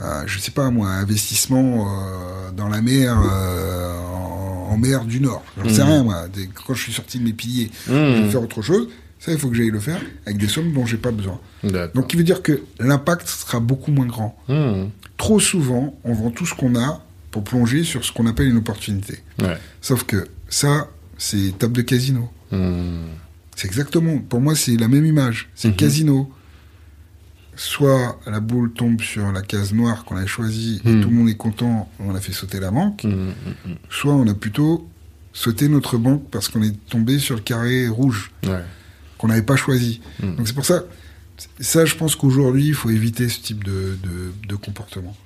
euh, 0.00 0.22
je 0.26 0.38
sais 0.38 0.50
pas 0.50 0.70
moi, 0.70 0.88
investissement 0.88 1.88
euh, 1.88 2.50
dans 2.52 2.68
la 2.68 2.82
mer, 2.82 3.18
euh, 3.18 3.92
en 3.98 4.45
mer 4.76 5.04
du 5.04 5.20
Nord. 5.20 5.44
J'en 5.62 5.68
sais 5.70 5.82
rien, 5.82 6.02
moi. 6.02 6.26
Quand 6.66 6.74
je 6.74 6.82
suis 6.82 6.92
sorti 6.92 7.18
de 7.18 7.24
mes 7.24 7.32
piliers, 7.32 7.70
je 7.86 7.92
vais 7.92 8.30
faire 8.30 8.42
autre 8.42 8.62
chose. 8.62 8.88
Ça, 9.18 9.32
il 9.32 9.38
faut 9.38 9.48
que 9.48 9.56
j'aille 9.56 9.70
le 9.70 9.80
faire 9.80 10.00
avec 10.26 10.38
des 10.38 10.46
sommes 10.46 10.72
dont 10.72 10.84
j'ai 10.84 10.98
pas 10.98 11.10
besoin. 11.10 11.40
Donc, 11.94 12.12
il 12.12 12.18
veut 12.18 12.24
dire 12.24 12.42
que 12.42 12.62
l'impact 12.78 13.28
sera 13.28 13.60
beaucoup 13.60 13.90
moins 13.92 14.06
grand. 14.06 14.36
Mmh. 14.48 14.88
Trop 15.16 15.40
souvent, 15.40 15.98
on 16.04 16.12
vend 16.12 16.30
tout 16.30 16.44
ce 16.46 16.54
qu'on 16.54 16.76
a 16.76 17.02
pour 17.30 17.42
plonger 17.42 17.84
sur 17.84 18.04
ce 18.04 18.12
qu'on 18.12 18.26
appelle 18.26 18.48
une 18.48 18.58
opportunité. 18.58 19.18
Ouais. 19.40 19.56
Sauf 19.80 20.04
que 20.04 20.28
ça, 20.48 20.88
c'est 21.16 21.58
table 21.58 21.74
de 21.74 21.82
casino. 21.82 22.28
C'est 22.50 23.66
exactement, 23.66 24.18
pour 24.18 24.40
moi, 24.40 24.54
c'est 24.54 24.76
la 24.76 24.88
même 24.88 25.06
image. 25.06 25.48
C'est 25.54 25.74
casino 25.74 26.30
soit 27.56 28.20
la 28.26 28.40
boule 28.40 28.72
tombe 28.72 29.00
sur 29.00 29.32
la 29.32 29.42
case 29.42 29.72
noire 29.72 30.04
qu'on 30.04 30.16
a 30.16 30.26
choisie 30.26 30.80
et 30.84 30.90
mmh. 30.90 31.00
tout 31.00 31.08
le 31.08 31.14
monde 31.14 31.28
est 31.28 31.36
content, 31.36 31.90
on 31.98 32.14
a 32.14 32.20
fait 32.20 32.32
sauter 32.32 32.60
la 32.60 32.70
banque, 32.70 33.04
mmh, 33.04 33.32
soit 33.90 34.12
on 34.14 34.26
a 34.28 34.34
plutôt 34.34 34.86
sauté 35.32 35.68
notre 35.68 35.98
banque 35.98 36.24
parce 36.30 36.48
qu'on 36.48 36.62
est 36.62 36.76
tombé 36.88 37.18
sur 37.18 37.34
le 37.34 37.42
carré 37.42 37.88
rouge 37.88 38.30
ouais. 38.46 38.62
qu'on 39.18 39.28
n'avait 39.28 39.42
pas 39.42 39.56
choisi. 39.56 40.00
Donc 40.20 40.46
c'est 40.46 40.54
pour 40.54 40.64
ça, 40.64 40.84
ça 41.60 41.84
je 41.84 41.94
pense 41.94 42.16
qu'aujourd'hui 42.16 42.68
il 42.68 42.74
faut 42.74 42.90
éviter 42.90 43.28
ce 43.28 43.40
type 43.40 43.64
de, 43.64 43.98
de, 44.02 44.32
de 44.48 44.54
comportement. 44.54 45.16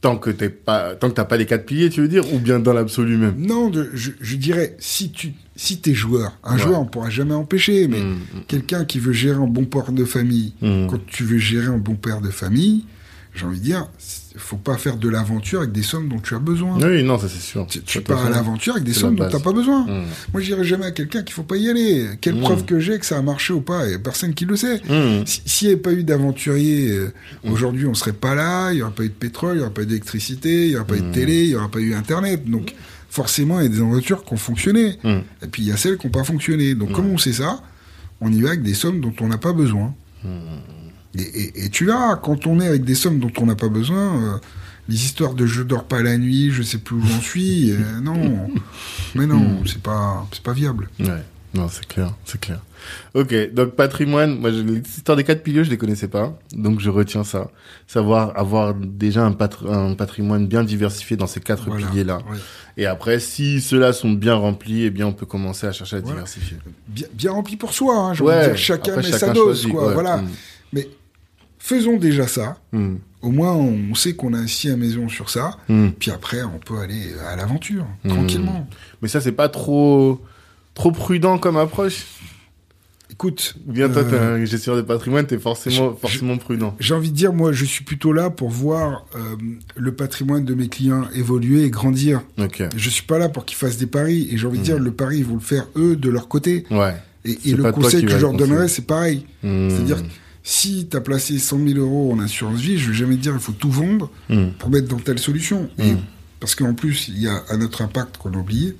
Tant 0.00 0.18
que 0.18 0.28
t'es 0.28 0.50
pas, 0.50 0.94
tant 0.94 1.08
que 1.08 1.14
t'as 1.14 1.24
pas 1.24 1.38
les 1.38 1.46
quatre 1.46 1.64
piliers, 1.64 1.88
tu 1.88 2.02
veux 2.02 2.08
dire, 2.08 2.30
ou 2.34 2.38
bien 2.38 2.60
dans 2.60 2.74
l'absolu 2.74 3.16
même? 3.16 3.36
Non, 3.38 3.70
de, 3.70 3.90
je, 3.94 4.10
je, 4.20 4.36
dirais 4.36 4.76
si 4.78 5.10
tu, 5.10 5.32
si 5.56 5.78
t'es 5.78 5.94
joueur, 5.94 6.36
un 6.42 6.54
ouais. 6.54 6.62
joueur 6.62 6.80
on 6.80 6.86
pourra 6.86 7.10
jamais 7.10 7.34
empêcher, 7.34 7.86
mais 7.88 8.00
mmh, 8.00 8.18
quelqu'un 8.48 8.84
qui 8.84 8.98
veut 8.98 9.12
gérer 9.12 9.36
un 9.36 9.46
bon 9.46 9.64
père 9.64 9.92
de 9.92 10.04
famille, 10.04 10.52
mmh. 10.60 10.88
quand 10.88 11.06
tu 11.06 11.24
veux 11.24 11.38
gérer 11.38 11.68
un 11.68 11.78
bon 11.78 11.94
père 11.94 12.20
de 12.20 12.30
famille, 12.30 12.84
j'ai 13.34 13.46
envie 13.46 13.58
de 13.58 13.64
dire, 13.64 13.88
faut 14.36 14.56
pas 14.56 14.76
faire 14.76 14.96
de 14.96 15.08
l'aventure 15.08 15.60
avec 15.60 15.72
des 15.72 15.82
sommes 15.82 16.08
dont 16.08 16.20
tu 16.20 16.34
as 16.36 16.38
besoin. 16.38 16.78
Oui, 16.80 17.02
non, 17.02 17.18
ça 17.18 17.28
c'est 17.28 17.40
sûr. 17.40 17.66
Tu, 17.66 17.82
tu 17.82 18.00
pars 18.00 18.24
à 18.24 18.30
l'aventure 18.30 18.74
avec 18.74 18.84
des 18.84 18.92
sommes 18.92 19.16
dont 19.16 19.28
tu 19.28 19.34
n'as 19.34 19.42
pas 19.42 19.52
besoin. 19.52 19.84
Mmh. 19.84 20.04
Moi, 20.32 20.40
je 20.40 20.46
dirais 20.46 20.64
jamais 20.64 20.86
à 20.86 20.90
quelqu'un 20.92 21.22
qu'il 21.22 21.34
faut 21.34 21.42
pas 21.42 21.56
y 21.56 21.68
aller. 21.68 22.10
Quelle 22.20 22.36
mmh. 22.36 22.40
preuve 22.40 22.64
que 22.64 22.78
j'ai 22.78 22.98
que 22.98 23.06
ça 23.06 23.18
a 23.18 23.22
marché 23.22 23.52
ou 23.52 23.60
pas 23.60 23.86
Il 23.86 23.92
y 23.92 23.94
a 23.94 23.98
personne 23.98 24.34
qui 24.34 24.44
le 24.44 24.54
sait. 24.54 24.80
Mmh. 24.88 25.24
S'il 25.26 25.68
n'y 25.68 25.74
avait 25.74 25.82
pas 25.82 25.92
eu 25.92 26.04
d'aventurier, 26.04 26.90
euh, 26.92 27.12
aujourd'hui, 27.44 27.86
on 27.86 27.94
serait 27.94 28.12
pas 28.12 28.36
là. 28.36 28.72
Il 28.72 28.78
y 28.78 28.82
aurait 28.82 28.92
pas 28.92 29.04
eu 29.04 29.08
de 29.08 29.14
pétrole, 29.14 29.56
il 29.56 29.58
y 29.58 29.62
aurait 29.62 29.72
pas 29.72 29.82
eu 29.82 29.86
d'électricité, 29.86 30.66
il 30.66 30.72
y 30.72 30.76
aurait 30.76 30.86
pas 30.86 30.96
eu 30.96 31.02
de 31.02 31.12
télé, 31.12 31.44
il 31.44 31.50
y 31.50 31.56
aurait 31.56 31.68
pas 31.68 31.80
eu 31.80 31.94
Internet. 31.94 32.48
Donc, 32.48 32.72
forcément, 33.14 33.60
il 33.60 33.64
y 33.64 33.66
a 33.66 33.68
des 33.68 33.80
aventures 33.80 34.24
qui 34.24 34.34
ont 34.34 34.38
fonctionné. 34.38 34.98
Et 35.04 35.46
puis, 35.50 35.62
il 35.62 35.68
y 35.68 35.72
a 35.72 35.76
celles 35.76 35.98
qui 35.98 36.06
n'ont 36.06 36.12
pas 36.12 36.24
fonctionné. 36.24 36.74
Donc, 36.74 36.92
comment 36.92 37.10
on 37.10 37.18
sait 37.18 37.32
ça 37.32 37.62
on 38.20 38.32
y 38.32 38.40
va 38.40 38.50
avec 38.50 38.62
des 38.62 38.74
sommes 38.74 39.00
dont 39.00 39.12
on 39.20 39.28
n'a 39.28 39.38
pas 39.38 39.52
besoin. 39.52 39.94
Hmm. 40.22 40.38
Et, 41.16 41.66
et, 41.66 41.68
tu 41.70 41.86
verras, 41.86 42.16
quand 42.16 42.46
on 42.46 42.60
est 42.60 42.66
avec 42.66 42.84
des 42.84 42.94
sommes 42.94 43.20
dont 43.20 43.32
on 43.38 43.46
n'a 43.46 43.54
pas 43.54 43.68
besoin, 43.68 44.22
euh, 44.22 44.38
les 44.88 44.96
histoires 44.96 45.34
de 45.34 45.46
je 45.46 45.62
dors 45.62 45.84
pas 45.84 46.02
la 46.02 46.18
nuit, 46.18 46.50
je 46.50 46.62
sais 46.62 46.78
plus 46.78 46.96
où 46.96 47.06
j'en 47.06 47.20
suis, 47.20 47.70
euh, 47.70 48.00
non. 48.02 48.50
Mais 49.14 49.26
non, 49.26 49.62
c'est 49.66 49.80
pas, 49.80 50.26
c'est 50.32 50.42
pas 50.42 50.52
viable. 50.52 50.88
Ouais. 50.98 51.22
Non, 51.54 51.68
c'est 51.68 51.86
clair, 51.86 52.12
c'est 52.24 52.40
clair. 52.40 52.60
Ok, 53.14 53.32
donc 53.52 53.76
patrimoine, 53.76 54.38
moi, 54.38 54.50
l'histoire 54.50 55.16
des 55.16 55.24
quatre 55.24 55.42
piliers, 55.42 55.64
je 55.64 55.70
les 55.70 55.78
connaissais 55.78 56.08
pas, 56.08 56.36
donc 56.52 56.80
je 56.80 56.90
retiens 56.90 57.22
ça. 57.22 57.48
Savoir 57.86 58.36
avoir 58.36 58.74
déjà 58.74 59.24
un, 59.24 59.32
patrimoine 59.32 60.46
bien 60.46 60.64
diversifié 60.64 61.16
dans 61.16 61.28
ces 61.28 61.40
quatre 61.40 61.74
piliers-là. 61.74 62.18
Et 62.76 62.86
après, 62.86 63.20
si 63.20 63.60
ceux-là 63.60 63.92
sont 63.92 64.10
bien 64.10 64.34
remplis, 64.34 64.82
eh 64.82 64.90
bien, 64.90 65.06
on 65.06 65.12
peut 65.12 65.26
commencer 65.26 65.66
à 65.66 65.72
chercher 65.72 65.96
à 65.96 66.00
diversifier. 66.00 66.56
Bien, 66.88 67.06
bien 67.12 67.30
rempli 67.30 67.56
pour 67.56 67.72
soi, 67.72 67.96
hein, 67.96 68.14
je 68.14 68.24
dire, 68.24 68.56
chacun 68.56 68.96
met 68.96 69.02
sa 69.04 69.32
dose, 69.32 69.66
quoi, 69.66 69.92
voilà. 69.92 70.18
Hmm. 70.18 70.28
Mais 70.72 70.88
faisons 71.58 71.96
déjà 71.96 72.26
ça. 72.26 72.58
Hmm. 72.72 72.96
Au 73.22 73.30
moins, 73.30 73.52
on 73.52 73.94
sait 73.94 74.14
qu'on 74.14 74.34
a 74.34 74.40
assis 74.40 74.68
à 74.70 74.76
maison 74.76 75.08
sur 75.08 75.30
ça. 75.30 75.56
Puis 75.98 76.10
après, 76.10 76.42
on 76.42 76.58
peut 76.58 76.78
aller 76.78 77.14
à 77.26 77.36
l'aventure, 77.36 77.86
tranquillement. 78.08 78.66
Mais 79.00 79.08
ça, 79.08 79.20
c'est 79.20 79.32
pas 79.32 79.48
trop 79.48 80.20
trop 80.74 80.92
prudent 80.92 81.38
comme 81.38 81.56
approche 81.56 82.06
Écoute, 83.14 83.54
bien 83.64 83.88
toi, 83.88 84.02
t'es 84.02 84.14
euh, 84.14 84.42
un 84.42 84.44
gestionnaire 84.44 84.82
de 84.82 84.86
patrimoine, 84.86 85.24
t'es 85.24 85.38
forcément 85.38 85.94
forcément 85.94 86.36
prudent. 86.36 86.74
J'ai 86.80 86.94
envie 86.94 87.12
de 87.12 87.14
dire, 87.16 87.32
moi, 87.32 87.52
je 87.52 87.64
suis 87.64 87.84
plutôt 87.84 88.12
là 88.12 88.28
pour 88.28 88.48
voir 88.48 89.06
euh, 89.14 89.36
le 89.76 89.94
patrimoine 89.94 90.44
de 90.44 90.52
mes 90.54 90.68
clients 90.68 91.04
évoluer 91.14 91.62
et 91.62 91.70
grandir. 91.70 92.22
Okay. 92.38 92.68
Je 92.76 92.90
suis 92.90 93.04
pas 93.04 93.18
là 93.18 93.28
pour 93.28 93.44
qu'ils 93.44 93.56
fassent 93.56 93.76
des 93.76 93.86
paris. 93.86 94.26
Et 94.32 94.36
j'ai 94.36 94.48
envie 94.48 94.58
de 94.58 94.64
dire, 94.64 94.80
hmm. 94.80 94.84
le 94.84 94.90
pari, 94.90 95.18
ils 95.18 95.24
vont 95.24 95.34
le 95.34 95.40
faire 95.40 95.68
eux 95.76 95.94
de 95.94 96.10
leur 96.10 96.26
côté. 96.26 96.64
Ouais. 96.72 96.94
Et, 97.24 97.52
le 97.52 97.70
conseil 97.70 98.04
que 98.04 98.10
je 98.10 98.16
leur 98.16 98.32
donnerais, 98.32 98.66
c'est 98.66 98.86
pareil. 98.86 99.26
Hmm. 99.44 99.70
C'est-à-dire, 99.70 100.02
si 100.42 100.88
tu 100.90 100.96
as 100.96 101.00
placé 101.00 101.38
100 101.38 101.68
000 101.68 101.78
euros 101.78 102.12
en 102.12 102.18
assurance 102.18 102.58
vie, 102.58 102.78
je 102.78 102.90
vais 102.90 102.96
jamais 102.96 103.14
te 103.14 103.20
dire, 103.20 103.32
il 103.32 103.40
faut 103.40 103.52
tout 103.52 103.70
vendre 103.70 104.10
hmm. 104.28 104.48
pour 104.58 104.70
mettre 104.70 104.88
dans 104.88 104.98
telle 104.98 105.20
solution. 105.20 105.70
Et 105.78 105.92
parce 106.40 106.56
qu'en 106.56 106.74
plus, 106.74 107.08
il 107.08 107.22
y 107.22 107.28
a 107.28 107.44
un 107.50 107.60
autre 107.60 107.80
impact 107.80 108.16
qu'on 108.16 108.32
a 108.32 108.38
oublié 108.38 108.74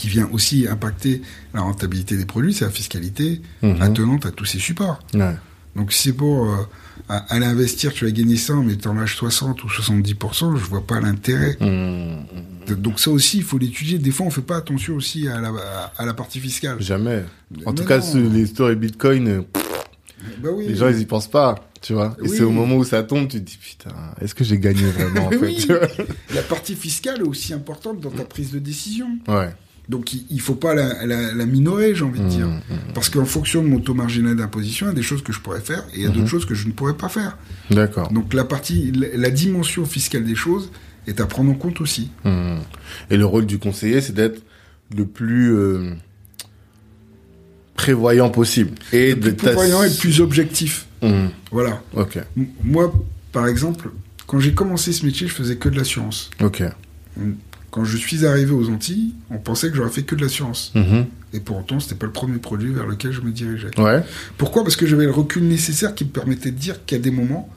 qui 0.00 0.08
vient 0.08 0.30
aussi 0.32 0.66
impacter 0.66 1.20
la 1.52 1.60
rentabilité 1.60 2.16
des 2.16 2.24
produits, 2.24 2.54
c'est 2.54 2.64
la 2.64 2.70
fiscalité 2.70 3.42
mmh. 3.60 3.82
attenante 3.82 4.24
à 4.24 4.30
tous 4.30 4.46
ces 4.46 4.58
supports. 4.58 4.98
Donc 5.76 5.92
si 5.92 6.04
c'est 6.04 6.12
pour 6.14 6.46
euh, 6.46 6.56
aller 7.28 7.44
investir, 7.44 7.92
tu 7.92 8.06
vas 8.06 8.10
gagner 8.10 8.36
100, 8.36 8.62
mais 8.62 8.76
tu 8.76 8.88
en 8.88 8.94
lâches 8.94 9.16
60 9.16 9.62
ou 9.62 9.66
70%, 9.66 10.56
je 10.56 10.64
vois 10.64 10.86
pas 10.86 11.00
l'intérêt. 11.00 11.54
Mmh. 11.60 12.74
Donc 12.76 12.98
ça 12.98 13.10
aussi, 13.10 13.36
il 13.36 13.42
faut 13.42 13.58
l'étudier. 13.58 13.98
Des 13.98 14.10
fois, 14.10 14.24
on 14.24 14.30
fait 14.30 14.40
pas 14.40 14.56
attention 14.56 14.94
aussi 14.94 15.28
à 15.28 15.38
la, 15.38 15.52
à 15.98 16.06
la 16.06 16.14
partie 16.14 16.40
fiscale. 16.40 16.80
Jamais. 16.80 17.22
En 17.66 17.74
tout 17.74 17.84
cas, 17.84 18.00
les 18.14 18.46
stories 18.46 18.76
Bitcoin, 18.76 19.28
euh, 19.28 19.42
bah 20.38 20.48
oui, 20.50 20.66
les 20.66 20.76
gens, 20.76 20.88
ils 20.88 20.98
y 20.98 21.04
pensent 21.04 21.30
pas, 21.30 21.56
tu 21.82 21.92
vois. 21.92 22.16
Et 22.24 22.28
c'est 22.28 22.42
au 22.42 22.52
moment 22.52 22.76
où 22.76 22.84
ça 22.84 23.02
tombe, 23.02 23.28
tu 23.28 23.38
te 23.38 23.44
dis, 23.44 23.58
putain, 23.58 23.94
est-ce 24.22 24.34
que 24.34 24.44
j'ai 24.44 24.58
gagné 24.58 24.84
vraiment, 24.84 25.26
en 25.26 25.30
fait, 25.30 25.68
La 26.34 26.42
partie 26.42 26.74
fiscale 26.74 27.20
est 27.20 27.28
aussi 27.28 27.52
importante 27.52 28.00
dans 28.00 28.10
ta 28.10 28.24
prise 28.24 28.50
de 28.50 28.58
décision. 28.58 29.08
Ouais. 29.28 29.50
Donc 29.90 30.12
il, 30.12 30.24
ne 30.30 30.40
faut 30.40 30.54
pas 30.54 30.72
la, 30.72 31.46
minorer, 31.46 31.96
j'ai 31.96 32.04
envie 32.04 32.20
de 32.20 32.28
dire. 32.28 32.46
Mmh, 32.46 32.60
mmh. 32.70 32.92
Parce 32.94 33.08
qu'en 33.08 33.24
fonction 33.24 33.60
de 33.60 33.66
mon 33.66 33.80
taux 33.80 33.92
marginal 33.92 34.36
d'imposition, 34.36 34.86
il 34.86 34.90
y 34.90 34.92
a 34.92 34.94
des 34.94 35.02
choses 35.02 35.20
que 35.20 35.32
je 35.32 35.40
pourrais 35.40 35.60
faire 35.60 35.84
et 35.92 35.96
il 35.96 36.02
y 36.02 36.06
a 36.06 36.10
d'autres 36.10 36.22
mmh. 36.22 36.28
choses 36.28 36.44
que 36.46 36.54
je 36.54 36.68
ne 36.68 36.72
pourrais 36.72 36.94
pas 36.94 37.08
faire. 37.08 37.36
D'accord. 37.72 38.12
Donc 38.12 38.32
la 38.32 38.44
partie, 38.44 38.92
la, 38.92 39.30
dimension 39.30 39.84
fiscale 39.84 40.22
des 40.22 40.36
choses 40.36 40.70
est 41.08 41.20
à 41.20 41.26
prendre 41.26 41.50
en 41.50 41.54
compte 41.54 41.80
aussi. 41.80 42.12
Et 43.10 43.16
le 43.16 43.26
rôle 43.26 43.46
du 43.46 43.58
conseiller, 43.58 44.00
c'est 44.00 44.12
d'être 44.12 44.40
le 44.96 45.06
plus 45.06 45.56
euh, 45.56 45.94
prévoyant 47.74 48.30
possible. 48.30 48.70
Et 48.92 49.14
le 49.14 49.20
plus 49.20 49.32
prévoyant 49.32 49.82
et 49.82 49.88
le 49.88 49.96
plus 49.96 50.20
objectif. 50.20 50.86
Voilà. 51.50 51.82
Ok. 51.94 52.16
moi, 52.62 52.94
par 53.32 53.48
exemple, 53.48 53.90
quand 54.28 54.38
j'ai 54.38 54.54
commencé 54.54 54.92
ce 54.92 55.04
métier, 55.04 55.26
je 55.26 55.34
faisais 55.34 55.56
que 55.56 55.68
de 55.68 55.76
l'assurance. 55.76 56.30
Ok. 56.40 56.62
Quand 57.70 57.84
je 57.84 57.96
suis 57.96 58.26
arrivé 58.26 58.50
aux 58.50 58.68
Antilles, 58.68 59.14
on 59.30 59.38
pensait 59.38 59.70
que 59.70 59.76
j'aurais 59.76 59.90
fait 59.90 60.02
que 60.02 60.14
de 60.14 60.22
l'assurance. 60.22 60.72
Mhm. 60.74 61.06
Et 61.32 61.40
pour 61.40 61.58
autant, 61.58 61.78
c'était 61.78 61.94
pas 61.94 62.06
le 62.06 62.12
premier 62.12 62.38
produit 62.38 62.72
vers 62.72 62.86
lequel 62.86 63.12
je 63.12 63.20
me 63.20 63.30
dirigeais. 63.30 63.70
Ouais. 63.78 64.02
Pourquoi? 64.36 64.64
Parce 64.64 64.76
que 64.76 64.86
j'avais 64.86 65.04
le 65.04 65.12
recul 65.12 65.44
nécessaire 65.44 65.94
qui 65.94 66.04
me 66.04 66.10
permettait 66.10 66.50
de 66.50 66.56
dire 66.56 66.84
qu'à 66.84 66.98
des 66.98 67.12
moments, 67.12 67.48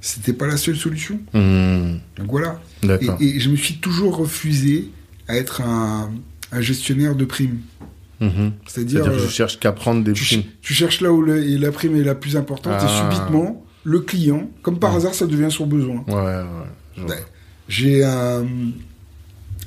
c'était 0.00 0.32
pas 0.32 0.48
la 0.48 0.56
seule 0.56 0.76
solution. 0.76 1.20
Mhm. 1.32 2.00
Donc 2.16 2.30
voilà. 2.30 2.60
Et, 2.82 3.08
et, 3.20 3.40
je 3.40 3.48
me 3.48 3.56
suis 3.56 3.76
toujours 3.76 4.16
refusé 4.16 4.90
à 5.28 5.36
être 5.36 5.60
un, 5.60 6.10
gestionnaire 6.58 7.14
de 7.14 7.24
primes. 7.24 7.60
Mhm. 8.20 8.52
C'est-à-dire, 8.66 9.12
je 9.16 9.28
cherche 9.28 9.60
qu'à 9.60 9.72
prendre 9.72 10.02
des 10.02 10.12
primes. 10.12 10.42
Tu 10.60 10.74
cherches 10.74 11.00
là 11.00 11.12
où 11.12 11.24
la 11.24 11.72
prime 11.72 11.96
est 11.96 12.04
la 12.04 12.16
plus 12.16 12.36
importante 12.36 12.82
et 12.82 12.86
ah. 12.88 13.10
subitement, 13.10 13.64
le 13.84 14.00
client, 14.00 14.50
comme 14.62 14.80
par 14.80 14.96
hasard, 14.96 15.14
ça 15.14 15.26
devient 15.26 15.50
son 15.50 15.66
besoin. 15.66 16.04
Ouais, 16.08 17.04
ouais. 17.04 17.24
J'ai 17.68 18.04
un 18.04 18.44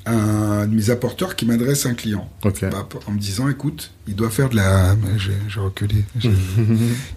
un 0.05 0.67
de 0.67 0.75
mes 0.75 0.89
apporteurs 0.89 1.35
qui 1.35 1.45
m'adresse 1.45 1.85
un 1.85 1.93
client. 1.93 2.29
Bah, 2.43 2.87
en 3.07 3.11
me 3.11 3.19
disant 3.19 3.49
écoute 3.49 3.91
il 4.07 4.15
doit 4.15 4.29
faire 4.29 4.49
de 4.49 4.55
la 4.55 4.95
j'ai 5.17 5.59
reculé. 5.59 6.03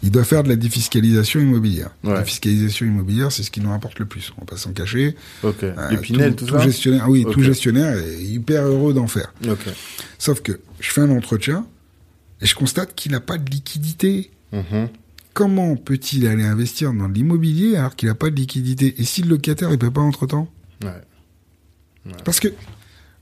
Il 0.02 0.10
doit 0.10 0.24
faire 0.24 0.42
de 0.42 0.48
la 0.48 0.56
défiscalisation 0.56 1.40
immobilière. 1.40 1.90
La 2.02 2.24
fiscalisation 2.24 2.86
immobilière 2.86 3.30
c'est 3.30 3.42
ce 3.42 3.50
qui 3.50 3.60
nous 3.60 3.70
rapporte 3.70 3.98
le 3.98 4.06
plus. 4.06 4.32
On 4.36 4.40
va 4.40 4.46
pas 4.46 4.56
s'en 4.56 4.72
cacher. 4.72 5.14
Okay. 5.42 5.72
euh, 5.76 6.32
tout, 6.36 6.46
tout, 6.46 6.58
gestionnaire 6.58 7.08
oui 7.08 7.26
tout 7.30 7.42
gestionnaire 7.42 7.98
est 7.98 8.22
hyper 8.22 8.64
heureux 8.64 8.94
d'en 8.94 9.06
faire. 9.06 9.32
Sauf 10.18 10.40
que 10.40 10.60
je 10.80 10.90
fais 10.90 11.02
un 11.02 11.10
entretien 11.10 11.66
et 12.40 12.46
je 12.46 12.54
constate 12.54 12.94
qu'il 12.94 13.12
n'a 13.12 13.20
pas 13.20 13.38
de 13.38 13.50
liquidité. 13.50 14.30
Mhm. 14.50 14.88
comment 15.34 15.76
peut-il 15.76 16.26
aller 16.26 16.42
investir 16.42 16.94
dans 16.94 17.06
l'immobilier 17.06 17.76
alors 17.76 17.94
qu'il 17.94 18.08
n'a 18.08 18.14
pas 18.14 18.30
de 18.30 18.36
liquidité? 18.36 18.94
Et 18.96 19.04
si 19.04 19.20
le 19.22 19.28
locataire 19.28 19.70
il 19.70 19.78
paie 19.78 19.90
pas 19.90 20.00
entre 20.00 20.26
temps 20.26 20.48
parce 22.24 22.40
que 22.40 22.48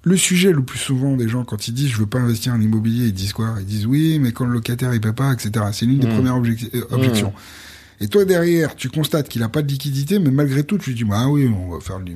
le 0.06 0.16
sujet 0.16 0.52
le 0.52 0.62
plus 0.62 0.78
souvent 0.78 1.16
des 1.16 1.28
gens 1.28 1.44
quand 1.44 1.66
ils 1.66 1.74
disent 1.74 1.88
je 1.88 1.96
veux 1.96 2.06
pas 2.06 2.20
investir 2.20 2.54
en 2.54 2.60
immobilier, 2.60 3.06
ils 3.06 3.12
disent 3.12 3.32
quoi? 3.32 3.56
Ils 3.58 3.66
disent 3.66 3.86
oui, 3.86 4.20
mais 4.20 4.30
quand 4.30 4.44
le 4.44 4.52
locataire 4.52 4.94
il 4.94 5.00
paie 5.00 5.12
pas, 5.12 5.32
etc. 5.32 5.50
C'est 5.72 5.84
l'une 5.84 5.98
des 5.98 6.06
mmh. 6.06 6.14
premières 6.14 6.36
euh, 6.36 6.86
objections. 6.92 7.30
Mmh. 7.30 8.04
Et 8.04 8.08
toi 8.08 8.24
derrière, 8.24 8.76
tu 8.76 8.88
constates 8.88 9.28
qu'il 9.28 9.42
a 9.42 9.48
pas 9.48 9.62
de 9.62 9.68
liquidité, 9.68 10.20
mais 10.20 10.30
malgré 10.30 10.62
tout, 10.62 10.78
tu 10.78 10.90
lui 10.90 10.96
dis 10.96 11.02
bah 11.02 11.26
oui, 11.26 11.48
on 11.48 11.72
va 11.72 11.80
faire 11.80 11.98
de 11.98 12.12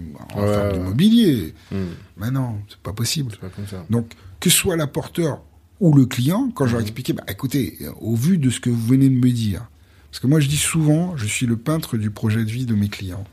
l'immobilier. 0.72 1.52
Mmh. 1.72 1.76
Mais 2.18 2.30
non, 2.30 2.58
c'est 2.68 2.78
pas 2.78 2.92
possible. 2.92 3.36
Pas 3.40 3.48
comme 3.48 3.66
ça. 3.66 3.84
Donc 3.90 4.12
que 4.38 4.50
soit 4.50 4.76
l'apporteur 4.76 5.42
ou 5.80 5.92
le 5.92 6.06
client, 6.06 6.52
quand 6.54 6.66
je 6.68 6.74
leur 6.74 6.82
expliquais, 6.82 7.12
bah 7.12 7.24
écoutez, 7.26 7.76
au 8.00 8.14
vu 8.14 8.38
de 8.38 8.50
ce 8.50 8.60
que 8.60 8.70
vous 8.70 8.86
venez 8.86 9.08
de 9.08 9.16
me 9.16 9.30
dire, 9.32 9.66
parce 10.12 10.20
que 10.20 10.28
moi 10.28 10.38
je 10.38 10.46
dis 10.46 10.58
souvent, 10.58 11.16
je 11.16 11.26
suis 11.26 11.46
le 11.46 11.56
peintre 11.56 11.96
du 11.96 12.10
projet 12.10 12.44
de 12.44 12.50
vie 12.50 12.66
de 12.66 12.74
mes 12.76 12.88
clients. 12.88 13.24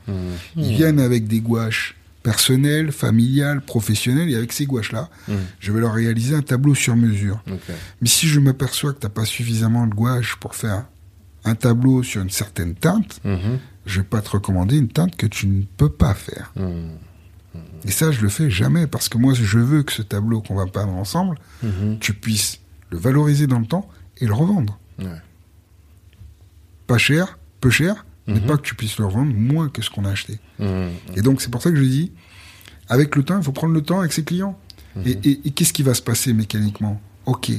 Ils 0.56 0.74
viennent 0.74 0.98
avec 0.98 1.28
des 1.28 1.38
gouaches 1.38 1.94
personnel, 2.22 2.92
familial, 2.92 3.60
professionnel, 3.60 4.28
et 4.30 4.36
avec 4.36 4.52
ces 4.52 4.66
gouaches-là, 4.66 5.08
mmh. 5.28 5.32
je 5.60 5.72
vais 5.72 5.80
leur 5.80 5.94
réaliser 5.94 6.34
un 6.34 6.42
tableau 6.42 6.74
sur 6.74 6.96
mesure. 6.96 7.42
Mais 8.00 8.08
si 8.08 8.28
je 8.28 8.40
m'aperçois 8.40 8.92
que 8.92 9.00
tu 9.00 9.06
n'as 9.06 9.10
pas 9.10 9.24
suffisamment 9.24 9.86
de 9.86 9.94
gouache 9.94 10.36
pour 10.36 10.54
faire 10.54 10.84
un 11.44 11.54
tableau 11.54 12.02
sur 12.02 12.20
une 12.20 12.30
certaine 12.30 12.74
teinte, 12.74 13.20
je 13.24 13.30
mmh. 13.30 13.58
je 13.86 14.00
vais 14.00 14.06
pas 14.06 14.20
te 14.20 14.30
recommander 14.30 14.76
une 14.76 14.88
teinte 14.88 15.16
que 15.16 15.26
tu 15.26 15.46
ne 15.46 15.62
peux 15.76 15.90
pas 15.90 16.14
faire. 16.14 16.52
Mmh. 16.56 16.90
Et 17.84 17.90
ça, 17.90 18.10
je 18.10 18.20
le 18.20 18.28
fais 18.28 18.50
jamais, 18.50 18.86
parce 18.86 19.08
que 19.08 19.18
moi, 19.18 19.34
je 19.34 19.58
veux 19.58 19.82
que 19.82 19.92
ce 19.92 20.02
tableau 20.02 20.42
qu'on 20.42 20.54
va 20.54 20.66
peindre 20.66 20.92
ensemble, 20.92 21.38
tu 22.00 22.12
puisses 22.14 22.60
le 22.90 22.98
valoriser 22.98 23.46
dans 23.46 23.58
le 23.58 23.66
temps 23.66 23.88
et 24.18 24.26
le 24.26 24.34
revendre. 24.34 24.78
Pas 26.86 26.98
cher, 26.98 27.38
peu 27.60 27.70
cher, 27.70 28.04
mais 28.28 28.40
pas 28.40 28.56
que 28.56 28.62
tu 28.62 28.74
puisses 28.74 28.98
le 28.98 29.06
revendre 29.06 29.32
moins 29.34 29.68
que 29.68 29.82
ce 29.82 29.90
qu'on 29.90 30.04
a 30.04 30.10
acheté. 30.10 30.38
Mmh. 30.58 30.88
Et 31.16 31.22
donc, 31.22 31.40
c'est 31.40 31.50
pour 31.50 31.62
ça 31.62 31.70
que 31.70 31.76
je 31.76 31.82
dis, 31.82 32.12
avec 32.88 33.16
le 33.16 33.22
temps, 33.22 33.38
il 33.38 33.42
faut 33.42 33.52
prendre 33.52 33.74
le 33.74 33.82
temps 33.82 34.00
avec 34.00 34.12
ses 34.12 34.22
clients. 34.22 34.58
Mmh. 34.96 35.02
Et, 35.24 35.50
qu'est-ce 35.50 35.72
qui 35.72 35.82
va 35.82 35.94
se 35.94 36.02
passer 36.02 36.32
mécaniquement? 36.32 37.00
Ok, 37.26 37.50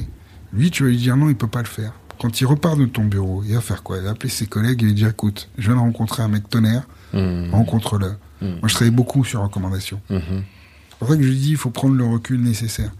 lui, 0.52 0.70
tu 0.70 0.84
vas 0.84 0.90
lui 0.90 0.96
dire 0.96 1.16
non, 1.16 1.28
il 1.28 1.36
peut 1.36 1.46
pas 1.46 1.62
le 1.62 1.68
faire. 1.68 1.92
Quand 2.18 2.40
il 2.40 2.46
repart 2.46 2.78
de 2.78 2.86
ton 2.86 3.04
bureau, 3.04 3.42
il 3.44 3.54
va 3.54 3.60
faire 3.60 3.82
quoi? 3.82 3.96
Il 3.96 4.04
va 4.04 4.10
appeler 4.10 4.28
ses 4.28 4.46
collègues 4.46 4.82
et 4.82 4.86
lui 4.86 4.94
dire 4.94 5.08
écoute, 5.08 5.48
je 5.56 5.66
viens 5.68 5.74
de 5.74 5.80
rencontrer 5.80 6.22
un 6.22 6.28
mec 6.28 6.48
tonnerre, 6.48 6.86
rencontre-le. 7.12 8.14
Moi, 8.42 8.68
je 8.68 8.74
travaille 8.74 8.94
beaucoup 8.94 9.24
sur 9.24 9.42
recommandation. 9.42 10.00
C'est 10.08 10.98
pour 10.98 11.08
ça 11.08 11.16
que 11.16 11.22
je 11.22 11.28
lui 11.28 11.38
dis 11.38 11.50
il 11.52 11.56
faut 11.56 11.70
prendre 11.70 11.94
le 11.94 12.04
recul 12.04 12.40
nécessaire. 12.42 12.92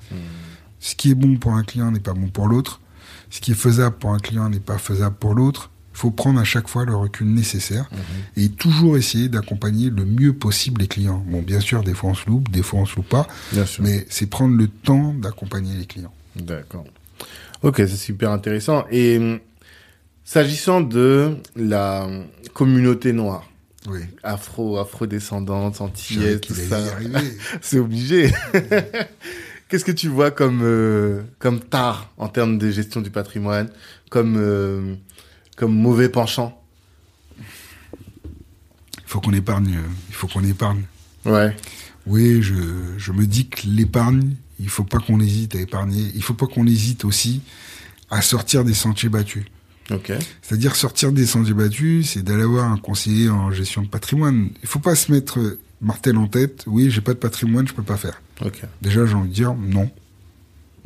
Ce 0.79 0.95
qui 0.95 1.11
est 1.11 1.15
bon 1.15 1.37
pour 1.37 1.53
un 1.53 1.65
client 1.65 1.91
n'est 1.91 2.01
pas 2.01 2.15
bon 2.15 2.29
pour 2.29 2.49
l'autre. 2.49 2.81
Ce 3.29 3.41
qui 3.41 3.53
est 3.53 3.55
faisable 3.55 3.97
pour 3.97 4.15
un 4.15 4.19
client 4.19 4.49
n'est 4.49 4.59
pas 4.59 4.79
faisable 4.79 5.17
pour 5.17 5.35
l'autre 5.35 5.70
faut 6.01 6.11
prendre 6.11 6.41
à 6.41 6.45
chaque 6.45 6.67
fois 6.67 6.87
le 6.87 6.97
recul 6.97 7.27
nécessaire 7.27 7.89
mhm. 7.93 8.43
et 8.43 8.49
toujours 8.49 8.97
essayer 8.97 9.29
d'accompagner 9.29 9.91
le 9.91 10.07
mieux 10.07 10.33
possible 10.33 10.81
les 10.81 10.89
clients. 10.89 11.23
Bon, 11.29 11.43
bien 11.43 11.61
sûr, 11.61 11.83
des 11.83 11.93
fois 11.93 12.11
on 12.11 12.15
se 12.15 12.27
loupe, 12.27 12.51
des 12.51 12.63
fois 12.63 12.81
on 12.81 12.87
se 12.87 12.97
loupe 12.97 13.09
pas, 13.09 13.29
mais 13.81 14.07
c'est 14.09 14.27
prendre 14.27 14.57
le 14.57 14.67
temps 14.67 15.13
d'accompagner 15.13 15.75
les 15.75 15.85
clients. 15.85 16.13
D'accord. 16.37 16.87
Ok, 17.63 17.77
c'est 17.77 17.89
super 17.97 18.31
intéressant. 18.31 18.87
Et 18.91 19.19
hum, 19.19 19.41
s'agissant 20.25 20.81
de 20.81 21.37
la 21.55 22.09
communauté 22.55 23.13
noire, 23.13 23.47
oui. 23.87 24.01
afro, 24.23 24.79
afro-descendante, 24.79 25.83
antillaise, 25.83 26.41
tout 26.41 26.55
ça, 26.55 26.81
c'est 27.61 27.79
obligé. 27.79 28.33
Qu'est-ce 29.69 29.85
que 29.85 29.93
tu 29.93 30.09
vois 30.09 30.31
comme 30.31 30.63
euh, 30.63 31.23
comme 31.39 31.61
tard 31.61 32.11
en 32.17 32.29
termes 32.29 32.57
de 32.57 32.71
gestion 32.71 33.03
du 33.03 33.11
patrimoine, 33.11 33.69
comme 34.09 34.37
euh, 34.39 34.95
comme 35.61 35.77
mauvais 35.77 36.09
penchant 36.09 36.59
Il 37.39 39.05
faut 39.05 39.20
qu'on 39.20 39.35
épargne. 39.35 39.78
Il 40.09 40.15
faut 40.15 40.27
qu'on 40.27 40.43
épargne. 40.43 40.85
Ouais. 41.27 41.55
Oui, 42.07 42.41
je, 42.41 42.55
je 42.97 43.12
me 43.12 43.27
dis 43.27 43.47
que 43.49 43.66
l'épargne, 43.66 44.37
il 44.59 44.70
faut 44.70 44.85
pas 44.85 44.99
qu'on 45.01 45.20
hésite 45.20 45.55
à 45.55 45.61
épargner. 45.61 46.11
Il 46.15 46.23
faut 46.23 46.32
pas 46.32 46.47
qu'on 46.47 46.66
hésite 46.66 47.05
aussi 47.05 47.43
à 48.09 48.23
sortir 48.23 48.65
des 48.65 48.73
sentiers 48.73 49.11
battus. 49.11 49.45
Ok. 49.91 50.11
C'est-à-dire 50.41 50.77
sortir 50.77 51.12
des 51.12 51.27
sentiers 51.27 51.53
battus, 51.53 52.12
c'est 52.12 52.23
d'aller 52.23 52.45
voir 52.45 52.73
un 52.73 52.78
conseiller 52.78 53.28
en 53.28 53.51
gestion 53.51 53.82
de 53.82 53.89
patrimoine. 53.89 54.49
Il 54.62 54.69
faut 54.69 54.78
pas 54.78 54.95
se 54.95 55.12
mettre 55.12 55.59
martel 55.82 56.16
en 56.16 56.27
tête. 56.27 56.65
Oui, 56.66 56.91
j'ai 56.91 57.03
pas 57.03 57.12
de 57.12 57.19
patrimoine, 57.19 57.69
je 57.69 57.74
peux 57.74 57.82
pas 57.82 57.99
faire. 57.99 58.23
Ok. 58.43 58.62
Déjà, 58.81 59.05
j'ai 59.05 59.15
envie 59.15 59.28
de 59.28 59.35
dire 59.35 59.53
non, 59.55 59.91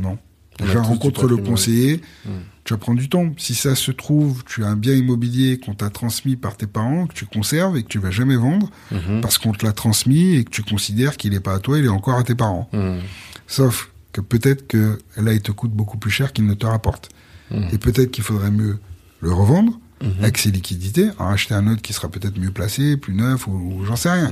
non. 0.01 0.19
On 0.61 0.65
Déjà, 0.67 0.83
rencontre 0.83 1.29
le 1.29 1.37
conseiller. 1.37 2.01
Hmm. 2.25 2.41
Tu 2.65 2.73
vas 2.73 2.79
prendre 2.79 2.99
du 2.99 3.09
temps. 3.11 3.31
Si 3.37 3.55
ça 3.55 3.75
se 3.75 3.91
trouve, 3.93 4.43
tu 4.45 4.65
as 4.65 4.69
un 4.69 4.77
bien 4.77 4.95
immobilier 4.95 5.59
qu'on 5.59 5.75
t'a 5.75 5.91
transmis 5.91 6.35
par 6.37 6.57
tes 6.57 6.67
parents, 6.67 7.07
que 7.07 7.13
tu 7.13 7.27
conserves 7.27 7.77
et 7.77 7.83
que 7.83 7.89
tu 7.89 7.99
vas 7.99 8.11
jamais 8.11 8.37
vendre 8.37 8.71
Mhm. 8.91 9.21
parce 9.21 9.37
qu'on 9.37 9.53
te 9.53 9.67
l'a 9.67 9.73
transmis 9.73 10.35
et 10.37 10.45
que 10.45 10.51
tu 10.51 10.63
considères 10.63 11.17
qu'il 11.19 11.35
est 11.35 11.41
pas 11.41 11.55
à 11.55 11.59
toi, 11.59 11.79
il 11.79 11.85
est 11.85 11.89
encore 11.89 12.19
à 12.19 12.23
tes 12.25 12.35
parents. 12.35 12.69
Mhm. 12.73 13.01
Sauf 13.47 13.91
que 14.13 14.21
peut-être 14.23 14.67
que 14.67 14.99
là, 15.19 15.35
il 15.35 15.43
te 15.43 15.53
coûte 15.53 15.73
beaucoup 15.73 15.99
plus 15.99 16.11
cher 16.11 16.33
qu'il 16.33 16.47
ne 16.47 16.55
te 16.55 16.65
rapporte. 16.65 17.11
Mhm. 17.51 17.69
Et 17.73 17.79
peut-être 17.79 18.11
qu'il 18.11 18.25
faudrait 18.25 18.51
mieux 18.51 18.79
le 19.21 19.33
revendre 19.33 19.79
avec 20.21 20.37
ses 20.37 20.51
liquidités, 20.51 21.11
en 21.19 21.29
acheter 21.29 21.55
un 21.55 21.67
autre 21.67 21.81
qui 21.81 21.95
sera 21.95 22.09
peut-être 22.11 22.39
mieux 22.39 22.51
placé, 22.51 22.97
plus 22.99 23.15
neuf 23.15 23.47
ou, 23.47 23.53
ou 23.53 23.85
j'en 23.87 23.97
sais 23.97 24.11
rien. 24.11 24.31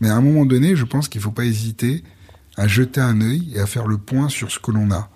Mais 0.00 0.08
à 0.10 0.14
un 0.16 0.20
moment 0.20 0.46
donné, 0.46 0.76
je 0.76 0.84
pense 0.84 1.08
qu'il 1.08 1.20
faut 1.20 1.32
pas 1.32 1.44
hésiter 1.44 2.04
à 2.56 2.68
jeter 2.68 3.00
un 3.00 3.20
œil 3.20 3.50
et 3.54 3.58
à 3.60 3.66
faire 3.66 3.86
le 3.88 3.98
point 3.98 4.28
sur 4.28 4.50
ce 4.52 4.58
que 4.60 4.70
l'on 4.70 4.90
a. 4.92 5.10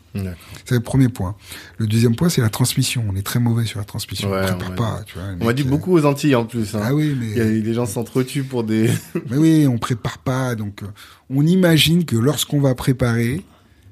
C'est 0.64 0.74
le 0.74 0.80
premier 0.80 1.08
point. 1.08 1.34
Le 1.78 1.86
deuxième 1.86 2.14
point, 2.14 2.28
c'est 2.28 2.40
la 2.42 2.50
transmission. 2.50 3.04
On 3.08 3.16
est 3.16 3.22
très 3.22 3.40
mauvais 3.40 3.64
sur 3.64 3.78
la 3.78 3.84
transmission. 3.84 4.30
Ouais, 4.30 4.42
on 4.52 4.58
prépare 4.58 4.70
on 4.72 4.74
pas. 4.74 5.02
Tu 5.06 5.14
vois, 5.18 5.24
On 5.40 5.44
m'a 5.46 5.52
dit 5.52 5.62
euh, 5.62 5.66
beaucoup 5.66 5.92
aux 5.96 6.04
Antilles 6.04 6.34
en 6.34 6.44
plus. 6.44 6.74
Hein. 6.74 6.80
Ah 6.82 6.94
oui, 6.94 7.16
Il 7.20 7.36
y 7.36 7.40
a- 7.40 7.44
mais, 7.44 7.60
les 7.60 7.74
gens 7.74 7.86
s'entretuent 7.86 8.44
pour 8.44 8.64
des. 8.64 8.90
mais 9.30 9.36
oui, 9.36 9.66
on 9.66 9.78
prépare 9.78 10.18
pas. 10.18 10.54
Donc, 10.54 10.82
euh, 10.82 10.86
on 11.30 11.46
imagine 11.46 12.04
que 12.04 12.16
lorsqu'on 12.16 12.60
va 12.60 12.74
préparer, 12.74 13.42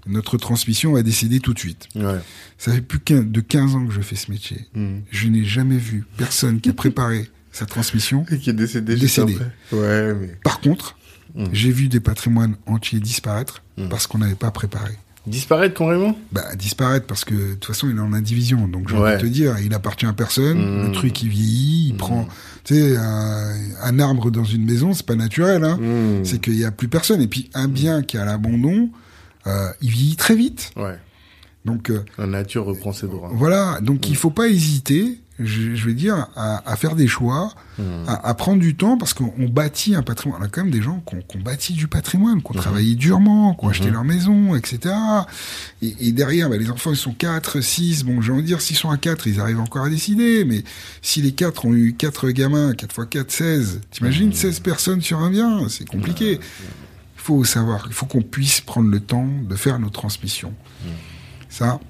notre 0.07 0.37
transmission 0.39 0.93
va 0.93 1.03
décéder 1.03 1.41
tout 1.41 1.55
de 1.55 1.59
suite. 1.59 1.89
ouais. 1.95 2.19
Ça 2.59 2.73
fait 2.73 2.81
plus 2.83 3.01
de 3.09 3.41
15 3.41 3.75
ans 3.75 3.87
que 3.87 3.93
je 3.93 4.01
fais 4.03 4.17
ce 4.17 4.31
métier. 4.31 4.67
Mhm. 4.75 5.03
Je 5.11 5.29
n'ai 5.29 5.45
jamais 5.45 5.79
vu 5.79 6.05
personne 6.19 6.61
qui 6.61 6.69
a 6.69 6.75
préparé 6.75 7.31
sa 7.53 7.65
transmission. 7.67 8.27
Et 8.31 8.39
qui 8.39 8.51
est 8.51 8.55
décédé. 8.55 8.93
juste 8.99 9.03
Décédé. 9.21 9.35
après. 9.71 9.77
Ouais, 9.79 10.15
mais 10.15 10.37
Par 10.45 10.61
contre, 10.61 10.97
Mm. 11.37 11.45
j'ai 11.53 11.71
vu 11.71 11.87
des 11.89 12.01
patrimoines 12.01 12.57
entiers 12.67 12.99
disparaître 12.99 13.63
Mm. 13.79 13.89
parce 13.89 14.09
qu'on 14.09 14.19
n'avait 14.19 14.35
pas 14.35 14.51
préparé. 14.51 14.95
Disparaître 15.31 15.78
carrément. 15.78 16.19
Bah, 16.32 16.55
disparaître 16.57 17.07
parce 17.07 17.24
que 17.24 17.35
de 17.35 17.52
toute 17.55 17.65
façon, 17.66 17.89
il 17.89 17.97
est 17.97 18.01
en 18.01 18.12
indivision. 18.12 18.66
Donc, 18.69 18.89
j'ai 18.89 18.97
Ouais. 18.97 19.15
envie 19.15 19.23
de 19.23 19.28
te 19.28 19.32
dire, 19.32 19.57
il 19.65 19.73
appartient 19.74 20.07
à 20.07 20.12
personne. 20.12 20.86
Le 20.86 20.93
truc, 20.93 21.23
il 21.23 21.28
vieillit, 21.28 21.89
il 21.89 21.94
Mm. 21.94 21.97
prend, 21.98 22.28
tu 22.65 22.74
sais, 22.74 22.97
un, 22.97 23.52
un 23.82 23.98
arbre 24.01 24.31
dans 24.31 24.44
une 24.44 24.65
maison, 24.65 24.93
c'est 24.93 25.07
pas 25.07 25.15
naturel, 25.15 25.65
hein. 25.65 25.78
Mhm. 25.81 26.24
C'est 26.24 26.40
qu'il 26.40 26.57
y 26.59 26.65
a 26.65 26.70
plus 26.73 26.89
personne. 26.89 27.20
Et 27.23 27.28
puis, 27.28 27.48
un 27.55 27.69
bien 27.69 28.02
qui 28.02 28.16
est 28.16 28.20
à 28.20 28.24
l'abandon, 28.24 28.90
euh, 29.47 29.69
il 29.81 29.90
vieillit 29.90 30.16
très 30.16 30.35
vite. 30.35 30.73
Ouais. 30.77 30.98
Donc, 31.65 31.90
euh, 31.90 32.02
La 32.19 32.27
nature 32.27 32.65
reprend 32.65 32.93
ses 32.93 33.07
droits. 33.07 33.31
voilà. 33.32 33.78
Donc, 33.82 34.09
il 34.09 34.16
faut 34.16 34.31
pas 34.31 34.48
hésiter, 34.48 35.20
je, 35.43 35.75
je 35.75 35.87
vais 35.87 35.95
dire, 35.95 36.29
à, 36.37 36.62
à 36.71 36.77
faire 36.77 36.95
des 36.95 37.07
choix, 37.07 37.53
Mhm. 37.79 38.05
à, 38.09 38.29
à 38.29 38.35
prendre 38.35 38.61
du 38.61 38.75
temps 38.77 38.99
parce 38.99 39.15
qu'on 39.15 39.33
on 39.39 39.49
bâtit 39.49 39.95
un 39.95 40.03
patrimoine. 40.03 40.41
On 40.41 40.45
a 40.45 40.49
quand 40.49 40.62
même 40.62 40.71
des 40.73 40.83
gens 40.83 41.03
qui 41.09 41.15
ont, 41.17 41.41
bâti 41.43 41.73
du 41.73 41.89
patrimoine, 41.89 42.43
qui 42.43 42.51
ont 42.51 42.55
Mhm. 42.55 42.61
travaillé 42.61 42.95
durement, 42.95 43.55
qui 43.55 43.65
ont 43.65 43.69
acheté 43.69 43.87
Mhm. 43.87 43.93
leur 43.95 44.05
maison, 44.05 44.55
etc. 44.55 44.95
Et, 45.83 45.95
et 46.09 46.12
derrière, 46.12 46.51
bah, 46.51 46.57
les 46.59 46.71
enfants, 46.71 46.91
ils 46.91 46.97
sont 46.97 47.15
4, 47.15 47.61
6. 47.61 48.05
Bon, 48.05 48.21
j'ai 48.21 48.33
envie 48.33 48.43
de 48.43 48.47
dire, 48.47 48.61
s'ils 48.61 48.77
sont 48.77 48.91
à 48.91 48.97
4, 48.99 49.27
ils 49.27 49.41
arrivent 49.41 49.61
encore 49.61 49.85
à 49.85 49.89
décider. 49.91 50.45
Mais 50.45 50.62
si 51.03 51.23
les 51.23 51.33
4 51.33 51.65
ont 51.65 51.75
eu 51.75 51.95
4 51.95 52.31
gamins, 52.31 52.75
4 52.75 52.93
fois 52.93 53.07
4, 53.07 53.31
16, 53.31 53.81
t'imagines 53.91 54.29
Mhm. 54.29 54.35
16 54.35 54.61
personnes 54.61 55.01
sur 55.01 55.21
un 55.21 55.31
bien 55.31 55.69
C'est 55.69 55.87
compliqué. 55.89 56.39
Il 57.23 57.23
faut 57.23 57.45
savoir, 57.45 57.85
il 57.87 57.93
faut 57.93 58.07
qu'on 58.07 58.23
puisse 58.23 58.61
prendre 58.61 58.89
le 58.91 58.99
temps 59.01 59.29
de 59.49 59.55
faire 59.55 59.79
nos 59.79 59.91
transmissions. 59.91 60.55
Ça. 61.49 61.81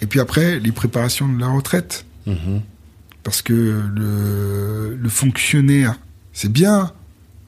Et 0.00 0.06
puis 0.06 0.20
après, 0.20 0.58
les 0.58 0.72
préparations 0.72 1.28
de 1.28 1.38
la 1.40 1.48
retraite 1.48 2.04
Parce 3.22 3.40
que 3.42 3.52
le, 3.94 4.96
le 5.00 5.08
fonctionnaire, 5.08 5.98
c'est 6.32 6.50
bien 6.50 6.92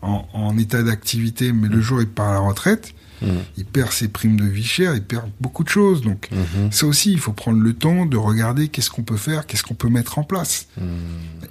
en, 0.03 0.27
en 0.33 0.57
état 0.59 0.83
d'activité, 0.83 1.53
mais 1.53 1.69
le 1.69 1.81
jour 1.81 1.99
où 1.99 2.01
il 2.01 2.07
part 2.09 2.29
à 2.29 2.33
la 2.35 2.41
retraite, 2.41 2.95
Mhm. 3.23 3.43
il 3.57 3.65
perd 3.65 3.93
ses 3.93 4.09
primes 4.09 4.39
de 4.39 4.45
vie 4.45 4.65
chère, 4.65 4.95
il 4.97 5.03
perd 5.03 5.31
beaucoup 5.41 5.63
de 5.63 5.69
choses. 5.69 6.03
Donc 6.03 6.29
Mhm. 6.33 6.73
ça 6.73 6.85
aussi, 6.87 7.13
il 7.13 7.21
faut 7.21 7.33
prendre 7.33 7.61
le 7.63 7.73
temps 7.73 8.07
de 8.07 8.17
regarder 8.17 8.67
qu'est-ce 8.69 8.91
qu'on 8.91 9.05
peut 9.05 9.17
faire, 9.17 9.47
qu'est-ce 9.47 9.63
qu'on 9.63 9.75
peut 9.77 9.89
mettre 9.89 10.19
en 10.19 10.25
place. 10.25 10.67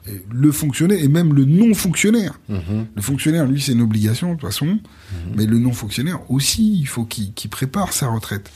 Et 0.08 0.22
le 0.30 0.52
fonctionnaire 0.52 1.02
et 1.02 1.08
même 1.08 1.34
le 1.34 1.46
non-fonctionnaire. 1.46 2.38
Mhm. 2.50 2.86
Le 2.94 3.02
fonctionnaire, 3.02 3.46
lui, 3.48 3.62
c'est 3.62 3.72
une 3.72 3.82
obligation 3.82 4.34
de 4.36 4.40
toute 4.40 4.50
façon, 4.50 4.78
mais 5.36 5.46
le 5.46 5.58
non-fonctionnaire 5.58 6.20
aussi, 6.30 6.78
il 6.80 6.86
faut 6.88 7.06
qu'il 7.06 7.50
prépare 7.50 7.94
sa 7.94 8.08
retraite. 8.10 8.52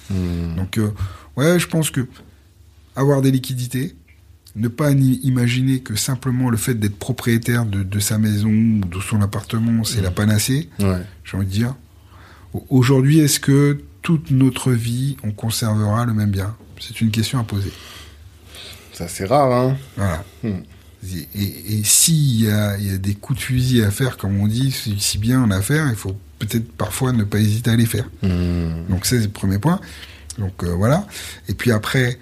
Donc, 0.57 0.77
euh, 0.77 0.91
ouais, 1.38 1.57
je 1.60 1.68
pense 1.68 1.89
que 1.89 2.07
avoir 2.95 3.22
des 3.22 3.31
liquidités, 3.31 3.95
ne 4.57 4.67
pas 4.67 4.91
imaginer 4.91 5.79
que 5.79 5.95
simplement 5.95 6.49
le 6.49 6.57
fait 6.57 6.73
d'être 6.75 6.97
propriétaire 6.97 7.65
de, 7.65 7.84
de 7.84 7.99
sa 7.99 8.17
maison 8.17 8.49
ou 8.49 8.81
de 8.85 8.99
son 8.99 9.21
appartement, 9.21 9.84
c'est 9.84 10.01
la 10.01 10.11
panacée, 10.11 10.69
Ouais. 10.79 11.01
j'ai 11.23 11.38
envie 11.38 11.45
de 11.45 11.51
dire. 11.51 11.75
Au- 12.53 12.65
Aujourd'hui, 12.69 13.19
est-ce 13.19 13.39
que 13.39 13.81
toute 14.01 14.31
notre 14.31 14.71
vie, 14.71 15.17
on 15.23 15.31
conservera 15.31 16.05
le 16.05 16.13
même 16.13 16.31
bien? 16.31 16.55
C'est 16.79 17.01
une 17.01 17.11
question 17.11 17.39
à 17.39 17.43
poser. 17.43 17.71
Ça 18.93 19.07
c'est 19.07 19.25
rare, 19.25 19.51
hein. 19.51 19.77
Voilà. 19.95 20.23
Hmm. 20.43 20.61
Et, 21.03 21.27
et- 21.35 21.79
et 21.79 21.84
s'il 21.84 22.41
y 22.43 22.49
a, 22.49 22.77
il 22.77 22.88
y 22.88 22.89
a 22.91 22.97
des 22.97 23.13
coups 23.13 23.38
de 23.39 23.43
fusil 23.43 23.84
à 23.84 23.91
faire, 23.91 24.17
comme 24.17 24.39
on 24.39 24.47
dit, 24.47 24.71
si, 24.71 25.17
bien 25.19 25.41
en 25.41 25.51
affaires, 25.51 25.88
il 25.89 25.95
faut 25.95 26.17
peut-être 26.39 26.71
parfois 26.71 27.11
ne 27.13 27.23
pas 27.23 27.39
hésiter 27.39 27.69
à 27.69 27.75
les 27.75 27.85
faire. 27.85 28.09
Mhm. 28.23 28.85
Donc 28.89 29.05
c'est 29.05 29.19
le 29.19 29.27
premier 29.29 29.59
point. 29.59 29.79
Donc 30.39 30.63
euh, 30.63 30.73
voilà. 30.73 31.05
Et 31.49 31.53
puis 31.53 31.71
après, 31.71 32.17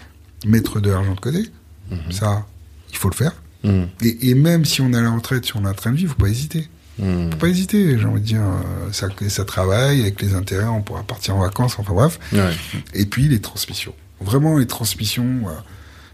mettre 0.45 0.79
de 0.81 0.89
l'argent 0.89 1.15
de 1.15 1.19
côté, 1.19 1.49
Mhm. 1.91 2.11
ça, 2.11 2.45
il 2.91 2.97
faut 2.97 3.09
le 3.09 3.15
faire. 3.15 3.33
Mhm. 3.63 3.87
Et, 4.01 4.29
et 4.29 4.35
même 4.35 4.65
si 4.65 4.81
on 4.81 4.91
est 4.93 4.97
à 4.97 5.01
la 5.01 5.11
retraite, 5.11 5.45
si 5.45 5.55
on 5.55 5.65
est 5.65 5.69
en 5.69 5.73
train 5.73 5.91
de 5.91 5.97
vivre, 5.97 6.13
faut 6.17 6.23
pas 6.23 6.29
hésiter. 6.29 6.67
Mhm. 6.99 7.31
Faut 7.31 7.37
pas 7.37 7.47
hésiter. 7.47 7.97
J'ai 7.99 8.05
envie 8.05 8.21
de 8.21 8.25
dire, 8.25 8.41
euh, 8.41 8.91
ça, 8.91 9.07
ça 9.29 9.45
travaille 9.45 10.01
avec 10.01 10.21
les 10.21 10.33
intérêts, 10.33 10.65
on 10.65 10.81
pourra 10.81 11.03
partir 11.03 11.35
en 11.35 11.41
vacances. 11.41 11.77
Enfin 11.79 11.93
bref. 11.93 12.19
Ouais. 12.31 12.53
Et 12.93 13.05
puis 13.05 13.27
les 13.27 13.41
transmissions. 13.41 13.93
Vraiment 14.21 14.57
les 14.57 14.67
transmissions. 14.67 15.41
euh, 15.47 15.51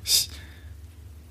si- 0.03 0.30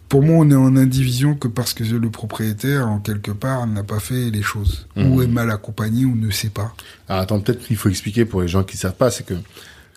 pour 0.08 0.22
moi, 0.22 0.38
on 0.44 0.50
est 0.50 0.54
en 0.56 0.76
indivision 0.76 1.34
que 1.36 1.46
parce 1.46 1.72
que 1.72 1.84
le 1.84 2.10
propriétaire, 2.10 2.88
en 2.88 2.98
quelque 2.98 3.30
part, 3.30 3.64
n'a 3.68 3.84
pas 3.84 4.00
fait 4.00 4.30
les 4.30 4.42
choses, 4.42 4.88
Mhm. 4.96 5.12
ou 5.12 5.22
est 5.22 5.28
mal 5.28 5.50
accompagné, 5.52 6.04
ou 6.04 6.16
ne 6.16 6.30
sait 6.32 6.48
pas. 6.50 6.74
Alors 7.08 7.22
attends, 7.22 7.40
peut-être 7.40 7.64
qu'il 7.64 7.76
faut 7.76 7.88
expliquer 7.88 8.24
pour 8.24 8.42
les 8.42 8.48
gens 8.48 8.64
qui 8.64 8.74
ne 8.76 8.80
savent 8.80 8.96
pas, 8.96 9.10
c'est 9.12 9.24
que 9.24 9.34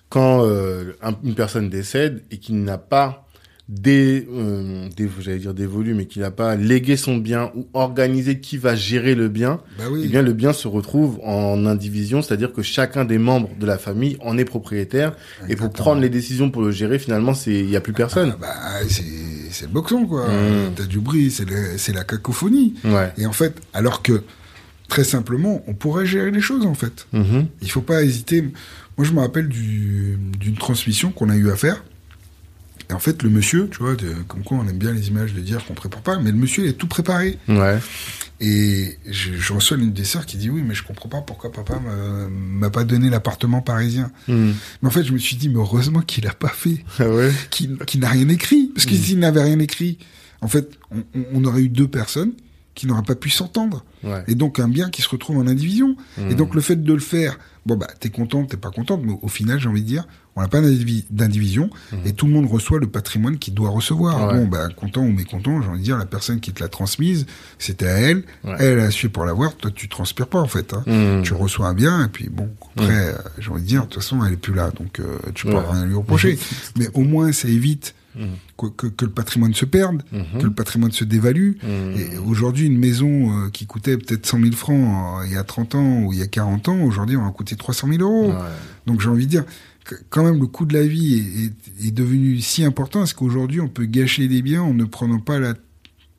quand 0.10 0.46
euh, 0.46 0.94
un- 1.02 1.16
une 1.24 1.34
personne 1.34 1.68
décède 1.70 2.22
et 2.30 2.38
qu'il 2.38 2.64
n'a 2.64 2.78
pas 2.78 3.23
des, 3.70 4.28
euh, 4.30 4.90
des 4.96 5.10
j'allais 5.22 5.38
dire 5.40 5.54
dévolu, 5.54 5.94
mais 5.94 6.06
qu'il 6.06 6.22
n'a 6.22 6.32
pas 6.32 6.56
légué 6.58 6.98
son 6.98 7.16
bien 7.18 7.50
ou 7.56 7.66
organisé 7.74 8.40
qui 8.40 8.58
va 8.58 8.76
gérer 8.76 9.16
le 9.16 9.30
bien, 9.30 9.62
Bah 9.78 9.86
eh 9.88 9.92
oui. 9.92 10.08
bien 10.10 10.22
le 10.22 10.34
bien 10.34 10.52
se 10.52 10.68
retrouve 10.68 11.20
en 11.24 11.66
indivision, 11.66 12.22
c'est-à-dire 12.22 12.52
que 12.52 12.62
chacun 12.62 13.06
des 13.06 13.18
membres 13.18 13.50
de 13.60 13.66
la 13.66 13.78
famille 13.78 14.18
en 14.20 14.38
est 14.38 14.44
propriétaire 14.46 15.14
et 15.48 15.56
pour 15.56 15.72
prendre 15.72 16.02
les 16.02 16.10
décisions 16.10 16.52
pour 16.52 16.62
le 16.62 16.72
gérer, 16.72 17.00
finalement, 17.00 17.34
c'est 17.34 17.54
il 17.56 17.70
y 17.70 17.76
a 17.78 17.82
plus 17.82 17.94
personne. 17.94 18.34
Ah 18.36 18.38
bah, 18.42 18.88
c'est 18.90 19.66
le 19.66 19.72
boxon, 19.72 20.06
quoi. 20.08 20.28
Mhm. 20.28 20.74
T'as 20.76 20.86
du 20.86 21.00
bruit, 21.00 21.32
c'est 21.32 21.94
la 21.94 22.04
cacophonie. 22.04 22.74
Ouais. 22.84 23.14
Et 23.18 23.26
en 23.26 23.34
fait, 23.34 23.56
alors 23.74 24.02
que, 24.02 24.24
très 24.90 25.06
simplement, 25.06 25.64
on 25.68 25.74
pourrait 25.74 26.06
gérer 26.06 26.32
les 26.32 26.42
choses, 26.42 26.66
en 26.66 26.74
fait. 26.74 27.08
Mhm. 27.14 27.46
Il 27.62 27.72
faut 27.72 27.82
pas 27.82 28.04
hésiter. 28.04 28.42
Moi, 28.98 29.08
je 29.08 29.14
me 29.14 29.20
rappelle 29.22 29.48
du- 29.48 30.20
d'une 30.40 30.56
transmission 30.56 31.12
qu'on 31.12 31.30
a 31.30 31.36
eu 31.38 31.50
à 31.50 31.56
faire. 31.56 31.84
Et 32.90 32.94
en 32.94 33.00
fait, 33.00 33.24
le 33.24 33.30
monsieur, 33.30 33.70
tu 33.72 33.80
vois, 33.80 33.96
de- 33.96 34.14
comme 34.28 34.44
quoi 34.44 34.58
on 34.58 34.68
aime 34.68 34.78
bien 34.78 34.92
les 34.92 35.08
images 35.08 35.34
de 35.34 35.40
dire 35.42 35.64
qu'on 35.66 35.74
prépare 35.74 36.02
pas, 36.02 36.20
mais 36.20 36.32
le 36.32 36.38
monsieur, 36.38 36.64
il 36.64 36.70
est 36.70 36.74
tout 36.74 36.88
préparé. 36.88 37.38
Ouais. 37.48 37.80
Et 38.40 38.98
je, 39.10 39.34
je 39.34 39.54
reçois 39.54 39.78
l'une 39.78 39.94
des 39.94 40.04
sœurs 40.04 40.26
qui 40.26 40.36
dit 40.38 40.50
oui, 40.50 40.62
mais 40.66 40.74
je 40.76 40.84
comprends 40.84 41.08
pas 41.08 41.22
pourquoi 41.22 41.52
papa 41.52 41.80
m'a 42.30 42.70
pas 42.70 42.84
donné 42.84 43.10
l'appartement 43.10 43.62
parisien. 43.62 44.12
Mhm. 44.28 44.54
Mais 44.82 44.88
en 44.88 44.92
fait, 44.92 45.04
je 45.04 45.14
me 45.14 45.18
suis 45.18 45.36
dit, 45.38 45.48
mais 45.50 45.60
heureusement 45.60 46.02
qu'il 46.02 46.28
a 46.28 46.34
pas 46.34 46.50
fait, 46.50 46.84
Ah 47.00 47.08
ouais. 47.10 47.32
qu'il 47.52 48.00
n'a 48.00 48.10
rien 48.10 48.28
écrit. 48.30 48.72
Parce 48.76 48.86
que 48.86 48.96
s'il 48.96 49.20
n'avait 49.20 49.44
rien 49.44 49.60
écrit, 49.60 49.98
en 50.42 50.48
fait, 50.50 50.78
on 51.34 51.44
aurait 51.46 51.62
eu 51.62 51.70
deux 51.70 51.88
personnes 51.88 52.34
qui 52.76 52.88
n'aura 52.88 53.04
pas 53.04 53.16
pu 53.16 53.30
s'entendre. 53.30 53.84
Et 54.28 54.36
donc 54.36 54.60
un 54.60 54.68
bien 54.68 54.90
qui 54.90 55.02
se 55.02 55.10
retrouve 55.10 55.38
en 55.38 55.48
indivision. 55.48 55.96
Et 56.30 56.36
donc 56.36 56.56
le 56.56 56.62
fait 56.62 56.76
de 56.76 56.94
le 56.94 57.00
faire, 57.00 57.38
bon 57.66 57.76
bah 57.76 57.88
t'es 58.00 58.10
content, 58.10 58.46
t'es 58.46 58.58
pas 58.58 58.72
contente, 58.72 59.02
mais 59.04 59.14
au 59.22 59.28
final 59.28 59.60
j'ai 59.60 59.70
envie 59.70 59.82
de 59.82 59.88
dire, 59.88 60.06
on 60.36 60.42
n'a 60.42 60.48
pas 60.48 60.60
d'indivision 60.62 61.70
mhm. 61.92 62.00
et 62.06 62.14
tout 62.14 62.26
le 62.26 62.34
monde 62.34 62.48
reçoit 62.48 62.80
le 62.80 62.88
patrimoine 62.88 63.38
qu'il 63.38 63.54
doit 63.54 63.70
recevoir. 63.70 64.34
Bon 64.34 64.46
bah 64.46 64.68
content 64.76 65.02
ou 65.02 65.12
mécontent, 65.12 65.62
j'ai 65.62 65.70
envie 65.70 65.80
de 65.80 65.84
dire, 65.84 65.98
la 65.98 66.06
personne 66.06 66.40
qui 66.40 66.52
te 66.52 66.62
l'a 66.62 66.68
transmise, 66.68 67.26
c'était 67.60 67.88
à 67.88 68.00
elle, 68.00 68.24
elle 68.60 68.80
a 68.80 68.92
su 68.92 69.10
pour 69.10 69.26
l'avoir, 69.26 69.56
toi 69.56 69.72
tu 69.74 69.88
transpires 69.88 70.28
pas 70.28 70.40
en 70.40 70.48
fait. 70.48 70.74
Hein. 70.74 70.84
Mhm. 70.88 71.24
Tu 71.24 71.34
reçois 71.34 71.68
un 71.68 71.74
bien 71.74 72.06
et 72.06 72.10
puis 72.10 72.30
bon 72.30 72.50
après 72.76 73.10
euh, 73.10 73.18
j'ai 73.38 73.52
envie 73.52 73.62
de 73.62 73.68
dire, 73.68 73.82
de 73.82 73.88
toute 73.88 74.02
façon 74.02 74.24
elle 74.26 74.34
est 74.34 74.38
plus 74.38 74.54
là, 74.54 74.72
donc 74.72 75.00
euh, 75.00 75.18
tu 75.34 75.48
peux 75.48 75.58
rien 75.58 75.86
lui 75.86 75.96
reprocher. 75.96 76.38
mais 76.78 76.90
au 76.94 77.02
moins 77.02 77.32
ça 77.32 77.48
évite 77.48 77.96
que, 78.58 78.88
que, 78.88 79.06
le 79.06 79.12
patrimoine 79.12 79.54
se 79.54 79.66
perde, 79.66 80.04
mhm. 80.12 80.40
que 80.40 80.46
le 80.46 80.54
patrimoine 80.54 80.92
se 80.92 81.04
dévalue. 81.04 81.54
Mhm. 81.64 81.98
Et 81.98 82.18
aujourd'hui, 82.18 82.68
une 82.68 82.78
maison 82.78 83.46
euh, 83.46 83.50
qui 83.50 83.66
coûtait 83.66 83.98
peut-être 83.98 84.26
100 84.26 84.40
000 84.40 84.52
francs 84.54 85.22
euh, 85.22 85.28
il 85.28 85.34
y 85.34 85.38
a 85.38 85.44
30 85.44 85.76
ans 85.76 86.04
ou 86.04 86.14
il 86.14 86.20
y 86.20 86.22
a 86.22 86.28
40 86.28 86.70
ans, 86.70 86.82
aujourd'hui, 86.84 87.18
on 87.18 87.24
va 87.24 87.32
coûter 87.32 87.56
300 87.56 87.88
000 87.90 88.02
euros. 88.02 88.34
Donc 88.86 89.02
j'ai 89.02 89.10
envie 89.10 89.26
de 89.26 89.32
dire, 89.32 89.46
que, 89.86 89.96
quand 90.10 90.24
même, 90.24 90.40
le 90.40 90.48
coût 90.48 90.66
de 90.66 90.74
la 90.74 90.86
vie 90.86 91.52
est, 91.80 91.88
est, 91.88 91.92
devenu 91.92 92.40
si 92.40 92.64
important, 92.64 93.04
est-ce 93.04 93.16
qu'aujourd'hui, 93.16 93.62
on 93.62 93.68
peut 93.68 93.86
gâcher 93.86 94.28
des 94.28 94.42
biens 94.42 94.62
en 94.62 94.74
ne 94.74 94.86
prenant 94.86 95.20
pas 95.20 95.40
la, 95.40 95.54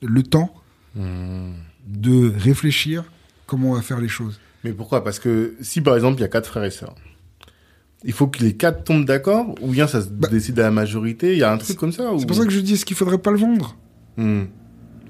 le 0.03 0.23
temps 0.23 0.55
mhm. 0.97 1.55
de 1.87 2.33
réfléchir 2.37 3.05
comment 3.47 3.71
on 3.71 3.75
va 3.75 3.83
faire 3.83 4.01
les 4.01 4.09
choses? 4.09 4.41
Mais 4.65 4.73
pourquoi? 4.73 5.05
Parce 5.05 5.19
que 5.19 5.55
si, 5.61 5.81
par 5.81 5.95
exemple, 5.95 6.19
il 6.19 6.23
y 6.23 6.25
a 6.25 6.29
quatre 6.29 6.49
frères 6.49 6.65
et 6.65 6.71
sœurs, 6.71 6.95
il 8.05 8.13
faut 8.13 8.27
que 8.27 8.41
les 8.41 8.53
quatre 8.53 8.85
tombent 8.85 9.05
d'accord 9.05 9.55
ou 9.63 9.69
bien 9.69 9.87
ça 9.87 10.03
se 10.03 10.09
bah, 10.09 10.29
décide 10.29 10.59
à 10.61 10.65
la 10.65 10.71
majorité? 10.71 11.33
Il 11.33 11.39
y 11.39 11.43
a 11.43 11.53
un 11.53 11.59
truc 11.59 11.77
comme 11.77 11.93
ça 11.93 12.11
C'est 12.19 12.27
pour 12.27 12.37
ça 12.37 12.45
que 12.45 12.53
je 12.53 12.61
dis 12.61 12.75
est-ce 12.75 12.85
qu'il 12.85 12.97
faudrait 12.97 13.19
pas 13.19 13.31
le 13.31 13.39
vendre? 13.39 13.77
Hmm. 14.17 14.43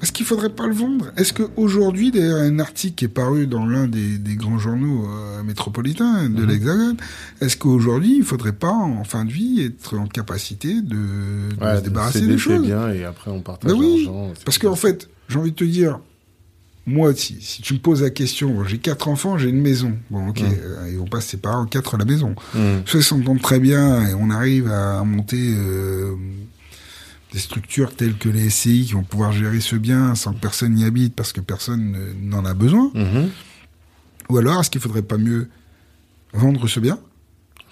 Est-ce 0.02 0.12
qu'il 0.12 0.26
faudrait 0.26 0.50
pas 0.50 0.66
le 0.66 0.74
vendre? 0.74 1.12
Est-ce 1.16 1.32
qu'aujourd'hui, 1.32 2.10
d'ailleurs, 2.10 2.38
un 2.38 2.58
article 2.58 2.94
qui 2.94 3.04
est 3.06 3.08
paru 3.08 3.46
dans 3.46 3.64
l'un 3.64 3.86
des, 3.86 4.18
grands 4.36 4.58
journaux 4.58 5.06
euh, 5.08 5.42
métropolitains 5.42 6.28
de 6.28 6.42
hmm. 6.42 6.48
l'Hexagone, 6.48 6.96
est-ce 7.40 7.56
qu'aujourd'hui, 7.56 8.16
il 8.18 8.24
faudrait 8.24 8.52
pas, 8.52 8.72
en 8.72 9.04
fin 9.04 9.24
de 9.24 9.30
vie, 9.30 9.62
être 9.62 9.96
en 9.96 10.06
capacité 10.06 10.82
de, 10.82 10.96
se 11.58 11.80
débarrasser 11.80 12.26
des 12.26 12.38
choses? 12.38 12.62
bien 12.62 12.90
et 12.90 13.04
après 13.04 13.30
on 13.30 13.40
partage 13.40 13.70
bah 13.70 13.76
oui, 13.78 14.08
Parce 14.44 14.58
qu'en 14.58 14.76
fait, 14.76 15.08
j'ai 15.28 15.38
envie 15.38 15.52
de 15.52 15.56
te 15.56 15.64
dire, 15.64 16.00
moi, 16.86 17.14
si, 17.14 17.38
si, 17.40 17.62
tu 17.62 17.74
me 17.74 17.78
poses 17.78 18.02
la 18.02 18.10
question, 18.10 18.62
j'ai 18.64 18.78
quatre 18.78 19.08
enfants, 19.08 19.38
j'ai 19.38 19.48
une 19.48 19.60
maison. 19.60 19.96
Bon, 20.10 20.28
ok, 20.28 20.42
euh, 20.42 20.88
ils 20.90 20.98
vont 20.98 21.06
pas 21.06 21.22
se 21.22 21.30
séparer 21.30 21.56
en 21.56 21.64
quatre 21.64 21.94
à 21.94 21.98
la 21.98 22.04
maison. 22.04 22.34
Mm. 22.54 22.80
Soit 22.84 23.00
ils 23.00 23.04
s'entendent 23.04 23.40
très 23.40 23.58
bien 23.58 24.06
et 24.06 24.14
on 24.14 24.28
arrive 24.28 24.70
à 24.70 25.02
monter 25.02 25.54
euh, 25.56 26.14
des 27.32 27.38
structures 27.38 27.96
telles 27.96 28.18
que 28.18 28.28
les 28.28 28.50
SCI 28.50 28.84
qui 28.86 28.92
vont 28.92 29.02
pouvoir 29.02 29.32
gérer 29.32 29.60
ce 29.60 29.76
bien 29.76 30.14
sans 30.14 30.34
que 30.34 30.40
personne 30.40 30.74
n'y 30.74 30.84
habite 30.84 31.14
parce 31.14 31.32
que 31.32 31.40
personne 31.40 31.96
n'en 32.20 32.44
a 32.44 32.52
besoin. 32.52 32.90
Mm-hmm. 32.94 33.28
Ou 34.28 34.38
alors, 34.38 34.60
est-ce 34.60 34.70
qu'il 34.70 34.80
faudrait 34.80 35.02
pas 35.02 35.18
mieux 35.18 35.48
vendre 36.34 36.68
ce 36.68 36.80
bien? 36.80 36.98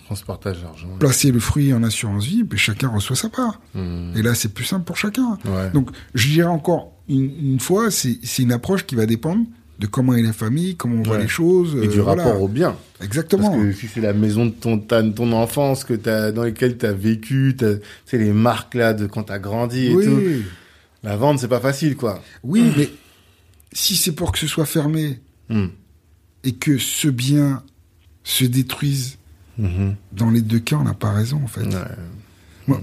On 0.09 0.15
partage 0.27 0.63
l'argent. 0.63 0.89
Placer 0.99 1.33
le 1.33 1.41
fruit 1.41 1.73
en 1.73 1.83
assurance 1.83 2.25
vie, 2.25 2.45
puis 2.45 2.59
chacun 2.59 2.89
reçoit 2.89 3.17
sa 3.17 3.31
part. 3.31 3.61
Mm. 3.75 4.17
Et 4.17 4.23
là, 4.23 4.35
c'est 4.35 4.53
plus 4.53 4.65
simple 4.65 4.85
pour 4.85 4.97
chacun. 4.97 5.39
Donc, 5.73 5.91
je 6.15 6.29
dirais 6.29 6.49
encore 6.49 6.92
une, 7.09 7.61
fois, 7.61 7.91
c'est 7.91 8.19
une 8.39 8.53
approche 8.53 8.87
qui 8.87 8.95
va 8.95 9.07
dépendre 9.07 9.45
de 9.79 9.87
comment 9.87 10.15
est 10.15 10.23
la 10.23 10.33
famille, 10.33 10.77
comment 10.77 11.01
on 11.01 11.03
voit 11.03 11.19
les 11.19 11.29
choses. 11.29 11.77
Et 11.83 11.89
du 11.89 11.99
euh, 11.99 12.05
rapport 12.05 12.41
au 12.41 12.49
bien. 12.49 12.77
Exactement. 13.03 13.51
Parce 13.51 13.63
que 13.63 13.73
si 13.73 13.89
c'est 13.89 14.01
la 14.01 14.13
maison 14.13 14.47
de 14.47 14.51
ton, 14.51 14.79
ton 14.79 15.33
enfance 15.33 15.85
que 15.85 15.95
as, 16.09 16.31
dans 16.31 16.45
laquelle 16.45 16.79
tu 16.79 16.87
as 16.87 16.93
vécu, 16.93 17.57
tu 17.59 17.67
sais, 18.07 18.19
les 18.19 18.33
marques 18.33 18.75
là 18.75 18.95
de 18.95 19.07
quand 19.07 19.25
tu 19.25 19.33
as 19.33 19.39
grandi 19.39 19.87
et 19.87 19.93
tout. 19.93 20.21
La 21.03 21.17
vente, 21.17 21.41
c'est 21.41 21.49
pas 21.49 21.61
facile, 21.61 21.97
quoi. 21.97 22.23
Oui, 22.45 22.73
mais 22.77 22.89
si 23.73 23.97
c'est 23.97 24.13
pour 24.13 24.31
que 24.31 24.39
ce 24.39 24.47
soit 24.47 24.67
fermé 24.67 25.19
hmm. 25.49 25.67
et 26.45 26.53
que 26.53 26.79
ce 26.79 27.09
bien 27.09 27.65
se 28.23 28.45
détruise, 28.45 29.19
mm-hmm. 29.61 29.95
dans 30.13 30.31
les 30.31 30.43
deux 30.43 30.61
cas, 30.61 30.77
on 30.77 30.85
n'a 30.85 30.95
pas 30.95 31.11
raison, 31.11 31.41
en 31.43 31.49
fait. 31.49 31.67
Moi, 32.69 32.81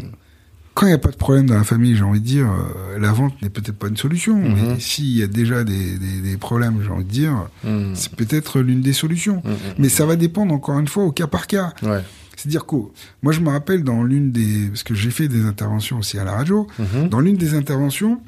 quand 0.79 0.85
il 0.85 0.91
n'y 0.91 0.95
a 0.95 0.97
pas 0.97 1.11
de 1.11 1.17
problème 1.17 1.45
dans 1.45 1.57
la 1.57 1.65
famille, 1.65 1.93
j'ai 1.97 2.03
envie 2.03 2.21
de 2.21 2.25
dire, 2.25 2.47
euh, 2.49 2.97
la 2.97 3.11
vente 3.11 3.33
n'est 3.41 3.49
peut-être 3.49 3.75
pas 3.75 3.89
une 3.89 3.97
solution. 3.97 4.37
Mhm. 4.37 4.55
Mais 4.55 4.79
s'il 4.79 5.17
y 5.17 5.21
a 5.21 5.27
déjà 5.27 5.65
des, 5.65 5.97
des, 5.97 6.37
problèmes, 6.37 6.81
j'ai 6.81 6.89
envie 6.89 7.03
de 7.03 7.09
dire, 7.09 7.49
mhm. 7.65 7.91
c'est 7.95 8.15
peut-être 8.15 8.61
l'une 8.61 8.79
des 8.79 8.93
solutions. 8.93 9.41
Mhm. 9.43 9.55
Mais 9.77 9.89
ça 9.89 10.05
va 10.05 10.15
dépendre 10.15 10.53
encore 10.53 10.79
une 10.79 10.87
fois 10.87 11.03
au 11.03 11.11
cas 11.11 11.27
par 11.27 11.47
cas. 11.47 11.73
Ouais. 11.83 12.01
C'est-à-dire 12.37 12.65
que 12.65 12.77
moi, 13.21 13.33
je 13.33 13.41
me 13.41 13.49
rappelle 13.49 13.83
dans 13.83 14.03
l'une 14.03 14.31
des, 14.31 14.69
parce 14.69 14.83
que 14.83 14.93
j'ai 14.93 15.11
fait 15.11 15.27
des 15.27 15.43
interventions 15.45 15.97
aussi 15.97 16.17
à 16.17 16.23
la 16.23 16.31
radio, 16.31 16.65
dans 17.09 17.19
l'une 17.19 17.35
des 17.35 17.55
interventions, 17.55 18.21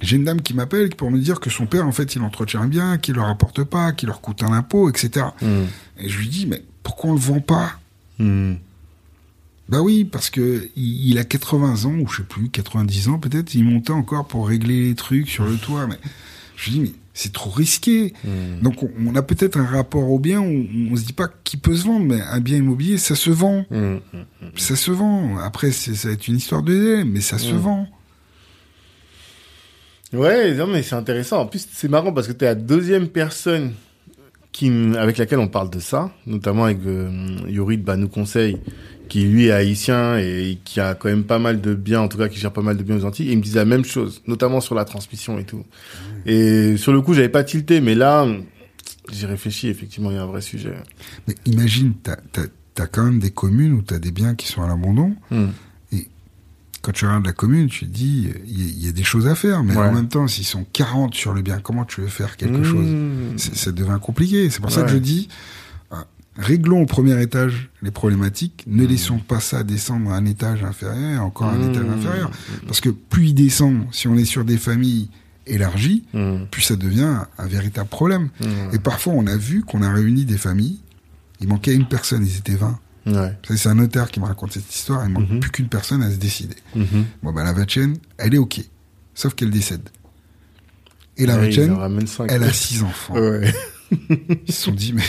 j'ai 0.00 0.16
une 0.16 0.24
dame 0.24 0.42
qui 0.42 0.54
m'appelle 0.54 0.88
pour 0.96 1.12
me 1.12 1.20
dire 1.20 1.38
que 1.38 1.48
son 1.48 1.66
père, 1.66 1.86
en 1.86 1.92
fait, 1.92 2.16
il 2.16 2.22
entretient 2.22 2.66
bien, 2.66 2.98
qu'il 2.98 3.14
leur 3.14 3.28
apporte 3.28 3.62
pas, 3.62 3.92
qu'il 3.92 4.08
leur 4.08 4.20
coûte 4.20 4.42
un 4.42 4.52
impôt, 4.52 4.90
etc. 4.90 5.26
Et 6.00 6.08
je 6.08 6.18
lui 6.18 6.26
dis, 6.26 6.46
mais 6.46 6.60
pourquoi 6.82 7.10
on 7.10 7.12
le 7.12 7.20
vend 7.20 7.38
pas? 7.38 7.78
Bah 9.68 9.82
oui, 9.82 10.04
parce 10.04 10.30
que 10.30 10.70
il, 10.76 11.18
a 11.18 11.24
80 11.24 11.84
ans, 11.84 11.94
ou 11.98 12.08
je 12.08 12.18
sais 12.18 12.22
plus, 12.22 12.48
90 12.48 13.08
ans 13.08 13.18
peut-être, 13.18 13.54
il 13.54 13.64
montait 13.64 13.92
encore 13.92 14.26
pour 14.26 14.48
régler 14.48 14.88
les 14.88 14.94
trucs 14.94 15.28
sur 15.28 15.44
le 15.44 15.56
toit. 15.62 15.86
Mais 15.86 15.98
je 16.56 16.70
dis, 16.70 16.80
mais 16.80 16.92
c'est 17.12 17.32
trop 17.32 17.50
risqué. 17.50 18.14
Hmm. 18.24 18.62
Donc 18.62 18.76
on, 18.82 19.14
a 19.14 19.22
peut-être 19.22 19.58
un 19.58 19.66
rapport 19.66 20.10
au 20.10 20.18
bien 20.18 20.40
où 20.40 20.66
on, 20.90 20.96
se 20.96 21.04
dit 21.04 21.12
pas 21.12 21.28
qui 21.44 21.58
peut 21.58 21.76
se 21.76 21.84
vendre, 21.84 22.06
mais 22.06 22.20
un 22.20 22.40
bien 22.40 22.56
immobilier, 22.56 22.96
ça 22.96 23.14
se 23.14 23.30
vend. 23.30 23.66
Hmm, 23.70 23.96
hmm, 24.12 24.48
ça 24.56 24.74
se 24.74 24.90
vend. 24.90 25.36
Après, 25.38 25.70
ça 25.70 26.08
va 26.08 26.14
être 26.14 26.28
une 26.28 26.36
histoire 26.36 26.62
de 26.62 26.72
délai, 26.72 27.04
mais 27.04 27.20
ça 27.20 27.36
se 27.36 27.52
vend. 27.52 27.86
Ouais, 30.14 30.54
non, 30.54 30.66
mais 30.66 30.82
c'est 30.82 30.94
intéressant. 30.94 31.40
En 31.40 31.46
plus, 31.46 31.68
c'est 31.70 31.88
marrant 31.88 32.14
parce 32.14 32.26
que 32.26 32.32
tu 32.32 32.44
es 32.44 32.48
la 32.48 32.54
deuxième 32.54 33.08
personne 33.08 33.74
qui, 34.52 34.70
avec 34.96 35.18
laquelle 35.18 35.38
on 35.38 35.48
parle 35.48 35.70
de 35.70 35.78
ça, 35.78 36.10
notamment 36.26 36.64
avec 36.64 36.78
euh, 36.86 37.38
Yorid 37.48 37.82
bah, 37.82 37.96
nous 37.96 38.08
conseille 38.08 38.58
qui 39.08 39.22
lui 39.22 39.46
est 39.46 39.52
haïtien 39.52 40.18
et 40.18 40.58
qui 40.64 40.80
a 40.80 40.94
quand 40.94 41.08
même 41.08 41.24
pas 41.24 41.38
mal 41.38 41.60
de 41.60 41.74
biens, 41.74 42.02
en 42.02 42.08
tout 42.08 42.18
cas 42.18 42.28
qui 42.28 42.38
gère 42.38 42.52
pas 42.52 42.62
mal 42.62 42.76
de 42.76 42.82
biens 42.82 42.96
aux 42.96 43.04
Antilles, 43.04 43.28
et 43.28 43.32
il 43.32 43.38
me 43.38 43.42
disait 43.42 43.58
la 43.58 43.64
même 43.64 43.84
chose, 43.84 44.22
notamment 44.26 44.60
sur 44.60 44.74
la 44.74 44.84
transmission 44.84 45.38
et 45.38 45.44
tout. 45.44 45.64
Et 46.26 46.76
sur 46.76 46.92
le 46.92 47.00
coup, 47.00 47.14
j'avais 47.14 47.28
pas 47.28 47.42
tilté, 47.44 47.80
mais 47.80 47.94
là, 47.94 48.26
j'ai 49.10 49.26
réfléchi, 49.26 49.68
effectivement, 49.68 50.10
il 50.10 50.16
y 50.16 50.18
a 50.18 50.22
un 50.22 50.26
vrai 50.26 50.42
sujet. 50.42 50.74
Mais 51.26 51.34
imagine, 51.46 51.94
t'as 52.02 52.16
as, 52.78 52.86
quand 52.86 53.04
même 53.04 53.18
des 53.18 53.30
communes 53.30 53.72
où 53.72 53.82
t'as 53.82 53.98
des 53.98 54.12
biens 54.12 54.34
qui 54.34 54.46
sont 54.46 54.62
à 54.62 54.68
l'abandon, 54.68 55.14
hmm. 55.30 55.46
Quand 56.82 56.92
tu 56.92 57.04
regardes 57.06 57.26
la 57.26 57.32
commune, 57.32 57.68
tu 57.68 57.86
te 57.86 57.90
dis, 57.90 58.28
il 58.46 58.84
y, 58.84 58.88
a 58.88 58.92
des 58.92 59.02
choses 59.02 59.26
à 59.26 59.34
faire, 59.34 59.64
mais 59.64 59.76
en 59.76 59.92
même 59.92 60.08
temps, 60.08 60.28
s'ils 60.28 60.44
sont 60.44 60.64
40 60.72 61.14
sur 61.14 61.34
le 61.34 61.42
bien, 61.42 61.58
comment 61.60 61.84
tu 61.84 62.00
veux 62.00 62.06
faire 62.08 62.36
quelque 62.36 62.58
hmm. 62.58 62.64
chose? 63.36 63.52
Ça 63.54 63.72
devient 63.72 63.98
compliqué. 64.00 64.48
C'est 64.50 64.60
pour 64.60 64.70
ça 64.70 64.82
que 64.82 64.90
je 64.90 64.98
dis, 64.98 65.28
Réglons 66.38 66.82
au 66.82 66.86
premier 66.86 67.20
étage 67.20 67.68
les 67.82 67.90
problématiques, 67.90 68.62
ne 68.68 68.84
mmh. 68.84 68.88
laissons 68.88 69.18
pas 69.18 69.40
ça 69.40 69.64
descendre 69.64 70.12
à 70.12 70.16
un 70.16 70.24
étage 70.24 70.62
inférieur, 70.62 71.24
encore 71.24 71.48
un 71.48 71.68
étage 71.68 71.84
mmh. 71.84 71.90
inférieur. 71.90 72.30
Parce 72.64 72.80
que 72.80 72.90
plus 72.90 73.28
il 73.28 73.34
descend, 73.34 73.86
si 73.90 74.06
on 74.06 74.16
est 74.16 74.24
sur 74.24 74.44
des 74.44 74.56
familles 74.56 75.08
élargies, 75.48 76.04
mmh. 76.14 76.44
plus 76.52 76.62
ça 76.62 76.76
devient 76.76 77.22
un 77.38 77.46
véritable 77.46 77.88
problème. 77.88 78.28
Et 78.72 78.78
parfois, 78.78 79.14
on 79.16 79.26
a 79.26 79.36
vu 79.36 79.62
qu'on 79.62 79.82
a 79.82 79.92
réuni 79.92 80.24
des 80.24 80.38
familles, 80.38 80.78
il 81.40 81.48
manquait 81.48 81.74
une 81.74 81.88
personne, 81.88 82.24
ils 82.24 82.36
étaient 82.36 82.54
20. 82.54 82.78
C'est 83.04 83.68
un 83.68 83.74
notaire 83.74 84.10
qui 84.10 84.20
me 84.20 84.26
raconte 84.26 84.52
cette 84.52 84.74
histoire, 84.74 85.04
il 85.06 85.12
manque 85.12 85.40
plus 85.40 85.50
qu'une 85.50 85.68
personne 85.68 86.02
à 86.02 86.10
se 86.10 86.16
décider. 86.16 86.56
Bon, 87.22 87.32
ben 87.32 87.44
la 87.44 87.52
Vatienne, 87.52 87.96
elle 88.16 88.34
est 88.34 88.38
OK, 88.38 88.60
sauf 89.14 89.34
qu'elle 89.34 89.50
décède. 89.50 89.88
Et 91.16 91.26
la 91.26 91.36
Vatienne, 91.36 91.76
elle 92.28 92.44
a 92.44 92.52
six 92.52 92.82
enfants. 92.82 93.14
Ils 94.46 94.52
se 94.52 94.62
sont 94.62 94.72
dit, 94.72 94.92
mais 94.92 95.02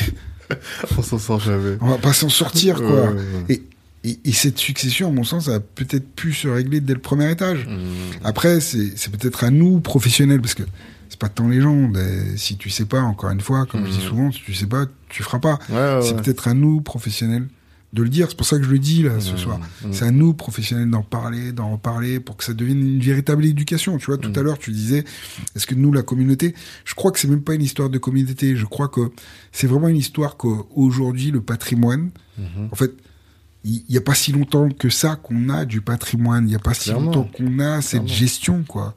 on 0.97 1.01
s'en 1.01 1.19
sort 1.19 1.39
jamais. 1.39 1.77
On 1.81 1.89
va 1.89 1.97
pas 1.97 2.13
s'en 2.13 2.29
sortir, 2.29 2.77
quoi. 2.77 3.13
Et, 3.49 3.61
et, 4.03 4.31
cette 4.31 4.57
succession, 4.57 5.09
à 5.09 5.11
mon 5.11 5.25
sens, 5.25 5.49
a 5.49 5.59
peut-être 5.59 6.07
pu 6.15 6.33
se 6.33 6.47
régler 6.47 6.79
dès 6.79 6.93
le 6.93 7.01
premier 7.01 7.29
étage. 7.29 7.67
Mmh. 7.67 7.79
Après, 8.23 8.61
c'est 8.61 9.11
peut-être 9.11 9.43
à 9.43 9.51
nous, 9.51 9.81
professionnels, 9.81 10.41
parce 10.41 10.53
que 10.53 10.63
c'est 11.09 11.19
pas 11.19 11.29
tant 11.29 11.47
les 11.47 11.61
gens. 11.61 11.91
Si 12.37 12.57
tu 12.57 12.69
sais 12.69 12.85
pas, 12.85 13.01
encore 13.01 13.31
une 13.31 13.41
fois, 13.41 13.65
comme 13.65 13.85
je 13.85 13.91
dis 13.91 14.01
souvent, 14.01 14.31
si 14.31 14.41
tu 14.41 14.53
sais 14.53 14.67
pas, 14.67 14.85
tu 15.09 15.23
feras 15.23 15.39
pas. 15.39 15.59
c'est 16.01 16.15
peut-être 16.15 16.47
à 16.47 16.53
nous, 16.53 16.81
professionnels, 16.81 17.47
de 17.93 18.03
le 18.03 18.09
dire. 18.09 18.27
C'est 18.29 18.37
pour 18.37 18.45
ça 18.45 18.57
que 18.57 18.63
je 18.63 18.69
le 18.69 18.79
dis 18.79 19.03
là 19.03 19.19
ce 19.19 19.33
mmh. 19.33 19.37
soir. 19.37 19.59
Mmh. 19.59 19.93
C'est 19.93 20.05
à 20.05 20.11
nous 20.11 20.33
professionnels 20.33 20.89
d'en 20.89 21.01
parler, 21.01 21.51
d'en 21.51 21.71
reparler 21.71 22.19
pour 22.19 22.37
que 22.37 22.43
ça 22.43 22.53
devienne 22.53 22.79
une 22.79 22.99
véritable 22.99 23.45
éducation. 23.45 23.97
Tu 23.97 24.05
vois, 24.05 24.17
tout 24.17 24.31
à 24.35 24.39
mmh. 24.39 24.43
l'heure 24.43 24.57
tu 24.57 24.71
disais, 24.71 25.03
est-ce 25.55 25.65
que 25.65 25.75
nous 25.75 25.91
la 25.91 26.03
communauté, 26.03 26.53
je 26.85 26.95
crois 26.95 27.11
que 27.11 27.19
c'est 27.19 27.27
même 27.27 27.41
pas 27.41 27.55
une 27.55 27.63
histoire 27.63 27.89
de 27.89 27.97
communauté. 27.97 28.55
Je 28.55 28.65
crois 28.65 28.87
que 28.87 29.11
c'est 29.51 29.67
vraiment 29.67 29.87
une 29.87 29.97
histoire 29.97 30.37
qu'aujourd'hui 30.37 31.31
le 31.31 31.41
patrimoine, 31.41 32.11
en 32.71 32.75
fait, 32.75 32.93
il 33.65 33.83
n'y 33.89 33.97
a 33.97 34.01
pas 34.01 34.15
si 34.15 34.31
longtemps 34.31 34.69
que 34.69 34.89
ça 34.89 35.17
qu'on 35.17 35.49
a 35.49 35.65
du 35.65 35.81
patrimoine. 35.81 36.45
Il 36.45 36.51
n'y 36.51 36.55
a 36.55 36.59
pas 36.59 36.73
si 36.73 36.91
longtemps 36.91 37.29
qu'on 37.35 37.59
a 37.59 37.81
cette 37.81 38.07
gestion, 38.07 38.63
quoi 38.67 38.95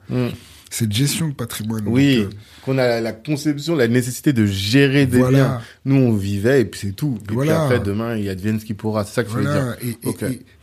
cette 0.72 0.92
gestion 0.92 1.28
de 1.28 1.34
patrimoine. 1.34 1.84
Oui, 1.86 2.18
euh, 2.20 2.30
qu'on 2.64 2.78
a 2.78 3.00
la 3.00 3.12
conception, 3.12 3.76
la 3.76 3.88
nécessité 3.88 4.32
de 4.32 4.46
gérer 4.46 5.06
des 5.06 5.22
biens. 5.22 5.60
Nous, 5.84 5.96
on 5.96 6.12
vivait 6.14 6.62
et 6.62 6.64
puis 6.64 6.80
c'est 6.80 6.92
tout. 6.92 7.18
Et 7.30 7.36
puis 7.36 7.50
après, 7.50 7.80
demain, 7.80 8.16
il 8.16 8.28
advienne 8.28 8.58
ce 8.58 8.64
qui 8.64 8.74
pourra. 8.74 9.04
C'est 9.04 9.14
ça 9.14 9.24
que 9.24 9.30
je 9.30 9.36
veux 9.36 9.42
dire. 9.44 9.76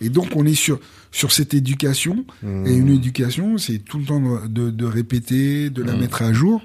Et, 0.01 0.09
donc, 0.09 0.29
on 0.35 0.45
est 0.45 0.55
sur 0.55 0.79
sur 1.11 1.31
cette 1.31 1.53
éducation. 1.53 2.25
Mmh. 2.43 2.67
Et 2.67 2.73
une 2.75 2.89
éducation, 2.89 3.57
c'est 3.57 3.79
tout 3.79 3.97
le 3.99 4.05
temps 4.05 4.21
de, 4.47 4.69
de, 4.69 4.85
répéter, 4.85 5.69
de 5.71 5.81
la 5.83 5.93
mmh. 5.93 5.99
mettre 5.99 6.21
à 6.21 6.33
jour. 6.33 6.61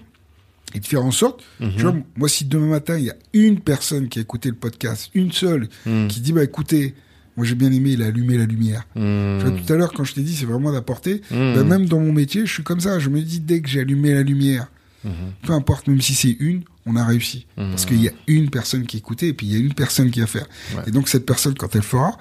et 0.74 0.80
de 0.80 0.86
faire 0.86 1.04
en 1.04 1.12
sorte, 1.12 1.44
tu 1.60 1.64
Mhm. 1.66 1.80
vois, 1.82 1.94
moi 2.16 2.28
si 2.28 2.46
demain 2.46 2.66
matin 2.66 2.98
il 2.98 3.04
y 3.04 3.10
a 3.10 3.14
une 3.32 3.60
personne 3.60 4.08
qui 4.08 4.18
a 4.18 4.22
écouté 4.22 4.48
le 4.48 4.56
podcast, 4.56 5.08
une 5.14 5.30
seule, 5.30 5.68
Mhm. 5.86 6.08
qui 6.08 6.20
dit 6.20 6.32
bah 6.32 6.42
écoutez, 6.42 6.94
moi 7.36 7.44
j'ai 7.47 7.55
bien 7.55 7.73
aimé, 7.73 7.90
il 7.93 8.02
a 8.02 8.06
allumé 8.06 8.36
la 8.39 8.47
lumière. 8.47 8.86
Vois, 8.94 9.51
tout 9.51 9.73
à 9.73 9.77
l'heure 9.77 9.93
quand 9.93 10.05
je 10.05 10.15
t'ai 10.15 10.23
dit 10.23 10.35
c'est 10.35 10.47
vraiment 10.47 10.73
d'apporter, 10.73 11.20
Mhm. 11.31 11.55
bah, 11.55 11.65
même 11.65 11.86
dans 11.86 12.01
mon 12.01 12.12
métier 12.12 12.47
je 12.47 12.52
suis 12.52 12.62
comme 12.62 12.81
ça, 12.81 12.98
je 12.98 13.09
me 13.11 13.20
dis 13.20 13.40
dès 13.40 13.61
que 13.61 13.69
j'ai 13.69 13.81
allumé 13.81 14.15
la 14.15 14.23
lumière, 14.23 14.69
Mhm. 15.05 15.12
peu 15.47 15.52
importe, 15.52 15.86
même 15.89 16.01
si 16.01 16.15
c'est 16.15 16.36
une, 16.40 16.62
on 16.86 16.97
a 16.97 17.05
réussi. 17.05 17.47
Parce 17.56 17.85
qu'il 17.86 18.02
y 18.02 18.09
a 18.09 18.12
une 18.27 18.51
personne 18.51 18.86
qui 18.86 18.97
écoutait 18.98 19.28
et 19.28 19.32
puis 19.35 19.47
il 19.47 19.52
y 19.52 19.56
a 19.56 19.59
une 19.59 19.74
personne 19.74 20.11
qui 20.11 20.20
va 20.20 20.27
faire. 20.27 20.47
Ouais. 20.77 20.82
Et 20.86 20.90
donc 20.90 21.09
cette 21.09 21.27
personne, 21.27 21.55
quand 21.55 21.74
elle 21.77 21.82
fera, 21.82 22.16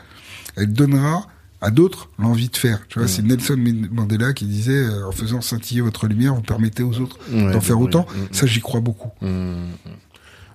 elle 0.56 0.72
donnera 0.74 1.28
à 1.62 1.72
d'autres 1.72 2.10
l'envie 2.20 2.50
de 2.50 2.58
faire. 2.58 2.86
Tu 2.90 3.00
vois, 3.00 3.08
c'est 3.08 3.22
Nelson 3.22 3.56
Mandela 3.92 4.34
qui 4.34 4.44
disait, 4.46 4.84
euh, 4.84 5.08
en 5.08 5.14
faisant 5.14 5.40
scintiller 5.40 5.80
votre 5.80 6.08
lumière, 6.08 6.36
vous 6.36 6.42
permettez 6.42 6.84
aux 6.84 7.00
autres 7.00 7.18
Ouais, 7.32 7.54
d'en 7.54 7.62
faire 7.62 7.80
autant. 7.80 8.06
Ça, 8.32 8.46
j'y 8.46 8.60
crois 8.60 8.82
beaucoup. 8.82 9.12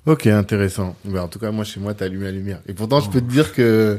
Ok, 0.06 0.26
intéressant. 0.26 0.96
Ben, 1.04 1.22
en 1.22 1.28
tout 1.28 1.38
cas, 1.38 1.50
moi, 1.50 1.64
chez 1.64 1.80
moi, 1.80 1.92
t'as 1.94 2.06
allumé 2.06 2.24
la 2.24 2.32
lumière. 2.32 2.60
Et 2.66 2.72
pourtant, 2.72 3.00
je 3.00 3.10
peux 3.10 3.20
te 3.20 3.30
dire 3.30 3.52
que, 3.52 3.98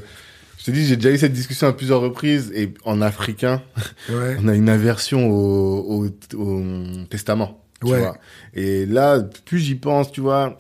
je 0.60 0.66
te 0.66 0.72
dis, 0.72 0.86
j'ai 0.86 0.98
déjà 0.98 1.10
eu 1.12 1.18
cette 1.18 1.32
discussion 1.34 1.68
à 1.68 1.74
plusieurs 1.74 2.02
reprises, 2.02 2.52
et 2.54 2.74
en 2.86 3.02
africain, 3.02 3.62
Ouais. 4.10 4.36
on 4.44 4.48
a 4.48 4.54
une 4.56 4.68
aversion 4.70 5.28
au, 5.32 6.06
au, 6.36 6.38
au 6.38 6.64
testament. 7.10 7.64
Tu 7.82 7.92
Ouais. 7.92 8.00
vois. 8.00 8.18
Et 8.54 8.86
là, 8.86 9.22
plus 9.46 9.60
j'y 9.60 9.76
pense, 9.76 10.12
tu 10.12 10.20
vois, 10.22 10.56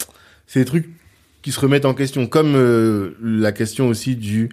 c'est 0.47 0.59
des 0.59 0.65
trucs 0.65 0.89
qui 1.41 1.51
se 1.51 1.59
remettent 1.59 1.85
en 1.85 1.93
question, 1.93 2.27
comme 2.27 2.55
euh, 2.55 3.11
la 3.21 3.51
question 3.51 3.87
aussi 3.89 4.15
du 4.15 4.49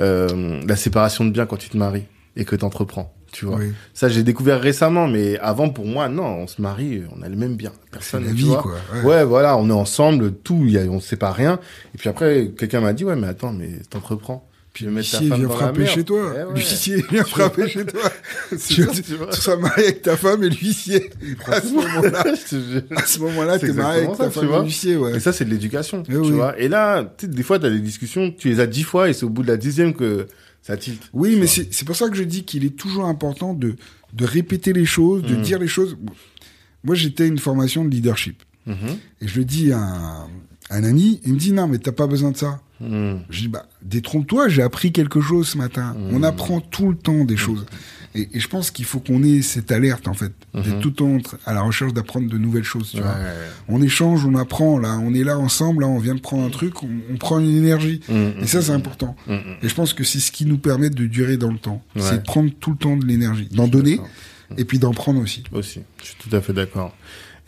euh, 0.00 0.60
la 0.66 0.76
séparation 0.76 1.24
de 1.24 1.30
biens 1.30 1.46
quand 1.46 1.56
tu 1.56 1.68
te 1.70 1.76
maries 1.76 2.04
et 2.36 2.44
que 2.44 2.54
tu 2.56 2.64
entreprends. 2.64 3.12
Tu 3.32 3.44
vois. 3.44 3.56
Oui. 3.58 3.72
Ça, 3.94 4.08
j'ai 4.08 4.22
découvert 4.22 4.60
récemment, 4.60 5.06
mais 5.06 5.38
avant, 5.40 5.68
pour 5.68 5.84
moi, 5.84 6.08
non, 6.08 6.24
on 6.24 6.46
se 6.46 6.62
marie, 6.62 7.02
on 7.16 7.20
a 7.22 7.28
le 7.28 7.36
même 7.36 7.56
bien. 7.56 7.72
Personne, 7.92 8.24
la 8.24 8.32
vie, 8.32 8.44
vois. 8.44 8.62
quoi. 8.62 8.74
Ouais. 8.94 9.02
Ouais, 9.04 9.24
voilà, 9.24 9.56
on 9.58 9.68
est 9.68 9.72
ensemble, 9.72 10.32
tout, 10.32 10.62
il 10.64 10.70
y 10.72 10.78
a, 10.78 10.82
on 10.84 10.98
sait 11.00 11.16
pas 11.16 11.30
rien. 11.32 11.60
Et 11.94 11.98
puis 11.98 12.08
après, 12.08 12.52
quelqu'un 12.56 12.80
m'a 12.80 12.92
dit, 12.94 13.04
ouais, 13.04 13.16
mais 13.16 13.26
attends, 13.26 13.52
mais 13.52 13.68
t'entreprends. 13.90 14.47
Puis 14.78 14.86
L'huissier 14.86 15.26
vient 15.34 15.48
frapper 15.48 15.86
chez 15.86 16.04
toi. 16.04 16.32
Eh. 16.36 16.54
L'huissier 16.54 17.04
vient 17.10 17.24
frapper 17.24 17.68
chez 17.68 17.84
toi. 17.84 18.00
Tu, 18.50 18.82
seras 19.32 19.56
marié 19.56 19.84
avec 19.86 20.02
ta 20.02 20.16
femme 20.16 20.42
et 20.44 20.48
l'huissier. 20.48 21.10
À 21.46 21.60
ce 21.60 21.72
moment-là, 21.72 22.20
à 22.96 23.06
ce 23.06 23.18
moment-là, 23.18 23.58
t'es 23.58 23.72
marié 23.72 24.04
avec 24.04 24.16
ta 24.16 24.30
femme 24.30 24.48
et 24.52 24.62
l'huissier, 24.62 24.96
ouais. 24.96 25.16
Et 25.16 25.20
ça, 25.20 25.32
c'est 25.32 25.44
de 25.44 25.50
l'éducation, 25.50 26.02
Eh 26.08 26.12
tu 26.12 26.18
vois. 26.32 26.58
Et 26.60 26.68
là, 26.68 27.12
des 27.22 27.42
fois, 27.42 27.58
t'as 27.58 27.70
des 27.70 27.80
discussions, 27.80 28.30
tu 28.30 28.48
les 28.48 28.60
as 28.60 28.66
dix 28.66 28.84
fois 28.84 29.08
et 29.08 29.12
c'est 29.12 29.24
au 29.24 29.30
bout 29.30 29.42
de 29.42 29.48
la 29.48 29.56
dixième 29.56 29.94
que 29.94 30.26
ça 30.62 30.76
tilte. 30.76 31.02
Oui, 31.12 31.36
mais 31.40 31.46
c'est 31.48 31.84
pour 31.84 31.96
ça 31.96 32.08
que 32.08 32.16
je 32.16 32.22
dis 32.22 32.44
qu'il 32.44 32.64
est 32.64 32.76
toujours 32.76 33.06
important 33.06 33.54
de, 33.54 33.74
de 34.12 34.24
répéter 34.24 34.72
les 34.72 34.84
choses, 34.86 35.22
de 35.22 35.34
Mhm. 35.34 35.42
dire 35.42 35.58
les 35.58 35.68
choses. 35.68 35.96
Moi, 36.84 36.94
j'étais 36.94 37.26
une 37.26 37.38
formation 37.38 37.84
de 37.84 37.90
leadership. 37.90 38.42
Mhm. 38.66 38.76
Et 39.22 39.28
je 39.28 39.38
le 39.38 39.44
dis 39.44 39.72
à 39.72 39.78
un, 39.78 40.22
à 40.70 40.76
un 40.76 40.84
ami, 40.84 41.20
il 41.26 41.34
me 41.34 41.38
dit, 41.38 41.52
non, 41.52 41.66
mais 41.66 41.78
t'as 41.78 41.92
pas 41.92 42.06
besoin 42.06 42.30
de 42.30 42.36
ça. 42.36 42.60
Mhm. 42.80 43.20
Je 43.30 43.40
dis, 43.40 43.48
bah, 43.48 43.66
détrompe-toi, 43.82 44.48
j'ai 44.48 44.62
appris 44.62 44.92
quelque 44.92 45.20
chose 45.20 45.48
ce 45.48 45.58
matin. 45.58 45.94
Mhm. 45.98 46.14
On 46.16 46.22
apprend 46.22 46.60
tout 46.60 46.88
le 46.90 46.96
temps 46.96 47.24
des 47.24 47.36
choses. 47.36 47.66
Et, 48.14 48.28
et 48.32 48.40
je 48.40 48.48
pense 48.48 48.70
qu'il 48.70 48.84
faut 48.86 49.00
qu'on 49.00 49.22
ait 49.22 49.42
cette 49.42 49.70
alerte, 49.70 50.08
en 50.08 50.14
fait, 50.14 50.32
d'être 50.54 50.76
Mhm. 50.76 50.80
tout 50.80 50.88
le 50.88 50.94
temps 50.94 51.18
à 51.44 51.52
la 51.52 51.60
recherche 51.60 51.92
d'apprendre 51.92 52.28
de 52.30 52.38
nouvelles 52.38 52.64
choses, 52.64 52.90
tu 52.90 52.96
Ouais. 52.96 53.02
vois. 53.02 53.14
On 53.68 53.82
échange, 53.82 54.24
on 54.24 54.34
apprend, 54.34 54.78
là, 54.78 54.98
on 55.02 55.12
est 55.12 55.24
là 55.24 55.38
ensemble, 55.38 55.82
là, 55.82 55.88
on 55.88 55.98
vient 55.98 56.14
de 56.14 56.20
prendre 56.20 56.44
un 56.44 56.50
truc, 56.50 56.82
on, 56.82 56.88
on 57.12 57.16
prend 57.16 57.38
une 57.38 57.54
énergie. 57.54 58.00
Mhm. 58.08 58.32
Et 58.40 58.46
ça, 58.46 58.62
c'est 58.62 58.72
important. 58.72 59.14
Et 59.28 59.68
je 59.68 59.74
pense 59.74 59.92
que 59.92 60.04
c'est 60.04 60.20
ce 60.20 60.32
qui 60.32 60.46
nous 60.46 60.58
permet 60.58 60.88
de 60.90 61.06
durer 61.06 61.36
dans 61.36 61.52
le 61.52 61.58
temps. 61.58 61.82
C'est 61.96 62.18
de 62.18 62.22
prendre 62.22 62.50
tout 62.60 62.70
le 62.70 62.76
temps 62.78 62.96
de 62.96 63.04
l'énergie, 63.04 63.48
d'en 63.52 63.68
donner 63.68 64.00
et 64.56 64.64
puis 64.64 64.78
d'en 64.78 64.92
prendre 64.92 65.20
aussi. 65.20 65.44
Aussi, 65.52 65.80
je 66.00 66.06
suis 66.06 66.16
tout 66.18 66.34
à 66.34 66.40
fait 66.40 66.54
d'accord. 66.54 66.96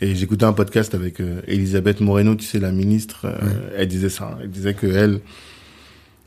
Et 0.01 0.15
j'écoutais 0.15 0.45
un 0.45 0.53
podcast 0.53 0.95
avec 0.95 1.19
euh, 1.19 1.41
Elisabeth 1.47 2.01
Moreno, 2.01 2.33
tu 2.35 2.45
sais, 2.45 2.59
la 2.59 2.71
ministre. 2.71 3.25
euh, 3.25 3.69
Elle 3.77 3.87
disait 3.87 4.09
ça. 4.09 4.37
Elle 4.41 4.49
disait 4.49 4.73
que 4.73 4.87
elle, 4.87 5.21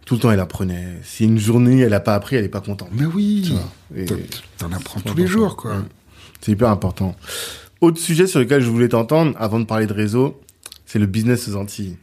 tout 0.06 0.14
le 0.14 0.20
temps, 0.20 0.30
elle 0.30 0.38
apprenait. 0.40 1.00
Si 1.02 1.24
une 1.24 1.38
journée, 1.38 1.80
elle 1.80 1.94
a 1.94 2.00
pas 2.00 2.14
appris, 2.14 2.36
elle 2.36 2.44
est 2.44 2.48
pas 2.48 2.60
contente. 2.60 2.90
Mais 2.92 3.06
oui, 3.06 3.52
t'en- 4.58 4.70
apprends 4.72 5.00
tous 5.00 5.14
les 5.16 5.24
important. 5.24 5.26
jours, 5.26 5.56
quoi. 5.56 5.72
Ouais. 5.72 5.82
C'est 6.40 6.52
hyper 6.52 6.68
important. 6.68 7.16
Autre 7.80 7.98
sujet 7.98 8.26
sur 8.28 8.38
lequel 8.38 8.62
je 8.62 8.68
voulais 8.68 8.88
t'entendre, 8.88 9.34
avant 9.38 9.58
de 9.58 9.64
parler 9.64 9.86
de 9.86 9.92
réseau, 9.92 10.40
c'est 10.86 10.98
le 11.00 11.06
business 11.06 11.48
aux 11.48 11.56
Antilles. 11.56 11.96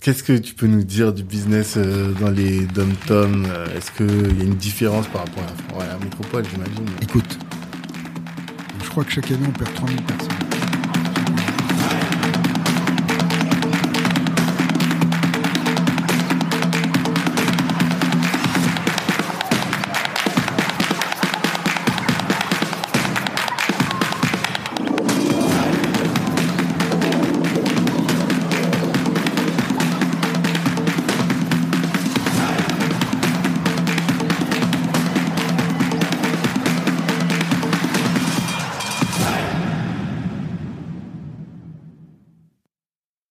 Qu'est-ce 0.00 0.22
que 0.22 0.32
tu 0.38 0.54
peux 0.54 0.66
nous 0.66 0.82
dire 0.84 1.12
du 1.12 1.24
business 1.24 1.74
euh, 1.76 2.12
dans 2.20 2.30
les 2.30 2.60
dom-tom 2.66 3.46
Est-ce 3.76 3.90
qu'il 3.90 4.38
y 4.38 4.40
a 4.40 4.44
une 4.44 4.54
différence 4.54 5.06
par 5.08 5.24
rapport 5.26 5.42
à 5.42 5.46
la, 5.46 5.78
ouais, 5.78 5.84
à 5.84 5.98
la 5.98 6.04
métropole, 6.04 6.44
j'imagine? 6.50 6.86
Écoute, 7.02 7.38
je 8.82 8.88
crois 8.88 9.04
que 9.04 9.12
chaque 9.12 9.30
année, 9.30 9.46
on 9.46 9.52
perd 9.58 9.74
3000 9.74 10.02
personnes. 10.02 10.30